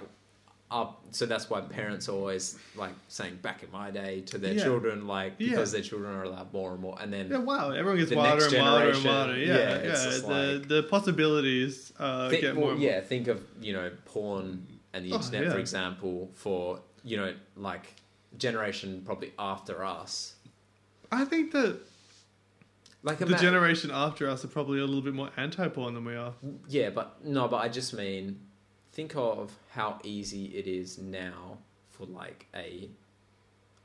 up. 0.69 1.01
So 1.11 1.25
that's 1.25 1.49
why 1.49 1.61
parents 1.61 2.09
are 2.09 2.11
always 2.11 2.57
like 2.75 2.91
saying 3.07 3.37
back 3.41 3.63
in 3.63 3.71
my 3.71 3.89
day 3.89 4.21
to 4.25 4.37
their 4.37 4.53
Yeah. 4.53 4.63
children 4.63 5.07
like 5.07 5.35
Yeah. 5.37 5.51
because 5.51 5.71
their 5.71 5.81
children 5.81 6.11
are 6.13 6.23
allowed 6.23 6.51
more 6.51 6.73
and 6.73 6.81
more, 6.81 6.97
and 7.01 7.11
then 7.13 7.29
yeah. 7.31 7.37
Wow, 7.37 7.71
everyone 7.71 7.97
gets 7.99 8.11
wilder 8.13 8.43
and 8.45 8.53
wilder 8.57 8.89
and 8.91 9.05
wilder. 9.05 9.37
yeah, 9.37 9.45
Yeah, 9.45 9.83
yeah. 9.83 10.17
the 10.19 10.27
like- 10.57 10.67
the 10.67 10.83
possibilities 10.83 11.93
uh, 11.97 12.29
think, 12.29 12.41
get 12.41 12.55
well, 12.55 12.65
more. 12.65 12.71
and 12.73 12.81
yeah, 12.81 12.99
think 12.99 13.27
of 13.29 13.41
you 13.61 13.71
know 13.71 13.89
porn 14.05 14.67
and 14.97 15.05
the 15.05 15.13
Oh, 15.13 15.17
internet, 15.17 15.43
yeah. 15.45 15.51
for 15.51 15.59
example, 15.59 16.29
for 16.33 16.81
you 17.03 17.17
know 17.17 17.33
like 17.55 17.95
generation 18.37 19.01
probably 19.05 19.31
after 19.39 19.83
us. 19.85 20.35
I 21.11 21.23
think 21.25 21.51
that 21.53 21.79
Like 23.03 23.19
the 23.19 23.35
generation 23.35 23.91
after 23.91 24.29
us 24.29 24.43
are 24.43 24.49
probably 24.49 24.79
a 24.79 24.85
little 24.85 25.01
bit 25.01 25.13
more 25.13 25.29
anti-porn 25.37 25.93
than 25.93 26.03
we 26.03 26.15
are. 26.15 26.33
yeah, 26.67 26.89
but 26.89 27.23
no, 27.23 27.47
but 27.47 27.57
I 27.57 27.69
just 27.69 27.93
mean 27.93 28.39
think 28.91 29.15
of 29.15 29.51
how 29.69 29.99
easy 30.03 30.45
it 30.57 30.67
is 30.67 30.97
now 30.97 31.59
for 31.91 32.05
like 32.07 32.47
a 32.55 32.89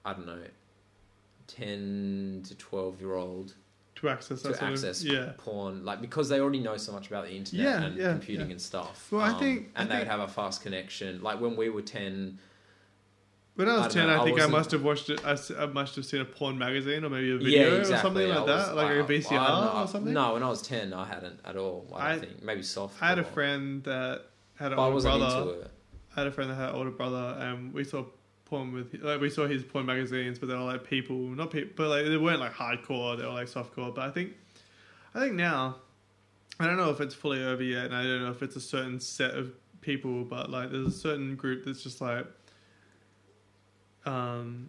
I 0.05 0.13
don't 0.15 0.27
know 0.27 0.43
ten 1.47 2.43
to 2.49 2.55
twelve 2.57 3.01
year 3.01 3.15
old 3.15 3.55
To 4.03 4.09
access 4.09 4.43
that 4.43 4.57
to 4.59 4.65
access 4.65 5.03
of 5.03 5.07
yeah. 5.13 5.33
porn, 5.39 5.85
like 5.85 6.01
because 6.01 6.29
they 6.29 6.41
already 6.41 6.59
know 6.59 6.77
so 6.77 6.91
much 6.91 7.07
about 7.07 7.25
the 7.27 7.33
internet 7.37 7.65
Yeah, 7.65 7.83
and 7.85 7.97
yeah, 7.97 8.11
computing 8.11 8.51
and 8.51 8.61
stuff. 8.61 9.07
Well, 9.13 9.21
I 9.21 9.29
Um, 9.31 9.39
think- 9.39 9.71
I 9.77 9.83
and 9.83 9.91
they 9.91 9.95
would 9.95 10.01
think- 10.01 10.11
have 10.11 10.21
a 10.21 10.27
fast 10.29 10.61
connection. 10.61 11.23
Like 11.23 11.41
when 11.41 11.55
we 11.57 11.69
were 11.69 11.83
ten, 11.83 12.39
When 13.55 13.69
I 13.69 13.77
was 13.77 13.87
I 13.87 13.89
ten, 13.91 14.07
know, 14.09 14.15
I 14.15 14.21
I 14.23 14.25
think 14.25 14.41
I, 14.41 14.47
wasn't- 14.47 14.53
must 14.53 14.71
have 14.73 14.83
watched 14.83 15.09
it. 15.11 15.21
I 15.25 15.67
must 15.67 15.95
have 15.95 16.05
seen 16.05 16.21
a 16.21 16.25
porn 16.25 16.59
magazine 16.59 17.05
or 17.05 17.11
maybe 17.11 17.31
a 17.31 17.39
video 17.39 17.81
or 17.81 17.85
something 17.85 18.29
like 18.29 18.39
was- 18.45 18.67
that, 18.67 18.75
like 18.75 18.87
I- 18.89 18.95
a 18.95 19.05
I- 19.05 19.07
VCR 19.07 19.39
I 19.39 19.83
or 19.83 19.87
something. 19.87 20.13
No, 20.13 20.33
when 20.35 20.43
I 20.43 20.49
was 20.49 20.63
ten, 20.63 20.93
I 20.93 21.05
hadn't 21.07 21.39
at 21.45 21.57
all. 21.57 21.87
I, 21.95 22.15
I- 22.15 22.19
think 22.19 22.43
maybe 22.43 22.63
soft. 22.65 23.01
I 23.01 23.09
had 23.09 23.21
a 23.21 23.25
friend 23.25 23.85
that 23.85 24.23
had 24.57 24.73
an 24.73 24.81
I 24.81 24.83
older 24.87 25.01
brother. 25.01 25.69
I 26.17 26.21
had 26.21 26.27
a 26.27 26.33
friend 26.33 26.51
that 26.51 26.57
had 26.57 26.71
an 26.71 26.75
older 26.75 26.91
brother, 26.91 27.37
and 27.39 27.73
we 27.73 27.85
saw 27.85 28.05
with 28.53 28.95
like 29.03 29.21
we 29.21 29.31
saw 29.31 29.47
his 29.47 29.63
porn 29.63 29.87
magazines, 29.87 30.39
but 30.39 30.49
they 30.49 30.55
were 30.55 30.61
like 30.61 30.85
people, 30.85 31.17
not 31.17 31.51
people, 31.51 31.71
but 31.77 31.89
like 31.89 32.05
they 32.05 32.17
weren't 32.17 32.41
like 32.41 32.53
hardcore. 32.53 33.19
They 33.19 33.25
were 33.25 33.33
like 33.33 33.49
softcore. 33.49 33.95
But 33.95 34.09
I 34.09 34.11
think, 34.11 34.33
I 35.15 35.21
think 35.21 35.35
now, 35.35 35.77
I 36.61 36.67
don't 36.67 36.77
know 36.77 36.91
if 36.91 37.01
it's 37.01 37.15
fully 37.15 37.43
over 37.43 37.63
yet, 37.63 37.87
and 37.87 37.95
I 37.95 38.03
don't 38.03 38.23
know 38.23 38.31
if 38.31 38.43
it's 38.43 38.57
a 38.57 38.61
certain 38.61 39.01
set 39.01 39.33
of 39.33 39.53
people, 39.81 40.25
but 40.25 40.51
like 40.51 40.71
there's 40.71 40.89
a 40.89 40.91
certain 40.91 41.35
group 41.35 41.65
that's 41.65 41.83
just 41.83 42.01
like, 42.01 42.27
um, 44.05 44.67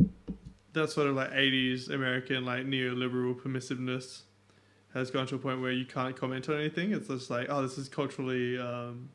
that 0.74 0.90
sort 0.90 1.08
of 1.08 1.16
like 1.16 1.32
'80s 1.32 1.90
American 1.90 2.46
like 2.46 2.66
neoliberal 2.66 3.36
permissiveness 3.36 4.22
has 4.94 5.10
gone 5.12 5.26
to 5.28 5.36
a 5.36 5.40
point 5.40 5.60
where 5.60 5.72
you 5.72 5.86
can't 5.86 6.16
comment 6.16 6.48
on 6.50 6.60
anything. 6.60 6.94
It's 6.94 7.08
just 7.08 7.30
like, 7.30 7.48
oh, 7.50 7.62
this 7.64 7.78
is 7.78 7.90
culturally 7.90 8.60
um, 8.60 9.10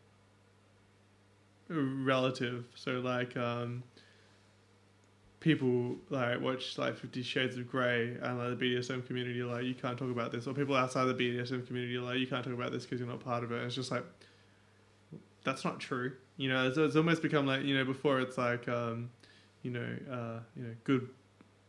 relative. 1.69 2.65
So 2.75 3.01
like 3.01 3.37
um, 3.37 3.83
people 5.41 5.97
like 6.11 6.41
watch 6.41 6.79
like 6.79 6.97
Fifty 6.97 7.23
Shades 7.23 7.57
of 7.57 7.69
Grey 7.71 8.17
and 8.21 8.39
like 8.39 8.59
the 8.59 8.65
BDSM 8.65 9.07
community 9.07 9.41
are 9.41 9.47
like 9.47 9.65
you 9.65 9.75
can't 9.75 9.99
talk 9.99 10.11
about 10.11 10.33
this, 10.33 10.47
or 10.47 10.55
people 10.55 10.75
outside 10.75 11.05
the 11.05 11.15
BDSM 11.15 11.67
community 11.67 11.97
are 11.97 12.03
like 12.03 12.19
you 12.19 12.27
can't 12.27 12.45
talk 12.45 12.53
about 12.55 12.73
this 12.73 12.85
because 12.85 12.99
you're 13.01 13.09
not 13.09 13.21
part 13.21 13.45
of 13.45 13.53
it. 13.53 13.57
And 13.57 13.67
it's 13.67 13.75
just 13.75 13.91
like 13.91 14.05
that's 15.45 15.65
not 15.65 15.81
true. 15.81 16.13
You 16.37 16.49
know, 16.49 16.69
it's, 16.69 16.77
it's 16.77 16.97
almost 16.97 17.23
become 17.23 17.47
like 17.47 17.63
you 17.63 17.77
know 17.77 17.85
before 17.85 18.21
it's 18.21 18.39
like 18.39 18.69
um, 18.69 19.11
you 19.63 19.71
know 19.71 19.97
uh, 20.11 20.41
you 20.57 20.63
know 20.65 20.75
good. 20.85 21.09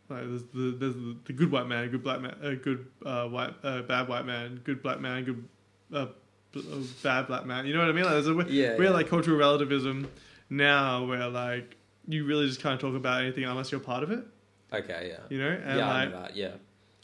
Like 0.10 0.22
there's 0.28 0.44
the 0.46 0.76
there's 0.80 0.96
the, 1.26 1.34
good 1.34 1.52
white 1.52 1.68
man, 1.68 1.88
good 1.90 2.04
black 2.04 2.20
man, 2.20 2.36
uh, 2.44 2.56
good 2.62 2.88
uh, 3.06 3.26
white 3.28 3.54
uh, 3.64 3.84
bad 3.84 4.08
white 4.08 4.26
man, 4.26 4.60
good 4.64 4.82
black 4.82 5.00
man, 5.00 5.24
good 5.24 5.48
uh, 5.94 6.08
b- 6.52 6.66
uh, 6.72 6.78
bad 7.04 7.28
black 7.28 7.46
man. 7.46 7.68
You 7.68 7.74
know 7.74 7.82
what 7.82 7.90
I 7.90 7.92
mean? 7.92 8.06
Like 8.06 8.14
there's 8.14 8.28
a 8.28 8.34
Yeah, 8.52 8.76
we're 8.76 8.86
yeah. 8.86 8.90
like 8.90 9.08
cultural 9.08 9.38
relativism 9.38 10.08
now 10.50 11.06
where 11.06 11.28
like 11.30 11.76
you 12.10 12.26
really 12.26 12.48
just 12.48 12.62
can't 12.62 12.82
talk 12.82 12.96
about 12.96 13.22
anything 13.22 13.46
unless 13.46 13.72
you're 13.72 13.80
part 13.80 14.04
of 14.04 14.12
it 14.12 14.26
Okay, 14.74 15.10
yeah, 15.12 15.24
you 15.30 15.40
know 15.40 15.50
and 15.50 15.78
yeah, 15.78 15.90
I 15.90 16.06
know 16.06 16.12
that. 16.22 16.36
Yeah, 16.36 16.52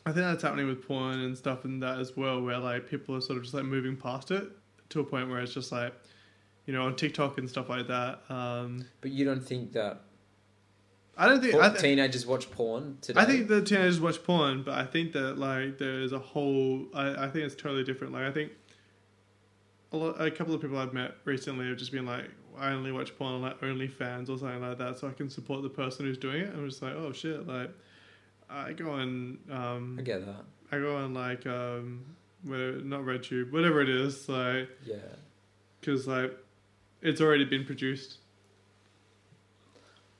I 0.05 0.11
think 0.11 0.25
that's 0.25 0.43
happening 0.43 0.67
with 0.67 0.85
porn 0.85 1.19
and 1.21 1.37
stuff 1.37 1.63
and 1.63 1.81
that 1.81 1.99
as 1.99 2.17
well 2.17 2.41
where 2.41 2.57
like 2.59 2.89
people 2.89 3.15
are 3.15 3.21
sort 3.21 3.37
of 3.37 3.43
just 3.43 3.53
like 3.55 3.63
moving 3.63 3.95
past 3.95 4.31
it 4.31 4.49
to 4.89 4.99
a 4.99 5.03
point 5.03 5.29
where 5.29 5.39
it's 5.39 5.53
just 5.53 5.71
like 5.71 5.93
you 6.65 6.73
know 6.73 6.83
on 6.85 6.95
tiktok 6.95 7.37
and 7.37 7.49
stuff 7.49 7.69
like 7.69 7.87
that 7.87 8.19
um 8.29 8.85
but 9.01 9.11
you 9.11 9.25
don't 9.25 9.41
think 9.43 9.71
that 9.73 10.01
i 11.17 11.27
don't 11.27 11.41
think 11.41 11.53
por- 11.53 11.63
I, 11.63 11.69
th- 11.69 11.81
teenagers 11.81 12.25
watch 12.25 12.51
porn 12.51 12.97
today? 13.01 13.19
I 13.19 13.25
think 13.25 13.47
the 13.47 13.61
teenagers 13.63 13.99
watch 13.99 14.23
porn 14.23 14.63
but 14.63 14.75
i 14.75 14.85
think 14.85 15.13
that 15.13 15.37
like 15.39 15.77
there's 15.79 16.11
a 16.11 16.19
whole 16.19 16.85
i, 16.93 17.25
I 17.25 17.29
think 17.29 17.45
it's 17.45 17.55
totally 17.55 17.83
different 17.83 18.13
like 18.13 18.23
i 18.23 18.31
think 18.31 18.51
a, 19.91 19.97
lot, 19.97 20.21
a 20.21 20.31
couple 20.31 20.53
of 20.53 20.61
people 20.61 20.77
I've 20.77 20.93
met 20.93 21.15
recently 21.25 21.67
have 21.67 21.77
just 21.77 21.91
been 21.91 22.05
like, 22.05 22.29
I 22.59 22.71
only 22.71 22.91
watch 22.91 23.17
porn 23.17 23.33
on 23.35 23.41
like 23.41 23.59
OnlyFans 23.61 24.29
or 24.29 24.37
something 24.37 24.61
like 24.61 24.77
that, 24.77 24.97
so 24.97 25.07
I 25.07 25.11
can 25.11 25.29
support 25.29 25.61
the 25.63 25.69
person 25.69 26.05
who's 26.05 26.17
doing 26.17 26.41
it. 26.41 26.53
I'm 26.53 26.67
just 26.67 26.81
like, 26.81 26.93
oh 26.93 27.11
shit, 27.11 27.47
like 27.47 27.69
I 28.49 28.73
go 28.73 28.91
on, 28.91 29.37
um, 29.51 29.95
I 29.99 30.01
get 30.03 30.25
that. 30.25 30.43
I 30.71 30.79
go 30.79 30.95
on 30.97 31.13
like, 31.13 31.45
um, 31.47 32.03
whatever, 32.43 32.77
not 32.79 33.01
RedTube, 33.01 33.51
whatever 33.51 33.81
it 33.81 33.89
is, 33.89 34.27
like, 34.29 34.69
Yeah, 34.85 34.95
because 35.79 36.07
like 36.07 36.35
it's 37.01 37.21
already 37.21 37.45
been 37.45 37.65
produced. 37.65 38.17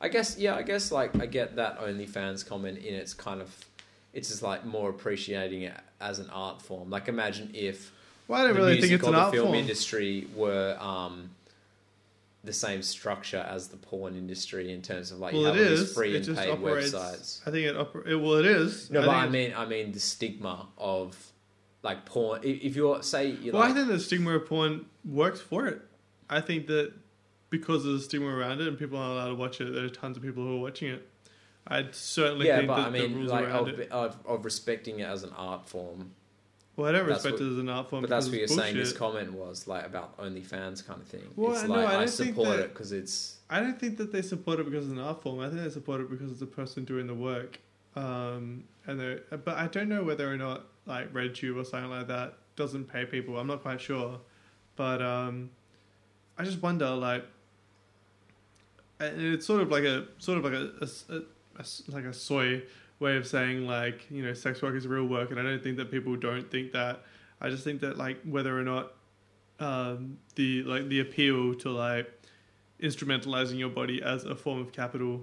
I 0.02 0.10
guess. 0.10 0.38
Yeah, 0.38 0.56
I 0.56 0.62
guess. 0.62 0.92
Like, 0.92 1.20
I 1.20 1.26
get 1.26 1.56
that 1.56 1.80
OnlyFans 1.80 2.46
comment 2.48 2.78
in 2.80 2.94
its 2.94 3.14
kind 3.14 3.42
of. 3.42 3.56
It's 4.14 4.30
just 4.30 4.44
like 4.44 4.66
more 4.66 4.90
appreciating 4.90 5.64
it 5.64 5.74
as 6.00 6.20
an 6.20 6.30
art 6.30 6.62
form. 6.62 6.90
Like, 6.90 7.08
imagine 7.08 7.52
if 7.54 7.92
Well, 8.28 8.42
I 8.42 8.48
don't 8.48 8.56
really 8.56 8.80
think 8.80 8.94
it's 8.94 9.06
an 9.06 9.14
the 9.14 9.18
art 9.20 9.34
film 9.34 9.48
form. 9.48 9.56
industry 9.58 10.28
were 10.36 10.78
um, 10.80 11.32
the 12.46 12.54
same 12.54 12.82
structure 12.82 13.46
as 13.50 13.68
the 13.70 13.78
porn 13.78 14.16
industry 14.16 14.72
in 14.72 14.82
terms 14.82 15.12
of 15.12 15.20
like 15.20 15.34
you 15.34 15.42
well, 15.42 15.54
have 15.54 15.62
it 15.62 15.70
these 15.70 15.94
free 15.94 16.16
It 16.16 16.28
and 16.28 16.38
paid 16.38 16.50
operates. 16.52 16.92
websites. 16.94 17.42
I 17.48 17.52
think 17.52 17.68
it, 17.68 17.76
oper- 17.76 18.08
it. 18.08 18.16
Well, 18.16 18.36
it 18.36 18.46
is. 18.46 18.90
No, 18.92 19.02
I 19.02 19.06
but 19.06 19.16
I 19.16 19.30
mean, 19.30 19.54
I 19.56 19.66
mean 19.66 19.92
the 19.92 20.00
stigma 20.00 20.68
of 20.78 21.32
like 21.84 22.06
porn. 22.06 22.42
If 22.44 22.76
you're 22.76 23.02
say 23.04 23.32
you're 23.32 23.54
well, 23.54 23.64
like, 23.64 23.72
I 23.72 23.74
think 23.74 23.88
the 23.88 24.00
stigma 24.00 24.36
of 24.36 24.46
porn 24.48 24.86
works 25.04 25.42
for 25.42 25.68
it. 25.68 25.82
I 26.30 26.42
think 26.42 26.68
that 26.68 26.94
because 27.50 27.86
of 27.86 27.94
the 27.94 28.00
stigma 28.00 28.28
around 28.28 28.62
it 28.62 28.68
and 28.68 28.78
people 28.78 28.98
aren't 28.98 29.14
allowed 29.14 29.28
to 29.30 29.36
watch 29.36 29.62
it, 29.62 29.74
there 29.74 29.86
are 29.86 29.90
tons 29.90 30.18
of 30.18 30.24
people 30.24 30.44
who 30.44 30.58
are 30.58 30.62
watching 30.62 30.90
it. 30.90 31.08
I 31.68 31.86
certainly 31.92 32.48
yeah, 32.48 32.58
think 32.58 32.68
but 32.68 32.76
that 32.78 32.88
I 32.88 32.90
the 32.92 33.08
mean, 33.08 33.18
rules 33.18 33.32
like 33.32 33.46
around 33.46 33.70
of, 33.70 33.80
it. 33.80 33.92
of 33.92 34.18
of 34.26 34.46
respecting 34.46 35.00
it 35.00 35.06
as 35.06 35.24
an 35.24 35.32
art 35.36 35.68
form. 35.68 36.12
Well, 36.78 36.90
I 36.90 36.92
don't 36.92 37.08
that's 37.08 37.24
respect 37.24 37.40
what- 37.42 37.48
it 37.48 37.52
as 37.54 37.58
an 37.60 37.70
art 37.70 37.90
form. 37.90 38.02
But 38.02 38.10
that's 38.10 38.26
what 38.26 38.34
you're 38.36 38.44
it's 38.44 38.56
saying. 38.56 38.76
This 38.76 38.92
bullshit. 38.94 39.00
comment 39.00 39.34
was 39.34 39.68
like 39.68 39.86
about 39.86 40.18
OnlyFans 40.18 40.86
kind 40.86 41.02
of 41.02 41.08
thing. 41.08 41.24
Well, 41.36 41.54
it's 41.54 41.64
no, 41.64 41.70
like 41.76 41.88
I 41.88 42.02
I, 42.02 42.06
support 42.06 42.50
that- 42.50 42.60
it 42.60 42.74
because 42.74 42.92
it's 42.92 43.38
I 43.50 43.60
don't 43.62 43.80
think 43.80 43.98
that 43.98 44.12
they 44.12 44.22
support 44.22 44.60
it 44.60 44.66
because 44.66 44.86
it's 44.86 44.92
an 44.94 45.00
art 45.00 45.22
form. 45.22 45.40
I 45.40 45.50
think 45.50 45.62
they 45.62 45.70
support 45.70 46.02
it 46.02 46.10
because 46.10 46.32
it's 46.32 46.42
a 46.42 46.46
person 46.48 46.84
doing 46.84 47.08
the 47.08 47.14
work. 47.14 47.60
Um, 47.96 48.66
and 48.88 49.00
they 49.00 49.20
but 49.30 49.56
I 49.58 49.68
don't 49.68 49.88
know 49.88 50.04
whether 50.04 50.30
or 50.32 50.36
not 50.38 50.66
like 50.86 51.14
RedTube 51.14 51.56
or 51.56 51.64
something 51.64 51.90
like 51.90 52.08
that 52.08 52.34
doesn't 52.58 52.86
pay 52.86 53.06
people. 53.06 53.38
I'm 53.40 53.48
not 53.48 53.62
quite 53.62 53.80
sure, 53.80 54.20
but 54.76 55.02
um, 55.02 55.52
I 56.38 56.44
just 56.44 56.62
wonder 56.62 56.90
like, 56.92 57.24
and 59.00 59.22
it's 59.22 59.46
sort 59.46 59.62
of 59.62 59.70
like 59.72 59.84
a 59.84 60.08
sort 60.20 60.38
of 60.40 60.44
like 60.44 60.54
a, 60.54 60.72
a 60.82 61.16
a- 61.16 61.22
a 61.58 61.66
like 61.94 62.04
a 62.04 62.12
soy 62.14 62.62
way 63.00 63.18
of 63.18 63.28
saying 63.28 63.68
like 63.68 64.10
you 64.10 64.24
know 64.24 64.34
sex 64.34 64.62
work 64.62 64.76
is 64.76 64.88
real 64.88 65.06
work, 65.06 65.32
and 65.32 65.40
I 65.40 65.44
don't 65.44 65.64
think 65.64 65.78
that 65.78 65.92
people 65.92 66.16
don't 66.16 66.50
think 66.50 66.72
that. 66.74 67.04
I 67.42 67.50
just 67.50 67.64
think 67.64 67.82
that 67.82 67.98
like 67.98 68.22
whether 68.24 68.58
or 68.58 68.64
not 68.64 68.94
um, 69.60 70.18
the 70.36 70.64
like 70.64 70.90
the 70.90 71.00
appeal 71.00 71.56
to 71.56 71.70
like 71.70 72.12
instrumentalizing 72.82 73.58
your 73.58 73.70
body 73.70 74.02
as 74.04 74.26
a 74.26 74.36
form 74.36 74.60
of 74.60 74.72
capital 74.72 75.22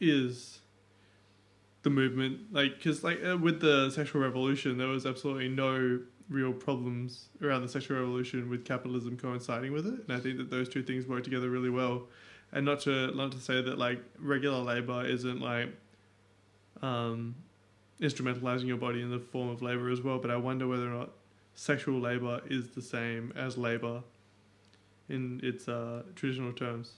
is 0.00 0.60
the 1.82 1.90
movement 1.90 2.40
like 2.52 2.76
because 2.76 3.02
like 3.02 3.18
uh, 3.24 3.36
with 3.36 3.60
the 3.60 3.90
sexual 3.90 4.20
revolution 4.20 4.76
there 4.76 4.88
was 4.88 5.06
absolutely 5.06 5.48
no 5.48 6.00
real 6.28 6.52
problems 6.52 7.28
around 7.42 7.62
the 7.62 7.68
sexual 7.68 7.98
revolution 7.98 8.48
with 8.50 8.64
capitalism 8.64 9.16
coinciding 9.16 9.72
with 9.72 9.86
it 9.86 9.94
and 9.94 10.12
i 10.12 10.18
think 10.18 10.36
that 10.36 10.50
those 10.50 10.68
two 10.68 10.82
things 10.82 11.06
work 11.06 11.22
together 11.22 11.50
really 11.50 11.70
well 11.70 12.04
and 12.54 12.64
not 12.64 12.80
to 12.80 13.14
not 13.14 13.32
to 13.32 13.38
say 13.38 13.60
that 13.60 13.76
like 13.78 14.00
regular 14.18 14.60
labor 14.62 15.04
isn't 15.04 15.40
like 15.40 15.68
um 16.82 17.34
instrumentalizing 18.00 18.66
your 18.66 18.76
body 18.76 19.02
in 19.02 19.10
the 19.10 19.18
form 19.18 19.48
of 19.50 19.62
labor 19.62 19.90
as 19.90 20.00
well 20.00 20.18
but 20.18 20.30
i 20.30 20.36
wonder 20.36 20.66
whether 20.66 20.88
or 20.90 20.98
not 20.98 21.10
sexual 21.54 22.00
labor 22.00 22.40
is 22.48 22.70
the 22.70 22.82
same 22.82 23.32
as 23.36 23.56
labor 23.56 24.02
in 25.10 25.38
its 25.42 25.68
uh, 25.68 26.02
traditional 26.16 26.50
terms. 26.52 26.92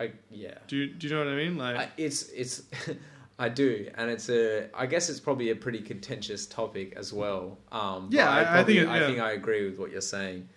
I 0.00 0.10
yeah. 0.32 0.54
Do 0.66 0.76
you, 0.76 0.88
do 0.92 1.06
you 1.06 1.14
know 1.14 1.20
what 1.20 1.28
I 1.32 1.36
mean? 1.36 1.56
Like, 1.56 1.76
I, 1.76 1.88
it's 1.96 2.28
it's 2.30 2.62
I 3.38 3.48
do, 3.48 3.88
and 3.94 4.10
it's 4.10 4.28
a. 4.28 4.68
I 4.74 4.86
guess 4.86 5.08
it's 5.08 5.20
probably 5.20 5.50
a 5.50 5.54
pretty 5.56 5.78
contentious 5.80 6.44
topic 6.44 6.94
as 6.96 7.12
well. 7.12 7.56
Um, 7.70 8.08
Yeah, 8.10 8.28
I- 8.28 8.40
I 8.40 8.44
probably- 8.44 8.74
think 8.74 8.88
it- 8.88 8.90
I 8.92 9.06
think 9.06 9.18
I 9.20 9.32
agree 9.32 9.64
with 9.70 9.78
what 9.78 9.92
you're 9.92 10.00
saying. 10.00 10.48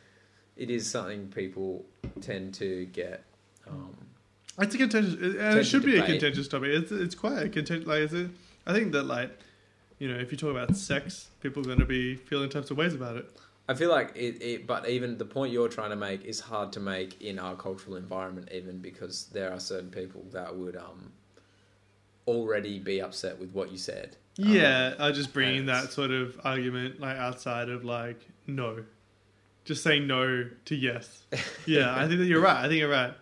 It 0.58 0.72
is 0.72 0.90
something 0.90 1.28
people 1.28 1.86
tend 2.22 2.56
to 2.56 2.86
get. 2.88 3.24
Um, 3.70 3.95
it's 4.60 4.76
a 4.76 4.78
contentious, 4.78 5.14
it, 5.14 5.36
and 5.38 5.60
it 5.60 5.66
should 5.66 5.84
be 5.84 5.98
a 5.98 6.06
contentious 6.06 6.48
topic. 6.48 6.70
It's 6.70 6.92
it's 6.92 7.16
quite 7.16 7.40
a 7.40 7.50
contentious. 7.50 7.88
Like, 7.88 8.12
a, 8.12 8.30
I 8.66 8.74
think 8.74 8.92
that 8.94 9.04
like 9.04 9.38
you 10.00 10.08
know, 10.08 10.20
if 10.20 10.32
you 10.32 10.38
talk 10.38 10.52
about 10.52 10.76
sex, 10.76 11.30
people 11.42 11.62
are 11.62 11.66
going 11.66 11.80
to 11.80 11.86
be 11.86 12.16
feeling 12.16 12.50
types 12.50 12.72
of 12.72 12.78
ways 12.78 12.94
about 12.94 13.16
it. 13.18 13.30
I 13.68 13.74
feel 13.74 13.90
like 13.90 14.12
it, 14.16 14.42
it, 14.42 14.68
but 14.68 14.88
even 14.88 15.18
the 15.18 15.26
point 15.26 15.52
you're 15.52 15.70
trying 15.70 15.90
to 15.90 15.96
make 15.96 16.24
is 16.24 16.40
hard 16.40 16.72
to 16.74 16.80
make 16.80 17.22
in 17.22 17.40
our 17.40 17.56
cultural 17.56 17.96
environment, 17.96 18.50
even 18.52 18.78
because 18.78 19.26
there 19.34 19.52
are 19.52 19.60
certain 19.60 19.90
people 19.90 20.24
that 20.32 20.56
would 20.56 20.76
um 20.76 21.12
already 22.28 22.80
be 22.80 23.02
upset 23.02 23.40
with 23.40 23.52
what 23.52 23.72
you 23.72 23.78
said. 23.78 24.18
Um, 24.40 24.46
Yeah, 24.48 24.94
I 25.00 25.12
just 25.12 25.34
bringing 25.34 25.66
that 25.68 25.92
sort 25.92 26.12
of 26.12 26.40
argument 26.44 27.00
like 27.00 27.18
outside 27.18 27.70
of 27.70 27.84
like 27.84 28.20
no, 28.48 28.84
just 29.64 29.82
saying 29.82 30.06
no 30.08 30.48
to 30.66 30.76
yes. 30.76 31.24
Yeah, 31.66 31.96
I 31.96 32.08
think 32.08 32.20
that 32.20 32.26
you're 32.26 32.42
right. 32.42 32.64
I 32.64 32.68
think 32.68 32.80
you're 32.80 32.90
right. 32.90 33.14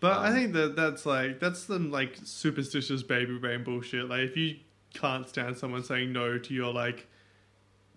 But 0.00 0.18
I 0.18 0.28
Um, 0.28 0.34
think 0.34 0.52
that 0.52 0.76
that's 0.76 1.06
like 1.06 1.40
that's 1.40 1.60
some 1.60 1.90
like 1.90 2.16
superstitious 2.22 3.02
baby 3.02 3.38
brain 3.38 3.64
bullshit. 3.64 4.08
Like 4.08 4.20
if 4.20 4.36
you 4.36 4.56
can't 4.94 5.28
stand 5.28 5.56
someone 5.56 5.82
saying 5.84 6.12
no 6.12 6.38
to 6.38 6.54
your 6.54 6.72
like, 6.72 7.06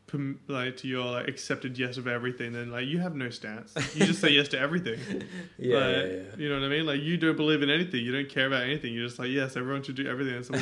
perm- 0.07 0.39
like 0.47 0.77
to 0.77 0.87
your 0.87 1.05
like 1.05 1.27
accepted 1.27 1.77
yes 1.77 1.97
of 1.97 2.07
everything, 2.07 2.53
then 2.53 2.71
like 2.71 2.87
you 2.87 2.99
have 2.99 3.15
no 3.15 3.29
stance. 3.29 3.73
You 3.95 4.05
just 4.05 4.21
say 4.21 4.29
yes 4.29 4.47
to 4.49 4.59
everything. 4.59 4.99
yeah, 5.57 5.77
Like, 5.77 5.95
yeah, 5.95 6.03
yeah. 6.05 6.21
You 6.37 6.49
know 6.49 6.55
what 6.59 6.65
I 6.65 6.69
mean? 6.69 6.85
Like 6.85 7.01
you 7.01 7.17
don't 7.17 7.35
believe 7.37 7.61
in 7.61 7.69
anything. 7.69 8.03
You 8.03 8.11
don't 8.13 8.29
care 8.29 8.47
about 8.47 8.63
anything. 8.63 8.93
You're 8.93 9.05
just 9.07 9.19
like 9.19 9.29
yes, 9.29 9.55
everyone 9.57 9.83
should 9.83 9.95
do 9.95 10.07
everything. 10.07 10.41
So, 10.43 10.53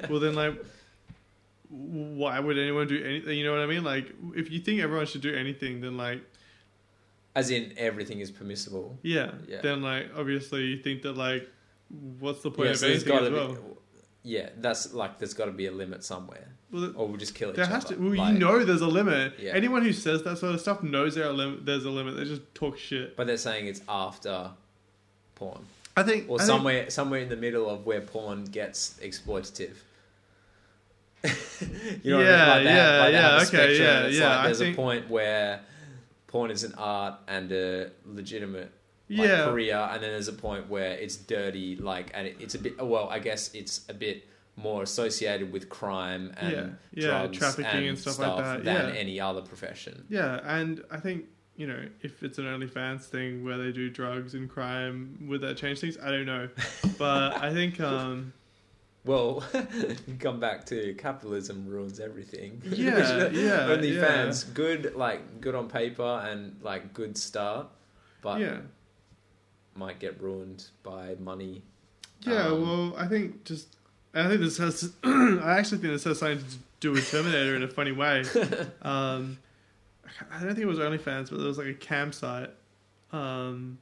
well, 0.10 0.20
then 0.20 0.34
like, 0.34 0.54
why 1.68 2.38
would 2.40 2.58
anyone 2.58 2.86
do 2.86 3.02
anything? 3.02 3.36
You 3.38 3.44
know 3.44 3.52
what 3.52 3.60
I 3.60 3.66
mean? 3.66 3.84
Like 3.84 4.12
if 4.34 4.50
you 4.50 4.60
think 4.60 4.80
everyone 4.80 5.06
should 5.06 5.20
do 5.22 5.34
anything, 5.34 5.80
then 5.80 5.96
like 5.96 6.22
As 7.36 7.50
in, 7.50 7.72
everything 7.76 8.18
is 8.20 8.30
permissible. 8.30 8.98
yeah, 9.02 9.30
Yeah. 9.46 9.60
then 9.62 9.82
like 9.82 10.06
obviously 10.16 10.62
you 10.64 10.78
think 10.82 11.02
that 11.02 11.16
like 11.16 11.48
what's 12.18 12.42
the 12.42 12.50
point 12.50 12.66
Yeah, 12.66 12.72
of 12.72 12.78
so 12.78 12.86
anything 12.88 13.12
as 13.12 13.30
well? 13.30 13.48
be. 13.52 13.58
Yeah, 14.24 14.48
that's 14.58 14.92
like 14.92 15.18
there's 15.18 15.34
got 15.34 15.44
to 15.44 15.52
be 15.52 15.66
a 15.66 15.70
limit 15.70 16.02
somewhere, 16.02 16.48
well 16.72 16.92
or 16.96 17.06
we'll 17.06 17.16
just 17.18 17.34
kill 17.36 17.50
each 17.50 17.56
there 17.56 17.66
other. 17.66 17.74
has 17.74 17.84
to. 17.84 17.94
Well, 17.96 18.16
Like- 18.16 18.32
you 18.32 18.38
know, 18.40 18.64
there's 18.64 18.80
a 18.80 18.86
limit. 18.88 19.34
Yeah. 19.38 19.52
Anyone 19.52 19.82
who 19.82 19.92
says 19.92 20.22
that 20.24 20.38
sort 20.38 20.54
of 20.54 20.60
stuff 20.60 20.82
knows 20.82 21.14
there 21.14 21.30
lim- 21.32 21.60
there's 21.64 21.84
a 21.84 21.90
limit. 21.90 22.16
They 22.16 22.24
just 22.24 22.42
talk 22.54 22.76
shit. 22.78 23.16
But 23.16 23.26
they're 23.28 23.36
saying 23.36 23.66
it's 23.68 23.82
after 23.88 24.50
porn, 25.36 25.60
I 25.96 26.02
think 26.02 26.28
or 26.28 26.36
I 26.36 26.38
think- 26.38 26.46
somewhere 26.46 26.90
somewhere 26.90 27.20
in 27.20 27.28
the 27.28 27.36
middle 27.36 27.68
of 27.70 27.86
where 27.86 28.00
porn 28.00 28.46
gets 28.46 28.98
exploitative. 29.00 29.76
you 32.02 32.10
know 32.12 32.20
Yeah, 32.20 32.48
what 32.48 32.56
I 32.56 32.58
mean? 32.58 32.66
Like 32.66 32.66
have- 32.66 32.66
yeah, 32.66 32.98
like 33.00 33.12
yeah, 33.12 33.36
okay, 33.36 33.44
spectrum, 33.44 33.80
yeah, 33.82 34.06
it's 34.06 34.18
yeah, 34.18 34.36
Like 34.36 34.44
there's 34.46 34.58
think- 34.58 34.76
a 34.76 34.80
point 34.80 35.10
where 35.10 35.60
porn 36.36 36.50
is 36.50 36.64
an 36.64 36.74
art 36.76 37.14
and 37.28 37.50
a 37.50 37.90
legitimate 38.04 38.70
like, 39.08 39.28
yeah. 39.28 39.44
career, 39.44 39.88
and 39.92 40.02
then 40.02 40.10
there's 40.10 40.28
a 40.28 40.32
point 40.32 40.68
where 40.68 40.92
it's 40.92 41.16
dirty, 41.16 41.76
like, 41.76 42.10
and 42.12 42.26
it, 42.26 42.36
it's 42.40 42.54
a 42.54 42.58
bit. 42.58 42.84
Well, 42.84 43.08
I 43.08 43.20
guess 43.20 43.54
it's 43.54 43.86
a 43.88 43.94
bit 43.94 44.26
more 44.56 44.82
associated 44.82 45.52
with 45.52 45.68
crime 45.68 46.32
and 46.38 46.78
Yeah, 46.92 47.22
yeah, 47.22 47.26
trafficking 47.28 47.88
and 47.88 47.98
stuff 47.98 48.18
like 48.18 48.36
that, 48.36 48.64
than 48.64 48.94
yeah. 48.94 49.00
any 49.00 49.20
other 49.20 49.42
profession. 49.42 50.04
Yeah, 50.08 50.40
and 50.44 50.82
I 50.90 50.98
think 50.98 51.26
you 51.56 51.66
know 51.66 51.86
if 52.02 52.22
it's 52.22 52.38
an 52.38 52.44
OnlyFans 52.44 53.04
thing 53.04 53.44
where 53.44 53.58
they 53.58 53.72
do 53.72 53.88
drugs 53.88 54.34
and 54.34 54.50
crime, 54.50 55.26
would 55.28 55.40
that 55.42 55.56
change 55.56 55.80
things? 55.80 55.96
I 56.02 56.10
don't 56.10 56.26
know, 56.26 56.48
but 56.98 57.40
I 57.42 57.52
think 57.52 57.80
um, 57.80 58.32
Well, 59.06 59.42
you 60.06 60.16
come 60.18 60.40
back 60.40 60.66
to 60.66 60.92
capitalism 60.94 61.66
ruins 61.66 62.00
everything. 62.00 62.60
Yeah, 62.64 62.94
Which, 63.28 63.34
yeah, 63.34 63.68
OnlyFans, 63.68 64.52
good, 64.52 64.94
like 64.96 65.40
good 65.40 65.54
on 65.54 65.68
paper 65.68 66.22
and 66.28 66.56
like 66.62 66.92
good 66.92 67.16
start, 67.16 67.68
but 68.20 68.40
yeah, 68.40 68.58
might 69.74 69.98
get 70.00 70.20
ruined 70.20 70.66
by 70.82 71.14
money. 71.20 71.62
yeah. 72.22 72.48
Um, 72.48 72.62
well, 72.62 72.94
I 72.98 73.06
think 73.06 73.44
just 73.44 73.76
I 74.14 74.28
think 74.28 74.40
this 74.40 74.58
has. 74.58 74.92
I 75.04 75.56
actually 75.58 75.78
think 75.78 75.92
this 75.92 76.04
has 76.04 76.18
something 76.18 76.38
to 76.38 76.56
do 76.80 76.92
with 76.92 77.10
Terminator 77.10 77.54
in 77.56 77.62
a 77.62 77.68
funny 77.68 77.92
way. 77.92 78.24
Um, 78.82 79.38
I 80.30 80.38
don't 80.38 80.48
think 80.54 80.60
it 80.60 80.66
was 80.66 80.78
OnlyFans, 80.78 81.30
but 81.30 81.38
there 81.38 81.48
was 81.48 81.58
like 81.58 81.66
a 81.66 81.74
campsite. 81.74 82.50
um, 83.12 83.78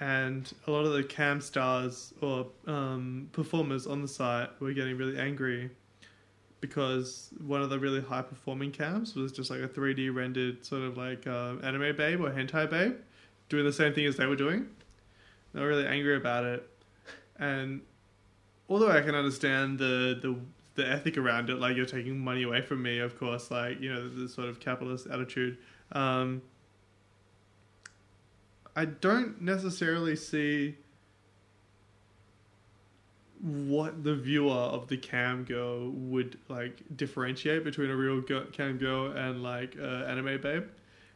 and 0.00 0.52
a 0.66 0.70
lot 0.70 0.84
of 0.86 0.92
the 0.92 1.04
cam 1.04 1.40
stars 1.40 2.12
or 2.22 2.46
um, 2.66 3.28
performers 3.32 3.86
on 3.86 4.00
the 4.00 4.08
site 4.08 4.48
were 4.58 4.72
getting 4.72 4.96
really 4.96 5.18
angry 5.18 5.70
because 6.60 7.30
one 7.46 7.62
of 7.62 7.70
the 7.70 7.78
really 7.78 8.00
high 8.00 8.22
performing 8.22 8.70
cams 8.70 9.14
was 9.14 9.30
just 9.32 9.50
like 9.50 9.60
a 9.60 9.68
3D 9.68 10.14
rendered 10.14 10.64
sort 10.64 10.82
of 10.82 10.96
like 10.96 11.26
uh, 11.26 11.54
anime 11.62 11.94
babe 11.96 12.20
or 12.20 12.30
hentai 12.30 12.68
babe 12.68 12.96
doing 13.48 13.64
the 13.64 13.72
same 13.72 13.92
thing 13.92 14.06
as 14.06 14.16
they 14.16 14.26
were 14.26 14.36
doing. 14.36 14.66
They 15.52 15.60
were 15.60 15.68
really 15.68 15.86
angry 15.86 16.16
about 16.16 16.44
it, 16.44 16.68
and 17.38 17.80
although 18.68 18.90
I 18.90 19.00
can 19.00 19.14
understand 19.14 19.78
the 19.78 20.18
the 20.22 20.36
the 20.76 20.88
ethic 20.88 21.18
around 21.18 21.50
it, 21.50 21.56
like 21.56 21.76
you're 21.76 21.86
taking 21.86 22.18
money 22.18 22.44
away 22.44 22.62
from 22.62 22.82
me, 22.82 23.00
of 23.00 23.18
course, 23.18 23.50
like 23.50 23.80
you 23.80 23.92
know 23.92 24.08
the, 24.08 24.28
sort 24.28 24.48
of 24.48 24.60
capitalist 24.60 25.08
attitude. 25.08 25.58
Um, 25.92 26.40
I 28.76 28.84
don't 28.84 29.40
necessarily 29.42 30.16
see 30.16 30.76
what 33.40 34.04
the 34.04 34.14
viewer 34.14 34.52
of 34.52 34.88
the 34.88 34.96
cam 34.98 35.44
girl 35.44 35.88
would 35.90 36.38
like 36.48 36.82
differentiate 36.96 37.64
between 37.64 37.90
a 37.90 37.96
real 37.96 38.20
girl, 38.20 38.44
cam 38.52 38.76
girl 38.76 39.12
and 39.12 39.42
like 39.42 39.76
uh, 39.80 39.84
anime 40.04 40.40
babe. 40.40 40.64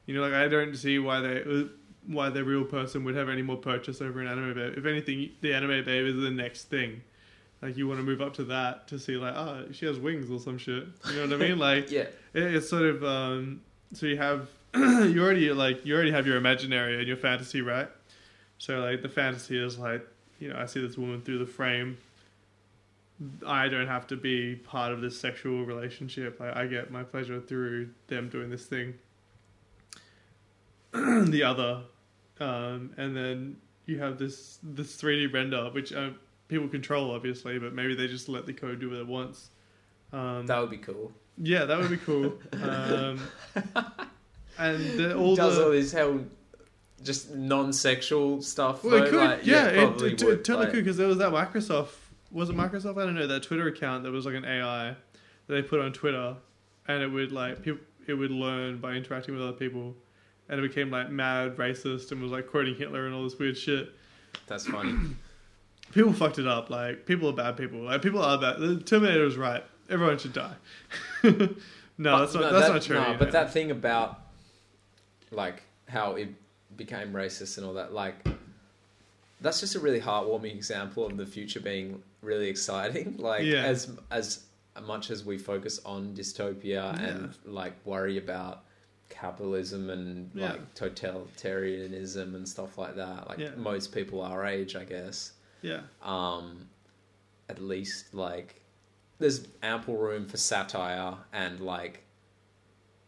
You 0.07 0.15
know, 0.15 0.23
like 0.23 0.33
I 0.33 0.49
don't 0.49 0.75
see 0.77 0.99
why 0.99 1.21
they 1.21 1.43
uh, 1.43 1.65
why 2.07 2.31
the 2.31 2.43
real 2.45 2.65
person 2.65 3.05
would 3.05 3.15
have 3.15 3.29
any 3.29 3.43
more 3.43 3.57
purchase 3.57 4.01
over 4.01 4.21
an 4.21 4.27
anime 4.27 4.55
babe. 4.55 4.75
If 4.77 4.87
anything, 4.87 5.31
the 5.43 5.53
anime 5.55 5.85
babe 5.85 6.07
is 6.07 6.17
the 6.23 6.31
next 6.31 6.65
thing. 6.65 7.03
Like 7.63 7.77
you 7.77 7.87
want 7.89 8.01
to 8.01 8.05
move 8.05 8.21
up 8.21 8.35
to 8.35 8.45
that 8.45 8.89
to 8.89 8.99
see 8.99 9.17
like, 9.17 9.35
oh, 9.35 9.67
she 9.73 9.87
has 9.87 9.99
wings 9.99 10.31
or 10.31 10.39
some 10.39 10.59
shit. 10.59 10.87
You 11.11 11.17
know 11.17 11.23
what 11.27 11.33
I 11.43 11.49
mean? 11.49 11.59
Like 11.59 11.91
Yeah, 11.91 12.03
it- 12.33 12.55
it's 12.55 12.69
sort 12.69 12.83
of 12.85 13.05
um, 13.05 13.61
so 13.93 14.07
you 14.07 14.17
have 14.17 14.49
you 15.09 15.23
already 15.23 15.53
like 15.53 15.87
you 15.87 15.95
already 15.95 16.11
have 16.11 16.27
your 16.27 16.37
imaginary 16.37 16.99
and 16.99 17.07
your 17.07 17.17
fantasy, 17.17 17.63
right? 17.63 17.89
So 18.59 18.81
like 18.81 19.03
the 19.03 19.09
fantasy 19.09 19.57
is 19.57 19.79
like 19.79 20.05
you 20.41 20.49
know 20.49 20.59
I 20.59 20.67
see 20.67 20.85
this 20.85 20.99
woman 20.99 21.23
through 21.23 21.39
the 21.39 21.47
frame. 21.47 21.97
I 23.47 23.69
don't 23.69 23.87
have 23.87 24.09
to 24.09 24.17
be 24.17 24.57
part 24.57 24.93
of 24.93 25.01
this 25.01 25.19
sexual 25.19 25.65
relationship. 25.65 26.41
Like 26.41 26.57
I 26.57 26.67
get 26.67 26.91
my 26.91 27.05
pleasure 27.05 27.41
through 27.41 27.91
them 28.09 28.29
doing 28.29 28.51
this 28.51 28.67
thing. 28.67 28.95
the 30.93 31.43
other, 31.45 31.83
um, 32.41 32.93
and 32.97 33.17
then 33.17 33.57
you 33.87 34.01
have 34.01 34.19
this 34.19 34.59
this 34.63 34.97
three 34.97 35.25
D 35.25 35.33
render, 35.33 35.71
which 35.71 35.93
uh, 35.93 36.11
people 36.49 36.67
control 36.67 37.13
obviously, 37.13 37.61
but 37.61 37.75
maybe 37.75 37.95
they 37.95 38.09
just 38.09 38.29
let 38.29 38.45
the 38.45 38.53
code 38.53 38.81
do 38.81 38.91
what 38.91 38.99
it 38.99 39.07
wants. 39.07 39.51
Um, 40.13 40.47
that 40.47 40.59
would 40.59 40.71
be 40.71 40.79
cool. 40.79 41.13
yeah, 41.39 41.65
that 41.65 41.79
would 41.79 41.91
be 41.91 41.97
cool. 41.97 42.39
um, 42.63 43.21
and 44.59 44.81
the, 44.99 45.17
all 45.17 45.35
Does 45.37 45.57
the 45.57 45.65
all 45.65 45.71
this 45.71 45.93
hell 45.93 46.21
just 47.03 47.35
non-sexual 47.35 48.43
stuff? 48.43 48.83
well, 48.83 48.93
though? 48.99 49.05
it 49.05 49.11
could, 49.11 49.21
Like, 49.31 49.47
yeah, 49.47 49.67
it, 49.67 49.77
it, 50.03 50.03
it 50.23 50.23
would, 50.25 50.45
totally 50.45 50.65
like- 50.67 50.71
could 50.75 50.85
because 50.85 50.97
there 50.97 51.09
was 51.09 51.19
that 51.19 51.33
Microsoft 51.33 51.89
was 52.31 52.51
it 52.51 52.57
Microsoft? 52.57 53.01
I 53.01 53.05
don't 53.05 53.15
know 53.15 53.27
that 53.29 53.43
Twitter 53.45 53.69
account 53.69 54.03
that 54.05 54.11
was 54.11 54.27
like 54.27 54.35
an 54.35 54.45
AI 54.45 54.89
that 54.89 55.55
they 55.55 55.63
put 55.63 55.79
on 55.81 55.93
Twitter, 55.93 56.35
and 56.89 57.03
it 57.03 57.07
would 57.09 57.31
like 57.33 57.63
people 57.63 57.81
it 58.07 58.15
would 58.15 58.31
learn 58.33 58.79
by 58.79 58.93
interacting 58.93 59.35
with 59.35 59.43
other 59.43 59.53
people, 59.57 59.95
and 60.49 60.59
it 60.59 60.63
became 60.69 60.91
like 60.91 61.11
mad 61.11 61.57
racist 61.57 62.11
and 62.13 62.21
was 62.21 62.33
like 62.33 62.49
quoting 62.49 62.75
Hitler 62.75 63.07
and 63.07 63.15
all 63.15 63.23
this 63.25 63.39
weird 63.39 63.57
shit. 63.57 63.91
That's 64.47 64.67
funny. 64.67 64.95
People 65.93 66.13
fucked 66.13 66.41
it 66.41 66.47
up. 66.49 66.71
Like 66.71 67.07
people 67.07 67.29
are 67.29 67.33
bad 67.33 67.57
people. 67.57 67.81
Like 67.83 68.03
people 68.03 68.21
are 68.21 68.37
bad. 68.41 68.59
The 68.59 68.81
Terminator 68.81 69.25
was 69.25 69.37
right. 69.37 69.63
Everyone 69.89 70.19
should 70.19 70.33
die. 70.33 70.55
no, 71.23 71.31
But- 71.31 72.19
that's 72.19 72.35
not 72.35 72.41
no, 72.41 72.53
that's 72.53 72.67
that- 72.67 72.73
not 72.73 72.83
true. 72.83 72.97
no, 72.97 73.17
but 73.19 73.27
know. 73.27 73.31
that 73.31 73.53
thing 73.53 73.71
about 73.71 74.21
like 75.35 75.63
how 75.89 76.13
it 76.13 76.29
became 76.77 77.13
racist 77.13 77.57
and 77.59 77.67
all 77.67 77.75
that, 77.75 77.93
like 77.93 78.15
that's 79.41 79.61
just 79.61 79.75
a 79.75 79.81
really 79.81 80.01
heartwarming 80.01 80.55
example 80.55 81.05
of 81.07 81.17
the 81.17 81.27
future 81.27 81.61
being 81.61 82.03
really 82.23 82.49
exciting. 82.49 83.17
Like 83.19 83.45
Yeah. 83.45 83.65
as 83.65 83.91
as 84.11 84.45
much 84.83 85.11
as 85.11 85.25
we 85.25 85.39
focus 85.39 85.81
on 85.85 86.15
dystopia 86.15 86.99
and 86.99 87.35
like 87.45 87.75
worry 87.85 88.19
about 88.19 88.65
capitalism 89.11 89.91
and 89.91 90.31
Yeah. 90.35 90.53
like 90.53 90.75
totalitarianism 90.75 92.35
and 92.35 92.49
stuff 92.49 92.79
like 92.79 92.97
that, 92.97 93.29
like 93.29 93.39
Yeah. 93.39 93.51
most 93.57 93.93
people 93.93 94.23
our 94.23 94.45
age, 94.47 94.77
I 94.77 94.85
guess 94.85 95.33
yeah. 95.63 95.83
um, 96.03 96.67
at 97.49 97.61
least 97.63 98.15
like 98.15 98.63
there's 99.19 99.47
ample 99.63 99.97
room 99.97 100.27
for 100.27 100.37
satire 100.39 101.15
and 101.33 101.61
like 101.61 102.04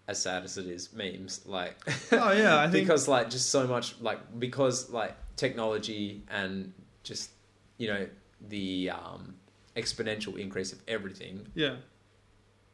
as 0.08 0.20
sad 0.22 0.44
as 0.44 0.56
it 0.58 0.66
is 0.66 0.92
memes 0.92 1.40
like 1.46 1.76
Oh 2.12 2.32
yeah, 2.32 2.58
I 2.60 2.68
think 2.70 2.86
because 2.86 3.08
like 3.08 3.30
just 3.30 3.50
so 3.50 3.66
much 3.66 4.00
like 4.00 4.18
because 4.38 4.90
like 4.90 5.14
technology 5.36 6.22
and 6.30 6.72
just 7.02 7.30
you 7.78 7.88
know 7.88 8.06
the 8.48 8.90
um, 8.90 9.34
exponential 9.76 10.38
increase 10.38 10.72
of 10.72 10.80
everything 10.88 11.46
yeah. 11.54 11.76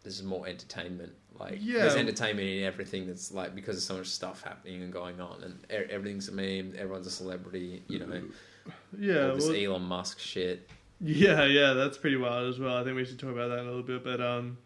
there's 0.03 0.23
more 0.23 0.47
entertainment 0.47 1.13
like 1.39 1.59
Yeah. 1.61 1.81
there's 1.81 1.97
entertainment 1.97 2.49
in 2.49 2.63
everything 2.65 3.07
that's 3.07 3.33
like 3.33 3.55
because 3.55 3.77
there's 3.77 3.85
so 3.87 3.97
much 3.97 4.07
stuff 4.09 4.43
happening 4.43 4.83
and 4.83 4.93
going 4.93 5.21
on 5.21 5.43
and 5.43 5.59
e- 5.71 5.91
everything's 5.91 6.29
a 6.29 6.33
meme 6.33 6.75
everyone's 6.77 7.07
a 7.07 7.11
celebrity 7.11 7.83
you 7.89 7.99
know 8.01 8.23
Yeah, 8.99 9.31
all 9.31 9.35
this 9.37 9.47
well, 9.47 9.57
Elon 9.57 9.83
Musk 9.83 10.19
shit 10.21 10.69
yeah, 11.05 11.45
yeah. 11.47 11.73
That's 11.73 11.99
pretty 11.99 12.15
wild 12.17 12.49
as 12.49 12.61
well. 12.61 12.77
I 12.77 12.85
think 12.85 12.95
we 12.95 13.05
should 13.05 13.19
talk 13.19 13.31
about 13.33 13.49
that 13.49 13.59
in 13.59 13.67
a 13.67 13.69
little 13.69 13.83
bit. 13.83 14.05
But 14.05 14.21
um, 14.21 14.57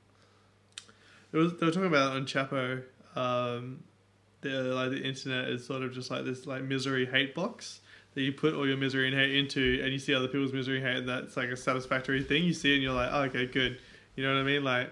it 1.32 1.36
was 1.36 1.52
they 1.58 1.66
were 1.66 1.72
talking 1.72 1.88
about 1.88 2.12
on 2.12 2.26
Chapo. 2.26 2.82
Um, 3.14 3.82
the 4.42 4.48
like 4.48 4.90
the 4.90 5.02
internet 5.02 5.48
is 5.48 5.66
sort 5.66 5.82
of 5.82 5.92
just 5.92 6.10
like 6.10 6.24
this 6.24 6.46
like 6.46 6.62
misery 6.62 7.06
hate 7.06 7.34
box 7.34 7.80
that 8.14 8.22
you 8.22 8.32
put 8.32 8.54
all 8.54 8.66
your 8.66 8.78
misery 8.78 9.06
and 9.06 9.16
hate 9.16 9.34
into, 9.34 9.80
and 9.82 9.92
you 9.92 9.98
see 9.98 10.14
other 10.14 10.26
people's 10.26 10.52
misery 10.52 10.78
and 10.78 10.86
hate, 10.86 10.96
and 10.98 11.08
that's 11.08 11.36
like 11.36 11.50
a 11.50 11.56
satisfactory 11.56 12.22
thing. 12.22 12.44
You 12.44 12.54
see 12.54 12.72
it, 12.72 12.74
and 12.74 12.82
you're 12.82 12.94
like, 12.94 13.10
oh, 13.12 13.22
okay, 13.24 13.46
good. 13.46 13.78
You 14.14 14.24
know 14.24 14.34
what 14.34 14.40
I 14.40 14.44
mean? 14.44 14.64
Like, 14.64 14.90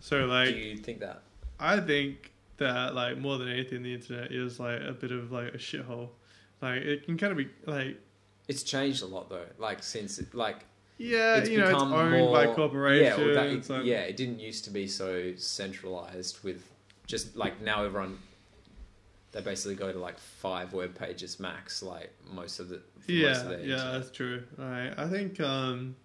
so 0.00 0.24
like, 0.26 0.54
Do 0.54 0.54
you 0.54 0.76
think 0.76 1.00
that? 1.00 1.22
I 1.58 1.80
think 1.80 2.32
that 2.58 2.94
like 2.94 3.18
more 3.18 3.38
than 3.38 3.48
anything, 3.48 3.82
the 3.82 3.92
internet 3.94 4.30
is 4.30 4.60
like 4.60 4.80
a 4.80 4.92
bit 4.92 5.10
of 5.10 5.32
like 5.32 5.54
a 5.54 5.58
shithole. 5.58 6.10
Like 6.60 6.82
it 6.82 7.04
can 7.04 7.16
kind 7.18 7.32
of 7.32 7.38
be 7.38 7.48
like 7.66 7.98
It's 8.46 8.62
changed 8.62 9.02
a 9.02 9.06
lot 9.06 9.28
though. 9.28 9.46
Like 9.58 9.82
since 9.82 10.18
it, 10.18 10.34
like 10.34 10.64
yeah, 10.98 11.36
it's 11.36 11.48
you 11.48 11.58
know, 11.58 11.68
it's 11.70 11.82
owned 11.82 12.10
more, 12.12 12.32
by 12.32 12.44
Yeah, 12.46 12.54
corporations. 12.54 13.18
well, 13.18 13.34
that, 13.34 13.70
and- 13.78 13.86
yeah, 13.86 14.00
it 14.00 14.16
didn't 14.16 14.40
used 14.40 14.64
to 14.64 14.70
be 14.70 14.86
so 14.86 15.32
centralized 15.36 16.42
with 16.44 16.62
just 17.06 17.36
like 17.36 17.60
now 17.62 17.84
everyone 17.84 18.18
they 19.32 19.40
basically 19.40 19.74
go 19.74 19.92
to 19.92 19.98
like 19.98 20.18
five 20.18 20.72
web 20.72 20.94
pages 20.98 21.38
max 21.38 21.82
like 21.82 22.10
most 22.32 22.60
of 22.60 22.68
the 22.68 22.76
for 23.00 23.12
most 23.12 23.12
yeah, 23.12 23.30
of 23.40 23.48
the 23.48 23.54
yeah, 23.66 23.74
internet. 23.74 23.92
that's 23.92 24.10
true. 24.10 24.42
Right. 24.56 24.92
I 24.96 25.06
think 25.08 25.38
um, 25.40 25.96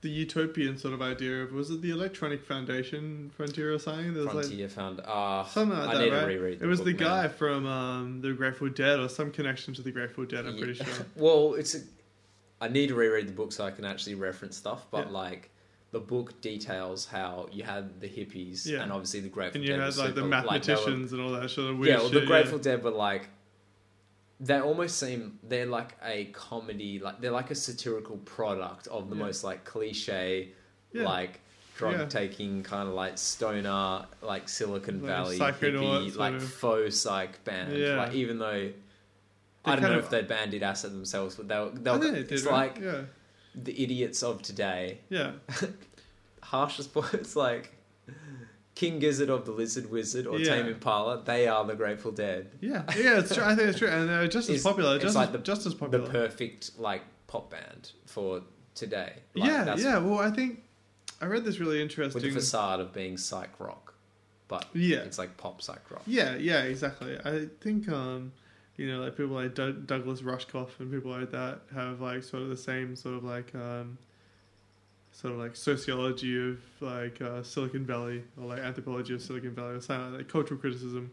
the 0.00 0.08
utopian 0.08 0.78
sort 0.78 0.94
of 0.94 1.02
idea 1.02 1.42
of 1.42 1.52
was 1.52 1.70
it 1.70 1.82
the 1.82 1.90
Electronic 1.90 2.44
Foundation 2.44 3.30
Frontier 3.36 3.74
or 3.74 3.78
something? 3.78 4.14
There 4.14 4.24
was 4.24 4.34
like 4.34 4.44
Frontier 4.46 4.68
found 4.68 5.00
uh 5.00 5.44
something 5.44 5.78
like 5.78 5.88
I 5.88 5.94
that, 5.94 6.04
need 6.04 6.12
right? 6.12 6.20
to 6.20 6.26
reread 6.26 6.62
it 6.62 6.66
was 6.66 6.78
book 6.80 6.86
the 6.86 6.92
guy 6.94 7.28
from 7.28 7.66
um, 7.66 8.20
the 8.22 8.32
Grateful 8.32 8.68
Dead 8.70 8.98
or 8.98 9.08
some 9.08 9.30
connection 9.30 9.74
to 9.74 9.82
the 9.82 9.92
Grateful 9.92 10.24
Dead. 10.24 10.46
I'm 10.46 10.56
pretty 10.56 10.74
sure. 10.74 10.86
Well, 11.16 11.54
it's 11.54 11.74
a, 11.74 11.80
I 12.60 12.68
need 12.68 12.88
to 12.88 12.94
reread 12.94 13.26
the 13.28 13.32
book 13.32 13.52
so 13.52 13.64
I 13.64 13.70
can 13.70 13.84
actually 13.84 14.14
reference 14.16 14.56
stuff, 14.56 14.86
but 14.90 15.06
Yeah. 15.06 15.12
like 15.12 15.50
the 15.92 16.00
book 16.00 16.40
details 16.40 17.06
how 17.06 17.48
you 17.50 17.64
had 17.64 18.00
the 18.00 18.06
hippies 18.08 18.64
Yeah. 18.66 18.82
and 18.82 18.92
obviously 18.92 19.20
the 19.20 19.28
Grateful 19.28 19.60
And 19.60 19.64
you 19.68 19.74
Dead 19.74 19.80
had 19.82 19.96
like 19.96 20.14
the 20.14 20.20
super- 20.20 20.28
like, 20.28 20.42
were- 20.44 20.50
mathematicians 20.50 21.12
and 21.12 21.20
all 21.22 21.32
that 21.32 21.50
sort 21.50 21.70
of 21.70 21.78
weird 21.78 21.88
yeah, 21.88 21.96
well, 21.98 22.10
shit. 22.10 22.20
the 22.20 22.26
Grateful 22.26 22.58
Dead 22.58 22.82
were 22.84 22.90
like 22.90 23.28
they 24.42 24.58
almost 24.58 24.98
seem 24.98 25.38
they're 25.42 25.66
like 25.66 25.96
a 26.02 26.24
comedy, 26.26 26.98
like 26.98 27.20
they're 27.20 27.30
like 27.30 27.50
a 27.50 27.54
satirical 27.54 28.16
product 28.18 28.86
of 28.86 29.10
the 29.10 29.16
Yeah. 29.16 29.22
most 29.24 29.44
like 29.44 29.64
cliche, 29.64 30.50
Yeah. 30.92 31.04
like 31.04 31.40
drug 31.76 32.08
taking 32.08 32.62
kind 32.62 32.88
of 32.88 32.94
like 32.94 33.18
stoner, 33.18 34.06
like 34.22 34.48
Silicon 34.48 35.02
Like 35.02 35.06
Valley 35.10 35.38
psychonaut 35.38 36.10
hippie, 36.10 36.16
like 36.16 36.34
of- 36.34 36.42
faux 36.52 36.96
psych 36.96 37.42
band. 37.44 37.76
Yeah. 37.76 37.96
Like 37.96 38.14
even 38.14 38.38
though 38.38 38.70
I 39.64 39.76
don't 39.76 39.90
know 39.90 39.98
of- 39.98 40.04
if 40.04 40.10
they 40.10 40.22
banded 40.22 40.62
acid 40.62 40.92
themselves, 40.92 41.34
but 41.36 41.48
they'll 41.48 41.70
they'll 41.70 41.98
think 42.00 42.28
they 42.28 42.34
it's 42.34 42.44
right? 42.44 42.74
like 42.74 42.82
yeah, 42.84 43.02
the 43.54 43.82
idiots 43.82 44.22
of 44.22 44.42
today. 44.42 45.00
yeah, 45.08 45.32
Harshest 46.42 46.94
words 46.94 47.36
like 47.36 47.72
King 48.74 48.98
Gizzard 48.98 49.28
of 49.28 49.44
the 49.44 49.52
Lizard 49.52 49.90
Wizard 49.90 50.26
or 50.26 50.38
Yeah. 50.38 50.56
Tame 50.56 50.66
Impala, 50.66 51.22
they 51.24 51.46
are 51.46 51.64
the 51.64 51.74
Grateful 51.74 52.12
Dead. 52.12 52.50
yeah, 52.60 52.82
yeah. 52.96 53.18
It's 53.18 53.34
true. 53.34 53.44
I 53.44 53.54
think 53.54 53.68
it's 53.68 53.78
true, 53.78 53.88
and 53.88 54.08
they're 54.08 54.26
just 54.26 54.48
as 54.48 54.56
It's- 54.56 54.62
popular. 54.62 54.94
it's 54.96 55.04
Just 55.04 55.16
like 55.16 55.28
as, 55.28 55.32
the- 55.32 55.38
just 55.38 55.66
as 55.66 55.74
popular. 55.74 56.04
The 56.06 56.10
perfect 56.10 56.78
like 56.78 57.02
pop 57.26 57.50
band 57.50 57.92
for 58.06 58.42
today. 58.74 59.12
Like, 59.34 59.48
yeah, 59.50 59.76
yeah. 59.76 59.98
Well, 59.98 60.18
I 60.20 60.30
think 60.30 60.62
I 61.20 61.26
read 61.26 61.44
this 61.44 61.58
really 61.60 61.82
With 61.82 61.94
the 61.96 62.02
interesting. 62.02 62.32
facade 62.32 62.80
of 62.80 62.92
being 62.94 63.18
psych 63.18 63.60
rock, 63.60 63.92
but 64.48 64.64
Yeah, 64.72 64.98
it's 65.00 65.18
like 65.18 65.36
pop 65.36 65.60
psych 65.60 65.90
rock. 65.90 66.02
Yeah, 66.06 66.36
yeah, 66.36 66.62
exactly. 66.62 67.18
I 67.22 67.48
think 67.60 67.88
um, 67.90 68.32
you 68.76 68.90
know, 68.90 69.00
like 69.02 69.16
people 69.16 69.34
like 69.34 69.54
Doug 69.54 69.86
Douglas 69.86 70.22
Rushkoff 70.22 70.68
and 70.78 70.90
people 70.90 71.10
like 71.10 71.30
that 71.32 71.60
have 71.74 72.00
like 72.00 72.22
sort 72.22 72.42
of 72.42 72.48
the 72.48 72.56
same 72.56 72.96
sort 72.96 73.16
of 73.16 73.24
like 73.24 73.54
um, 73.54 73.98
sort 75.12 75.34
of 75.34 75.38
like 75.40 75.54
sociology 75.56 76.50
of 76.50 76.58
like 76.80 77.20
uh, 77.20 77.42
Silicon 77.42 77.84
Valley 77.84 78.22
or 78.40 78.46
like 78.46 78.60
anthropology 78.60 79.14
of 79.14 79.20
Silicon 79.22 79.50
Valley 79.54 79.74
or 79.76 79.80
something 79.80 80.12
like 80.12 80.18
that, 80.26 80.32
cultural 80.32 80.58
criticism, 80.58 81.10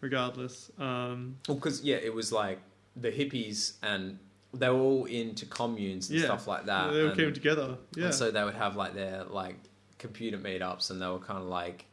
regardless. 0.00 0.70
Um, 0.78 1.36
Well, 1.48 1.56
because 1.56 1.82
yeah, 1.82 1.96
it 1.96 2.14
was 2.14 2.32
like 2.32 2.58
the 2.96 3.10
hippies 3.12 3.74
and 3.82 4.18
they 4.54 4.68
were 4.68 4.80
all 4.80 5.04
into 5.04 5.46
communes 5.46 6.10
and 6.10 6.18
Yeah. 6.18 6.24
stuff 6.26 6.46
like 6.46 6.66
that. 6.66 6.92
they 6.92 7.02
all 7.02 7.08
and- 7.08 7.16
came 7.18 7.32
together. 7.34 7.76
Yeah, 7.94 8.06
And 8.06 8.14
so 8.14 8.30
they 8.30 8.42
would 8.42 8.54
have 8.54 8.76
like 8.76 8.94
their 8.94 9.24
like 9.24 9.56
computer 9.98 10.38
meetups, 10.38 10.90
and 10.90 11.00
they 11.02 11.06
were 11.06 11.18
kind 11.18 11.38
of 11.38 11.44
like, 11.46 11.84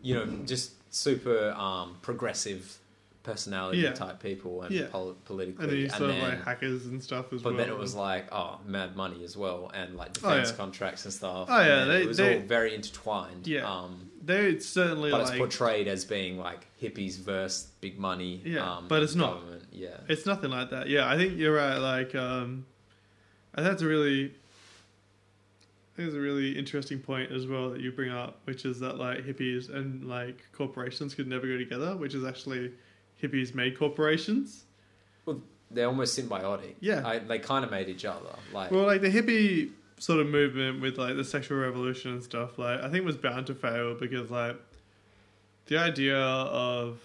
you 0.00 0.14
know, 0.14 0.26
just 0.46 0.72
super 0.92 1.50
um, 1.50 1.96
progressive 2.02 2.78
personality 3.24 3.78
Yeah. 3.78 3.92
type 3.92 4.22
people 4.22 4.62
and 4.62 4.72
Yeah. 4.72 4.86
pol- 4.92 5.16
politically. 5.24 5.62
and 5.64 5.72
then 5.72 5.78
you 5.80 5.88
and 5.92 6.10
then- 6.10 6.22
like 6.22 6.44
hackers 6.44 6.84
and 6.86 7.02
stuff 7.02 7.32
as 7.32 7.42
but 7.42 7.50
well. 7.50 7.58
But 7.58 7.64
then 7.66 7.74
it 7.74 7.78
was 7.78 7.94
like, 7.96 8.28
oh, 8.30 8.60
mad 8.66 8.94
money 8.94 9.24
as 9.24 9.36
well, 9.36 9.70
and 9.74 9.96
like 9.96 10.10
Oh, 10.22 10.28
defense 10.28 10.50
yeah. 10.50 10.56
contracts 10.56 11.04
and 11.06 11.12
stuff. 11.12 11.48
Oh, 11.50 11.60
yeah, 11.60 11.84
they- 11.86 12.02
it 12.02 12.06
was 12.08 12.18
they- 12.18 12.36
all 12.36 12.42
very 12.46 12.74
intertwined. 12.74 13.46
Yeah. 13.46 13.68
um, 13.68 14.10
they 14.22 14.58
certainly 14.58 15.10
but 15.10 15.22
like 15.22 15.28
it's 15.30 15.38
portrayed 15.38 15.88
as 15.88 16.04
being 16.04 16.38
like 16.38 16.66
hippies 16.80 17.18
versus 17.18 17.70
big 17.80 17.98
money. 17.98 18.40
Yeah, 18.44 18.76
um, 18.76 18.88
but 18.88 19.02
it's 19.02 19.14
not. 19.14 19.42
Yeah, 19.72 19.96
It's 20.08 20.24
nothing 20.26 20.50
like 20.50 20.70
that. 20.70 20.88
Yeah, 20.88 21.08
I 21.08 21.16
think 21.16 21.36
you're 21.38 21.54
right. 21.54 21.76
Like, 21.78 22.14
um, 22.14 22.64
I 23.54 23.62
that's 23.62 23.82
a 23.82 23.86
really, 23.86 24.26
I 24.26 25.96
think 25.96 26.08
it's 26.08 26.16
a 26.16 26.20
really 26.20 26.58
interesting 26.58 26.98
point 27.00 27.32
as 27.32 27.46
well 27.46 27.70
that 27.70 27.80
you 27.80 27.90
bring 27.92 28.10
up, 28.10 28.40
which 28.44 28.64
is 28.64 28.80
that 28.80 28.98
like 28.98 29.24
hippies 29.24 29.68
and 29.74 30.04
like 30.08 30.44
corporations 30.52 31.14
could 31.14 31.26
never 31.26 31.46
go 31.46 31.56
together, 31.56 31.96
which 31.96 32.14
is 32.14 32.24
actually 32.24 32.72
hippies 33.22 33.54
made 33.54 33.78
corporations. 33.78 34.64
Well, 35.26 35.40
they're 35.70 35.86
almost 35.86 36.18
symbiotic. 36.18 36.74
Yeah. 36.80 37.06
I, 37.06 37.18
they 37.18 37.38
kind 37.38 37.64
of 37.64 37.70
made 37.70 37.88
each 37.88 38.04
other. 38.04 38.36
Like, 38.52 38.70
Well, 38.70 38.84
like 38.84 39.00
the 39.00 39.10
hippie 39.10 39.70
sort 39.98 40.20
of 40.20 40.28
movement 40.28 40.80
with 40.80 40.98
like 40.98 41.16
the 41.16 41.24
sexual 41.24 41.58
revolution 41.58 42.12
and 42.12 42.22
stuff, 42.22 42.58
like 42.58 42.80
I 42.80 42.90
think 42.90 43.04
was 43.04 43.16
bound 43.16 43.46
to 43.46 43.54
fail 43.54 43.94
because 43.94 44.30
like 44.30 44.56
the 45.66 45.78
idea 45.78 46.18
of 46.18 47.00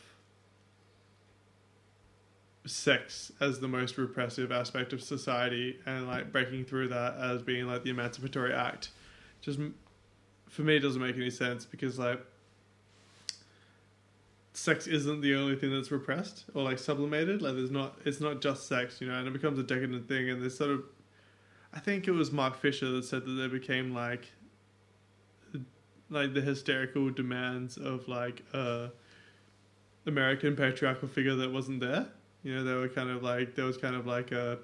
sex 2.66 3.32
as 3.40 3.60
the 3.60 3.68
most 3.68 3.98
repressive 3.98 4.52
aspect 4.52 4.94
of 4.94 5.02
society 5.02 5.80
and 5.86 6.08
like 6.08 6.32
breaking 6.32 6.66
through 6.66 6.88
that 6.90 7.16
as 7.18 7.42
being 7.42 7.66
like 7.66 7.84
the 7.84 7.90
emancipatory 7.90 8.54
act 8.54 8.90
just 9.42 9.58
for 10.48 10.62
me 10.62 10.78
doesn't 10.78 11.02
make 11.02 11.16
any 11.16 11.30
sense 11.32 11.66
because 11.66 11.98
like 11.98 12.24
sex 14.60 14.88
isn't 14.88 15.22
the 15.22 15.36
only 15.36 15.56
thing 15.56 15.72
that's 15.72 15.90
repressed 15.90 16.46
or 16.54 16.64
like 16.64 16.78
sublimated 16.78 17.42
like 17.42 17.56
there's 17.56 17.72
not 17.72 17.98
it's 18.04 18.20
not 18.20 18.42
just 18.42 18.68
sex 18.68 19.00
you 19.00 19.08
know 19.08 19.14
and 19.14 19.28
it 19.28 19.32
becomes 19.32 19.58
a 19.58 19.64
decadent 19.64 20.08
thing 20.08 20.30
and 20.30 20.42
there's 20.42 20.58
sort 20.58 20.70
of 20.70 20.84
I 21.74 21.80
think 21.80 22.08
it 22.08 22.12
was 22.12 22.32
Mark 22.32 22.58
Fisher 22.58 22.90
that 22.92 23.06
said 23.06 23.26
that 23.26 23.32
they 23.32 23.48
became 23.48 23.94
like 23.94 24.28
like 26.10 26.34
the 26.34 26.42
hysterical 26.42 27.12
demands 27.12 27.78
of 27.78 28.08
like 28.08 28.44
a 28.54 28.92
American 30.08 30.56
patriarchal 30.56 31.08
figure 31.08 31.36
that 31.36 31.52
wasn't 31.52 31.80
there. 31.80 32.08
You 32.42 32.56
know, 32.56 32.64
they 32.64 32.74
were 32.74 32.90
kind 32.90 33.10
of 33.10 33.22
like 33.22 33.56
there 33.56 33.66
was 33.66 33.78
kind 33.78 33.96
of 33.96 34.08
like 34.08 34.32
a, 34.32 34.58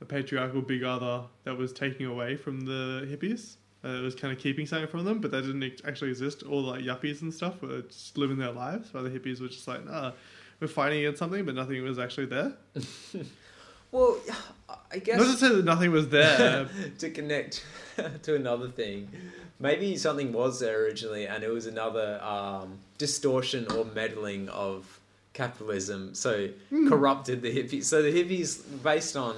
a 0.00 0.04
patriarchal 0.04 0.62
big 0.62 0.84
other 0.84 1.24
that 1.42 1.56
was 1.56 1.72
taking 1.72 2.06
away 2.06 2.36
from 2.36 2.60
the 2.60 3.08
hippies. 3.10 3.56
Uh, 3.84 3.88
it 3.98 4.02
was 4.02 4.14
kind 4.14 4.32
of 4.32 4.38
keeping 4.38 4.66
something 4.66 4.88
from 4.88 5.04
them, 5.04 5.18
but 5.20 5.30
that 5.30 5.42
didn't 5.42 5.82
actually 5.86 6.10
exist. 6.10 6.42
All 6.42 6.62
like 6.62 6.82
yuppies 6.82 7.20
and 7.22 7.32
stuff 7.34 7.60
were 7.60 7.82
just 7.82 8.16
living 8.16 8.38
their 8.38 8.52
lives, 8.52 8.92
while 8.94 9.02
the 9.04 9.10
hippies 9.10 9.40
were 9.40 9.48
just 9.48 9.68
like, 9.68 9.84
nah, 9.84 10.12
we're 10.60 10.68
fighting 10.68 11.00
against 11.00 11.18
something, 11.18 11.44
but 11.44 11.54
nothing 11.54 11.82
was 11.82 11.98
actually 11.98 12.26
there. 12.26 12.52
well, 13.92 14.18
I 14.90 14.98
guess 14.98 15.18
Not 15.18 15.26
to 15.32 15.36
say 15.36 15.48
that 15.54 15.64
nothing 15.64 15.90
was 15.92 16.08
there. 16.08 16.66
to 16.98 17.10
connect 17.10 17.64
to 18.22 18.34
another 18.34 18.68
thing. 18.68 19.08
Maybe 19.60 19.96
something 19.96 20.32
was 20.32 20.60
there 20.60 20.82
originally, 20.84 21.26
and 21.26 21.44
it 21.44 21.50
was 21.50 21.66
another 21.66 22.20
um, 22.22 22.78
distortion 22.98 23.70
or 23.72 23.84
meddling 23.84 24.48
of 24.48 24.98
capitalism. 25.32 26.14
So 26.14 26.48
Hmm. 26.70 26.88
corrupted 26.88 27.42
the 27.42 27.54
hippies. 27.54 27.84
So 27.84 28.02
the 28.02 28.12
hippies, 28.12 28.62
based 28.82 29.16
on 29.16 29.36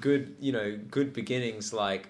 good, 0.00 0.34
you 0.40 0.52
know, 0.52 0.78
good 0.90 1.12
beginnings, 1.12 1.72
like 1.72 2.08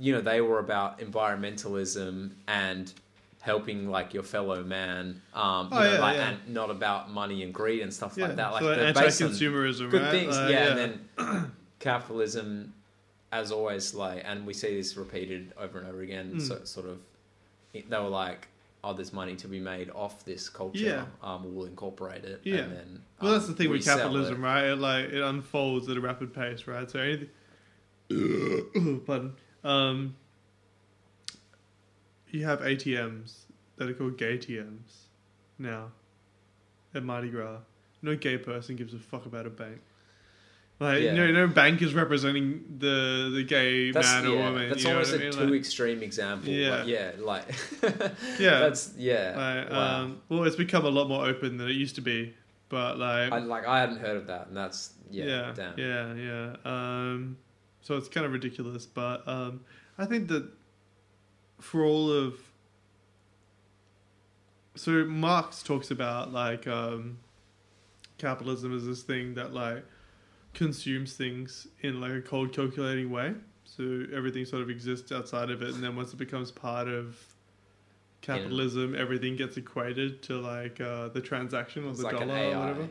you 0.00 0.12
know, 0.12 0.20
they 0.20 0.40
were 0.40 0.58
about 0.58 1.00
environmentalism 1.00 2.30
and 2.46 2.92
helping 3.40 3.88
like 3.90 4.14
your 4.14 4.22
fellow 4.22 4.62
man. 4.62 5.20
Um, 5.34 5.68
you 5.72 5.78
Oh, 5.78 5.82
know, 5.82 5.92
yeah, 5.94 5.98
like, 6.00 6.16
yeah. 6.16 6.28
and 6.30 6.48
not 6.54 6.70
about 6.70 7.10
money 7.10 7.42
and 7.42 7.52
greed 7.52 7.82
and 7.82 7.92
stuff 7.92 8.14
yeah, 8.16 8.26
like 8.28 8.36
that. 8.36 8.52
Like 8.52 8.62
so 8.62 8.68
like 8.68 8.76
they're 8.78 8.94
based 8.94 9.22
on 9.22 9.28
anti-consumerism, 9.30 9.90
good 9.90 10.02
right? 10.02 10.10
things, 10.12 10.36
Like, 10.36 10.50
yeah, 10.52 10.76
And 10.76 10.78
then 11.18 11.52
capitalism, 11.80 12.72
as 13.32 13.50
always, 13.50 13.94
like, 13.94 14.22
and 14.24 14.46
we 14.46 14.54
see 14.54 14.76
this 14.76 14.96
repeated 14.96 15.52
over 15.58 15.78
and 15.78 15.88
over 15.88 16.02
again. 16.02 16.34
Mm. 16.34 16.40
So, 16.48 16.60
sort 16.64 16.86
of, 16.86 16.98
they 17.72 17.82
were 17.90 18.00
like, 18.08 18.46
"Oh, 18.84 18.92
there's 18.92 19.12
money 19.12 19.34
to 19.36 19.48
be 19.48 19.58
made 19.58 19.90
off 19.90 20.24
this 20.24 20.48
culture. 20.48 20.78
Yeah. 20.78 21.04
Um, 21.22 21.54
we'll 21.54 21.66
incorporate 21.66 22.24
it." 22.24 22.42
Yeah. 22.44 22.58
And 22.58 22.72
then, 22.72 23.02
Well, 23.20 23.32
that's 23.32 23.46
um, 23.46 23.52
the 23.52 23.56
thing 23.56 23.70
with 23.70 23.84
capitalism, 23.84 24.44
it. 24.44 24.46
right? 24.46 24.64
It 24.66 24.76
like 24.76 25.06
it 25.06 25.22
unfolds 25.22 25.88
at 25.88 25.96
a 25.96 26.00
rapid 26.00 26.32
pace, 26.34 26.66
right? 26.68 26.88
So 26.90 26.98
anything, 27.00 27.28
pardon. 29.06 29.32
Um, 29.64 30.16
you 32.30 32.44
have 32.44 32.60
ATMs 32.60 33.32
that 33.76 33.88
are 33.88 33.94
called 33.94 34.16
gay 34.18 34.38
TMs 34.38 35.04
now 35.58 35.88
at 36.94 37.02
Mardi 37.02 37.28
Gras. 37.28 37.58
No 38.00 38.16
gay 38.16 38.38
person 38.38 38.76
gives 38.76 38.94
a 38.94 38.98
fuck 38.98 39.26
about 39.26 39.46
a 39.46 39.50
bank. 39.50 39.80
Like 40.80 41.02
Yeah. 41.02 41.14
no, 41.14 41.30
no 41.30 41.46
bank 41.46 41.80
is 41.82 41.94
representing 41.94 42.64
the 42.78 43.30
the 43.32 43.44
gay 43.44 43.92
That's, 43.92 44.06
man 44.08 44.26
or 44.26 44.34
yeah, 44.34 44.48
woman. 44.50 44.68
that's 44.70 44.84
almost 44.84 45.12
what 45.12 45.20
I 45.20 45.24
a 45.24 45.26
mean? 45.28 45.38
too 45.38 45.44
Like- 45.46 45.54
extreme 45.60 46.02
example. 46.02 46.48
Yeah. 46.48 46.84
Yeah, 46.84 47.12
yeah, 47.18 47.24
like 47.24 47.44
Yeah. 48.40 48.58
that's 48.60 48.92
yeah. 48.96 49.34
Like, 49.36 49.70
wow. 49.70 50.00
um, 50.02 50.22
well, 50.28 50.44
it's 50.44 50.56
become 50.56 50.84
a 50.84 50.88
lot 50.90 51.06
more 51.08 51.24
open 51.26 51.56
than 51.58 51.68
it 51.68 51.74
used 51.74 51.94
to 51.96 52.00
be, 52.00 52.34
but 52.68 52.98
like, 52.98 53.30
I 53.30 53.38
like 53.38 53.66
I 53.66 53.78
hadn't 53.80 53.98
heard 53.98 54.16
of 54.16 54.26
that, 54.26 54.48
and 54.48 54.56
that's 54.56 54.94
yeah, 55.10 55.24
yeah, 55.24 55.52
damn. 55.54 55.78
yeah, 55.78 56.14
yeah. 56.14 56.56
Um, 56.64 57.36
so 57.82 57.96
it's 57.96 58.08
kind 58.08 58.24
of 58.24 58.32
ridiculous, 58.32 58.86
but 58.86 59.26
um, 59.28 59.60
I 59.98 60.06
think 60.06 60.28
that 60.28 60.48
for 61.60 61.84
all 61.84 62.10
of 62.10 62.34
so 64.74 65.04
Marx 65.04 65.62
talks 65.62 65.90
about 65.90 66.32
like 66.32 66.66
um, 66.66 67.18
capitalism 68.18 68.74
as 68.74 68.86
this 68.86 69.02
thing 69.02 69.34
that 69.34 69.52
like 69.52 69.84
consumes 70.54 71.14
things 71.14 71.66
in 71.80 72.00
like 72.00 72.12
a 72.12 72.22
cold 72.22 72.52
calculating 72.54 73.10
way. 73.10 73.34
So 73.64 74.04
everything 74.14 74.44
sort 74.44 74.62
of 74.62 74.70
exists 74.70 75.12
outside 75.12 75.50
of 75.50 75.62
it, 75.62 75.74
and 75.74 75.82
then 75.82 75.96
once 75.96 76.12
it 76.12 76.16
becomes 76.16 76.50
part 76.50 76.88
of 76.88 77.18
capitalism, 78.20 78.94
everything 78.94 79.36
gets 79.36 79.56
equated 79.56 80.22
to 80.24 80.40
like 80.40 80.80
uh, 80.80 81.08
the 81.08 81.20
transaction 81.20 81.84
or 81.84 81.90
It's 81.90 82.00
the 82.00 82.06
like 82.06 82.18
dollar 82.18 82.34
or 82.34 82.58
whatever. 82.58 82.88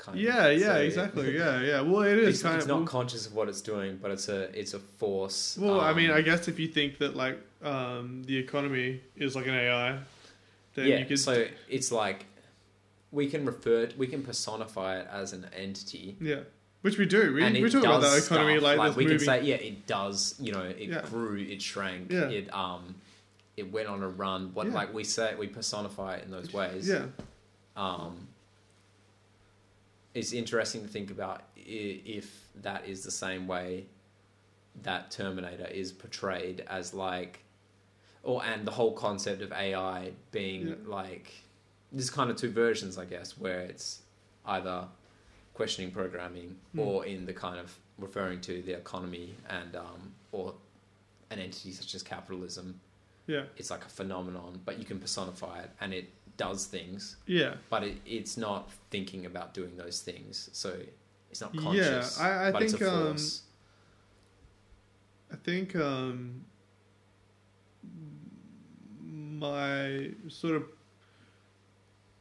Kind 0.00 0.16
of. 0.18 0.24
Yeah, 0.24 0.48
yeah, 0.48 0.66
So- 0.74 0.80
exactly. 0.80 1.36
Yeah, 1.36 1.60
yeah. 1.60 1.80
Well, 1.82 2.02
it 2.02 2.18
is 2.18 2.28
It's, 2.36 2.42
kind 2.42 2.56
it's 2.56 2.64
of. 2.64 2.68
not 2.70 2.76
well, 2.78 2.86
conscious 2.86 3.26
of 3.26 3.34
what 3.34 3.48
it's 3.50 3.60
doing, 3.60 3.98
but 4.00 4.10
it's 4.10 4.28
a 4.28 4.44
it's 4.58 4.72
a 4.72 4.78
force. 4.78 5.58
well, 5.60 5.80
I 5.80 5.92
mean, 5.92 6.10
um, 6.10 6.16
I 6.16 6.22
guess 6.22 6.48
if 6.48 6.58
you 6.58 6.68
think 6.68 6.98
that 6.98 7.14
like 7.16 7.38
um, 7.62 8.22
the 8.24 8.36
economy 8.38 9.02
is 9.16 9.36
like 9.36 9.46
an 9.46 9.54
AI, 9.54 9.98
then 10.74 10.86
yeah. 10.86 10.98
you 11.00 11.04
could. 11.04 11.18
So 11.18 11.46
it's 11.68 11.92
like 11.92 12.24
we 13.12 13.28
can 13.28 13.44
refer, 13.44 13.88
we 13.98 14.06
can 14.06 14.22
personify 14.22 15.00
it 15.00 15.06
as 15.12 15.32
an 15.34 15.46
entity. 15.54 16.16
yeah, 16.20 16.40
which 16.80 16.96
we 16.96 17.04
do. 17.04 17.34
We, 17.34 17.60
we 17.60 17.68
talk 17.68 17.84
about 17.84 18.00
that 18.00 18.24
economy 18.24 18.54
stuff. 18.58 18.62
like, 18.62 18.78
like 18.78 18.96
we 18.96 19.04
moving. 19.04 19.18
can 19.18 19.26
say, 19.26 19.42
yeah, 19.42 19.56
it 19.56 19.86
does. 19.86 20.34
You 20.40 20.52
know, 20.52 20.62
it 20.62 20.78
Yeah. 20.88 21.02
grew, 21.02 21.36
it 21.36 21.60
shrank, 21.60 22.10
Yeah. 22.10 22.28
it 22.30 22.54
um, 22.54 22.94
it 23.58 23.70
went 23.70 23.88
on 23.88 24.02
a 24.02 24.08
run. 24.08 24.52
What 24.54 24.68
Yeah. 24.68 24.72
like 24.72 24.94
we 24.94 25.04
say, 25.04 25.34
we 25.38 25.46
personify 25.48 26.14
it 26.14 26.24
in 26.24 26.30
those 26.30 26.52
ways. 26.54 26.88
yeah, 26.88 27.06
um, 27.76 28.28
it's 30.20 30.32
interesting 30.32 30.82
to 30.82 30.88
think 30.88 31.10
about 31.10 31.42
if 31.56 32.28
that 32.62 32.86
is 32.86 33.02
the 33.02 33.10
same 33.10 33.46
way 33.46 33.86
that 34.82 35.10
Terminator 35.10 35.66
is 35.66 35.92
portrayed 35.92 36.62
as 36.68 36.92
like, 36.94 37.40
or 38.22 38.44
and 38.44 38.66
the 38.66 38.70
whole 38.70 38.92
concept 38.92 39.40
of 39.42 39.50
AI 39.52 40.12
being 40.30 40.68
Yeah. 40.68 40.74
like, 40.86 41.32
there's 41.90 42.10
kind 42.10 42.30
of 42.30 42.36
two 42.36 42.50
versions, 42.50 42.98
I 42.98 43.06
guess, 43.06 43.36
where 43.38 43.60
it's 43.60 44.02
either 44.44 44.86
questioning 45.54 45.90
programming 45.90 46.56
Hmm. 46.72 46.80
or 46.80 47.06
in 47.06 47.24
the 47.26 47.32
kind 47.32 47.58
of 47.58 47.76
referring 47.98 48.40
to 48.42 48.62
the 48.62 48.72
economy 48.72 49.34
and 49.48 49.74
um, 49.76 50.14
or 50.32 50.54
an 51.30 51.38
entity 51.38 51.72
such 51.72 51.94
as 51.94 52.02
capitalism. 52.02 52.80
yeah, 53.26 53.44
It's 53.56 53.70
like 53.70 53.84
a 53.84 53.88
phenomenon, 53.88 54.60
but 54.64 54.78
you 54.78 54.84
can 54.84 54.98
personify 54.98 55.60
it 55.62 55.70
and 55.80 55.92
it 55.94 56.06
does 56.44 56.60
things 56.76 57.16
yeah. 57.26 57.54
but 57.72 57.82
it, 57.88 57.96
it's 58.18 58.36
not 58.46 58.60
thinking 58.90 59.22
about 59.30 59.48
doing 59.58 59.74
those 59.76 59.98
things 60.08 60.48
so 60.52 60.70
it's 61.30 61.40
not 61.44 61.54
Yeah, 61.54 61.62
conscious 61.62 62.18
I- 62.20 62.48
I 62.48 62.50
but 62.54 62.62
it's 62.62 62.72
think, 62.72 62.90
um, 62.90 63.16
I 65.32 65.36
think 65.46 65.68
um, 65.76 66.44
my 69.38 70.10
sort 70.28 70.56
of 70.56 70.64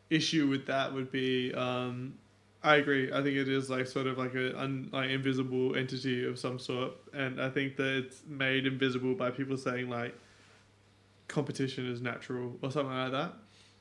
issue 0.09 0.47
with 0.47 0.65
that 0.67 0.93
would 0.93 1.11
be 1.11 1.53
um, 1.53 2.13
I 2.63 2.75
agree. 2.75 3.11
I 3.11 3.21
think 3.23 3.35
it 3.37 3.47
is 3.47 3.69
like 3.69 3.87
sort 3.87 4.07
of 4.07 4.17
like 4.17 4.33
an 4.33 4.53
un, 4.55 4.89
like 4.91 5.09
invisible 5.09 5.75
entity 5.75 6.25
of 6.25 6.37
some 6.37 6.59
sort, 6.59 6.91
and 7.13 7.41
I 7.41 7.49
think 7.49 7.77
that 7.77 7.97
it's 7.97 8.21
made 8.27 8.65
invisible 8.65 9.15
by 9.15 9.31
people 9.31 9.57
saying 9.57 9.89
like 9.89 10.13
competition 11.27 11.87
is 11.91 12.01
natural 12.01 12.57
or 12.61 12.71
something 12.71 12.93
like 12.95 13.11
that. 13.11 13.33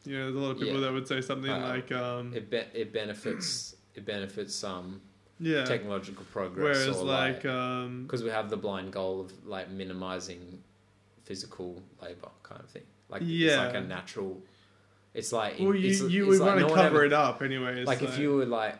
You 0.08 0.16
know, 0.18 0.24
there's 0.24 0.36
a 0.36 0.38
lot 0.38 0.50
of 0.52 0.58
people 0.58 0.74
Yeah. 0.76 0.86
that 0.86 0.92
would 0.92 1.06
say 1.08 1.20
something 1.20 1.50
Uh, 1.50 1.68
like 1.68 1.92
um, 1.92 2.32
it 2.34 2.48
be, 2.50 2.62
it 2.72 2.92
benefits 2.92 3.76
it 3.94 4.04
benefits 4.06 4.64
um 4.64 5.00
yeah, 5.40 5.64
technological 5.64 6.24
progress 6.32 6.64
whereas 6.64 6.96
or 6.96 7.04
like 7.04 7.44
like 7.44 7.54
um, 7.54 8.02
because 8.04 8.22
we 8.24 8.30
have 8.30 8.48
the 8.50 8.56
blind 8.56 8.92
goal 8.92 9.20
of 9.20 9.32
like 9.46 9.70
minimizing 9.70 10.62
physical 11.24 11.80
labor 12.02 12.28
kind 12.42 12.60
of 12.60 12.68
thing 12.70 12.82
like 13.08 13.22
it's 13.22 13.30
Yeah. 13.30 13.58
like 13.66 13.74
a 13.74 13.80
natural 13.80 14.42
it's 15.14 15.32
like 15.32 15.58
well, 15.60 15.74
you 15.74 15.88
it's, 15.90 16.00
you 16.00 16.24
it's 16.30 16.38
would 16.40 16.46
like 16.46 16.56
want 16.56 16.68
to 16.68 16.74
cover 16.74 16.86
ever- 16.96 17.04
it 17.04 17.12
up 17.12 17.42
anyway. 17.42 17.84
like 17.84 18.02
if 18.02 18.18
you 18.18 18.34
were 18.34 18.46
like 18.46 18.76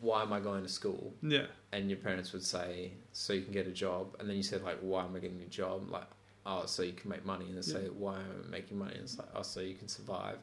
why 0.00 0.20
am 0.22 0.32
I 0.32 0.40
going 0.40 0.62
to 0.64 0.68
school 0.68 1.14
yeah 1.22 1.46
and 1.72 1.88
your 1.88 1.98
parents 1.98 2.34
would 2.34 2.42
say, 2.44 2.92
"So 3.14 3.32
you 3.32 3.40
can 3.42 3.52
get 3.52 3.66
a 3.66 3.70
job," 3.70 4.14
and 4.18 4.28
then 4.28 4.36
you 4.36 4.42
said, 4.42 4.62
"Like, 4.62 4.78
why 4.82 5.04
am 5.06 5.16
I 5.16 5.20
getting 5.20 5.40
a 5.40 5.46
job?" 5.46 5.88
Like, 5.88 6.06
"Oh, 6.44 6.66
so 6.66 6.82
you 6.82 6.92
can 6.92 7.08
make 7.08 7.24
money," 7.24 7.46
and 7.46 7.56
they 7.56 7.62
say, 7.62 7.84
"Why 7.88 8.16
am 8.16 8.26
I 8.46 8.50
making 8.50 8.76
money?" 8.78 8.92
And 8.96 9.04
it's 9.04 9.16
like, 9.18 9.28
"Oh, 9.34 9.40
so 9.40 9.60
you 9.60 9.74
can 9.74 9.88
survive." 9.88 10.36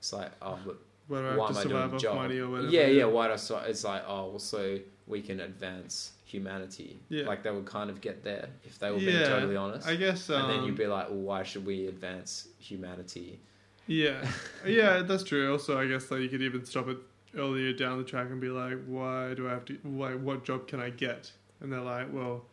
It's 0.00 0.12
like, 0.12 0.32
"Oh, 0.42 0.58
but 0.66 0.76
why 1.08 1.18
am 1.20 1.56
I 1.56 1.62
doing 1.62 1.76
off 1.76 2.00
job?" 2.00 2.16
money 2.16 2.38
or 2.38 2.48
whatever. 2.48 2.70
yeah, 2.70 2.86
yeah. 2.86 3.04
Why 3.04 3.28
do 3.28 3.34
I? 3.34 3.36
So 3.36 3.58
it's 3.58 3.84
like, 3.84 4.02
oh, 4.08 4.30
well, 4.30 4.38
so 4.38 4.78
we 5.06 5.22
can 5.22 5.40
advance 5.40 6.12
humanity. 6.24 6.98
Yeah. 7.08 7.26
Like 7.26 7.42
they 7.42 7.50
would 7.50 7.66
kind 7.66 7.90
of 7.90 8.00
get 8.00 8.24
there 8.24 8.48
if 8.64 8.78
they 8.78 8.90
were 8.90 8.98
being 8.98 9.26
totally 9.26 9.56
honest. 9.56 9.86
I 9.86 9.96
guess. 9.96 10.30
Um, 10.30 10.42
and 10.42 10.50
then 10.50 10.64
you'd 10.64 10.76
be 10.76 10.86
like, 10.86 11.08
well, 11.08 11.18
why 11.18 11.42
should 11.42 11.66
we 11.66 11.86
advance 11.88 12.48
humanity? 12.58 13.38
Yeah, 13.86 14.24
yeah, 14.66 15.02
that's 15.02 15.24
true. 15.24 15.50
Also, 15.52 15.78
I 15.78 15.86
guess 15.86 16.10
like 16.10 16.20
you 16.20 16.28
could 16.28 16.42
even 16.42 16.64
stop 16.64 16.88
it 16.88 16.98
earlier 17.36 17.72
down 17.72 17.98
the 17.98 18.04
track 18.04 18.28
and 18.30 18.40
be 18.40 18.48
like, 18.48 18.78
why 18.86 19.34
do 19.34 19.48
I 19.48 19.50
have 19.52 19.64
to? 19.66 19.74
Why? 19.82 20.14
What 20.14 20.44
job 20.44 20.66
can 20.68 20.80
I 20.80 20.90
get? 20.90 21.30
And 21.60 21.72
they're 21.72 21.80
like, 21.80 22.06
well, 22.12 22.44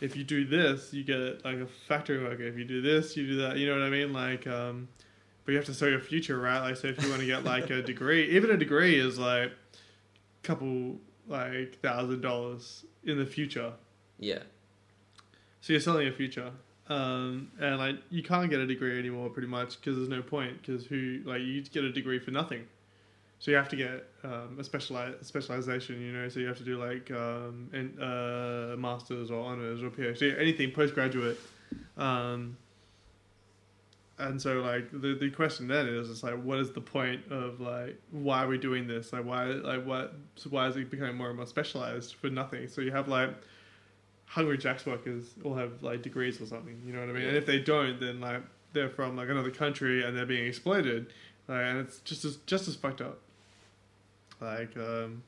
if 0.00 0.16
you 0.16 0.24
do 0.24 0.44
this, 0.44 0.92
you 0.92 1.04
get 1.04 1.44
like 1.44 1.58
a 1.58 1.66
factory 1.88 2.22
worker. 2.22 2.42
If 2.42 2.58
you 2.58 2.64
do 2.64 2.82
this, 2.82 3.16
you 3.16 3.26
do 3.26 3.36
that. 3.42 3.56
You 3.56 3.66
know 3.68 3.78
what 3.78 3.86
I 3.86 3.90
mean? 3.90 4.12
Like, 4.12 4.46
um, 4.46 4.88
but 5.44 5.52
you 5.52 5.56
have 5.56 5.66
to 5.66 5.74
sell 5.74 5.88
your 5.88 6.00
future, 6.00 6.38
right? 6.38 6.60
Like, 6.60 6.76
so 6.76 6.88
if 6.88 7.02
you 7.02 7.08
want 7.08 7.20
to 7.20 7.26
get 7.26 7.44
like 7.44 7.70
a 7.70 7.82
degree, 7.82 8.30
even 8.30 8.50
a 8.50 8.56
degree 8.56 8.98
is 8.98 9.18
like 9.18 9.50
a 9.50 10.46
couple 10.46 10.96
like 11.28 11.80
thousand 11.80 12.20
dollars 12.20 12.84
in 13.04 13.18
the 13.18 13.26
future. 13.26 13.72
Yeah, 14.18 14.40
So 15.60 15.72
you're 15.72 15.80
selling 15.80 16.04
your 16.06 16.14
future, 16.14 16.52
um, 16.88 17.50
and 17.60 17.78
like 17.78 17.96
you 18.10 18.22
can't 18.22 18.48
get 18.50 18.60
a 18.60 18.66
degree 18.66 18.98
anymore, 18.98 19.30
pretty 19.30 19.48
much, 19.48 19.80
because 19.80 19.96
there's 19.96 20.08
no 20.08 20.22
point. 20.22 20.60
Because 20.62 20.86
who 20.86 21.20
like 21.24 21.40
you 21.42 21.62
get 21.62 21.82
a 21.82 21.90
degree 21.92 22.20
for 22.20 22.30
nothing, 22.30 22.64
so 23.40 23.50
you 23.50 23.56
have 23.56 23.68
to 23.70 23.76
get 23.76 24.06
um, 24.22 24.56
a 24.60 24.62
speciali- 24.62 25.24
specialization. 25.24 26.00
You 26.00 26.12
know, 26.12 26.28
so 26.28 26.38
you 26.38 26.46
have 26.46 26.58
to 26.58 26.64
do 26.64 26.78
like 26.78 27.10
um, 27.10 27.68
and 27.72 27.98
uh, 28.00 28.76
masters 28.76 29.30
or 29.32 29.44
honors 29.44 29.82
or 29.82 29.90
PhD, 29.90 30.38
anything 30.38 30.70
postgraduate. 30.70 31.40
Um, 31.96 32.56
and 34.18 34.40
so 34.40 34.60
like 34.60 34.90
the 34.92 35.14
the 35.14 35.30
question 35.30 35.68
then 35.68 35.86
is 35.86 36.10
it's 36.10 36.22
like 36.22 36.40
what 36.42 36.58
is 36.58 36.72
the 36.72 36.80
point 36.80 37.20
of 37.30 37.60
like 37.60 38.00
why 38.10 38.44
are 38.44 38.48
we 38.48 38.58
doing 38.58 38.86
this? 38.86 39.12
Like 39.12 39.24
why 39.24 39.44
like 39.46 39.84
what 39.84 40.14
why 40.48 40.68
is 40.68 40.76
it 40.76 40.90
becoming 40.90 41.16
more 41.16 41.28
and 41.28 41.36
more 41.36 41.46
specialized 41.46 42.14
for 42.14 42.28
nothing? 42.28 42.68
So 42.68 42.80
you 42.80 42.92
have 42.92 43.08
like 43.08 43.30
hungry 44.26 44.58
jacks 44.58 44.86
workers 44.86 45.34
all 45.44 45.54
have 45.54 45.82
like 45.82 46.02
degrees 46.02 46.40
or 46.40 46.46
something 46.46 46.80
you 46.86 46.92
know 46.92 47.00
what 47.00 47.10
i 47.10 47.12
mean? 47.12 47.24
And 47.24 47.36
if 47.36 47.44
they 47.44 47.58
don't 47.58 48.00
then 48.00 48.20
like 48.20 48.42
they're 48.72 48.88
from 48.88 49.16
like 49.16 49.28
another 49.28 49.50
country 49.50 50.02
and 50.02 50.16
they're 50.16 50.24
being 50.24 50.46
exploited. 50.46 51.12
Like, 51.46 51.60
and 51.62 51.78
it's 51.80 51.98
just 51.98 52.24
as 52.24 52.36
just 52.46 52.68
as 52.68 52.76
fucked 52.76 53.00
up. 53.00 53.18
Like 54.40 54.76
um 54.76 55.22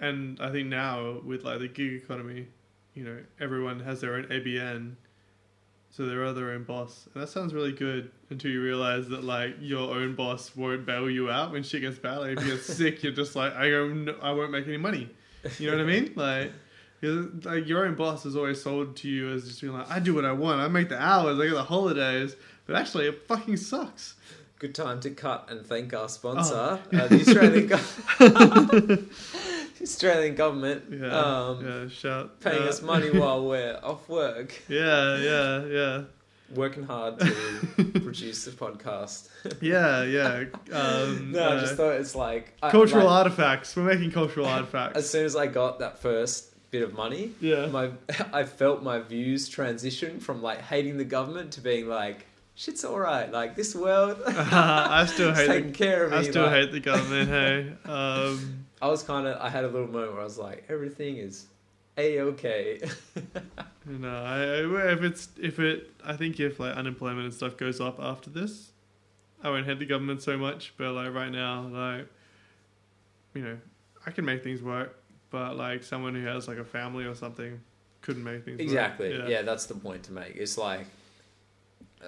and 0.00 0.38
i 0.40 0.50
think 0.50 0.68
now 0.68 1.20
with 1.24 1.44
like 1.44 1.58
the 1.58 1.68
gig 1.68 1.92
economy 1.92 2.46
you 2.94 3.04
know 3.04 3.18
everyone 3.40 3.80
has 3.80 4.00
their 4.00 4.14
own 4.14 4.24
abn 4.24 4.96
so 5.96 6.04
they're 6.04 6.32
their 6.34 6.50
own 6.50 6.64
boss, 6.64 7.08
and 7.14 7.22
that 7.22 7.28
sounds 7.28 7.54
really 7.54 7.72
good 7.72 8.10
until 8.28 8.50
you 8.50 8.60
realize 8.62 9.08
that 9.08 9.24
like 9.24 9.54
your 9.60 9.94
own 9.94 10.14
boss 10.14 10.54
won't 10.54 10.84
bail 10.84 11.08
you 11.08 11.30
out 11.30 11.52
when 11.52 11.62
shit 11.62 11.80
gets 11.80 11.98
bad. 11.98 12.18
Like 12.18 12.38
if 12.38 12.46
you're 12.46 12.58
sick, 12.80 13.02
you're 13.02 13.12
just 13.12 13.34
like 13.34 13.54
I 13.54 13.70
don't, 13.70 14.08
I 14.20 14.32
won't 14.32 14.50
make 14.50 14.66
any 14.66 14.76
money. 14.76 15.08
You 15.58 15.70
know 15.70 15.76
what 15.78 15.82
I 15.84 15.86
mean? 15.86 16.12
Like, 17.02 17.44
like 17.44 17.66
your 17.68 17.86
own 17.86 17.94
boss 17.94 18.26
is 18.26 18.34
always 18.36 18.60
sold 18.60 18.96
to 18.96 19.08
you 19.08 19.30
as 19.30 19.46
just 19.46 19.60
being 19.60 19.72
like 19.72 19.88
I 19.90 20.00
do 20.00 20.14
what 20.14 20.24
I 20.24 20.32
want, 20.32 20.60
I 20.60 20.68
make 20.68 20.88
the 20.88 21.00
hours, 21.00 21.38
I 21.38 21.44
get 21.46 21.54
the 21.54 21.62
holidays, 21.62 22.34
but 22.66 22.74
actually 22.76 23.06
it 23.06 23.26
fucking 23.28 23.56
sucks. 23.58 24.16
good 24.58 24.74
time 24.74 24.98
to 25.00 25.10
cut 25.10 25.46
and 25.50 25.64
thank 25.64 25.94
our 25.94 26.08
sponsor, 26.08 26.54
Oh. 26.92 26.96
uh, 26.98 27.06
the 27.08 27.20
Australian 27.20 27.68
Australian 29.86 30.34
government. 30.34 30.84
Yeah, 30.90 31.06
um, 31.16 31.64
yeah, 31.66 31.88
shout 31.88 32.40
paying 32.40 32.62
uh, 32.62 32.66
us 32.66 32.82
money 32.82 33.10
while 33.10 33.44
we're 33.50 33.78
off 33.82 34.08
work, 34.08 34.54
Yeah, 34.68 35.16
yeah, 35.18 35.64
yeah. 35.66 36.02
working 36.54 36.82
hard 36.84 37.18
to 37.20 37.30
produce 38.02 38.44
the 38.44 38.50
podcast. 38.50 39.28
Yeah, 39.60 40.02
yeah. 40.02 40.44
Um, 40.72 41.30
no, 41.32 41.40
I 41.42 41.56
uh, 41.56 41.60
just 41.60 41.74
thought 41.76 41.94
it's 41.94 42.14
like 42.14 42.52
I- 42.62 42.70
cultural 42.70 43.06
like, 43.06 43.14
artifacts. 43.26 43.76
We're 43.76 43.84
making 43.94 44.10
cultural 44.10 44.46
artifacts. 44.46 44.98
As 44.98 45.08
soon 45.08 45.24
as 45.24 45.36
I 45.36 45.46
got 45.46 45.78
that 45.78 45.98
first 46.00 46.52
bit 46.72 46.82
of 46.82 46.92
money, 46.94 47.30
yeah. 47.40 47.66
my 47.66 47.90
I 48.32 48.42
felt 48.44 48.82
my 48.82 48.98
views 48.98 49.48
transition 49.48 50.18
from 50.18 50.42
like 50.42 50.60
hating 50.62 50.96
the 50.98 51.04
government 51.04 51.52
to 51.52 51.60
being 51.60 51.88
like 51.88 52.26
shit's 52.56 52.84
all 52.84 52.98
right. 52.98 53.30
Like 53.30 53.54
this 53.54 53.74
world, 53.76 54.18
I 54.26 55.06
still 55.06 55.32
hate. 55.32 55.46
taking 55.46 55.70
The, 55.72 55.78
care 55.78 56.04
of 56.04 56.10
me. 56.10 56.16
I 56.18 56.22
still 56.22 56.42
like- 56.42 56.52
hate 56.52 56.72
the 56.72 56.80
government. 56.80 57.28
Hey, 57.30 57.90
um, 57.90 58.65
I 58.86 58.90
was 58.90 59.02
kind 59.02 59.26
of 59.26 59.40
I 59.40 59.48
had 59.48 59.64
a 59.64 59.68
little 59.68 59.88
moment 59.88 60.12
where 60.12 60.20
I 60.20 60.24
was 60.24 60.38
like 60.38 60.64
everything 60.68 61.16
is 61.16 61.46
A 61.98 62.20
okay. 62.20 62.80
No, 63.88 64.08
I, 64.08 64.38
I- 64.38 64.92
if 64.92 65.02
it's 65.02 65.28
if 65.40 65.58
it, 65.60 65.92
I 66.04 66.14
think 66.16 66.40
if 66.40 66.58
like 66.58 66.74
unemployment 66.76 67.24
and 67.24 67.32
stuff 67.34 67.56
goes 67.56 67.80
up 67.80 68.00
after 68.00 68.30
this, 68.30 68.72
I 69.44 69.50
won't 69.50 69.64
hate 69.64 69.78
the 69.78 69.86
government 69.86 70.22
so 70.22 70.36
much. 70.36 70.74
But 70.76 70.92
like 70.92 71.14
right 71.14 71.30
now, 71.30 71.62
like 71.68 72.06
you 73.34 73.42
know, 73.42 73.58
I 74.06 74.10
can 74.10 74.24
make 74.24 74.42
things 74.42 74.60
work, 74.62 74.98
but 75.30 75.56
like 75.56 75.84
someone 75.84 76.14
who 76.14 76.26
has 76.26 76.48
like 76.48 76.58
a 76.58 76.64
family 76.64 77.04
or 77.04 77.14
something 77.14 77.60
couldn't 78.02 78.24
make 78.24 78.44
things 78.44 78.60
exactly. 78.60 79.16
work. 79.16 79.28
Yeah. 79.28 79.42
that's 79.42 79.66
the 79.66 79.74
point 79.74 80.02
to 80.04 80.12
make. 80.12 80.34
It's 80.36 80.58
like 80.58 80.86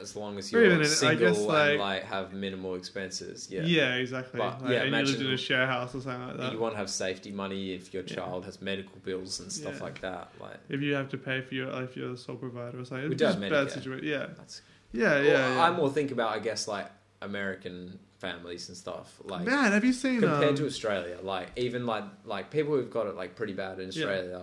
as 0.01 0.15
long 0.15 0.39
as 0.39 0.53
you're 0.53 0.65
even 0.65 0.85
single 0.85 1.29
guess, 1.33 1.41
like- 1.41 1.71
and 1.73 1.81
like 1.81 2.05
have 2.05 2.33
minimal 2.33 2.75
expenses. 2.75 3.49
Yeah. 3.51 3.63
yeah, 3.63 3.95
exactly. 3.95 4.39
But, 4.39 4.63
like, 4.63 4.71
yeah, 4.71 4.83
and 4.83 4.95
you 4.95 5.03
lived 5.13 5.21
in 5.21 5.33
a 5.33 5.37
share 5.37 5.67
house 5.67 5.95
or 5.95 6.01
something 6.01 6.27
like 6.29 6.37
that. 6.37 6.53
You 6.53 6.59
want 6.59 6.75
to 6.75 6.79
have 6.79 6.91
safety 6.91 7.33
money 7.33 7.73
if 7.73 7.93
your 7.95 8.03
Yeah. 8.05 8.17
child 8.17 8.45
has 8.45 8.61
medical 8.61 8.99
bills 9.05 9.41
and 9.41 9.51
stuff 9.53 9.77
Yeah. 9.79 9.83
like 9.83 10.01
that. 10.03 10.31
Like 10.41 10.59
if 10.69 10.81
you 10.83 10.95
have 10.95 11.09
to 11.11 11.19
pay 11.19 11.41
for 11.41 11.55
your 11.55 11.71
if 11.83 11.97
you're 11.97 12.11
the 12.11 12.17
sole 12.19 12.37
provider 12.37 12.81
or 12.81 12.85
something, 12.85 13.07
We 13.09 13.15
it's 13.15 13.21
just 13.21 13.39
have 13.39 13.43
a 13.43 13.51
bad 13.51 13.71
situation. 13.71 14.07
Yeah, 14.07 14.27
that's 14.37 14.63
yeah, 14.93 15.21
yeah. 15.21 15.55
Yeah. 15.55 15.63
I 15.63 15.71
more 15.71 15.91
think 15.91 16.11
about, 16.13 16.33
I 16.33 16.39
guess, 16.39 16.69
like 16.69 16.91
American 17.21 17.99
families 18.19 18.69
and 18.69 18.77
stuff. 18.77 19.21
Like 19.25 19.45
Man, 19.45 19.73
have 19.73 19.85
you 19.85 19.93
seen 19.93 20.21
compared 20.21 20.51
um, 20.51 20.55
to 20.57 20.67
Australia, 20.67 21.19
like 21.23 21.49
even 21.57 21.87
like 21.87 22.05
like 22.25 22.51
people 22.51 22.75
who've 22.75 22.91
got 22.91 23.07
it 23.07 23.17
like 23.17 23.35
pretty 23.37 23.53
bad 23.55 23.79
in 23.81 23.91
Yeah. 23.93 24.05
Australia, 24.05 24.43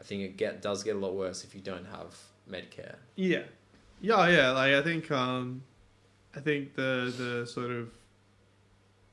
I 0.00 0.02
think 0.04 0.22
it 0.22 0.36
get 0.36 0.62
does 0.62 0.82
get 0.82 0.96
a 0.96 0.98
lot 0.98 1.14
worse 1.14 1.44
if 1.44 1.54
you 1.54 1.60
don't 1.60 1.86
have 1.86 2.16
Medicare. 2.50 2.96
Yeah, 3.16 3.42
yeah, 4.00 4.28
yeah. 4.28 4.50
Like 4.50 4.74
I 4.74 4.82
think, 4.82 5.10
um, 5.10 5.62
I 6.34 6.40
think 6.40 6.74
the 6.74 7.12
the 7.16 7.46
sort 7.46 7.70
of 7.70 7.90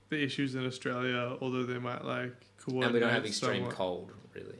the 0.09 0.23
issues 0.23 0.55
in 0.55 0.65
Australia, 0.65 1.37
although 1.41 1.63
they 1.63 1.77
might 1.79 2.03
like 2.05 2.33
coordinate. 2.57 2.85
and 2.85 2.93
we 2.93 2.99
don't 2.99 3.09
have 3.11 3.25
extreme 3.25 3.55
somewhat- 3.55 3.73
cold, 3.75 4.11
really. 4.33 4.55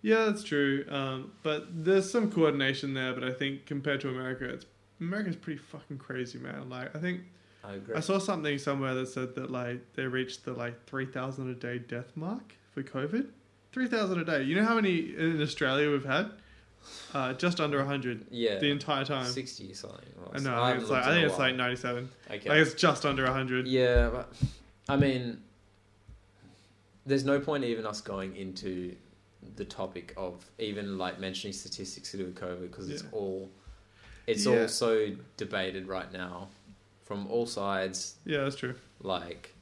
Yeah, 0.00 0.26
that's 0.26 0.44
true. 0.44 0.84
Um, 0.88 1.32
but 1.42 1.66
there's 1.84 2.10
some 2.10 2.30
coordination 2.30 2.94
there. 2.94 3.12
But 3.12 3.24
I 3.24 3.32
think 3.32 3.66
compared 3.66 4.00
to 4.02 4.08
America, 4.08 4.44
it's 4.44 4.64
America's 5.00 5.36
pretty 5.36 5.58
fucking 5.58 5.98
crazy, 5.98 6.38
man. 6.38 6.68
Like 6.68 6.94
I 6.94 7.00
think 7.00 7.22
I 7.64 7.74
agree. 7.74 7.96
I 7.96 8.00
saw 8.00 8.18
something 8.18 8.58
somewhere 8.58 8.94
that 8.94 9.08
said 9.08 9.34
that 9.34 9.50
like 9.50 9.94
they 9.94 10.04
reached 10.06 10.44
the 10.44 10.52
like 10.52 10.86
three 10.86 11.06
thousand 11.06 11.50
a 11.50 11.54
day 11.54 11.78
death 11.78 12.12
mark 12.16 12.54
for 12.72 12.82
COVID. 12.82 13.26
Three 13.72 13.88
thousand 13.88 14.20
a 14.20 14.24
day. 14.24 14.42
You 14.44 14.54
know 14.56 14.64
how 14.64 14.76
many 14.76 15.14
in 15.16 15.42
Australia 15.42 15.90
we've 15.90 16.04
had? 16.04 16.30
Uh, 17.14 17.32
just 17.34 17.60
under 17.60 17.82
hundred 17.84 18.26
yeah, 18.30 18.58
the 18.58 18.70
entire 18.70 19.04
time. 19.04 19.26
sixty 19.26 19.72
something. 19.74 20.00
Well, 20.18 20.30
I 20.34 20.38
know. 20.40 20.62
I 20.62 20.70
think 20.72 20.82
it's 20.82 20.90
like, 20.90 21.04
I 21.04 21.10
think 21.10 21.26
it's 21.28 21.38
like 21.38 21.54
ninety-seven. 21.56 22.08
okay. 22.30 22.48
Like 22.48 22.58
it's 22.58 22.74
just 22.74 23.04
under 23.06 23.26
hundred. 23.30 23.66
Yeah, 23.66 24.10
but 24.10 24.32
I 24.88 24.96
mean, 24.96 25.42
there's 27.06 27.24
no 27.24 27.40
point 27.40 27.64
even 27.64 27.86
us 27.86 28.00
going 28.00 28.36
into 28.36 28.94
the 29.56 29.64
topic 29.64 30.12
of 30.16 30.44
even 30.58 30.98
like 30.98 31.18
mentioning 31.18 31.52
statistics 31.54 32.10
to 32.10 32.18
do 32.18 32.24
with 32.26 32.34
COVID 32.34 32.62
because 32.70 32.90
it's 32.90 33.02
Yeah. 33.02 33.08
all 33.12 33.50
it's 34.26 34.44
Yeah. 34.44 34.62
all 34.62 34.68
so 34.68 35.12
debated 35.38 35.88
right 35.88 36.12
now 36.12 36.48
from 37.04 37.26
all 37.28 37.46
sides. 37.46 38.16
Yeah, 38.26 38.44
that's 38.44 38.56
true. 38.56 38.74
Like, 39.00 39.54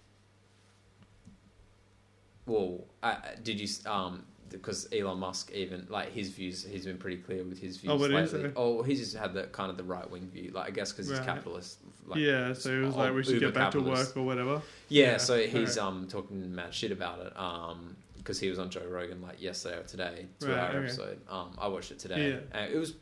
well, 2.47 2.85
I, 3.03 3.19
did 3.43 3.61
you 3.61 3.69
um 3.91 4.25
because 4.51 4.89
Elon 4.93 5.19
Musk 5.19 5.51
even 5.53 5.87
like 5.89 6.13
his 6.13 6.31
views 6.31 6.65
he's 6.65 6.85
been 6.87 6.99
pretty 6.99 7.17
clear 7.19 7.43
with 7.45 7.59
his 7.59 7.77
views 7.79 7.93
Oh, 7.93 7.97
what 7.97 8.11
is 8.11 8.33
lately. 8.33 8.49
it? 8.49 8.55
Oh, 8.57 8.83
he's 8.83 9.01
just 9.01 9.17
had 9.17 9.35
the 9.35 9.45
kind 9.45 9.71
of 9.71 9.77
the 9.77 9.85
right 9.85 10.09
wing 10.11 10.29
view, 10.29 10.51
like 10.55 10.69
I 10.69 10.71
guess 10.71 10.93
because 10.93 11.09
he's 11.09 11.19
Right. 11.19 11.27
capitalist. 11.27 11.79
Like, 12.07 12.21
yeah, 12.21 12.53
so 12.53 12.71
it 12.71 12.85
was 12.87 12.95
like 12.95 13.13
we 13.15 13.23
should 13.25 13.35
uber 13.35 13.47
get 13.47 13.55
back 13.55 13.71
to 13.73 13.81
work 13.81 14.17
or 14.17 14.23
whatever. 14.25 14.63
Yeah, 14.89 15.13
Yeah, 15.13 15.17
so 15.19 15.39
he's 15.39 15.77
alright. 15.79 15.97
um 16.01 16.09
talking 16.09 16.55
mad 16.55 16.73
shit 16.73 16.93
about 16.93 17.21
it 17.21 17.37
um 17.39 17.97
because 18.19 18.41
he 18.41 18.49
was 18.51 18.59
on 18.59 18.71
Joe 18.71 18.85
Rogan 18.89 19.23
like 19.23 19.41
yesterday 19.41 19.77
or 19.79 19.83
today, 19.85 20.27
two 20.41 20.49
Right, 20.49 20.59
hour 20.59 20.69
okay. 20.71 20.79
episode. 20.79 21.21
Um, 21.29 21.51
I 21.59 21.69
watched 21.69 21.93
it 21.93 21.99
today. 22.01 22.31
Yeah. 22.31 22.39
And 22.61 22.73
it 22.75 22.77
was 22.77 22.95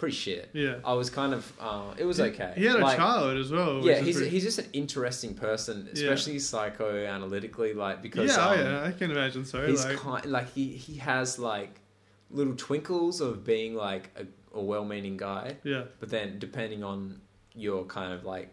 pretty 0.00 0.16
shit. 0.16 0.50
Yeah. 0.52 0.76
I 0.84 0.94
was 0.94 1.08
kind 1.10 1.32
of 1.34 1.52
uh, 1.60 1.94
it 1.96 2.04
was 2.04 2.16
He- 2.16 2.24
okay. 2.24 2.52
He 2.56 2.64
had 2.64 2.76
a 2.76 2.82
Like, 2.82 2.96
child 2.96 3.36
as 3.36 3.52
well. 3.52 3.84
Yeah, 3.84 4.00
he's 4.00 4.16
pretty- 4.16 4.30
he's 4.30 4.42
just 4.42 4.58
an 4.58 4.66
interesting 4.72 5.34
person, 5.34 5.88
Yeah. 5.92 5.92
especially 6.10 6.36
psychoanalytically, 6.36 7.74
like 7.76 8.02
because 8.02 8.30
yeah, 8.36 8.48
oh, 8.48 8.52
um, 8.52 8.58
yeah, 8.60 8.84
I 8.84 8.92
can 8.92 9.10
imagine 9.10 9.44
so. 9.44 9.66
he's 9.66 9.84
Like, 9.84 9.96
kind 9.98 10.26
like 10.26 10.52
he 10.52 10.68
he 10.68 10.96
has 10.96 11.38
like 11.38 11.80
little 12.30 12.54
twinkles 12.54 13.20
of 13.20 13.44
being 13.44 13.74
like 13.74 14.10
a, 14.16 14.58
a 14.58 14.62
well-meaning 14.62 15.16
guy, 15.16 15.56
yeah, 15.64 15.82
but 16.00 16.08
then 16.10 16.38
depending 16.38 16.82
on 16.84 17.20
your 17.54 17.84
kind 17.84 18.12
of 18.12 18.24
like 18.24 18.52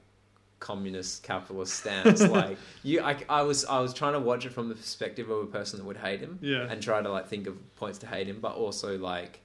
communist 0.60 1.22
capitalist 1.22 1.76
stance 1.82 2.20
like 2.40 2.58
you 2.82 3.00
I, 3.00 3.16
I 3.30 3.44
was 3.44 3.64
i 3.66 3.80
was 3.80 3.94
trying 3.94 4.14
to 4.14 4.20
watch 4.20 4.44
it 4.44 4.52
from 4.52 4.70
the 4.70 4.74
perspective 4.74 5.30
of 5.30 5.44
a 5.44 5.46
person 5.46 5.78
that 5.78 5.86
would 5.86 5.98
hate 5.98 6.20
him 6.20 6.40
yeah, 6.42 6.64
and 6.68 6.82
try 6.82 7.00
to 7.00 7.12
like 7.12 7.28
think 7.28 7.46
of 7.46 7.76
points 7.76 8.00
to 8.00 8.08
hate 8.08 8.26
him 8.26 8.40
but 8.42 8.54
also 8.56 8.98
like 8.98 9.40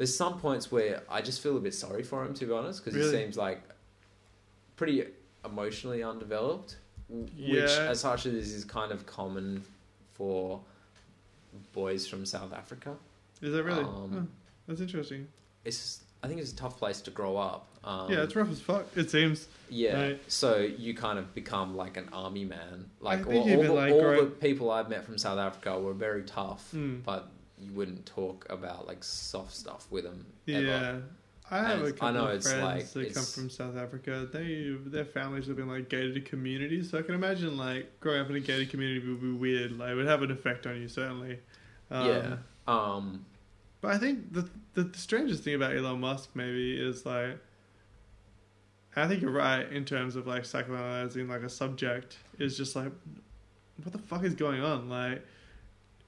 there's 0.00 0.16
some 0.16 0.38
points 0.40 0.72
where 0.72 1.02
i 1.10 1.20
just 1.20 1.42
feel 1.42 1.58
a 1.58 1.60
bit 1.60 1.74
sorry 1.74 2.02
for 2.02 2.24
him 2.24 2.32
to 2.32 2.46
be 2.46 2.52
honest 2.52 2.82
because 2.82 2.96
Really? 2.98 3.10
he 3.18 3.22
seems 3.22 3.36
like 3.36 3.60
pretty 4.76 5.04
emotionally 5.44 6.02
undeveloped 6.02 6.76
w- 7.10 7.26
which 7.52 7.70
Yeah. 7.70 7.90
as 7.90 8.00
such 8.00 8.24
as 8.24 8.50
is 8.50 8.64
kind 8.64 8.92
of 8.92 9.04
common 9.04 9.62
for 10.14 10.60
boys 11.74 12.06
from 12.06 12.24
south 12.24 12.52
africa 12.54 12.96
Is 13.42 13.52
that 13.52 13.62
really? 13.62 13.84
Um, 13.84 14.30
that's 14.66 14.80
interesting. 14.80 15.28
it's 15.66 16.00
i 16.22 16.28
think 16.28 16.40
it's 16.40 16.52
a 16.52 16.56
tough 16.56 16.78
place 16.78 17.02
to 17.02 17.10
grow 17.10 17.36
up 17.36 17.66
um, 17.82 18.10
yeah, 18.12 18.22
it's 18.24 18.36
rough 18.36 18.50
as 18.50 18.60
fuck. 18.60 18.84
It 18.94 19.08
seems. 19.10 19.48
Yeah. 19.70 20.02
Right. 20.02 20.20
So 20.30 20.58
you 20.58 20.92
kind 20.92 21.18
of 21.18 21.34
become 21.34 21.78
like 21.78 21.96
an 21.96 22.10
army 22.12 22.44
man. 22.44 22.90
Like 23.00 23.26
all, 23.26 23.38
all, 23.38 23.46
the, 23.62 23.72
like, 23.72 23.90
all 23.94 24.16
the 24.20 24.26
people 24.38 24.70
I've 24.70 24.90
met 24.90 25.02
from 25.06 25.16
South 25.16 25.38
Africa 25.38 25.80
were 25.80 25.94
very 25.94 26.22
tough, 26.24 26.72
Mm. 26.74 27.02
but 27.02 27.30
you 27.62 27.72
wouldn't 27.72 28.06
talk 28.06 28.46
about 28.50 28.86
like 28.86 29.02
soft 29.04 29.54
stuff 29.54 29.86
with 29.90 30.04
them. 30.04 30.26
Ever. 30.48 30.60
Yeah. 30.66 30.96
I 31.52 31.58
have 31.64 31.78
And 31.80 31.88
a 31.88 31.92
couple 31.92 32.08
I 32.08 32.12
know 32.12 32.24
of 32.26 32.34
it's 32.36 32.48
friends 32.50 32.94
like- 32.96 33.06
that 33.08 33.14
come 33.14 33.24
from 33.24 33.50
South 33.50 33.76
Africa. 33.76 34.28
They 34.32 34.76
their 34.86 35.04
families 35.04 35.48
have 35.48 35.56
been 35.56 35.68
like 35.68 35.88
gated 35.88 36.24
communities, 36.24 36.90
so 36.90 36.98
I 36.98 37.02
can 37.02 37.14
imagine 37.16 37.56
like 37.56 37.98
growing 38.00 38.20
up 38.20 38.30
in 38.30 38.36
a 38.36 38.40
gated 38.40 38.70
community 38.70 39.06
would 39.08 39.20
be 39.20 39.32
weird. 39.32 39.76
Like 39.76 39.90
it 39.90 39.94
would 39.96 40.06
have 40.06 40.22
an 40.22 40.30
effect 40.30 40.66
on 40.66 40.80
you 40.80 40.86
certainly. 40.88 41.38
Um, 41.90 42.06
yeah. 42.08 42.36
Um. 42.68 43.26
But 43.80 43.92
I 43.94 43.98
think 43.98 44.32
the, 44.32 44.48
the 44.74 44.84
the 44.84 44.98
strangest 44.98 45.42
thing 45.42 45.54
about 45.54 45.74
Elon 45.76 46.00
Musk 46.00 46.30
maybe 46.34 46.76
is 46.80 47.04
like 47.04 47.38
I 48.94 49.08
think 49.08 49.22
you're 49.22 49.30
right 49.30 49.70
in 49.72 49.84
terms 49.84 50.16
of 50.16 50.26
like 50.26 50.42
psychoanalyzing 50.42 51.28
like 51.28 51.42
a 51.42 51.48
subject 51.48 52.18
is 52.38 52.56
just 52.56 52.76
like 52.76 52.92
what 53.82 53.92
the 53.92 53.98
fuck 53.98 54.22
is 54.24 54.34
going 54.34 54.62
on? 54.62 54.88
Like 54.88 55.24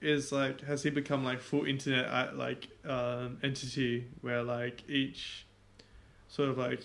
is 0.02 0.32
like 0.32 0.60
has 0.62 0.82
he 0.82 0.90
become 0.90 1.24
like 1.24 1.40
full 1.40 1.64
internet 1.64 2.06
uh, 2.06 2.28
like 2.34 2.68
um, 2.86 3.38
entity 3.42 4.06
where 4.20 4.42
like 4.42 4.88
each 4.88 5.46
sort 6.28 6.48
of 6.48 6.58
like 6.58 6.82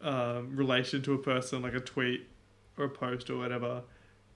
um, 0.00 0.56
relation 0.56 1.02
to 1.02 1.14
a 1.14 1.18
person 1.18 1.62
like 1.62 1.74
a 1.74 1.80
tweet 1.80 2.26
or 2.78 2.86
a 2.86 2.90
post 2.90 3.30
or 3.30 3.36
whatever 3.36 3.82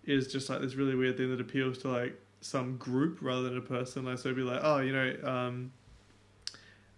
is 0.05 0.33
just 0.33 0.49
like 0.49 0.61
this 0.61 0.75
really 0.75 0.95
weird 0.95 1.17
thing 1.17 1.31
that 1.31 1.41
appeals 1.41 1.79
to 1.79 1.89
like 1.89 2.19
some 2.41 2.77
group 2.77 3.19
rather 3.21 3.43
than 3.43 3.59
a 3.59 3.63
person. 3.63 4.05
Like, 4.05 4.19
so 4.19 4.29
it'd 4.29 4.37
be 4.37 4.43
like, 4.43 4.61
oh, 4.63 4.79
you 4.79 4.93
know, 4.93 5.17
um, 5.25 5.73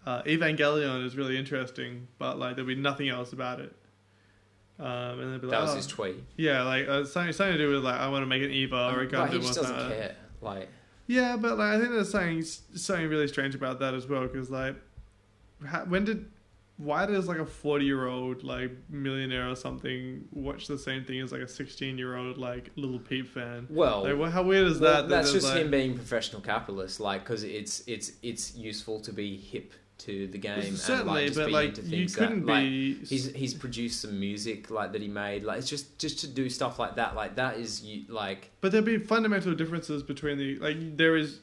uh, 0.05 0.21
Evangelion 0.23 1.05
is 1.05 1.15
really 1.15 1.37
interesting, 1.37 2.07
but 2.17 2.39
like 2.39 2.55
there'd 2.55 2.67
be 2.67 2.75
nothing 2.75 3.09
else 3.09 3.33
about 3.33 3.59
it. 3.59 3.75
Um, 4.79 5.19
and 5.19 5.33
they'd 5.33 5.41
be 5.41 5.47
That 5.47 5.53
like, 5.53 5.61
was 5.63 5.71
oh. 5.71 5.75
his 5.75 5.87
tweet. 5.87 6.23
yeah, 6.35 6.63
like 6.63 6.87
uh, 6.87 7.05
something, 7.05 7.31
something 7.33 7.57
to 7.57 7.63
do 7.63 7.71
with 7.73 7.83
like 7.83 7.99
I 7.99 8.09
want 8.09 8.23
to 8.23 8.27
make 8.27 8.41
an 8.43 8.51
Eva 8.51 8.91
or 8.93 9.01
a 9.01 9.05
Um, 9.05 9.09
but 9.11 9.29
he 9.31 9.39
just 9.39 9.55
doesn't 9.55 9.75
care. 9.89 10.15
Like. 10.41 10.69
Yeah, 11.07 11.35
but 11.37 11.57
like 11.57 11.73
I 11.73 11.79
think 11.79 11.91
there's 11.91 12.09
something 12.11 12.41
something 12.41 13.07
really 13.07 13.27
strange 13.27 13.55
about 13.55 13.79
that 13.79 13.93
as 13.93 14.07
well 14.07 14.21
because 14.27 14.49
like, 14.49 14.75
how, 15.65 15.85
when 15.85 16.05
did 16.05 16.25
why 16.77 17.05
does 17.05 17.27
like 17.27 17.37
a 17.37 17.45
forty 17.45 17.85
year 17.85 18.07
old 18.07 18.43
like 18.43 18.71
millionaire 18.89 19.47
or 19.49 19.55
something 19.55 20.27
watch 20.31 20.65
the 20.67 20.77
same 20.77 21.03
thing 21.05 21.19
as 21.19 21.31
like 21.31 21.41
a 21.41 21.47
sixteen 21.47 21.97
year 21.97 22.15
old 22.17 22.37
like 22.37 22.71
Lil 22.75 22.99
Peep 22.99 23.27
fan? 23.27 23.67
Well. 23.69 24.03
Like, 24.03 24.17
wha- 24.17 24.29
how 24.31 24.43
weird 24.43 24.67
is 24.67 24.79
well, 24.79 25.03
that? 25.03 25.09
that's 25.09 25.31
there's, 25.31 25.43
just 25.43 25.53
like- 25.53 25.65
him 25.65 25.71
being 25.71 25.95
professional 25.95 26.41
capitalist, 26.41 26.99
like 26.99 27.23
because 27.23 27.43
it's 27.43 27.83
it's 27.85 28.13
it's 28.23 28.55
useful 28.55 28.99
to 29.01 29.13
be 29.13 29.37
hip 29.37 29.73
to 30.05 30.27
the 30.27 30.37
game 30.37 30.75
Certainly, 30.75 31.27
and 31.27 31.35
like 31.35 31.45
but 31.45 31.51
like 31.51 31.77
you 31.91 32.07
couldn't 32.07 32.45
that, 32.45 32.51
like, 32.51 32.63
be. 32.63 32.95
he's 33.05 33.31
he's 33.33 33.53
produced 33.53 34.01
some 34.01 34.19
music 34.19 34.69
like 34.69 34.91
that 34.91 35.01
he 35.01 35.07
made 35.07 35.43
like 35.43 35.59
it's 35.59 35.69
just 35.69 35.97
just 35.97 36.19
to 36.19 36.27
do 36.27 36.49
stuff 36.49 36.77
like 36.77 36.95
that 36.95 37.15
like 37.15 37.35
that 37.35 37.57
is 37.57 37.83
you 37.83 38.03
like 38.09 38.51
But 38.61 38.71
there'd 38.71 38.85
be 38.85 38.97
fundamental 38.97 39.53
differences 39.55 40.03
between 40.03 40.37
the 40.37 40.59
like 40.59 40.97
there 40.97 41.15
is. 41.15 41.39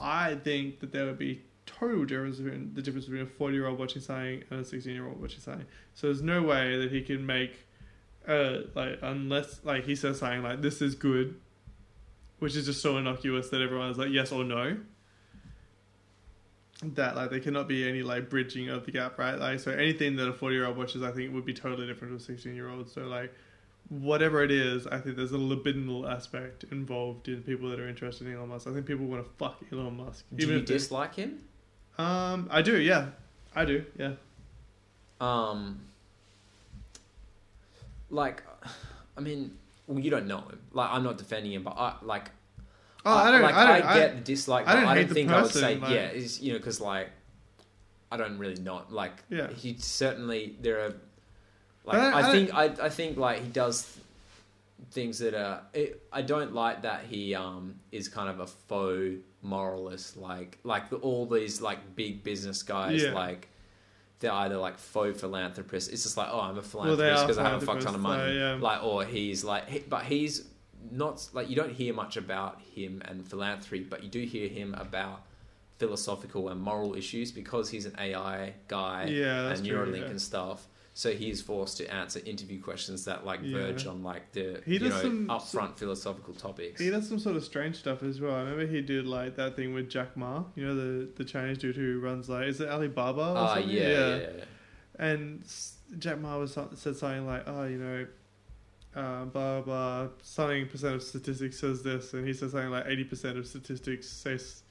I 0.00 0.36
think 0.36 0.80
that 0.80 0.92
there 0.92 1.06
would 1.06 1.18
be 1.18 1.42
total 1.66 2.04
difference 2.04 2.38
between 2.38 2.72
the 2.74 2.80
difference 2.80 3.04
between 3.06 3.22
a 3.22 3.26
forty 3.26 3.56
year 3.56 3.66
old 3.66 3.78
watching 3.78 4.00
something 4.00 4.44
and 4.50 4.60
a 4.60 4.64
sixteen 4.64 4.94
year 4.94 5.06
old 5.06 5.20
watching 5.20 5.40
something. 5.40 5.66
So 5.94 6.06
there's 6.06 6.22
no 6.22 6.42
way 6.42 6.78
that 6.78 6.90
he 6.90 7.02
can 7.02 7.26
make, 7.26 7.66
uh, 8.26 8.58
like 8.74 8.98
unless 9.02 9.60
like 9.64 9.84
he 9.84 9.94
says 9.94 10.20
something 10.20 10.42
like 10.42 10.62
this 10.62 10.80
is 10.80 10.94
good, 10.94 11.34
which 12.38 12.56
is 12.56 12.64
just 12.64 12.80
so 12.80 12.96
innocuous 12.96 13.50
that 13.50 13.60
everyone's 13.60 13.98
like 13.98 14.10
yes 14.10 14.32
or 14.32 14.44
no. 14.44 14.78
That 16.82 17.16
like 17.16 17.30
there 17.30 17.40
cannot 17.40 17.66
be 17.66 17.88
any 17.88 18.02
like 18.02 18.30
bridging 18.30 18.68
of 18.68 18.84
the 18.86 18.92
gap, 18.92 19.18
right? 19.18 19.36
Like 19.36 19.58
so 19.58 19.72
anything 19.72 20.14
that 20.16 20.28
a 20.28 20.32
forty 20.32 20.54
year 20.54 20.66
old 20.66 20.76
watches, 20.76 21.02
I 21.02 21.10
think 21.10 21.34
would 21.34 21.44
be 21.44 21.54
totally 21.54 21.86
different 21.88 22.12
to 22.12 22.16
a 22.16 22.20
sixteen 22.20 22.54
year 22.54 22.68
old. 22.70 22.88
So 22.88 23.02
like 23.02 23.34
whatever 23.88 24.44
it 24.44 24.50
is, 24.50 24.86
I 24.86 24.98
think 24.98 25.16
there's 25.16 25.32
a 25.32 25.38
libidinal 25.38 26.08
aspect 26.08 26.64
involved 26.70 27.26
in 27.26 27.42
people 27.42 27.68
that 27.70 27.80
are 27.80 27.88
interested 27.88 28.26
in 28.28 28.34
Elon 28.34 28.50
Musk. 28.50 28.68
I 28.68 28.72
think 28.72 28.86
people 28.86 29.06
want 29.06 29.24
to 29.24 29.30
fuck 29.38 29.58
Elon 29.72 29.96
Musk. 29.96 30.24
Do 30.34 30.46
you 30.46 30.58
they- 30.60 30.64
dislike 30.64 31.14
him? 31.14 31.42
Um, 31.96 32.46
I 32.50 32.62
do. 32.62 32.78
Yeah, 32.78 33.06
I 33.56 33.64
do. 33.64 33.84
Yeah. 33.98 34.12
Um, 35.20 35.80
like, 38.10 38.42
I 39.16 39.20
mean, 39.20 39.56
well, 39.88 39.98
you 39.98 40.10
don't 40.10 40.28
know 40.28 40.38
him. 40.38 40.60
Like, 40.72 40.90
I'm 40.90 41.02
not 41.02 41.18
defending 41.18 41.52
him, 41.52 41.64
but 41.64 41.74
I 41.76 41.94
like. 42.02 42.30
Oh, 43.08 43.14
I 43.16 43.30
don't. 43.30 43.42
Like, 43.42 43.54
I 43.54 43.78
don't. 43.78 43.86
I, 43.88 43.98
get 43.98 44.14
the 44.16 44.20
dislike. 44.22 44.68
I 44.68 44.74
don't 44.74 44.84
I 44.86 44.94
don't 44.96 45.08
think 45.08 45.30
I 45.30 45.42
would 45.42 45.50
say 45.50 45.76
like- 45.76 45.90
yeah. 45.90 46.08
Is 46.10 46.40
you 46.40 46.52
know 46.52 46.58
because 46.58 46.80
like, 46.80 47.08
I 48.12 48.16
don't 48.16 48.38
really 48.38 48.60
not 48.60 48.92
like. 48.92 49.12
Yeah. 49.30 49.48
He 49.50 49.76
certainly 49.78 50.56
there 50.60 50.80
are. 50.84 50.94
Like 51.84 51.98
I 51.98 52.10
I, 52.10 52.28
I 52.28 52.32
think 52.32 52.54
I 52.54 52.64
I 52.86 52.88
think 52.90 53.16
like 53.16 53.42
he 53.42 53.48
does 53.48 53.98
things 54.90 55.18
that 55.20 55.34
are. 55.34 55.62
It, 55.72 56.02
I 56.12 56.22
don't 56.22 56.54
like 56.54 56.82
that 56.82 57.04
he 57.08 57.34
um 57.34 57.76
is 57.92 58.08
kind 58.08 58.28
of 58.28 58.40
a 58.40 58.46
faux 58.46 59.16
moralist. 59.42 60.16
Like 60.16 60.58
like 60.64 60.90
the, 60.90 60.96
all 60.96 61.26
these 61.26 61.60
like 61.60 61.96
big 61.96 62.22
business 62.22 62.62
guys 62.62 63.02
Yeah. 63.02 63.12
like. 63.12 63.48
They're 64.20 64.32
either 64.32 64.56
like 64.56 64.78
faux 64.78 65.20
philanthropists. 65.20 65.88
It's 65.90 66.02
just 66.02 66.16
like, 66.16 66.26
oh, 66.32 66.40
I'm 66.40 66.58
a 66.58 66.62
philanthropist 66.62 67.22
because 67.24 67.38
I 67.38 67.48
have 67.50 67.62
a 67.62 67.64
fuck 67.64 67.78
ton 67.78 67.94
of 67.94 68.00
money. 68.00 68.36
yeah. 68.36 68.54
Like, 68.60 68.82
or 68.82 69.04
he's 69.04 69.44
like, 69.44 69.68
he, 69.68 69.78
but 69.78 70.02
he's 70.02 70.42
not 70.92 71.28
like 71.32 71.48
you 71.50 71.56
don't 71.56 71.72
hear 71.72 71.92
much 71.94 72.16
about 72.16 72.60
him 72.74 73.02
and 73.04 73.26
philanthropy, 73.26 73.84
but 73.84 74.02
you 74.02 74.08
do 74.08 74.20
hear 74.24 74.48
him 74.48 74.74
about 74.74 75.22
philosophical 75.78 76.48
and 76.48 76.60
moral 76.60 76.94
issues 76.96 77.30
because 77.30 77.70
he's 77.70 77.86
an 77.86 77.94
AI 77.98 78.54
guy 78.66 79.04
Yeah, 79.04 79.50
and 79.50 79.64
true, 79.64 79.76
Neuralink 79.78 80.00
yeah. 80.00 80.06
and 80.06 80.20
stuff. 80.20 80.66
So 80.94 81.12
he's 81.12 81.40
forced 81.40 81.76
to 81.76 81.86
answer 81.94 82.20
interview 82.26 82.60
questions 82.60 83.04
that 83.04 83.24
like 83.24 83.38
Yeah. 83.44 83.58
verge 83.58 83.86
on 83.86 84.02
like 84.02 84.32
the 84.32 84.60
He 84.66 84.78
does 84.78 84.90
know 84.90 85.02
some- 85.02 85.28
upfront 85.28 85.76
philosophical 85.78 86.34
topics. 86.34 86.80
He 86.80 86.90
does 86.90 87.06
some 87.08 87.20
sort 87.20 87.36
of 87.36 87.44
strange 87.44 87.76
stuff 87.76 88.02
as 88.02 88.20
well. 88.20 88.34
I 88.34 88.40
remember 88.40 88.66
he 88.66 88.80
did 88.82 89.06
like 89.06 89.36
that 89.36 89.54
thing 89.54 89.72
with 89.74 89.88
Jack 89.88 90.16
Ma. 90.16 90.42
You 90.56 90.66
know 90.66 90.74
the 90.74 91.08
the 91.14 91.24
Chinese 91.24 91.58
dude 91.58 91.76
who 91.76 92.00
runs 92.00 92.28
like 92.28 92.48
is 92.48 92.60
it 92.60 92.68
Alibaba? 92.68 93.20
Ah, 93.36 93.54
something? 93.54 93.70
yeah, 93.70 93.88
yeah, 93.88 94.16
yeah. 94.16 94.44
And 94.98 95.44
Jack 96.00 96.18
Ma 96.20 96.36
was 96.38 96.52
said 96.74 96.96
something 96.96 97.24
like, 97.24 97.44
"Oh, 97.46 97.64
you 97.64 97.78
know, 97.78 98.06
uh, 98.98 99.24
blah 99.26 99.60
blah, 99.60 100.08
something 100.22 100.66
percent 100.68 100.94
of 100.96 101.02
statistics 101.02 101.58
says 101.60 101.82
this," 101.82 102.14
and 102.14 102.26
he 102.26 102.32
says 102.34 102.52
something 102.52 102.70
like 102.70 102.86
eighty 102.86 103.04
percent 103.04 103.38
of 103.38 103.46
statistics 103.46 104.08
says 104.08 104.62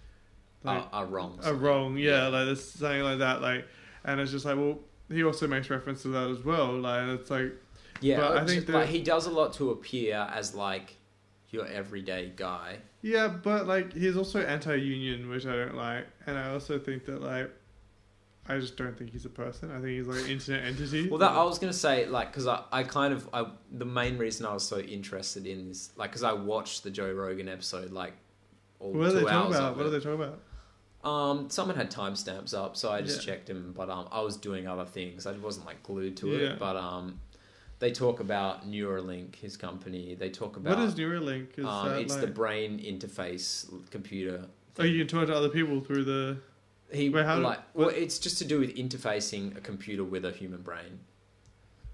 like 0.63 0.83
are, 0.91 1.03
are 1.03 1.05
wrong. 1.05 1.39
are 1.43 1.53
wrong. 1.53 1.97
Yeah, 1.97 2.27
like 2.27 2.45
there's 2.45 2.63
something 2.63 3.01
like 3.03 3.19
that. 3.19 3.41
Like, 3.41 3.65
and 4.03 4.19
it's 4.19 4.31
just 4.31 4.45
like, 4.45 4.57
well, 4.57 4.79
he 5.09 5.23
also 5.23 5.47
makes 5.47 5.69
reference 5.69 6.01
to 6.01 6.09
that 6.09 6.29
as 6.29 6.43
well. 6.43 6.73
Like, 6.79 7.03
and 7.03 7.11
it's 7.19 7.29
like, 7.31 7.53
Yeah, 8.01 8.17
But 8.17 8.37
I 8.37 8.45
think 8.45 8.67
like 8.69 8.85
that- 8.85 8.89
he 8.89 9.01
does 9.01 9.27
a 9.27 9.31
lot 9.31 9.53
to 9.53 9.71
appear 9.71 10.27
as 10.33 10.53
like 10.55 10.95
your 11.49 11.65
everyday 11.67 12.33
guy. 12.35 12.77
yeah, 13.01 13.27
but 13.29 13.67
like 13.67 13.93
he's 13.93 14.17
also 14.17 14.41
anti-union, 14.41 15.29
which 15.29 15.45
I 15.45 15.55
don't 15.55 15.75
like, 15.75 16.05
and 16.25 16.37
I 16.37 16.49
also 16.51 16.77
think 16.79 17.05
that 17.05 17.21
like. 17.21 17.49
I 18.49 18.59
just 18.59 18.77
don't 18.77 18.97
think 18.97 19.11
he's 19.11 19.25
a 19.25 19.29
person. 19.29 19.71
I 19.71 19.75
think 19.75 19.87
he's 19.89 20.07
like 20.07 20.23
an 20.23 20.31
internet 20.31 20.63
entity. 20.65 21.09
Well, 21.09 21.19
that 21.19 21.31
I 21.31 21.43
was 21.43 21.59
gonna 21.59 21.73
say, 21.73 22.05
like, 22.05 22.31
because 22.31 22.47
I, 22.47 22.63
I 22.71 22.83
kind 22.83 23.13
of, 23.13 23.29
I 23.33 23.47
the 23.71 23.85
main 23.85 24.17
reason 24.17 24.45
I 24.45 24.53
was 24.53 24.63
so 24.63 24.79
interested 24.79 25.45
in 25.45 25.67
this, 25.67 25.91
like, 25.97 26.11
because 26.11 26.23
I 26.23 26.33
watched 26.33 26.83
the 26.83 26.89
Joe 26.89 27.11
Rogan 27.11 27.49
episode, 27.49 27.91
like, 27.91 28.13
all 28.79 28.93
what 28.93 29.07
are 29.07 29.11
they 29.13 29.19
two 29.19 29.25
talking 29.25 29.37
hours 29.37 29.55
about? 29.55 29.77
What 29.77 29.85
are 29.85 29.89
they 29.89 29.99
talking 29.99 30.13
about? 30.23 30.39
Um, 31.03 31.49
someone 31.49 31.75
had 31.77 31.89
timestamps 31.91 32.53
up, 32.53 32.75
so 32.75 32.91
I 32.91 33.01
just 33.01 33.25
Yeah. 33.25 33.33
checked 33.33 33.47
them, 33.47 33.73
but 33.75 33.89
um, 33.89 34.07
I 34.11 34.21
was 34.21 34.35
doing 34.35 34.67
other 34.67 34.85
things. 34.85 35.25
I 35.25 35.31
wasn't 35.33 35.65
like 35.65 35.81
glued 35.83 36.17
to 36.17 36.27
Yeah. 36.29 36.37
it, 36.53 36.59
but 36.59 36.75
um, 36.75 37.19
they 37.79 37.91
talk 37.91 38.19
about 38.19 38.69
Neuralink, 38.69 39.35
his 39.35 39.55
company. 39.55 40.15
They 40.15 40.29
talk 40.29 40.57
about 40.57 40.77
what 40.77 40.85
is 40.85 40.95
Neuralink? 40.95 41.57
Is 41.57 41.65
um, 41.65 41.91
it's 41.93 42.13
like, 42.13 42.21
the 42.21 42.27
brain 42.27 42.79
interface 42.79 43.69
computer. 43.91 44.45
oh, 44.79 44.83
you 44.83 44.97
can 45.05 45.07
talk 45.07 45.27
to 45.27 45.35
other 45.35 45.49
people 45.49 45.79
through 45.81 46.03
the. 46.05 46.37
He 46.91 47.09
Wait, 47.09 47.25
like 47.25 47.59
well, 47.73 47.89
it's 47.89 48.17
just 48.17 48.37
to 48.39 48.45
do 48.45 48.59
with 48.59 48.75
interfacing 48.75 49.57
a 49.57 49.61
computer 49.61 50.03
with 50.03 50.23
a 50.25 50.31
human 50.31 50.61
brain. 50.61 50.99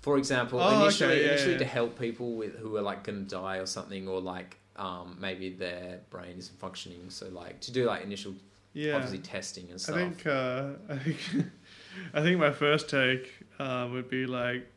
For 0.02 0.18
example, 0.18 0.60
Oh, 0.60 0.68
okay, 0.68 0.82
initially, 0.84 1.22
yeah, 1.22 1.30
initially 1.30 1.52
yeah. 1.54 1.58
to 1.60 1.66
help 1.66 1.98
people 2.00 2.36
with 2.36 2.58
who 2.60 2.76
are 2.78 2.82
like 2.82 3.04
going 3.04 3.26
to 3.26 3.30
die 3.30 3.58
or 3.58 3.66
something, 3.66 4.08
or 4.08 4.20
like 4.22 4.58
um, 4.76 5.18
maybe 5.20 5.50
their 5.50 6.02
brain 6.10 6.36
isn't 6.38 6.60
functioning. 6.60 7.10
So 7.10 7.30
like 7.30 7.60
to 7.62 7.72
do 7.72 7.86
like 7.86 8.04
initial 8.04 8.34
Yeah, 8.74 8.96
obviously 8.96 9.20
testing 9.20 9.70
and 9.72 9.80
stuff. 9.80 9.96
I 9.96 10.00
think 10.00 10.28
uh, 10.28 10.66
I 10.90 10.98
think 10.98 11.18
I 12.14 12.22
think 12.22 12.40
my 12.40 12.52
first 12.52 12.90
take 12.90 13.32
um, 13.60 13.94
would 13.94 14.10
be 14.10 14.26
like, 14.26 14.68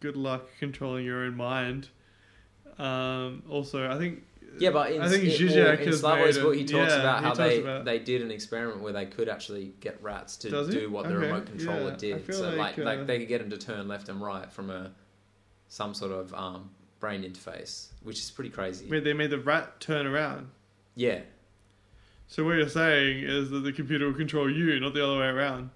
good 0.00 0.16
luck 0.16 0.46
controlling 0.60 1.04
your 1.04 1.24
own 1.24 1.36
mind. 1.36 1.88
Um, 2.78 3.42
also, 3.48 3.90
I 3.90 3.98
think 3.98 4.22
yeah, 4.60 4.70
but 4.70 4.92
in, 4.92 5.02
I 5.02 5.08
think 5.08 5.24
in, 5.24 5.30
Zizek 5.30 5.80
in 5.80 5.92
Slavoj's 5.92 6.38
book, 6.38 6.54
he 6.54 6.64
talks 6.64 6.92
yeah, 6.92 7.00
about 7.00 7.22
how 7.22 7.34
they 7.34 7.60
about- 7.60 7.84
they 7.84 7.98
did 7.98 8.22
an 8.22 8.30
experiment 8.30 8.80
where 8.80 8.92
they 8.92 9.06
could 9.06 9.28
actually 9.28 9.74
get 9.80 10.02
rats 10.02 10.36
to 10.38 10.50
do 10.70 10.90
what 10.90 11.08
the 11.08 11.14
Okay, 11.14 11.26
remote 11.26 11.46
controller 11.46 11.90
yeah. 11.90 11.96
Did. 11.96 12.34
So 12.34 12.50
like 12.50 12.76
like, 12.76 12.78
like 12.78 12.98
uh, 13.00 13.04
they 13.04 13.18
could 13.18 13.28
get 13.28 13.40
them 13.40 13.50
to 13.50 13.58
turn 13.58 13.88
left 13.88 14.08
and 14.08 14.20
right 14.20 14.50
from 14.50 14.70
a 14.70 14.92
some 15.68 15.94
sort 15.94 16.12
of 16.12 16.32
um, 16.34 16.70
brain 17.00 17.22
interface, 17.22 17.88
which 18.02 18.18
is 18.18 18.30
pretty 18.30 18.50
crazy. 18.50 18.88
wait, 18.88 19.04
they 19.04 19.12
made 19.12 19.30
the 19.30 19.38
rat 19.38 19.80
turn 19.80 20.06
around. 20.06 20.48
Yeah. 20.94 21.20
So 22.26 22.44
what 22.44 22.56
you're 22.56 22.68
saying 22.68 23.24
is 23.24 23.50
that 23.50 23.60
the 23.60 23.72
computer 23.72 24.06
will 24.06 24.14
control 24.14 24.50
you, 24.50 24.78
not 24.80 24.92
the 24.94 25.04
other 25.04 25.18
way 25.18 25.26
around. 25.26 25.70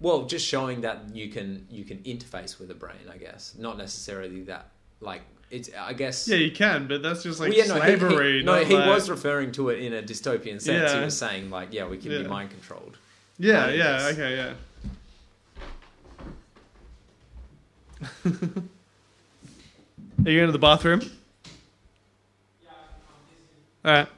Well, 0.00 0.26
just 0.26 0.46
showing 0.46 0.82
that 0.82 1.14
you 1.14 1.28
can 1.28 1.66
you 1.70 1.84
can 1.84 1.98
interface 1.98 2.58
with 2.60 2.70
a 2.70 2.74
brain, 2.74 3.08
I 3.12 3.16
guess. 3.16 3.54
Not 3.58 3.78
necessarily 3.78 4.42
that 4.44 4.70
like 5.00 5.22
it's 5.50 5.70
I 5.78 5.92
guess 5.94 6.26
Yeah, 6.28 6.36
you 6.36 6.50
can, 6.50 6.86
but 6.88 7.02
that's 7.02 7.22
just 7.22 7.40
like 7.40 7.50
Well, 7.50 7.58
yeah, 7.58 7.64
no, 7.66 7.74
he- 7.74 7.80
slavery. 7.98 8.38
He, 8.40 8.44
no, 8.44 8.56
not 8.56 8.66
he 8.66 8.74
like- 8.74 8.86
was 8.86 9.08
referring 9.10 9.52
to 9.52 9.68
it 9.70 9.80
in 9.80 9.92
a 9.94 10.02
dystopian 10.02 10.60
sense. 10.60 10.92
He 10.92 11.00
was 11.00 11.16
saying 11.16 11.50
like, 11.50 11.68
yeah, 11.72 11.86
we 11.86 11.96
can 11.98 12.10
Yeah. 12.12 12.22
be 12.22 12.28
mind 12.28 12.50
controlled. 12.50 12.96
Yeah, 13.38 13.60
Mind 13.66 13.76
yeah, 13.76 13.98
this. 14.02 14.12
okay, 14.18 14.36
yeah. 14.36 14.52
Are 20.26 20.30
you 20.30 20.38
going 20.38 20.46
to 20.46 20.52
the 20.52 20.58
bathroom? 20.58 21.00
All 23.84 23.92
right. 23.92 24.08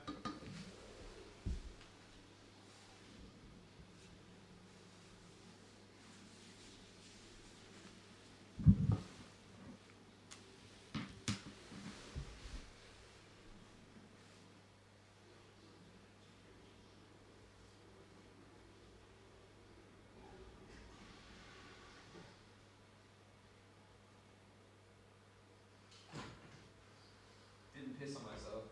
Didn't 27.74 27.98
piss 28.10 28.16
on 28.16 28.22
myself. 28.24 28.62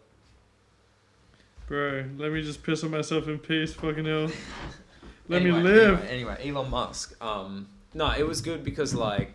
Bro, 1.66 2.04
let 2.16 2.32
me 2.32 2.42
just 2.42 2.62
piss 2.62 2.82
on 2.84 2.90
myself 2.90 3.28
in 3.28 3.38
peace, 3.38 3.72
fucking 3.74 4.04
hell. 4.04 4.30
Let 5.28 5.42
Anyway, 5.42 5.58
me 5.58 5.62
live. 5.64 6.04
Anyway, 6.06 6.36
anyway, 6.40 6.48
Elon 6.48 6.70
Musk. 6.70 7.22
Um, 7.22 7.68
no, 7.92 8.10
it 8.16 8.26
was 8.26 8.40
good 8.40 8.64
because 8.64 8.94
like, 8.94 9.34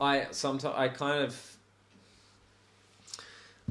I 0.00 0.28
sometimes 0.30 0.74
I 0.76 0.86
kind 0.88 1.24
of, 1.24 1.56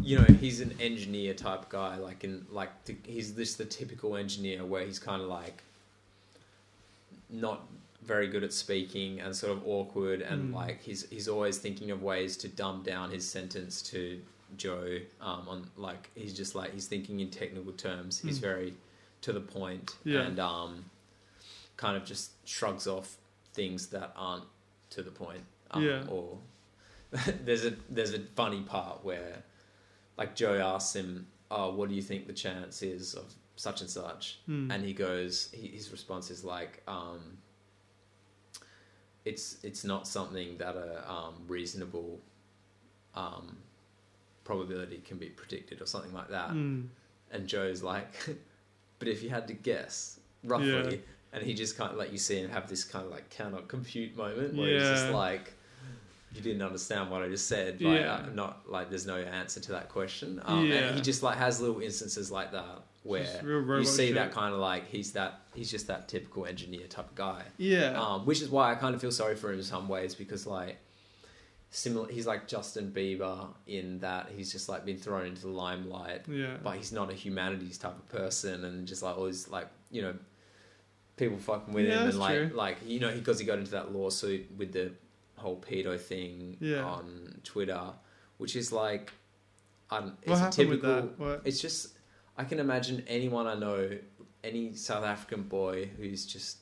you 0.01 0.17
know, 0.19 0.25
he's 0.41 0.59
an 0.59 0.75
engineer 0.81 1.33
type 1.33 1.69
guy. 1.69 1.95
Like 1.95 2.25
in 2.25 2.45
like 2.51 2.83
the, 2.83 2.97
he's 3.05 3.31
just 3.31 3.57
the 3.57 3.63
typical 3.63 4.17
engineer 4.17 4.65
where 4.65 4.85
he's 4.85 4.99
kind 4.99 5.21
of 5.21 5.29
like, 5.29 5.63
not 7.29 7.61
very 8.03 8.27
good 8.27 8.43
at 8.43 8.51
speaking 8.51 9.21
and 9.21 9.33
sort 9.33 9.53
of 9.53 9.65
awkward 9.65 10.21
and 10.21 10.51
Mm. 10.51 10.55
like 10.55 10.81
he's 10.83 11.09
he's 11.09 11.29
always 11.29 11.57
thinking 11.59 11.89
of 11.91 12.03
ways 12.03 12.35
to 12.35 12.49
dumb 12.49 12.83
down 12.83 13.09
his 13.09 13.25
sentence 13.25 13.81
to 13.83 14.19
Joe. 14.57 14.99
Um, 15.21 15.47
on 15.49 15.69
like 15.77 16.09
he's 16.15 16.33
just 16.33 16.55
like 16.55 16.73
he's 16.73 16.87
thinking 16.87 17.19
in 17.19 17.29
technical 17.29 17.71
terms. 17.73 18.19
He's 18.19 18.37
Mm. 18.39 18.41
very 18.41 18.73
to 19.21 19.31
the 19.33 19.39
point 19.41 19.95
Yeah. 20.03 20.21
and 20.21 20.39
um, 20.39 20.85
kind 21.77 21.95
of 21.97 22.03
just 22.05 22.31
shrugs 22.47 22.87
off 22.87 23.17
things 23.53 23.87
that 23.87 24.11
aren't 24.15 24.45
to 24.91 25.01
the 25.01 25.11
point. 25.11 25.43
Um, 25.71 25.83
Yeah. 25.83 26.05
Or 26.09 26.37
there's 27.45 27.65
a 27.65 27.73
there's 27.89 28.13
a 28.13 28.19
funny 28.35 28.61
part 28.61 29.03
where 29.05 29.43
like 30.17 30.35
Joe 30.35 30.55
asks 30.59 30.95
him, 30.95 31.27
"Oh, 31.51 31.73
what 31.73 31.89
do 31.89 31.95
you 31.95 32.01
think 32.01 32.27
the 32.27 32.33
chance 32.33 32.81
is 32.83 33.13
of 33.13 33.25
such 33.55 33.81
and 33.81 33.89
such?" 33.89 34.39
Hmm. 34.45 34.69
and 34.71 34.83
he 34.83 34.93
goes 34.93 35.49
he, 35.53 35.67
his 35.67 35.91
response 35.91 36.29
is 36.31 36.43
like 36.43 36.81
um, 36.87 37.37
it's 39.25 39.57
it's 39.63 39.83
not 39.83 40.07
something 40.07 40.57
that 40.57 40.75
a 40.75 41.09
um, 41.09 41.35
reasonable 41.47 42.19
um, 43.15 43.57
probability 44.43 44.97
can 45.05 45.17
be 45.17 45.27
predicted 45.27 45.81
or 45.81 45.85
something 45.85 46.13
like 46.13 46.29
that 46.29 46.49
Hmm. 46.49 46.81
and 47.31 47.47
joe's 47.47 47.81
like 47.83 48.13
but 48.99 49.07
if 49.07 49.23
you 49.23 49.29
had 49.29 49.47
to 49.47 49.53
guess 49.53 50.19
roughly 50.43 50.71
Yeah. 50.95 50.97
and 51.33 51.43
he 51.43 51.53
just 51.53 51.77
kind 51.77 51.91
of 51.91 51.97
let 51.97 52.11
you 52.11 52.17
see 52.17 52.37
him 52.39 52.49
have 52.49 52.67
this 52.67 52.83
kind 52.83 53.05
of 53.05 53.11
like 53.11 53.29
cannot 53.29 53.67
compute 53.67 54.15
moment 54.17 54.55
where 54.55 54.73
he's 54.73 54.81
just 54.89 55.09
like 55.11 55.53
you 56.35 56.41
didn't 56.41 56.63
understand 56.63 57.11
what 57.11 57.21
I 57.21 57.29
just 57.29 57.45
said. 57.47 57.79
Like, 57.79 57.99
Yeah. 58.01 58.13
uh, 58.15 58.29
not 58.33 58.67
like 58.67 58.89
there's 58.89 59.05
no 59.05 59.17
answer 59.17 59.59
to 59.59 59.71
that 59.73 59.89
question. 59.89 60.41
Um, 60.45 60.65
Yeah. 60.65 60.77
And 60.87 60.95
he 60.95 61.01
just 61.03 61.21
like 61.21 61.37
has 61.37 61.61
little 61.61 61.79
instances 61.79 62.31
like 62.31 62.51
that 62.53 62.81
where 63.03 63.21
you 63.77 63.85
see 63.85 64.07
shit. 64.07 64.15
that 64.15 64.31
kind 64.31 64.51
of 64.51 64.59
like 64.59 64.87
he's 64.87 65.11
that 65.11 65.41
he's 65.53 65.69
just 65.69 65.85
that 65.87 66.07
typical 66.07 66.47
engineer 66.47 66.87
type 66.87 67.07
of 67.07 67.13
guy. 67.13 67.43
Yeah. 67.57 68.01
Um, 68.01 68.25
which 68.25 68.41
is 68.41 68.49
why 68.49 68.71
I 68.71 68.75
kind 68.75 68.95
of 68.95 69.01
feel 69.01 69.11
sorry 69.11 69.35
for 69.35 69.51
him 69.51 69.59
in 69.59 69.63
some 69.63 69.87
ways 69.87 70.15
because 70.15 70.47
like 70.47 70.77
similar 71.75 72.07
he's 72.07 72.27
like 72.27 72.47
Justin 72.47 72.91
Bieber 72.95 73.47
in 73.65 73.97
that 73.99 74.29
he's 74.35 74.51
just 74.51 74.69
like 74.69 74.85
been 74.85 74.97
thrown 74.97 75.25
into 75.25 75.41
the 75.41 75.47
limelight 75.47 76.21
yeah. 76.29 76.57
but 76.63 76.75
he's 76.77 76.91
not 76.91 77.09
a 77.09 77.13
humanities 77.15 77.79
type 77.79 77.95
of 77.97 78.07
person 78.09 78.63
and 78.65 78.87
just 78.87 79.01
like 79.01 79.17
always 79.17 79.47
like 79.49 79.67
you 79.89 80.03
know 80.03 80.13
people 81.17 81.37
fucking 81.39 81.73
with 81.73 81.85
Yeah, 81.87 82.01
him 82.03 82.09
and 82.09 82.19
like 82.19 82.35
true. 82.37 82.51
like 82.53 82.77
you 82.85 82.99
know 82.99 83.11
because 83.11 83.39
he 83.39 83.45
got 83.45 83.57
into 83.57 83.71
that 83.71 83.91
lawsuit 83.91 84.45
with 84.55 84.71
the 84.71 84.91
whole 85.37 85.57
pedo 85.59 85.99
thing 85.99 86.57
Yeah. 86.59 86.83
on 86.83 87.39
Twitter 87.43 87.81
which 88.37 88.55
is 88.55 88.71
like 88.71 89.11
I 89.89 89.99
don't, 90.01 90.15
it's 90.21 90.29
what 90.29 90.47
a 90.47 90.51
typical 90.51 91.09
it's 91.43 91.59
just 91.59 91.89
I 92.37 92.43
can 92.43 92.59
imagine 92.59 93.03
anyone 93.07 93.47
I 93.47 93.55
know 93.55 93.89
any 94.43 94.75
South 94.75 95.03
African 95.05 95.41
boy 95.43 95.89
who's 95.97 96.23
just 96.25 96.57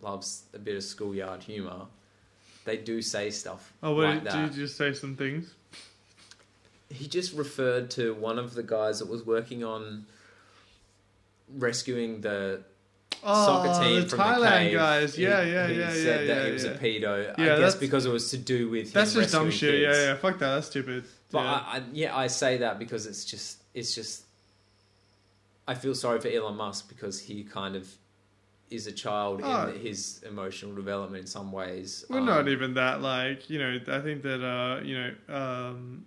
loves 0.00 0.44
a 0.54 0.58
bit 0.58 0.74
of 0.76 0.82
schoolyard 0.84 1.42
humor 1.42 1.86
they 2.64 2.76
do 2.76 3.00
say 3.02 3.30
stuff 3.30 3.72
Oh, 3.82 3.94
what 3.94 4.04
like 4.08 4.24
did 4.24 4.34
you 4.34 4.46
just 4.64 4.76
say 4.76 4.92
some 4.92 5.16
things? 5.16 5.52
he 6.90 7.06
just 7.08 7.32
referred 7.34 7.90
to 7.92 8.14
one 8.14 8.38
of 8.38 8.54
the 8.54 8.62
guys 8.62 8.98
that 9.00 9.08
was 9.08 9.24
working 9.26 9.64
on 9.64 10.06
rescuing 11.56 12.20
the 12.20 12.60
Oh, 13.26 13.46
soccer 13.46 13.82
team 13.84 14.02
the 14.02 14.08
from 14.08 14.18
Thailand 14.18 14.40
the 14.40 14.48
cave. 14.68 14.74
guys. 14.74 15.18
Yeah, 15.18 15.44
He- 15.44 15.50
yeah, 15.52 15.66
he 15.68 15.78
yeah, 15.78 15.90
said 15.92 16.04
yeah, 16.26 16.34
that 16.34 16.40
yeah, 16.42 16.46
he 16.46 16.52
was 16.52 16.64
yeah. 16.64 16.70
a 16.72 16.78
pedo. 16.78 17.24
Yeah, 17.26 17.32
I 17.32 17.36
guess 17.36 17.46
that's- 17.58 17.74
because 17.76 18.04
it 18.06 18.10
was 18.12 18.30
to 18.30 18.36
do 18.36 18.68
with 18.68 18.92
That's 18.92 19.14
just 19.14 19.32
dumb 19.32 19.50
shit. 19.50 19.70
kids. 19.82 19.96
Yeah, 19.98 20.04
yeah. 20.08 20.14
Fuck 20.16 20.38
that. 20.40 20.54
That's 20.56 20.66
stupid. 20.66 21.04
But 21.30 21.38
yeah. 21.40 21.52
I, 21.52 21.76
I, 21.78 21.82
yeah, 21.92 22.16
I 22.16 22.26
say 22.26 22.58
that 22.58 22.78
because 22.78 23.06
it's 23.06 23.24
just 23.24 23.62
it's 23.72 23.94
just 23.94 24.24
I 25.66 25.74
feel 25.74 25.94
sorry 25.94 26.20
for 26.20 26.28
Elon 26.28 26.56
Musk 26.56 26.88
because 26.88 27.18
he 27.20 27.44
kind 27.44 27.76
of 27.76 27.88
is 28.70 28.86
a 28.86 28.92
child 28.92 29.40
Oh. 29.44 29.68
in 29.68 29.78
his 29.80 30.22
emotional 30.26 30.74
development 30.74 31.20
in 31.22 31.26
some 31.26 31.52
ways. 31.52 32.04
Well, 32.08 32.20
Um, 32.20 32.26
not 32.26 32.48
even 32.48 32.74
that. 32.74 33.00
Like, 33.02 33.48
you 33.50 33.58
know, 33.58 33.78
I 33.88 34.00
think 34.00 34.22
that, 34.22 34.42
uh, 34.44 34.80
you 34.82 34.96
know, 34.98 35.14
um, 35.28 36.06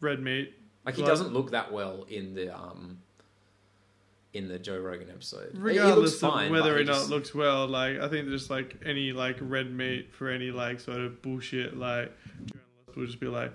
red 0.00 0.20
meat. 0.20 0.54
like 0.84 0.94
he 0.96 1.02
like- 1.02 1.08
doesn't 1.10 1.32
look 1.32 1.50
that 1.50 1.72
well 1.72 2.04
in 2.08 2.34
the 2.34 2.54
um 2.56 2.98
in 4.32 4.48
the 4.48 4.58
Joe 4.58 4.78
Rogan 4.78 5.08
episode. 5.08 5.50
Regardless 5.56 6.20
looks 6.22 6.34
fine, 6.34 6.46
of 6.46 6.50
whether 6.52 6.74
or 6.74 6.78
he 6.78 6.84
not 6.84 6.94
just- 6.94 7.10
looks 7.10 7.34
well, 7.34 7.66
like 7.66 7.98
I 7.98 8.08
think 8.08 8.28
just 8.28 8.50
like 8.50 8.76
any 8.84 9.12
like 9.12 9.38
red 9.40 9.72
meat 9.72 10.12
for 10.12 10.28
any 10.28 10.50
like 10.50 10.78
sort 10.80 10.98
of 11.00 11.22
bullshit, 11.22 11.76
like 11.76 12.12
journalists 12.38 12.96
will 12.96 13.06
just 13.06 13.18
be 13.20 13.26
like, 13.28 13.52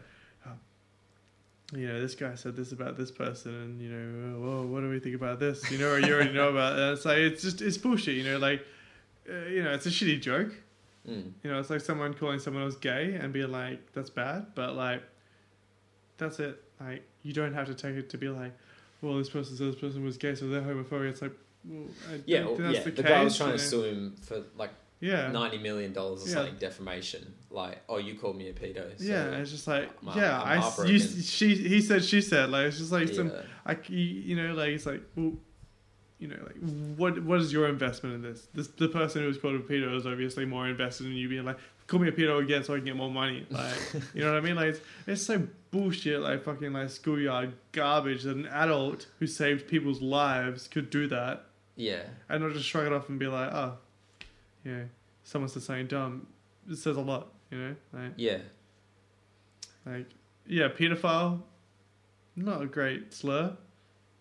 you 1.73 1.87
know, 1.87 2.01
this 2.01 2.15
guy 2.15 2.35
said 2.35 2.55
this 2.55 2.71
about 2.71 2.97
this 2.97 3.11
person, 3.11 3.53
and 3.53 3.81
you 3.81 3.89
know, 3.89 4.39
well, 4.39 4.65
what 4.65 4.81
do 4.81 4.89
we 4.89 4.99
think 4.99 5.15
about 5.15 5.39
this? 5.39 5.69
You 5.71 5.77
know, 5.77 5.91
or 5.91 5.99
you 5.99 6.13
already 6.13 6.33
know 6.33 6.49
about. 6.55 6.77
It. 6.77 6.93
It's 6.93 7.05
like 7.05 7.17
it's 7.19 7.41
just 7.41 7.61
it's 7.61 7.77
bullshit. 7.77 8.15
You 8.15 8.23
know, 8.23 8.37
like 8.37 8.65
uh, 9.29 9.45
you 9.45 9.63
know, 9.63 9.71
it's 9.71 9.85
a 9.85 9.89
shitty 9.89 10.21
joke. 10.21 10.53
Mm. 11.07 11.31
You 11.43 11.51
know, 11.51 11.59
it's 11.59 11.69
like 11.69 11.81
someone 11.81 12.13
calling 12.13 12.39
someone 12.39 12.63
else 12.63 12.75
gay 12.75 13.15
and 13.15 13.33
being 13.33 13.51
like, 13.51 13.91
that's 13.93 14.09
bad, 14.09 14.47
but 14.53 14.75
like, 14.75 15.01
that's 16.17 16.39
it. 16.39 16.63
Like, 16.79 17.03
you 17.23 17.33
don't 17.33 17.53
have 17.53 17.67
to 17.67 17.73
take 17.73 17.95
it 17.95 18.09
to 18.11 18.17
be 18.17 18.29
like, 18.29 18.51
well, 19.01 19.17
this 19.17 19.29
person 19.29 19.57
said 19.57 19.73
this 19.73 19.79
person 19.79 20.03
was 20.03 20.17
gay, 20.17 20.35
so 20.35 20.47
they're 20.47 20.61
homophobic. 20.61 21.09
It's 21.09 21.21
like, 21.23 21.33
well, 21.65 21.87
I 22.11 22.21
Yeah, 22.25 22.45
think 22.45 22.59
well, 22.59 22.71
that's 22.71 22.77
yeah. 22.77 22.83
the, 22.83 22.91
The, 22.91 23.03
guy 23.03 23.23
was 23.23 23.37
trying 23.37 23.51
you 23.53 23.57
to 23.57 23.63
sue 23.63 23.83
him 23.83 24.15
for 24.21 24.43
like 24.57 24.71
Yeah. 25.01 25.31
ninety 25.31 25.57
million 25.57 25.91
dollars 25.93 26.23
or 26.23 26.27
Yeah. 26.29 26.33
something 26.35 26.55
defamation. 26.59 27.33
Like, 27.49 27.79
oh, 27.89 27.97
you 27.97 28.15
called 28.15 28.37
me 28.37 28.47
a 28.49 28.53
pedo. 28.53 28.97
So, 28.97 29.03
yeah, 29.03 29.31
it's 29.37 29.51
just 29.51 29.67
like, 29.67 29.89
I'm- 30.07 30.17
yeah, 30.17 30.41
I'm 30.41 30.61
I, 30.63 30.85
you, 30.85 30.99
she, 30.99 31.55
he 31.55 31.81
said, 31.81 32.03
she 32.05 32.21
said, 32.21 32.49
like, 32.49 32.67
it's 32.67 32.77
just 32.77 32.91
like 32.93 33.09
some, 33.09 33.27
yeah. 33.29 33.41
I, 33.65 33.75
you, 33.89 33.97
you 33.97 34.35
know, 34.37 34.53
like, 34.53 34.69
it's 34.69 34.85
like, 34.85 35.01
well, 35.17 35.33
you 36.19 36.27
know, 36.27 36.37
like, 36.43 36.55
what, 36.97 37.21
what 37.23 37.41
is 37.41 37.51
your 37.51 37.67
investment 37.67 38.15
in 38.15 38.21
this? 38.21 38.47
This, 38.53 38.67
the 38.67 38.87
person 38.87 39.23
who 39.23 39.27
was 39.27 39.37
called 39.37 39.55
a 39.55 39.59
pedo 39.59 39.93
is 39.97 40.05
obviously 40.05 40.45
more 40.45 40.67
invested 40.67 41.07
in 41.07 41.13
you 41.13 41.27
being 41.27 41.43
like, 41.45 41.57
call 41.87 41.99
me 41.99 42.07
a 42.07 42.11
pedo 42.11 42.41
again 42.41 42.63
so 42.63 42.73
I 42.73 42.77
can 42.77 42.85
get 42.85 42.95
more 42.95 43.09
money. 43.11 43.45
Like, 43.51 43.73
you 44.13 44.21
know 44.21 44.31
what 44.31 44.37
I 44.37 44.41
mean? 44.41 44.55
Like, 44.55 44.67
it's, 44.67 44.79
it's 45.07 45.21
so 45.23 45.45
bullshit, 45.71 46.21
like 46.21 46.43
fucking 46.43 46.71
like 46.73 46.89
schoolyard 46.91 47.53
garbage 47.71 48.23
that 48.23 48.37
an 48.37 48.45
adult 48.47 49.07
who 49.19 49.25
saved 49.27 49.67
people's 49.67 50.01
lives 50.01 50.67
could 50.67 50.89
do 50.89 51.07
that 51.07 51.45
yeah, 51.75 52.01
and 52.29 52.43
not 52.43 52.53
just 52.53 52.65
shrug 52.67 52.85
it 52.85 52.93
off 52.93 53.09
and 53.09 53.17
be 53.17 53.27
like, 53.27 53.51
oh, 53.51 53.77
you 54.63 54.71
know, 54.71 54.85
someone 55.23 55.49
said 55.49 55.63
something 55.63 55.87
dumb. 55.87 56.27
It 56.69 56.77
says 56.77 56.97
a 56.97 57.01
lot, 57.01 57.33
you 57.49 57.57
know? 57.57 57.75
Like, 57.93 58.13
yeah. 58.17 58.37
like, 59.85 60.07
yeah, 60.45 60.67
pedophile, 60.69 61.41
not 62.35 62.61
a 62.61 62.65
great 62.65 63.13
slur. 63.13 63.55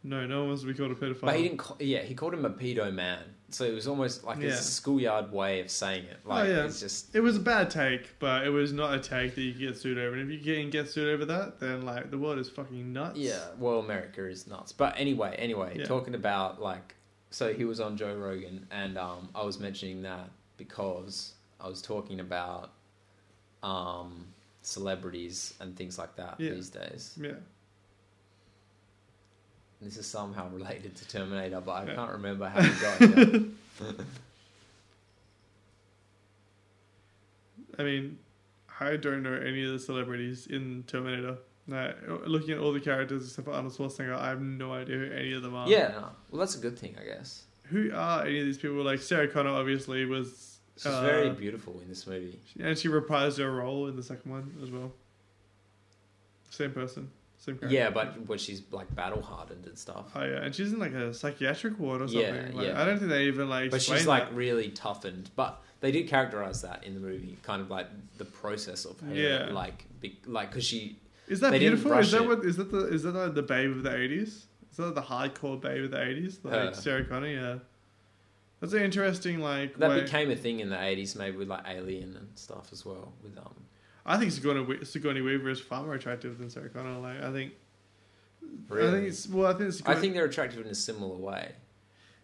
No, 0.03 0.27
no 0.27 0.41
one 0.41 0.49
wants 0.49 0.63
to 0.63 0.69
be 0.69 0.75
called 0.75 0.93
a 0.93 0.95
pedophile. 0.95 1.21
But 1.27 1.37
he 1.37 1.43
didn't. 1.43 1.59
Call, 1.59 1.77
yeah, 1.79 2.01
he 2.03 2.15
called 2.15 2.33
him 2.33 2.45
a 2.47 2.51
pedo 2.51 2.93
man. 2.93 3.23
So 3.51 3.65
it 3.65 3.75
was 3.75 3.87
almost 3.89 4.25
like 4.25 4.39
Yeah. 4.39 4.49
it's 4.51 4.61
a 4.61 4.65
schoolyard 4.65 5.33
way 5.33 5.61
of 5.61 5.71
saying 5.71 6.05
it. 6.05 6.19
Like 6.25 6.49
oh, 6.49 6.51
yeah. 6.53 6.65
it's 6.65 6.81
just 6.81 7.15
It 7.15 7.21
was 7.21 7.37
a 7.37 7.41
bad 7.41 7.69
take, 7.69 8.19
but 8.21 8.47
it 8.47 8.51
was 8.51 8.73
not 8.73 8.95
a 8.95 8.99
take 9.01 9.35
that 9.35 9.41
you 9.43 9.53
could 9.53 9.61
get 9.61 9.77
sued 9.77 9.99
over. 9.99 10.17
And 10.17 10.31
if 10.31 10.39
you 10.47 10.55
can 10.55 10.71
get 10.71 10.89
sued 10.89 11.09
over 11.13 11.25
that, 11.27 11.59
then 11.61 11.83
like 11.83 12.11
the 12.11 12.17
world 12.19 12.39
is 12.39 12.49
fucking 12.49 12.93
nuts. 12.93 13.19
yeah. 13.19 13.49
Well, 13.59 13.81
America 13.81 14.25
is 14.27 14.47
nuts. 14.47 14.73
But 14.73 14.95
anyway, 14.97 15.35
anyway, 15.37 15.77
Yeah. 15.79 15.85
talking 15.85 16.15
about 16.15 16.63
like, 16.63 16.95
so 17.31 17.53
he 17.53 17.65
was 17.65 17.81
on 17.81 17.97
Joe 17.97 18.15
Rogan, 18.15 18.67
and 18.71 18.99
um, 18.99 19.29
I 19.35 19.43
was 19.45 19.59
mentioning 19.59 20.03
that 20.03 20.29
because 20.57 21.33
I 21.61 21.69
was 21.69 21.81
talking 21.83 22.21
about 22.21 22.71
um, 23.63 24.27
celebrities 24.63 25.55
and 25.61 25.77
things 25.77 25.99
like 25.99 26.17
that 26.17 26.37
Yeah. 26.39 26.51
these 26.53 26.69
days. 26.71 27.17
Yeah. 27.21 27.33
This 29.81 29.97
is 29.97 30.07
somehow 30.07 30.49
related 30.51 30.95
to 30.97 31.09
Terminator, 31.09 31.61
but 31.61 31.73
I 31.73 31.87
Yeah. 31.87 31.95
can't 31.95 32.13
remember 32.13 32.49
how 32.49 32.61
we 32.61 32.69
got 32.81 32.99
here. 32.99 33.45
I 37.79 37.83
mean, 37.83 38.19
I 38.79 38.97
don't 38.97 39.23
know 39.23 39.33
any 39.35 39.65
of 39.65 39.73
the 39.73 39.79
celebrities 39.79 40.47
in 40.47 40.85
Terminator. 40.87 41.39
Like, 41.71 41.97
looking 42.27 42.51
at 42.51 42.59
all 42.59 42.73
the 42.73 42.81
characters 42.81 43.27
except 43.27 43.47
for 43.47 43.55
Arnold 43.55 43.73
Schwarzenegger, 43.75 44.17
I 44.17 44.29
have 44.31 44.41
no 44.41 44.73
idea 44.73 44.97
who 44.99 45.13
any 45.13 45.33
of 45.33 45.43
them 45.43 45.55
are. 45.55 45.69
yeah, 45.69 45.89
no. 45.89 46.09
well, 46.31 46.41
that's 46.41 46.57
a 46.57 46.59
good 46.59 46.79
thing, 46.79 46.97
I 47.01 47.05
guess. 47.05 47.45
Who 47.65 47.93
are 47.95 48.25
any 48.27 48.41
of 48.41 48.47
these 48.47 48.59
people? 48.59 48.83
Like 48.83 49.01
Sarah 49.01 49.29
Connor, 49.29 49.51
obviously 49.51 50.05
was, 50.05 50.59
She's 50.77 50.87
uh, 50.87 51.03
very 51.03 51.31
beautiful 51.31 51.79
in 51.81 51.89
this 51.89 52.07
movie. 52.07 52.39
and 52.59 52.77
she 52.77 52.89
reprised 52.89 53.39
her 53.39 53.51
role 53.51 53.87
in 53.87 53.95
the 53.97 54.03
second 54.03 54.31
one 54.31 54.57
as 54.63 54.71
well. 54.71 54.93
Same 56.51 56.73
person, 56.73 57.11
same 57.39 57.57
character. 57.59 57.77
Yeah, 57.77 57.91
but 57.91 58.27
but 58.27 58.41
she's 58.41 58.63
like 58.73 58.93
battle 58.95 59.23
hardened 59.23 59.67
and 59.67 59.79
stuff. 59.79 60.07
Oh 60.17 60.25
yeah, 60.25 60.43
and 60.43 60.55
she's 60.55 60.73
in 60.73 60.79
like 60.81 60.95
a 60.95 61.15
psychiatric 61.15 61.79
ward 61.79 62.03
or 62.03 62.09
something. 62.09 62.23
Yeah, 62.23 62.51
like, 62.53 62.67
yeah. 62.67 62.81
I 62.83 62.85
don't 62.85 62.99
think 62.99 63.11
they 63.11 63.27
even 63.27 63.49
like. 63.49 63.71
But 63.71 63.83
she's 63.83 64.07
like 64.07 64.31
that. 64.31 64.35
really 64.35 64.71
toughened. 64.71 65.31
But 65.37 65.63
they 65.81 65.93
did 65.93 66.09
characterize 66.09 66.63
that 66.63 66.83
in 66.85 66.95
the 66.95 67.01
movie, 67.01 67.39
kind 67.45 67.63
of 67.63 67.71
like 67.71 67.87
the 68.19 68.25
process 68.25 68.85
of 68.85 68.99
her, 69.01 69.15
Yeah. 69.15 69.51
like 69.53 69.85
be, 70.01 70.19
like 70.27 70.51
because 70.51 70.65
she 70.65 70.97
Is 71.31 71.41
that 71.41 71.53
they 71.53 71.59
beautiful? 71.61 71.93
Is 71.99 72.11
that 72.11 72.23
it. 72.23 72.29
what? 72.29 72.45
Is 72.45 72.57
that 72.57 72.71
the? 72.71 72.87
Is 72.89 73.03
that 73.05 73.15
like 73.15 73.35
the 73.35 73.43
babe 73.43 73.71
of 73.71 73.83
the 73.83 73.97
eighties? 73.97 74.47
Is 74.71 74.77
that 74.77 74.95
the 74.95 75.03
hardcore 75.03 75.61
babe 75.61 75.85
of 75.85 75.91
the 75.93 76.03
eighties? 76.03 76.39
Like 76.43 76.53
Her. 76.55 76.75
Sarah 76.75 77.05
Connor, 77.05 77.27
yeah. 77.29 77.59
That's 78.61 78.73
an 78.75 78.83
interesting 78.83 79.41
like. 79.41 79.77
that 79.79 79.89
way- 79.91 80.03
became 80.03 80.31
a 80.31 80.37
thing 80.37 80.61
in 80.61 80.69
the 80.69 80.83
eighties, 80.83 81.17
maybe 81.17 81.37
with 81.37 81.49
like 81.49 81.65
Alien 81.67 82.17
and 82.17 82.29
stuff 82.35 82.69
as 82.73 82.85
well. 82.85 83.13
With 83.23 83.39
um, 83.39 83.55
I 84.05 84.17
think 84.19 84.33
Sigourney, 84.33 84.85
Sigourney 84.85 85.21
Weaver 85.23 85.49
is 85.51 85.61
far 85.61 85.83
more 85.85 85.95
attractive 85.95 86.39
than 86.39 86.51
Sarah 86.51 86.69
Connor. 86.69 86.99
Like 86.99 87.23
I 87.23 87.33
think. 87.33 87.53
I 88.43 88.75
Really? 88.75 88.91
think 88.93 89.09
it's 89.09 89.29
well. 89.29 89.47
I 89.47 89.53
think 89.55 89.69
I 89.69 89.71
Sigourney, 89.71 90.01
think 90.01 90.15
they're 90.15 90.25
attractive 90.25 90.65
in 90.65 90.71
a 90.71 90.75
similar 90.75 91.17
way. 91.17 91.53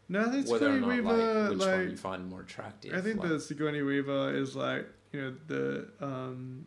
no. 0.09 0.21
I 0.21 0.31
think 0.31 0.49
Whether 0.49 0.71
or 0.71 0.75
Sigourney 0.75 0.81
not 0.81 0.89
Weaver 1.15 1.41
like 1.43 1.51
which 1.51 1.59
like. 1.61 1.69
one 1.77 1.91
you 1.91 1.97
find 1.97 2.29
more 2.29 2.41
attractive. 2.41 2.95
I 2.95 3.01
think 3.01 3.21
like, 3.21 3.29
that 3.29 3.41
Sigourney 3.41 3.83
Weaver 3.83 4.35
is 4.35 4.57
like 4.57 4.87
you 5.13 5.21
know 5.21 5.35
the 5.47 5.89
um, 6.01 6.67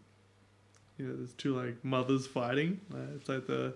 you 0.99 1.05
know 1.07 1.15
there's 1.15 1.33
two 1.33 1.55
like 1.55 1.83
mothers 1.83 2.27
fighting. 2.27 2.79
Like, 2.91 3.09
it's 3.15 3.29
like 3.29 3.47
the 3.47 3.73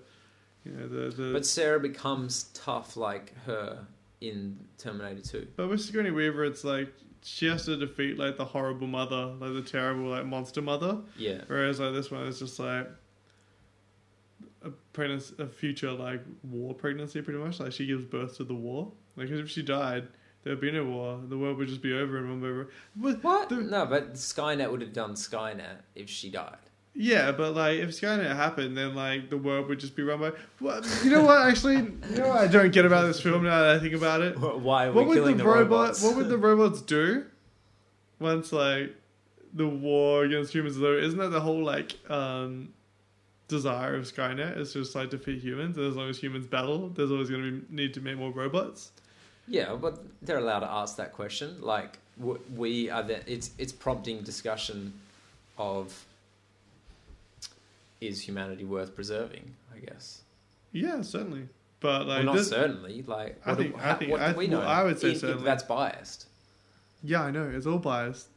you 0.65 0.71
know 0.73 0.87
the 0.87 1.15
the. 1.15 1.33
But 1.33 1.45
Sarah 1.45 1.79
becomes 1.79 2.43
tough 2.53 2.95
like 2.97 3.33
her 3.45 3.85
in 4.21 4.59
Terminator 4.77 5.21
Two. 5.21 5.47
But 5.55 5.69
with 5.69 5.81
Sigourney 5.81 6.11
Weaver, 6.11 6.43
it's 6.45 6.63
like 6.63 6.93
she 7.23 7.47
has 7.47 7.65
to 7.65 7.77
defeat 7.77 8.17
like 8.19 8.37
the 8.37 8.45
horrible 8.45 8.87
mother, 8.87 9.25
like 9.39 9.53
the 9.53 9.61
terrible 9.61 10.09
like 10.09 10.25
monster 10.25 10.61
mother. 10.61 10.97
Yeah, 11.17 11.41
Whereas 11.47 11.79
like 11.79 11.93
this 11.93 12.11
one 12.11 12.27
is 12.27 12.39
just 12.39 12.59
like 12.59 12.87
a 14.63 14.69
pregnancy, 14.91 15.35
a 15.39 15.47
future 15.47 15.91
like 15.91 16.21
war 16.43 16.73
pregnancy, 16.73 17.21
pretty 17.21 17.39
much. 17.39 17.59
Like 17.59 17.71
she 17.71 17.85
gives 17.85 18.03
birth 18.05 18.37
to 18.37 18.43
the 18.43 18.53
war. 18.53 18.91
Like 19.15 19.29
if 19.29 19.49
she 19.49 19.61
died, 19.63 20.07
there'd 20.43 20.59
be 20.59 20.71
no 20.71 20.83
war. 20.85 21.19
The 21.27 21.37
world 21.37 21.57
would 21.57 21.67
just 21.67 21.81
be 21.81 21.93
over 21.93 22.17
and 22.17 22.29
one 22.29 22.41
by 22.41 22.57
one. 22.57 22.67
But, 22.95 23.23
what? 23.23 23.49
the- 23.49 23.55
no, 23.57 23.85
but 23.85 24.13
Skynet 24.13 24.69
would 24.71 24.81
have 24.81 24.93
done 24.93 25.13
Skynet 25.13 25.77
if 25.95 26.09
she 26.09 26.29
died. 26.29 26.57
Yeah, 26.95 27.31
but 27.31 27.55
like 27.55 27.79
if 27.79 27.89
Skynet 27.89 28.35
happened, 28.35 28.77
then 28.77 28.93
like 28.95 29.29
the 29.29 29.37
world 29.37 29.67
would 29.67 29.79
just 29.79 29.95
be 29.95 30.03
run 30.03 30.19
by. 30.19 30.31
What, 30.59 30.85
you 31.03 31.11
know 31.11 31.23
what? 31.23 31.47
Actually, 31.47 31.75
you 31.77 32.17
know 32.17 32.29
what 32.29 32.37
I 32.37 32.47
don't 32.47 32.71
get 32.71 32.85
about 32.85 33.07
this 33.07 33.19
film 33.21 33.43
now 33.43 33.61
that 33.63 33.75
I 33.75 33.79
think 33.79 33.93
about 33.95 34.21
it. 34.21 34.37
Why 34.39 34.85
are 34.85 34.91
we 34.91 34.95
What 34.97 35.07
would 35.07 35.15
killing 35.15 35.37
the, 35.37 35.43
the, 35.43 35.49
robot? 35.49 35.71
robots? 35.71 36.03
What 36.03 36.15
would 36.15 36.29
the 36.29 36.37
robots 36.49 36.81
do 36.81 37.25
once 38.19 38.51
like 38.53 38.95
the 39.53 39.67
war 39.67 40.23
against 40.23 40.53
humans 40.53 40.77
though 40.77 40.93
isn't 40.93 41.19
that 41.19 41.29
the 41.29 41.41
whole 41.41 41.63
like 41.63 41.93
um 42.09 42.69
desire 43.47 43.95
of 43.95 44.05
skynet 44.05 44.57
is 44.57 44.73
just 44.73 44.95
like 44.95 45.09
defeat 45.09 45.43
humans 45.43 45.77
and 45.77 45.85
as 45.85 45.95
long 45.95 46.09
as 46.09 46.17
humans 46.17 46.47
battle 46.47 46.89
there's 46.89 47.11
always 47.11 47.29
going 47.29 47.43
to 47.43 47.51
be 47.51 47.75
need 47.75 47.93
to 47.93 48.01
make 48.01 48.17
more 48.17 48.31
robots 48.31 48.91
Yeah, 49.47 49.75
but 49.75 50.03
they're 50.21 50.37
allowed 50.39 50.61
to 50.61 50.71
ask 50.71 50.95
that 50.97 51.11
question. 51.11 51.57
Like 51.59 51.99
we 52.55 52.89
are, 52.89 53.03
the, 53.03 53.19
it's 53.31 53.51
it's 53.57 53.73
prompting 53.73 54.21
discussion 54.21 54.93
of 55.57 56.05
is 58.07 58.21
humanity 58.21 58.63
worth 58.65 58.93
preserving? 58.95 59.55
I 59.75 59.79
guess. 59.79 60.21
yeah 60.71 61.01
certainly 61.01 61.47
but 61.79 62.07
like 62.07 62.17
well, 62.17 62.25
not 62.27 62.35
this- 62.35 62.49
certainly. 62.49 63.03
Like, 63.05 63.41
I 63.45 63.49
what 63.49 63.57
do- 63.57 63.63
think- 63.63 63.81
I 63.83 63.93
think- 63.95 64.11
what 64.11 64.17
do 64.19 64.23
I- 64.23 64.33
we 64.33 64.47
know? 64.47 64.59
well, 64.59 64.67
I 64.69 64.83
would 64.83 64.99
say 64.99 65.11
if 65.11 65.19
certainly. 65.19 65.43
that's 65.43 65.63
biased. 65.63 66.27
yeah 67.03 67.21
i 67.23 67.31
know 67.31 67.49
it's 67.53 67.65
all 67.65 67.79
biased 67.79 68.27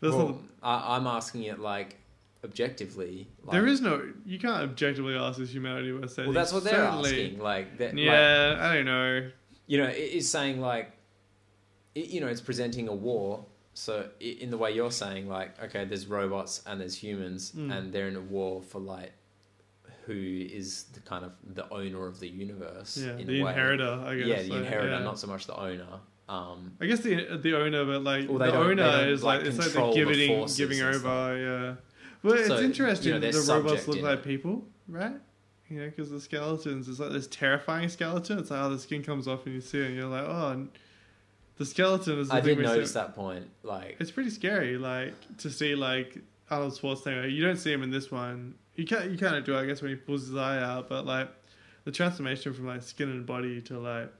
That's 0.00 0.14
well, 0.14 0.28
not, 0.28 0.38
I, 0.62 0.96
I'm 0.96 1.06
asking 1.06 1.44
it 1.44 1.58
like 1.60 1.96
objectively. 2.44 3.26
Like, 3.44 3.52
there 3.52 3.66
is 3.66 3.80
no 3.80 4.02
you 4.26 4.38
can't 4.38 4.62
objectively 4.62 5.14
ask 5.16 5.38
is 5.40 5.52
humanity 5.54 5.92
worth 5.92 6.12
saving 6.12 6.30
Well, 6.32 6.34
that's 6.40 6.52
what 6.52 6.64
they're 6.64 6.74
Certainly. 6.74 7.10
asking. 7.10 7.38
Like, 7.40 7.78
that, 7.78 7.94
like, 7.94 8.04
yeah 8.04 8.56
i 8.60 8.74
don't 8.74 8.84
know 8.86 9.30
you 9.70 9.76
know, 9.78 9.88
it 9.88 9.98
is 9.98 10.30
saying 10.30 10.60
like, 10.62 10.90
it, 11.94 12.06
you 12.08 12.20
know, 12.22 12.26
it's 12.26 12.40
presenting 12.40 12.88
a 12.88 12.94
war. 12.94 13.44
So 13.78 14.08
in 14.18 14.50
the 14.50 14.58
way 14.58 14.72
you're 14.72 14.90
saying, 14.90 15.28
like, 15.28 15.50
okay, 15.62 15.84
there's 15.84 16.06
robots 16.08 16.62
and 16.66 16.80
there's 16.80 16.96
humans, 16.96 17.52
Mm. 17.52 17.72
and 17.74 17.92
they're 17.92 18.08
in 18.08 18.16
a 18.16 18.20
war 18.36 18.60
for 18.62 18.80
like, 18.80 19.12
who 20.06 20.14
is 20.60 20.84
the 20.94 21.00
kind 21.00 21.24
of 21.24 21.32
the 21.54 21.70
owner 21.72 22.06
of 22.06 22.18
the 22.18 22.28
universe? 22.28 22.96
yeah 22.96 23.16
in 23.18 23.26
the 23.26 23.40
inheritor 23.40 24.02
i 24.06 24.16
guess 24.16 24.26
Yeah, 24.26 24.42
the 24.42 24.48
like, 24.48 24.58
inheritor, 24.64 24.90
yeah. 24.98 24.98
not 25.10 25.18
so 25.18 25.26
much 25.28 25.46
the 25.46 25.56
owner. 25.68 25.86
Um, 26.28 26.72
I 26.80 26.86
guess 26.86 27.00
the 27.00 27.14
the 27.46 27.54
owner, 27.56 27.84
but 27.84 28.02
like 28.02 28.28
Well, 28.28 28.38
the 28.38 28.54
owner 28.54 29.06
is 29.08 29.22
like, 29.22 29.38
like, 29.40 29.46
it's 29.48 29.58
like 29.58 29.72
the 29.72 29.92
giving 29.92 30.28
forces 30.28 30.56
giving 30.58 30.82
over. 30.82 31.16
Yeah, 31.46 31.74
well, 32.22 32.34
it's 32.34 32.48
So, 32.48 32.58
you 32.58 32.64
interesting. 32.66 33.12
know, 33.12 33.20
the 33.20 33.44
robots 33.52 33.86
look 33.88 34.02
like 34.02 34.18
it. 34.18 34.24
people, 34.24 34.66
right? 34.88 35.16
You 35.70 35.76
know, 35.80 35.86
because 35.90 36.10
the 36.10 36.20
skeletons 36.20 36.88
is 36.88 36.98
like 37.00 37.12
this 37.12 37.28
terrifying 37.28 37.88
skeleton. 37.88 38.38
It's 38.40 38.50
like 38.50 38.60
how 38.60 38.68
the 38.70 38.78
skin 38.78 39.02
comes 39.02 39.28
off 39.28 39.46
and 39.46 39.54
you 39.54 39.60
see 39.60 39.78
it, 39.82 39.86
and 39.88 39.96
you're 39.96 40.06
like, 40.18 40.24
oh, 40.26 40.48
and 40.54 40.68
the 41.58 41.66
skeleton 41.66 42.18
is. 42.18 42.28
The 42.28 42.34
I 42.34 42.40
did 42.40 42.58
notice 42.58 42.92
that 42.92 43.14
point. 43.14 43.46
Like, 43.62 43.96
It's 44.00 44.10
pretty 44.10 44.30
scary, 44.30 44.78
like 44.78 45.14
to 45.38 45.50
see 45.50 45.74
like 45.74 46.18
Arnold 46.50 46.72
Schwarzenegger. 46.74 47.30
You 47.32 47.44
don't 47.44 47.56
see 47.58 47.72
him 47.72 47.82
in 47.82 47.90
this 47.90 48.10
one. 48.10 48.54
You 48.76 48.84
can't. 48.86 49.10
You 49.10 49.18
kind 49.18 49.36
of 49.36 49.44
do, 49.44 49.56
I 49.56 49.66
guess, 49.66 49.82
when 49.82 49.90
he 49.90 49.96
pulls 49.96 50.28
his 50.28 50.36
eye 50.36 50.58
out. 50.62 50.88
But 50.88 51.04
like 51.06 51.28
the 51.84 51.90
transformation 51.92 52.54
from 52.54 52.66
like 52.66 52.82
skin 52.82 53.08
and 53.10 53.26
body 53.26 53.60
to 53.62 53.78
like 53.78 54.10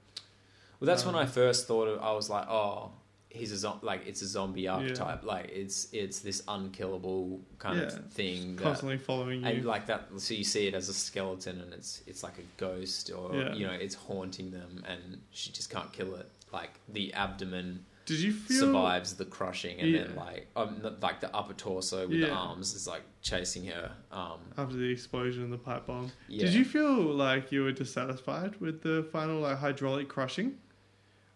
Well, 0.79 0.85
that's 0.87 1.05
Um, 1.05 1.13
when 1.13 1.23
I 1.23 1.25
first 1.25 1.65
thought 1.67 1.87
of. 1.87 2.01
I 2.01 2.11
was 2.13 2.29
like, 2.29 2.47
oh, 2.49 2.91
he's 3.29 3.51
a 3.51 3.57
zo- 3.57 3.79
like 3.81 4.05
it's 4.07 4.21
a 4.21 4.27
zombie 4.27 4.67
archetype. 4.67 5.23
Like 5.23 5.49
it's 5.53 5.87
it's 5.93 6.19
this 6.19 6.41
unkillable 6.47 7.39
kind 7.57 7.77
Yeah, 7.79 7.85
of 7.85 8.11
thing. 8.11 8.55
That, 8.57 8.63
constantly 8.63 8.97
following 8.97 9.41
you. 9.41 9.47
and 9.47 9.65
like 9.65 9.85
that, 9.87 10.09
so 10.17 10.33
you 10.33 10.43
see 10.43 10.67
it 10.67 10.73
as 10.73 10.89
a 10.89 10.93
skeleton, 10.93 11.61
and 11.61 11.73
it's 11.73 12.01
it's 12.07 12.23
like 12.23 12.37
a 12.37 12.47
ghost, 12.57 13.11
or 13.11 13.33
Yeah. 13.35 13.53
you 13.53 13.65
know, 13.67 13.73
it's 13.73 13.95
haunting 13.95 14.51
them, 14.51 14.83
and 14.87 15.21
she 15.31 15.51
just 15.51 15.69
can't 15.69 15.91
kill 15.93 16.15
it. 16.15 16.29
Like 16.51 16.71
the 16.87 17.13
abdomen 17.13 17.85
Did 18.05 18.19
you 18.19 18.31
feel 18.33 18.59
survives 18.61 19.13
the 19.15 19.25
crushing, 19.25 19.79
and 19.79 19.93
then 19.93 20.15
like 20.15 20.47
um, 20.55 20.79
the- 20.81 20.95
like 21.01 21.19
the 21.19 21.33
upper 21.35 21.53
torso 21.53 22.07
with 22.07 22.21
the 22.21 22.29
arms 22.31 22.73
is 22.73 22.87
like 22.87 23.03
chasing 23.21 23.65
her. 23.67 23.91
Um, 24.11 24.39
after 24.57 24.75
the 24.75 24.89
explosion 24.91 25.43
and 25.43 25.53
the 25.53 25.57
pipe 25.57 25.85
bomb? 25.85 26.11
yeah. 26.27 26.45
Did 26.45 26.53
you 26.55 26.65
feel 26.65 26.93
like 27.01 27.51
you 27.51 27.63
were 27.63 27.71
dissatisfied 27.71 28.59
with 28.59 28.81
the 28.81 29.07
final 29.11 29.41
like 29.41 29.57
hydraulic 29.59 30.07
crushing? 30.09 30.57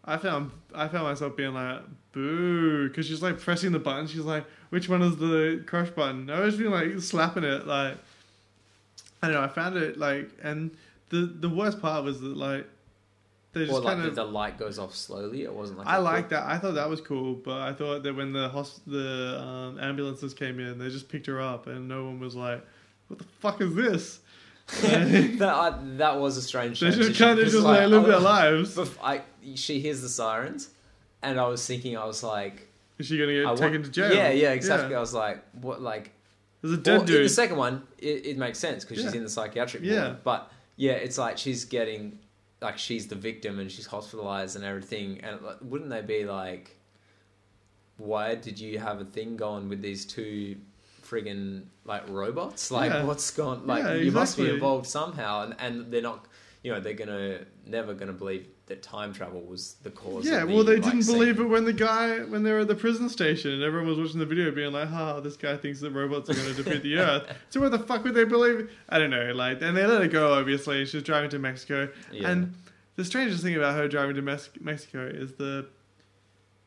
I 0.06 0.18
found 0.18 0.52
I 0.74 0.88
found 0.90 1.04
myself 1.06 1.38
being 1.38 1.54
like 1.54 1.82
boo 2.12 2.88
because 2.90 3.06
she's 3.08 3.22
like 3.22 3.40
pressing 3.40 3.72
the 3.72 3.80
button. 3.80 4.08
She's 4.08 4.20
like, 4.22 4.46
which 4.70 4.90
one 4.90 5.02
is 5.02 5.16
the 5.18 5.64
crush 5.68 5.90
button? 5.92 6.30
I 6.30 6.40
was 6.42 6.58
being 6.58 6.72
like 6.72 7.00
slapping 7.00 7.44
it 7.44 7.66
like 7.68 7.98
I 9.22 9.28
don't 9.28 9.34
know. 9.36 9.42
I 9.44 9.48
found 9.48 9.78
it 9.78 9.98
like 9.98 10.30
and 10.42 10.72
the 11.10 11.20
the 11.40 11.48
worst 11.50 11.80
part 11.82 12.04
was 12.04 12.20
that 12.22 12.36
like 12.36 12.68
they 13.54 13.62
just 13.66 13.72
Or 13.72 13.82
like 13.82 13.94
kind 13.96 14.04
the, 14.04 14.08
of. 14.10 14.16
the 14.16 14.26
light 14.26 14.58
goes 14.58 14.78
off 14.80 14.96
slowly. 14.96 15.44
It 15.44 15.54
wasn't 15.54 15.78
like 15.80 15.88
I 15.88 15.98
like 15.98 16.30
that. 16.30 16.44
I 16.44 16.58
thought 16.58 16.74
that 16.74 16.90
was 16.90 17.02
cool, 17.02 17.36
but 17.36 17.62
I 17.62 17.72
thought 17.74 18.04
that 18.04 18.16
when 18.16 18.34
the 18.34 18.50
hosp- 18.50 18.82
the 18.88 19.40
um, 19.42 19.80
ambulances 19.80 20.34
came 20.34 20.60
in, 20.60 20.78
they 20.80 20.90
just 20.90 21.08
picked 21.10 21.28
her 21.28 21.40
up, 21.40 21.68
and 21.68 21.88
no 21.88 22.06
one 22.06 22.20
was 22.20 22.36
like, 22.36 22.66
"What 23.08 23.20
the 23.20 23.26
fuck 23.40 23.62
is 23.62 23.74
this?" 23.76 24.20
that 24.82 25.80
that 25.98 26.20
was 26.20 26.38
a 26.38 26.42
strange. 26.42 26.80
They 26.80 26.92
just 26.92 27.18
kind 27.20 27.38
of 27.40 27.46
just 27.46 27.58
like, 27.58 27.88
live 27.90 28.06
their 28.06 28.20
lives. 28.20 28.80
I, 29.04 29.22
she 29.56 29.80
hears 29.80 30.02
the 30.02 30.10
sirens, 30.10 30.70
and 31.22 31.40
I 31.40 31.48
was 31.48 31.66
thinking, 31.66 31.98
I 31.98 32.06
was 32.06 32.24
like, 32.24 32.68
Is 32.98 33.08
she 33.08 33.18
gonna 33.18 33.34
get 33.34 33.44
I 33.44 33.48
want- 33.48 33.60
taken 33.60 33.84
to 33.84 33.90
jail? 33.90 34.14
Yeah, 34.14 34.30
yeah, 34.32 34.52
exactly. 34.52 34.92
Yeah. 34.92 34.98
I 34.98 35.00
was 35.02 35.14
like, 35.14 35.44
what, 35.62 35.82
like, 35.82 36.12
There's 36.62 36.74
a 36.74 36.78
well, 36.78 37.00
dead 37.02 37.10
in 37.10 37.24
the 37.24 37.30
second 37.30 37.58
one, 37.58 37.84
it, 38.00 38.26
it 38.26 38.38
makes 38.38 38.58
sense 38.60 38.84
because 38.86 39.04
she's 39.04 39.14
in 39.14 39.24
the 39.24 39.30
psychiatric 39.30 39.84
Yeah. 39.84 40.06
ward. 40.08 40.24
But 40.24 40.52
yeah, 40.78 40.94
it's 40.94 41.18
like 41.18 41.38
she's 41.38 41.66
getting, 41.66 42.18
like, 42.64 42.78
she's 42.80 43.08
the 43.08 43.16
victim 43.16 43.60
and 43.60 43.72
she's 43.72 43.86
hospitalized 43.86 44.56
and 44.56 44.66
everything. 44.66 45.20
And 45.22 45.40
wouldn't 45.62 45.90
they 45.92 46.02
be 46.02 46.26
like, 46.26 46.78
why 47.98 48.36
did 48.36 48.60
you 48.60 48.80
have 48.80 49.00
a 49.02 49.06
thing 49.06 49.38
going 49.38 49.70
with 49.70 49.82
these 49.82 50.06
two? 50.06 50.58
friggin' 51.04 51.64
like 51.84 52.08
robots 52.08 52.72
like 52.72 52.90
Yeah. 52.90 53.04
what's 53.04 53.30
gone 53.30 53.68
like 53.68 53.84
Yeah, 53.84 53.96
you 53.96 54.12
must 54.12 54.38
be 54.38 54.50
involved 54.50 54.88
somehow 54.88 55.44
and, 55.44 55.56
and 55.60 55.92
they're 55.92 56.02
not 56.02 56.26
you 56.64 56.72
know 56.72 56.80
they're 56.80 56.94
gonna 56.94 57.42
never 57.66 57.94
gonna 57.94 58.14
believe 58.14 58.48
that 58.68 58.82
time 58.82 59.14
travel 59.14 59.42
was 59.42 59.76
the 59.84 59.92
cause 59.92 60.26
yeah, 60.26 60.42
of 60.42 60.48
the, 60.48 60.56
well, 60.56 60.64
they 60.64 60.78
like, 60.78 60.84
didn't 60.84 61.06
believe 61.06 61.40
it 61.40 61.44
when 61.44 61.66
the 61.66 61.74
guy 61.74 62.20
when 62.20 62.44
they 62.44 62.52
were 62.52 62.60
at 62.60 62.68
the 62.68 62.76
prison 62.76 63.10
station 63.10 63.52
and 63.52 63.62
everyone 63.64 63.90
was 63.90 64.00
watching 64.00 64.20
the 64.20 64.26
video, 64.26 64.52
being 64.52 64.72
like, 64.72 64.88
"Ha, 64.88 65.20
this 65.20 65.36
guy 65.36 65.58
thinks 65.58 65.82
that 65.82 65.92
robots 65.92 66.30
are 66.30 66.34
going 66.34 66.56
to 66.56 66.64
defeat 66.64 66.82
the 66.82 66.98
Earth." 67.00 67.28
So 67.50 67.60
what 67.60 67.72
the 67.72 67.80
fuck 67.80 68.04
would 68.06 68.14
they 68.14 68.24
believe? 68.24 68.72
I 68.88 69.00
don't 69.00 69.10
know. 69.10 69.34
Like, 69.34 69.62
and 69.62 69.76
they 69.76 69.86
let 69.86 70.02
her 70.02 70.08
go. 70.08 70.34
Obviously, 70.34 70.86
she's 70.86 71.04
driving 71.04 71.30
to 71.32 71.40
Mexico, 71.40 71.90
yeah. 72.12 72.30
and 72.30 72.54
the 72.96 73.04
strangest 73.04 73.44
thing 73.44 73.56
about 73.56 73.76
her 73.76 73.88
driving 73.88 74.16
to 74.16 74.22
Mes- 74.22 74.50
Mexico 74.62 75.06
is 75.06 75.34
the 75.34 75.68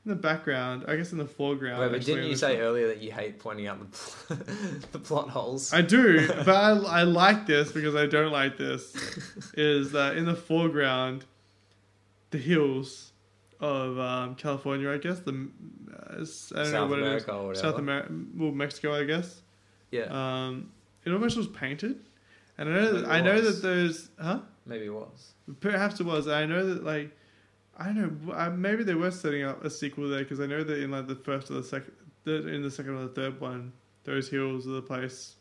in 0.05 0.11
the 0.11 0.17
background. 0.17 0.85
I 0.87 0.97
guess 0.97 1.13
in 1.13 1.19
the 1.19 1.25
foreground. 1.25 1.81
Wait, 1.81 1.89
but 1.89 1.97
actually, 1.97 2.15
didn't 2.15 2.31
you 2.31 2.37
say 2.37 2.59
earlier 2.61 2.89
that 2.89 2.99
you 2.99 3.11
hate 3.11 3.39
pointing 3.39 3.69
out 3.69 3.91
the, 3.91 4.35
the 4.93 4.99
plot 4.99 5.31
holes? 5.31 5.73
I 5.73 5.81
do, 5.81 6.29
but 6.45 6.49
I, 6.49 6.71
I 6.71 7.03
like 7.05 7.47
this 7.47 7.73
because 7.73 7.95
I 7.95 8.07
don't 8.07 8.33
like 8.33 8.59
this. 8.59 8.95
is 9.55 9.93
that 9.93 10.17
in 10.19 10.27
the 10.27 10.37
foreground, 10.37 11.25
the 12.31 12.39
hills 12.39 13.13
of 13.61 13.99
um, 13.99 14.35
California, 14.35 14.91
I 14.91 14.99
guess. 14.99 15.21
The 15.21 15.31
uh, 15.31 15.35
I 15.35 16.15
don't 16.15 16.19
know 16.19 16.25
South 16.25 16.91
what 16.91 16.99
America 16.99 17.31
it 17.31 17.35
or 17.35 17.47
whatever. 17.49 17.55
South 17.69 17.79
America, 17.79 18.13
well, 18.37 18.53
Mexico, 18.53 18.95
I 18.95 19.05
guess. 19.05 19.43
yeah, 19.91 20.05
Um, 20.47 20.73
it 21.05 21.13
almost 21.13 21.37
was 21.37 21.47
painted, 21.49 22.01
and 22.59 22.69
I 22.69 22.73
know 22.73 22.93
that 22.93 23.09
I 23.09 23.21
know 23.21 23.41
that 23.41 23.63
there's 23.63 24.11
huh. 24.21 24.41
maybe 24.67 24.87
it 24.87 24.93
was. 24.95 25.33
Perhaps 25.61 26.01
it 26.01 26.05
was. 26.07 26.29
I 26.29 26.45
know 26.47 26.67
that 26.67 26.85
like 26.85 27.17
I 27.79 27.87
don't 27.87 28.27
know. 28.27 28.33
I- 28.35 28.49
Maybe 28.51 28.83
they 28.85 28.95
were 28.95 29.11
setting 29.11 29.43
up 29.45 29.65
a 29.65 29.71
sequel 29.71 30.09
there 30.09 30.21
because 30.23 30.41
I 30.41 30.47
know 30.47 30.63
that 30.65 30.83
in 30.83 30.91
like 30.91 31.07
the 31.07 31.17
first 31.17 31.51
or 31.51 31.55
the 31.55 31.63
second, 31.65 31.93
in 32.27 32.63
the 32.63 32.71
second 32.71 32.95
or 32.97 33.03
the 33.03 33.15
third 33.15 33.41
one, 33.41 33.73
those 34.05 34.29
hills 34.29 34.67
are 34.67 34.71
the 34.73 34.83
place 34.83 35.37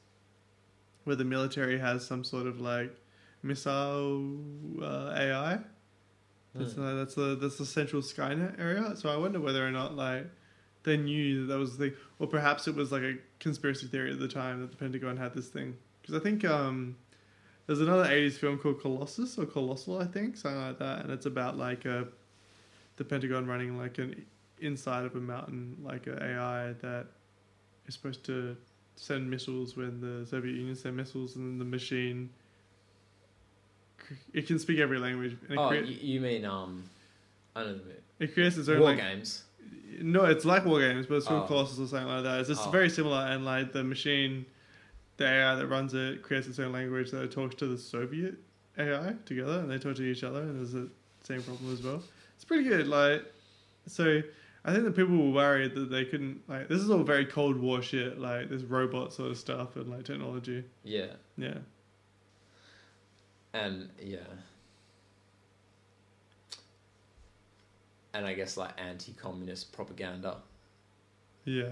where 1.05 1.15
the 1.15 1.23
military 1.25 1.77
has 1.79 2.05
some 2.05 2.23
sort 2.23 2.47
of 2.47 2.59
like 2.61 2.95
missile 3.43 4.37
uh, 4.81 5.13
AI. 5.15 5.59
That's 6.55 6.73
Hmm. 6.73 6.83
uh, 6.83 6.93
that's 6.95 7.15
the 7.15 7.35
that's 7.35 7.57
the 7.57 7.65
central 7.65 8.01
Skynet 8.01 8.59
area. 8.59 8.95
So 8.95 9.09
I 9.09 9.17
wonder 9.17 9.39
whether 9.39 9.65
or 9.65 9.71
not 9.71 9.95
like 9.95 10.27
they 10.83 10.97
knew 10.97 11.41
that 11.41 11.53
that 11.53 11.59
was 11.59 11.77
the 11.77 11.89
thing, 11.89 11.97
or 12.19 12.27
perhaps 12.27 12.67
it 12.67 12.75
was 12.75 12.91
like 12.91 13.03
a 13.03 13.15
conspiracy 13.39 13.87
theory 13.87 14.11
at 14.11 14.19
the 14.19 14.27
time 14.27 14.61
that 14.61 14.71
the 14.71 14.77
Pentagon 14.77 15.17
had 15.17 15.33
this 15.33 15.47
thing. 15.49 15.75
Because 16.01 16.15
I 16.15 16.19
think 16.23 16.45
um, 16.45 16.95
there's 17.67 17.81
another 17.81 18.05
'80s 18.05 18.33
film 18.37 18.57
called 18.59 18.79
Colossus 18.81 19.37
or 19.37 19.45
Colossal, 19.45 19.99
I 19.99 20.05
think, 20.05 20.37
something 20.37 20.61
like 20.61 20.79
that, 20.79 21.01
and 21.01 21.11
it's 21.11 21.25
about 21.25 21.57
like 21.57 21.85
a 21.85 22.07
the 22.97 23.03
Pentagon 23.03 23.45
running 23.45 23.77
like 23.77 23.97
an 23.97 24.25
inside 24.61 25.03
of 25.05 25.15
a 25.15 25.19
mountain, 25.19 25.75
like 25.83 26.07
an 26.07 26.17
AI 26.21 26.73
that 26.81 27.07
is 27.87 27.93
supposed 27.95 28.23
to 28.25 28.55
send 28.95 29.29
missiles 29.29 29.75
when 29.75 29.99
the 29.99 30.25
Soviet 30.25 30.55
Union 30.55 30.75
sent 30.75 30.95
missiles, 30.95 31.35
and 31.35 31.45
then 31.45 31.59
the 31.59 31.65
machine 31.65 32.29
it 34.33 34.47
can 34.47 34.59
speak 34.59 34.79
every 34.79 34.97
language. 34.99 35.37
And 35.49 35.57
Oh, 35.59 35.67
crea- 35.69 35.83
you, 35.85 36.19
mean 36.21 36.45
um, 36.45 36.83
I 37.55 37.63
don't 37.63 37.77
know 37.85 37.93
it 38.19 38.33
creates 38.33 38.57
its 38.57 38.69
own 38.69 38.79
war 38.79 38.89
like 38.89 38.99
games. 38.99 39.43
no, 40.01 40.25
it's 40.25 40.45
like 40.45 40.65
War 40.65 40.79
Games, 40.79 41.05
but 41.05 41.15
it's 41.15 41.27
called 41.27 41.43
Oh. 41.43 41.47
Colossus 41.47 41.79
or 41.79 41.87
something 41.87 42.07
like 42.07 42.23
that. 42.23 42.39
It's 42.39 42.49
just 42.49 42.67
Oh. 42.67 42.71
very 42.71 42.89
similar, 42.89 43.17
and 43.29 43.43
like 43.45 43.73
the 43.73 43.83
machine, 43.83 44.45
the 45.17 45.25
AI 45.25 45.55
that 45.55 45.67
runs 45.67 45.93
it 45.93 46.21
creates 46.21 46.47
its 46.47 46.59
own 46.59 46.71
language 46.71 47.11
that 47.11 47.23
it 47.23 47.31
talks 47.31 47.55
to 47.55 47.67
the 47.67 47.77
Soviet 47.77 48.35
AI 48.77 49.15
together, 49.25 49.59
and 49.59 49.69
they 49.71 49.77
talk 49.77 49.95
to 49.97 50.03
each 50.03 50.23
other, 50.23 50.41
and 50.41 50.57
there's 50.59 50.71
the 50.73 50.89
same 51.23 51.41
problem 51.43 51.73
as 51.73 51.81
well. 51.81 52.01
It's 52.35 52.45
pretty 52.45 52.63
good. 52.65 52.87
Like, 52.87 53.23
so 53.87 54.21
I 54.65 54.71
think 54.73 54.83
that 54.85 54.95
people 54.95 55.15
were 55.17 55.31
worried 55.31 55.75
that 55.75 55.89
they 55.91 56.05
couldn't 56.05 56.41
like. 56.49 56.67
This 56.67 56.81
is 56.81 56.89
all 56.89 57.03
very 57.03 57.25
Cold 57.25 57.57
War 57.57 57.81
shit, 57.81 58.19
like 58.19 58.49
this 58.49 58.63
robot 58.63 59.13
sort 59.13 59.31
of 59.31 59.37
stuff 59.37 59.75
and 59.75 59.89
like 59.89 60.03
technology. 60.05 60.63
Yeah, 60.83 61.07
Yeah, 61.37 61.57
and 63.55 63.89
yeah, 64.01 64.17
and 68.13 68.25
I 68.25 68.33
guess 68.33 68.57
like 68.57 68.71
anti-communist 68.77 69.71
propaganda. 69.71 70.37
yeah. 71.45 71.69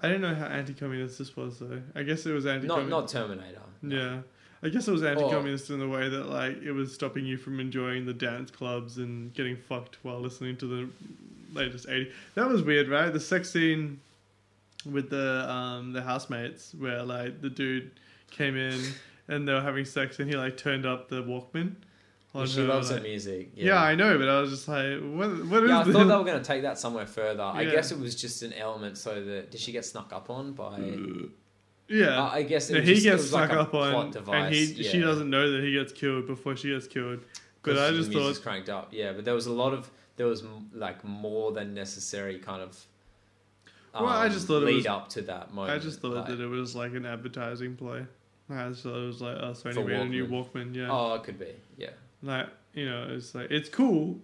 I 0.00 0.08
didn't 0.08 0.22
know 0.22 0.34
how 0.34 0.46
anti-communist 0.46 1.18
this 1.18 1.36
was 1.36 1.60
though. 1.60 1.80
I 1.94 2.02
guess 2.02 2.26
it 2.26 2.32
was 2.32 2.46
anti-communist. 2.46 2.90
not 2.90 3.08
Terminator. 3.08 3.60
Yeah. 3.80 4.18
I 4.62 4.68
guess 4.68 4.88
it 4.88 4.92
was 4.92 5.04
anti-communist 5.04 5.70
in 5.70 5.78
the 5.78 5.88
way 5.88 6.08
that 6.08 6.28
like 6.28 6.60
it 6.62 6.72
was 6.72 6.92
stopping 6.92 7.24
you 7.24 7.36
from 7.36 7.60
enjoying 7.60 8.04
the 8.04 8.12
dance 8.12 8.50
clubs 8.50 8.98
and 8.98 9.32
getting 9.34 9.56
fucked 9.56 9.98
while 10.02 10.18
listening 10.20 10.56
to 10.58 10.66
the 10.66 10.88
latest 11.52 11.86
80. 11.88 12.10
That 12.34 12.48
was 12.48 12.62
weird, 12.62 12.88
right? 12.88 13.12
The 13.12 13.20
sex 13.20 13.50
scene 13.50 14.00
with 14.84 15.10
the 15.10 15.48
um 15.48 15.92
the 15.92 16.02
housemates 16.02 16.74
where 16.74 17.02
like 17.02 17.40
the 17.40 17.50
dude 17.50 17.92
came 18.30 18.56
in 18.56 18.80
and 19.28 19.46
they 19.48 19.52
were 19.52 19.60
having 19.60 19.84
sex 19.84 20.18
and 20.18 20.28
he 20.28 20.36
like 20.36 20.56
turned 20.56 20.84
up 20.86 21.08
the 21.08 21.22
Walkman. 21.22 21.74
on 22.34 22.46
she 22.46 22.60
her, 22.60 22.66
loves 22.66 22.90
like- 22.90 23.00
her 23.02 23.06
music. 23.08 23.50
Yeah. 23.54 23.80
I 23.80 23.94
know, 23.94 24.18
but 24.18 24.28
I 24.28 24.40
was 24.40 24.50
just 24.50 24.66
like, 24.68 24.98
what? 25.00 25.28
What 25.46 25.62
is 25.64 25.70
Yeah, 25.70 25.78
I 25.80 25.84
this? 25.84 25.94
thought 25.94 26.04
they 26.08 26.16
were 26.16 26.24
going 26.24 26.38
to 26.38 26.44
take 26.44 26.62
that 26.62 26.78
somewhere 26.78 27.06
further. 27.06 27.42
I 27.44 27.62
Yeah. 27.62 27.70
guess 27.70 27.92
it 27.92 27.98
was 27.98 28.14
just 28.14 28.42
an 28.42 28.52
element 28.54 28.98
so 28.98 29.22
that 29.24 29.50
did 29.52 29.60
she 29.60 29.70
get 29.72 29.84
snuck 29.84 30.12
up 30.12 30.30
on 30.30 30.52
by? 30.52 30.78
yeah. 31.88 32.18
Uh, 32.24 32.30
I 32.32 32.42
guess 32.42 32.70
it 32.70 32.74
Yeah, 32.74 32.80
was 32.80 32.88
he 32.88 32.94
just, 32.94 33.06
it 33.06 33.10
gets 33.10 33.22
was 33.24 33.32
like 33.34 33.50
a 33.50 33.60
up 33.60 33.70
plot 33.70 33.94
on, 33.94 34.10
device. 34.10 34.46
and 34.46 34.54
he 34.54 34.64
yeah. 34.82 34.90
she 34.90 35.00
doesn't 35.00 35.30
know 35.30 35.50
that 35.52 35.62
he 35.62 35.72
gets 35.72 35.92
killed 35.92 36.26
before 36.26 36.56
she 36.56 36.70
gets 36.70 36.86
killed. 36.88 37.20
But 37.62 37.78
I 37.78 37.90
just 37.92 38.12
thought, 38.12 38.40
cranked 38.42 38.68
up. 38.68 38.88
Yeah, 38.92 39.12
but 39.12 39.24
there 39.24 39.34
was 39.34 39.46
a 39.46 39.52
lot 39.52 39.72
of 39.72 39.90
there 40.16 40.26
was 40.26 40.42
m- 40.42 40.70
like 40.74 41.02
more 41.04 41.52
than 41.52 41.72
necessary 41.74 42.38
kind 42.38 42.62
of. 42.62 42.76
Well, 43.94 44.06
I 44.08 44.28
just 44.28 44.46
thought 44.48 44.62
it 44.62 44.66
lead 44.66 44.76
was- 44.76 44.86
up 44.86 45.08
to 45.10 45.22
that 45.22 45.54
moment. 45.54 45.72
I 45.72 45.78
just 45.82 46.00
thought 46.00 46.14
like- 46.14 46.26
that 46.26 46.40
it 46.40 46.46
was 46.48 46.74
like 46.74 46.94
an 46.94 47.06
advertising 47.06 47.76
play. 47.76 48.06
I 48.50 48.68
just 48.68 48.82
thought 48.82 48.96
it 48.96 49.06
was 49.06 49.20
like, 49.22 49.36
oh, 49.40 49.52
Sony 49.52 49.74
For 49.74 49.90
a 49.90 50.04
new 50.04 50.26
Walkman. 50.26 50.74
Yeah, 50.74 50.88
Oh, 50.90 51.14
it 51.14 51.24
could 51.24 51.38
be. 51.38 51.52
Yeah, 51.78 51.90
like 52.22 52.48
you 52.74 52.88
know, 52.88 53.06
it's 53.10 53.34
like 53.34 53.50
it's 53.50 53.68
cool, 53.68 54.18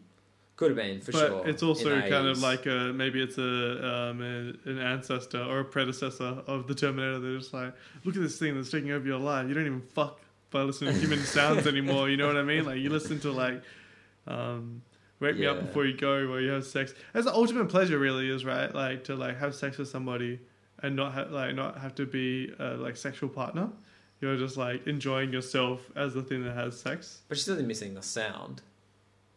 could 0.56 0.68
have 0.68 0.76
been 0.76 1.01
for 1.01 1.12
but 1.12 1.28
sure. 1.28 1.48
it's 1.48 1.62
also 1.62 2.01
kind 2.02 2.26
of 2.26 2.42
like 2.42 2.66
a 2.66 2.92
maybe 2.92 3.22
it's 3.22 3.38
a, 3.38 4.10
um, 4.10 4.20
a 4.20 4.68
an 4.68 4.78
ancestor 4.78 5.42
or 5.42 5.60
a 5.60 5.64
predecessor 5.64 6.42
of 6.47 6.66
the 6.66 6.74
Terminator. 6.74 7.18
They're 7.18 7.38
just 7.38 7.55
like, 7.55 7.72
look 8.05 8.14
at 8.14 8.20
this 8.20 8.38
thing 8.38 8.55
that's 8.55 8.70
taking 8.70 8.92
over 8.92 9.06
your 9.06 9.18
life. 9.18 9.48
You 9.48 9.55
don't 9.55 9.64
even 9.66 9.80
fuck 9.80 10.20
by 10.51 10.62
listening 10.62 10.92
to 10.94 11.01
human 11.01 11.20
sounds 11.24 11.66
anymore. 11.66 12.10
You 12.10 12.18
know 12.18 12.26
what 12.26 12.36
I 12.36 12.42
mean? 12.42 12.66
Like 12.66 12.78
you 12.78 12.90
listen 12.90 13.20
to 13.20 13.30
like, 13.32 13.62
um, 14.26 14.82
wake 15.18 15.38
me 15.38 15.47
up 15.47 15.60
before 15.60 15.86
you 15.86 15.97
go, 15.97 16.28
where 16.28 16.40
you 16.40 16.51
have 16.51 16.66
sex. 16.66 16.92
That's 17.14 17.24
the 17.24 17.32
ultimate 17.32 17.70
pleasure, 17.70 17.98
really, 17.98 18.28
is 18.28 18.44
right? 18.44 18.74
Like 18.74 19.05
to 19.05 19.14
like 19.16 19.38
have 19.38 19.55
sex 19.55 19.78
with 19.78 19.88
somebody 19.88 20.40
and 20.82 20.94
not 20.94 21.12
ha- 21.14 21.26
like 21.30 21.55
not 21.55 21.78
have 21.78 21.94
to 21.94 22.05
be 22.06 22.52
a 22.59 22.74
like 22.74 22.97
sexual 22.97 23.28
partner. 23.30 23.70
You're 24.20 24.36
just 24.36 24.56
like 24.56 24.86
enjoying 24.86 25.32
yourself 25.32 25.80
as 25.97 26.12
the 26.14 26.22
thing 26.22 26.44
that 26.44 26.55
has 26.55 26.78
sex. 26.78 27.20
but 27.28 27.36
she's 27.38 27.44
still 27.44 27.62
missing 27.62 27.94
the 27.94 28.02
sound. 28.02 28.60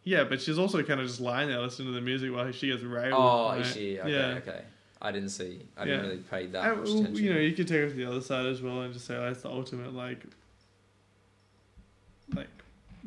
Yeah, 0.04 0.24
but 0.24 0.42
she's 0.42 0.58
also 0.58 0.82
kind 0.82 1.00
of 1.00 1.06
just 1.06 1.20
lying 1.20 1.48
there 1.48 1.60
listening 1.60 1.88
to 1.88 1.94
the 1.94 2.00
music 2.02 2.30
while 2.32 2.50
she 2.52 2.66
gets 2.68 2.82
railed. 2.82 3.14
Oh, 3.16 3.48
right? 3.52 3.60
is 3.62 3.72
she? 3.72 3.98
Okay, 3.98 4.12
yeah. 4.12 4.26
okay. 4.46 4.60
I 5.00 5.10
didn't 5.12 5.30
see. 5.30 5.60
I 5.76 5.80
Yeah. 5.84 5.86
didn't 5.96 6.02
really 6.06 6.22
pay 6.30 6.46
that 6.48 6.64
And, 6.70 6.80
much 6.80 6.88
attention. 6.90 7.16
you 7.24 7.32
know, 7.32 7.40
you 7.40 7.52
could 7.54 7.66
take 7.68 7.80
it 7.80 7.88
to 7.90 7.94
the 7.94 8.04
other 8.04 8.20
side 8.20 8.44
as 8.46 8.60
well 8.60 8.82
and 8.82 8.92
just 8.92 9.06
say, 9.06 9.14
that's 9.14 9.40
the 9.42 9.48
ultimate 9.48 9.94
like, 9.94 10.22
like 12.34 12.48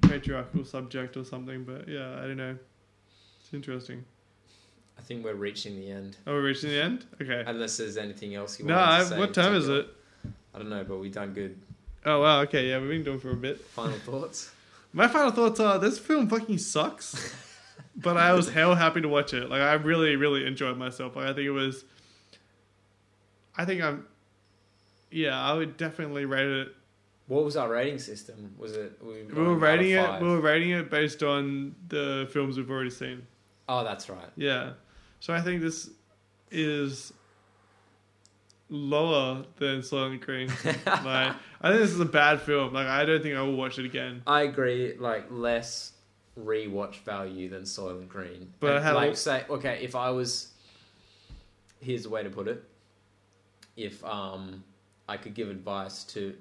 patriarchal 0.02 0.66
subject 0.66 1.18
or 1.18 1.24
something. 1.24 1.64
But 1.64 1.88
yeah, 1.88 2.16
I 2.18 2.22
don't 2.22 2.38
know. 2.38 2.58
It's 3.42 3.54
interesting. 3.54 4.04
I 4.98 5.02
think 5.02 5.24
we're 5.24 5.36
reaching 5.36 5.76
the 5.80 5.92
end. 5.92 6.18
Oh, 6.26 6.34
we're 6.34 6.44
reaching 6.44 6.70
the 6.72 6.82
end. 6.82 7.06
Okay. 7.22 7.44
Unless 7.46 7.78
there's 7.78 7.98
anything 7.98 8.34
else 8.36 8.60
you 8.60 8.66
No, 8.66 8.76
want 8.76 8.88
to 8.90 8.94
I, 8.94 9.04
say. 9.10 9.18
what 9.20 9.34
time 9.36 9.54
is 9.54 9.70
it? 9.70 9.88
I 10.56 10.58
don't 10.60 10.70
know, 10.70 10.84
but 10.84 10.98
we've 10.98 11.14
done 11.14 11.34
good. 11.34 11.56
Oh 12.08 12.22
wow. 12.22 12.40
Okay, 12.44 12.70
yeah, 12.70 12.80
we've 12.80 12.90
been 12.90 13.04
doing 13.04 13.20
for 13.20 13.32
a 13.32 13.36
bit. 13.36 13.60
Final 13.60 13.98
thoughts? 14.00 14.50
My 14.94 15.10
final 15.10 15.32
thoughts 15.32 15.60
are: 15.60 15.78
this 15.78 16.00
film 16.00 16.30
fucking 16.30 16.58
sucks, 16.58 17.36
but 17.98 18.16
I 18.16 18.32
was 18.32 18.48
hell 18.48 18.76
happy 18.76 19.02
to 19.02 19.10
watch 19.10 19.34
it. 19.34 19.50
Like 19.50 19.62
I 19.62 19.74
really, 19.74 20.16
really 20.16 20.48
enjoyed 20.48 20.78
myself. 20.78 21.18
Like 21.18 21.26
I 21.26 21.34
think 21.34 21.46
it 21.48 21.52
was. 21.52 21.84
I 23.58 23.66
think 23.66 23.82
I'm. 23.82 24.08
Yeah, 25.12 25.38
I 25.40 25.54
would 25.54 25.76
definitely 25.76 26.24
rate 26.26 26.48
it 26.48 26.70
What 27.28 27.44
was 27.44 27.58
our 27.58 27.70
rating 27.70 28.00
system? 28.00 28.56
Was 28.58 28.78
it? 28.78 28.94
We, 29.04 29.24
We 29.24 29.44
were 29.44 29.56
rating 29.56 29.92
it. 29.92 30.22
We 30.22 30.30
were 30.30 30.40
rating 30.40 30.72
it 30.72 30.90
based 30.90 31.24
on 31.24 31.76
the 31.90 32.30
films 32.32 32.56
we've 32.58 32.72
already 32.72 32.90
seen. 32.90 33.28
Oh, 33.68 33.84
that's 33.84 34.10
right. 34.10 34.30
Yeah, 34.38 34.72
so 35.20 35.34
I 35.34 35.42
think 35.42 35.62
this 35.62 35.90
is 36.52 37.12
lower 38.70 39.46
than 39.58 39.80
Soylent 39.80 40.22
Green. 40.22 40.48
like, 40.66 40.86
I 40.86 41.70
think 41.70 41.82
this 41.82 41.92
is 41.92 42.00
a 42.00 42.06
bad 42.06 42.42
film. 42.42 42.74
Like, 42.74 42.88
I 42.88 43.06
don't 43.06 43.22
think 43.22 43.36
I 43.36 43.42
will 43.42 43.56
watch 43.56 43.80
it 43.80 43.86
again. 43.86 44.22
I 44.28 44.42
agree. 44.44 44.96
Like 44.98 45.28
less 45.32 45.94
rewatch 46.40 46.98
value 47.00 47.50
than 47.50 47.64
Soylent 47.64 48.08
Green. 48.10 48.52
But 48.60 48.78
And, 48.78 48.84
how- 48.86 48.96
like 48.96 49.16
say 49.18 49.44
okay, 49.50 49.80
if 49.82 49.96
I 49.96 50.10
was, 50.12 50.52
here's 51.80 52.04
the 52.04 52.10
way 52.10 52.24
to 52.24 52.30
put 52.30 52.48
it. 52.48 52.64
If 53.76 54.04
um, 54.04 54.64
I 55.08 55.18
could 55.18 55.34
give 55.36 55.50
advice 55.50 56.04
to 56.06 56.36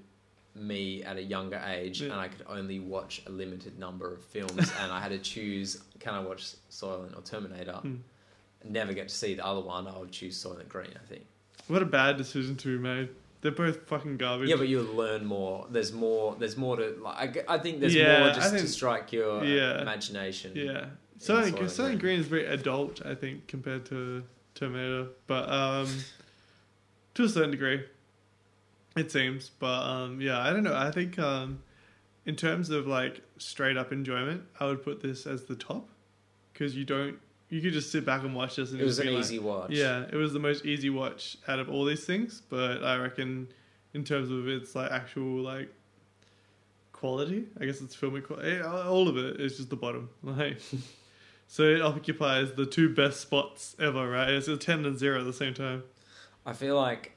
me 0.54 1.02
at 1.02 1.16
a 1.18 1.22
younger 1.22 1.62
age, 1.66 2.00
Yeah. 2.00 2.12
and 2.12 2.20
I 2.20 2.28
could 2.28 2.46
only 2.48 2.80
watch 2.80 3.22
a 3.26 3.30
limited 3.30 3.78
number 3.78 4.12
of 4.14 4.22
films, 4.24 4.72
and 4.80 4.90
I 4.90 5.00
had 5.00 5.10
to 5.10 5.18
choose, 5.18 5.82
can 6.00 6.14
I 6.14 6.20
watch 6.20 6.54
Soylent 6.70 7.16
or 7.16 7.20
Terminator? 7.22 7.74
Hmm. 7.74 7.96
Never 8.64 8.94
get 8.94 9.08
to 9.08 9.14
see 9.14 9.34
the 9.34 9.44
other 9.46 9.60
one. 9.60 9.86
I 9.86 9.96
would 9.98 10.10
choose 10.10 10.42
Soylent 10.42 10.68
Green. 10.68 10.90
I 10.94 11.06
think. 11.06 11.26
What 11.68 11.82
a 11.82 11.86
bad 11.86 12.16
decision 12.16 12.56
to 12.56 12.76
be 12.78 12.82
made. 12.82 13.08
They're 13.40 13.52
both 13.52 13.86
fucking 13.88 14.16
garbage. 14.16 14.48
Yeah, 14.48 14.56
but 14.56 14.68
you'll 14.68 14.94
learn 14.94 15.24
more. 15.24 15.66
There's 15.70 15.92
more. 15.92 16.34
There's 16.38 16.56
more 16.56 16.76
to 16.76 16.96
like. 17.00 17.44
I 17.48 17.58
think 17.58 17.80
there's 17.80 17.94
Yeah, 17.94 18.20
more 18.20 18.30
I 18.30 18.32
just 18.32 18.50
to 18.52 18.66
strike 18.66 19.12
your 19.12 19.40
uh, 19.40 19.44
yeah. 19.44 19.82
imagination. 19.82 20.52
yeah. 20.54 20.86
Soylent, 21.18 21.52
Soylent 21.52 21.86
Green. 21.86 21.98
Green 21.98 22.20
is 22.20 22.26
very 22.26 22.46
adult, 22.46 23.04
I 23.06 23.14
think, 23.14 23.46
compared 23.46 23.86
to 23.86 24.22
Terminator. 24.54 25.08
But 25.26 25.48
um, 25.50 25.88
to 27.14 27.24
a 27.24 27.28
certain 27.28 27.50
degree, 27.52 27.84
it 28.96 29.10
seems. 29.10 29.50
But 29.58 29.82
um, 29.82 30.20
yeah, 30.20 30.40
I 30.40 30.50
don't 30.52 30.64
know. 30.64 30.76
I 30.76 30.90
think 30.90 31.18
um, 31.18 31.62
in 32.26 32.36
terms 32.36 32.70
of 32.70 32.86
like 32.86 33.22
straight 33.38 33.76
up 33.76 33.92
enjoyment, 33.92 34.42
I 34.60 34.66
would 34.66 34.82
put 34.82 35.00
this 35.02 35.26
as 35.26 35.44
the 35.44 35.56
top 35.56 35.88
because 36.52 36.76
you 36.76 36.84
don't. 36.84 37.18
You 37.48 37.60
could 37.60 37.72
just 37.72 37.92
sit 37.92 38.04
back 38.04 38.22
and 38.24 38.34
watch 38.34 38.56
this, 38.56 38.72
and 38.72 38.80
It 38.80 38.84
was 38.84 38.98
an 38.98 39.06
like- 39.12 39.20
easy 39.20 39.38
watch. 39.38 39.70
Yeah, 39.70 40.04
it 40.10 40.16
was 40.16 40.32
the 40.32 40.38
most 40.40 40.64
easy 40.66 40.90
watch 40.90 41.36
out 41.46 41.58
of 41.60 41.68
all 41.68 41.84
these 41.84 42.04
things. 42.04 42.42
But 42.48 42.82
I 42.82 42.96
reckon, 42.96 43.48
in 43.94 44.02
terms 44.04 44.30
of 44.30 44.48
its 44.48 44.74
like 44.74 44.90
actual 44.90 45.42
like 45.42 45.72
quality, 46.92 47.44
I 47.60 47.66
guess 47.66 47.80
it's 47.80 47.94
filming 47.94 48.22
quality. 48.22 48.50
Eh, 48.52 48.62
all 48.62 49.08
of 49.08 49.16
it 49.16 49.40
is 49.40 49.56
just 49.56 49.70
the 49.70 49.76
bottom. 49.76 50.10
Like, 50.22 50.58
so 51.48 51.62
it 51.62 51.80
occupies 51.80 52.52
the 52.54 52.66
two 52.66 52.92
best 52.92 53.20
spots 53.20 53.76
ever. 53.78 54.08
Right? 54.10 54.30
It's 54.30 54.48
a 54.48 54.56
ten 54.56 54.84
and 54.84 54.98
zero 54.98 55.20
at 55.20 55.24
the 55.24 55.32
same 55.32 55.54
time. 55.54 55.84
I 56.44 56.52
feel 56.52 56.76
like 56.76 57.12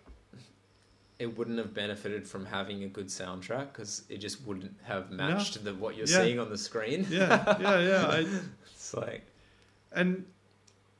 it 1.17 1.37
wouldn't 1.37 1.57
have 1.57 1.73
benefited 1.73 2.27
from 2.27 2.45
having 2.45 2.83
a 2.83 2.87
good 2.87 3.07
soundtrack 3.07 3.73
because 3.73 4.03
it 4.09 4.17
just 4.17 4.45
wouldn't 4.45 4.73
have 4.83 5.11
matched 5.11 5.61
the, 5.63 5.73
what 5.73 5.97
you're 5.97 6.07
Yeah. 6.07 6.21
seeing 6.23 6.39
on 6.39 6.49
the 6.49 6.57
screen. 6.57 7.05
Yeah, 7.09 7.57
yeah, 7.59 7.79
yeah. 7.79 8.07
I, 8.07 8.19
It's 8.73 8.93
like 8.93 9.23
and 9.91 10.25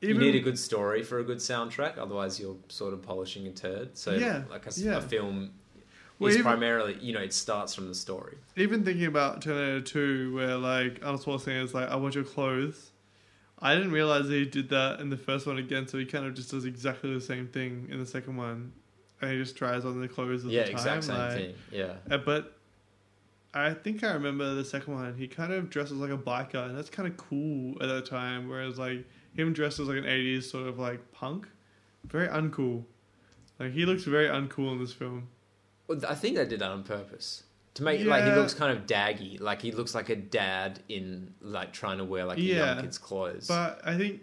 even 0.02 0.16
you 0.22 0.32
need 0.32 0.34
a 0.38 0.42
good 0.42 0.58
story 0.58 1.02
for 1.02 1.18
a 1.18 1.24
good 1.24 1.38
soundtrack, 1.38 1.98
otherwise 1.98 2.40
you're 2.40 2.56
sort 2.68 2.92
of 2.94 3.02
polishing 3.02 3.46
a 3.46 3.52
turd. 3.52 3.96
So 3.96 4.12
Yeah, 4.14 4.44
like 4.50 4.66
a, 4.66 4.70
yeah. 4.80 4.96
a 4.96 5.00
film 5.02 5.52
Well, 6.18 6.28
is 6.30 6.36
even- 6.36 6.44
primarily, 6.44 6.96
you 7.00 7.12
know, 7.12 7.20
it 7.20 7.32
starts 7.34 7.74
from 7.74 7.88
the 7.88 7.94
story. 7.94 8.38
even 8.56 8.84
thinking 8.84 9.06
about 9.06 9.42
Terminator 9.42 9.80
2, 9.82 10.34
where 10.34 10.56
like 10.56 11.00
Arnold 11.02 11.22
Schwarzenegger 11.22 11.64
is 11.64 11.74
like, 11.74 11.88
I 11.88 11.96
want 11.96 12.14
your 12.14 12.24
clothes. 12.24 12.90
I 13.62 13.74
didn't 13.74 13.92
realize 13.92 14.26
that 14.28 14.34
he 14.34 14.46
did 14.46 14.70
that 14.70 15.00
in 15.00 15.10
the 15.10 15.18
first 15.18 15.46
one 15.46 15.58
again, 15.58 15.86
so 15.86 15.98
he 15.98 16.06
kind 16.06 16.24
of 16.24 16.32
just 16.32 16.50
does 16.50 16.64
exactly 16.64 17.12
the 17.12 17.20
same 17.20 17.46
thing 17.48 17.88
in 17.90 17.98
the 17.98 18.06
second 18.06 18.36
one. 18.36 18.72
And 19.20 19.32
he 19.32 19.36
just 19.36 19.54
tries 19.54 19.84
on 19.84 20.00
the 20.00 20.08
clothes 20.08 20.46
at 20.46 20.50
yeah, 20.50 20.60
the 20.62 20.68
time. 20.68 20.76
exact 20.78 21.04
same 21.04 21.16
like- 21.18 21.32
thing. 21.36 21.54
Yeah. 21.70 21.92
Uh, 22.10 22.16
but 22.16 22.56
I 23.52 23.74
think 23.74 24.04
I 24.04 24.12
remember 24.12 24.54
the 24.54 24.64
second 24.64 24.94
one, 24.94 25.16
he 25.16 25.26
kind 25.26 25.52
of 25.52 25.70
dresses 25.70 25.96
like 25.96 26.10
a 26.10 26.18
biker, 26.18 26.66
and 26.66 26.76
that's 26.76 26.90
kind 26.90 27.08
of 27.08 27.16
cool 27.16 27.76
at 27.82 27.88
that 27.88 28.06
time, 28.06 28.48
whereas 28.48 28.78
like 28.78 29.04
him 29.34 29.52
dressed 29.52 29.80
as 29.80 29.88
like 29.88 29.98
an 29.98 30.04
80s 30.04 30.44
sort 30.44 30.68
of 30.68 30.78
like 30.78 31.12
punk, 31.12 31.48
very 32.04 32.28
uncool. 32.28 32.84
Like 33.58 33.72
he 33.72 33.84
looks 33.84 34.04
very 34.04 34.28
uncool 34.28 34.72
in 34.72 34.78
this 34.78 34.92
film. 34.92 35.28
Well, 35.88 36.00
I 36.08 36.14
think 36.14 36.36
they 36.36 36.46
did 36.46 36.60
that 36.60 36.70
on 36.70 36.84
purpose. 36.84 37.42
To 37.74 37.84
make 37.84 38.04
like 38.04 38.24
he 38.24 38.30
looks 38.30 38.54
kind 38.54 38.76
of 38.76 38.86
daggy, 38.86 39.40
like 39.40 39.62
he 39.62 39.70
looks 39.70 39.94
like 39.94 40.08
a 40.08 40.16
dad 40.16 40.80
in 40.88 41.34
like 41.40 41.72
trying 41.72 41.98
to 41.98 42.04
wear 42.04 42.24
like 42.24 42.38
a 42.38 42.40
Yeah, 42.40 42.74
young 42.74 42.82
kid's 42.82 42.98
clothes. 42.98 43.46
But 43.46 43.80
I 43.84 43.96
think, 43.96 44.22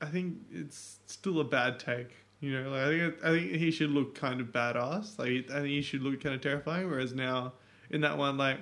I 0.00 0.06
think 0.06 0.38
it's 0.50 0.98
still 1.06 1.40
a 1.40 1.44
bad 1.44 1.78
take. 1.78 2.10
You 2.40 2.60
know, 2.60 2.70
like 2.70 2.80
I 2.80 2.88
think 2.88 3.24
I 3.24 3.28
think 3.30 3.52
he 3.52 3.70
should 3.70 3.90
look 3.90 4.14
kind 4.14 4.40
of 4.40 4.48
badass. 4.48 5.18
Like 5.18 5.50
I 5.50 5.60
think 5.60 5.68
he 5.68 5.82
should 5.82 6.02
look 6.02 6.20
kind 6.22 6.34
of 6.34 6.40
terrifying. 6.40 6.90
Whereas 6.90 7.12
now, 7.14 7.52
in 7.92 8.00
that 8.02 8.18
one, 8.18 8.36
like, 8.36 8.58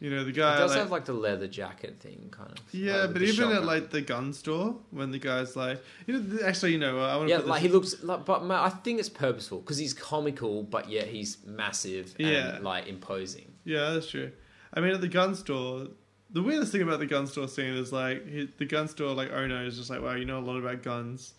you 0.00 0.10
know, 0.10 0.24
the 0.24 0.32
guy 0.32 0.56
it 0.56 0.58
does 0.58 0.70
like, 0.70 0.80
have 0.80 0.90
like 0.90 1.04
the 1.04 1.12
leather 1.12 1.46
jacket 1.46 1.96
thing, 2.00 2.28
kind 2.32 2.50
of. 2.50 2.74
yeah, 2.74 3.02
like, 3.02 3.12
but 3.12 3.22
even 3.22 3.52
at 3.52 3.64
like 3.64 3.90
the 3.90 4.00
gun 4.00 4.32
store 4.32 4.74
when 4.90 5.10
the 5.12 5.18
guy's 5.18 5.54
like, 5.54 5.80
you 6.06 6.18
know, 6.18 6.38
actually, 6.44 6.72
you 6.72 6.78
know, 6.78 6.98
I 7.00 7.16
want 7.16 7.28
to 7.28 7.34
yeah, 7.36 7.40
like 7.42 7.62
he 7.62 7.68
looks 7.68 8.02
like, 8.02 8.24
but 8.24 8.44
ma- 8.44 8.64
I 8.64 8.68
think 8.70 8.98
it's 8.98 9.08
purposeful 9.08 9.60
because 9.60 9.78
he's 9.78 9.94
comical, 9.94 10.64
but 10.64 10.88
yet 10.90 11.06
he's 11.06 11.38
massive 11.46 12.14
and 12.18 12.28
Yeah. 12.28 12.58
like 12.62 12.88
imposing. 12.88 13.52
Yeah, 13.64 13.90
that's 13.90 14.08
true. 14.10 14.32
I 14.74 14.80
mean, 14.80 14.92
at 14.92 15.00
the 15.00 15.08
gun 15.08 15.36
store, 15.36 15.86
the 16.30 16.42
weirdest 16.42 16.72
thing 16.72 16.82
about 16.82 16.98
the 16.98 17.06
gun 17.06 17.26
store 17.28 17.46
scene 17.46 17.74
is 17.74 17.92
like 17.92 18.26
he, 18.26 18.48
the 18.58 18.64
gun 18.64 18.88
store 18.88 19.14
like 19.14 19.30
owner 19.30 19.64
is 19.64 19.76
just 19.76 19.88
like, 19.90 20.02
wow, 20.02 20.14
you 20.14 20.24
know 20.24 20.38
a 20.38 20.40
lot 20.40 20.56
about 20.56 20.82
guns, 20.82 21.34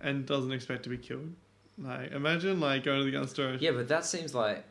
and 0.00 0.24
doesn't 0.24 0.52
expect 0.52 0.84
to 0.84 0.88
be 0.88 0.96
killed. 0.96 1.34
Like, 1.76 2.12
imagine 2.12 2.60
like 2.60 2.84
going 2.84 2.98
to 3.00 3.04
the 3.04 3.10
gun 3.10 3.26
store. 3.28 3.56
Yeah, 3.60 3.72
but 3.72 3.88
that 3.88 4.06
seems 4.06 4.34
like. 4.34 4.64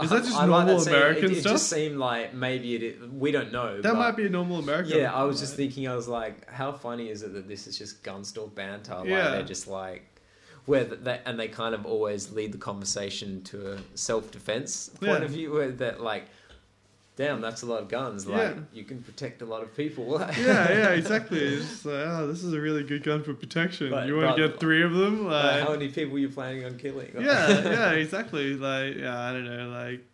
Is 0.00 0.06
uh-huh. 0.10 0.14
that 0.20 0.24
just 0.24 0.36
I 0.36 0.44
like 0.46 0.66
normal 0.66 0.80
saying- 0.80 0.96
American 0.96 1.24
it, 1.26 1.32
it 1.32 1.40
stuff? 1.40 1.52
just 1.52 1.68
seemed 1.68 1.98
like 1.98 2.32
maybe 2.32 2.74
it. 2.76 3.12
We 3.12 3.30
don't 3.30 3.52
know. 3.52 3.80
that 3.82 3.94
might 3.94 4.16
be 4.16 4.24
a 4.26 4.30
normal 4.30 4.58
American. 4.58 4.96
Yeah, 4.98 5.12
I 5.12 5.24
was 5.24 5.38
just 5.38 5.54
thinking. 5.54 5.86
I 5.86 5.94
was 5.94 6.08
like, 6.08 6.50
how 6.50 6.72
funny 6.72 7.10
is 7.10 7.22
it 7.22 7.34
that 7.34 7.46
this 7.46 7.66
is 7.66 7.76
just 7.76 8.02
gun 8.02 8.24
store 8.24 8.48
banter? 8.48 8.94
Like 8.94 9.08
Yeah. 9.08 9.30
they're 9.30 9.42
just 9.42 9.68
like. 9.68 10.08
Where 10.64 10.84
th- 10.84 11.00
they, 11.02 11.20
and 11.26 11.38
they 11.40 11.48
kind 11.48 11.74
of 11.74 11.84
always 11.84 12.30
lead 12.30 12.52
the 12.52 12.58
conversation 12.58 13.42
to 13.44 13.72
a 13.72 13.78
self 13.94 14.30
defense 14.30 14.88
point 14.90 15.18
Yeah. 15.18 15.24
of 15.24 15.30
view, 15.32 15.52
where 15.52 15.72
that 15.72 16.00
like, 16.00 16.26
damn, 17.16 17.40
that's 17.40 17.62
a 17.62 17.66
lot 17.66 17.82
of 17.82 17.88
guns. 17.88 18.26
Like 18.26 18.54
Yeah. 18.54 18.60
you 18.72 18.84
can 18.84 19.02
protect 19.02 19.42
a 19.42 19.46
lot 19.46 19.62
of 19.62 19.76
people. 19.76 20.18
yeah, 20.38 20.72
yeah, 20.72 20.88
exactly. 20.90 21.38
It's 21.40 21.84
like, 21.84 22.06
oh, 22.06 22.26
this 22.26 22.42
is 22.42 22.52
a 22.52 22.60
really 22.60 22.82
good 22.82 23.02
gun 23.02 23.22
for 23.22 23.34
protection. 23.34 23.90
But- 23.90 24.06
you 24.06 24.16
want 24.16 24.36
to 24.36 24.48
get 24.48 24.60
three 24.60 24.82
of 24.82 24.92
them? 24.92 25.26
Like, 25.26 25.62
how 25.62 25.72
many 25.72 25.88
people 25.88 26.16
are 26.16 26.20
you 26.20 26.28
planning 26.28 26.64
on 26.64 26.78
killing? 26.78 27.12
yeah, 27.18 27.48
yeah, 27.62 27.90
exactly. 27.92 28.54
Like, 28.54 28.96
yeah, 28.96 29.18
I 29.18 29.32
don't 29.32 29.44
know, 29.44 29.68
like 29.68 30.04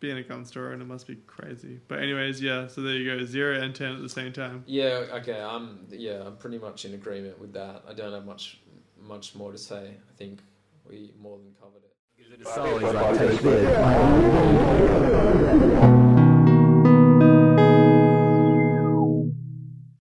being 0.00 0.18
a 0.18 0.22
gun 0.22 0.44
store 0.44 0.72
and 0.72 0.82
it 0.82 0.84
must 0.84 1.06
be 1.06 1.16
crazy. 1.26 1.80
But 1.88 2.00
anyways, 2.00 2.42
yeah. 2.42 2.66
So 2.66 2.82
there 2.82 2.94
you 2.94 3.18
go, 3.18 3.24
zero 3.24 3.58
and 3.60 3.74
ten 3.74 3.94
at 3.94 4.02
the 4.02 4.08
same 4.08 4.32
time. 4.32 4.62
Yeah, 4.66 5.06
okay. 5.14 5.40
I'm 5.40 5.86
yeah, 5.90 6.26
I'm 6.26 6.36
pretty 6.36 6.58
much 6.58 6.84
in 6.84 6.92
agreement 6.94 7.40
with 7.40 7.54
that. 7.54 7.82
I 7.88 7.94
don't 7.94 8.12
have 8.12 8.26
much 8.26 8.58
much 9.00 9.34
more 9.34 9.50
to 9.52 9.58
say. 9.58 9.94
I 9.96 10.12
think 10.18 10.40
we 10.86 11.12
more 11.20 11.38
than 11.38 11.54
covered 11.58 11.82
it. 11.84 11.93
It's 12.32 12.56
always 12.56 12.82
like, 12.82 13.18
this. 13.18 16.13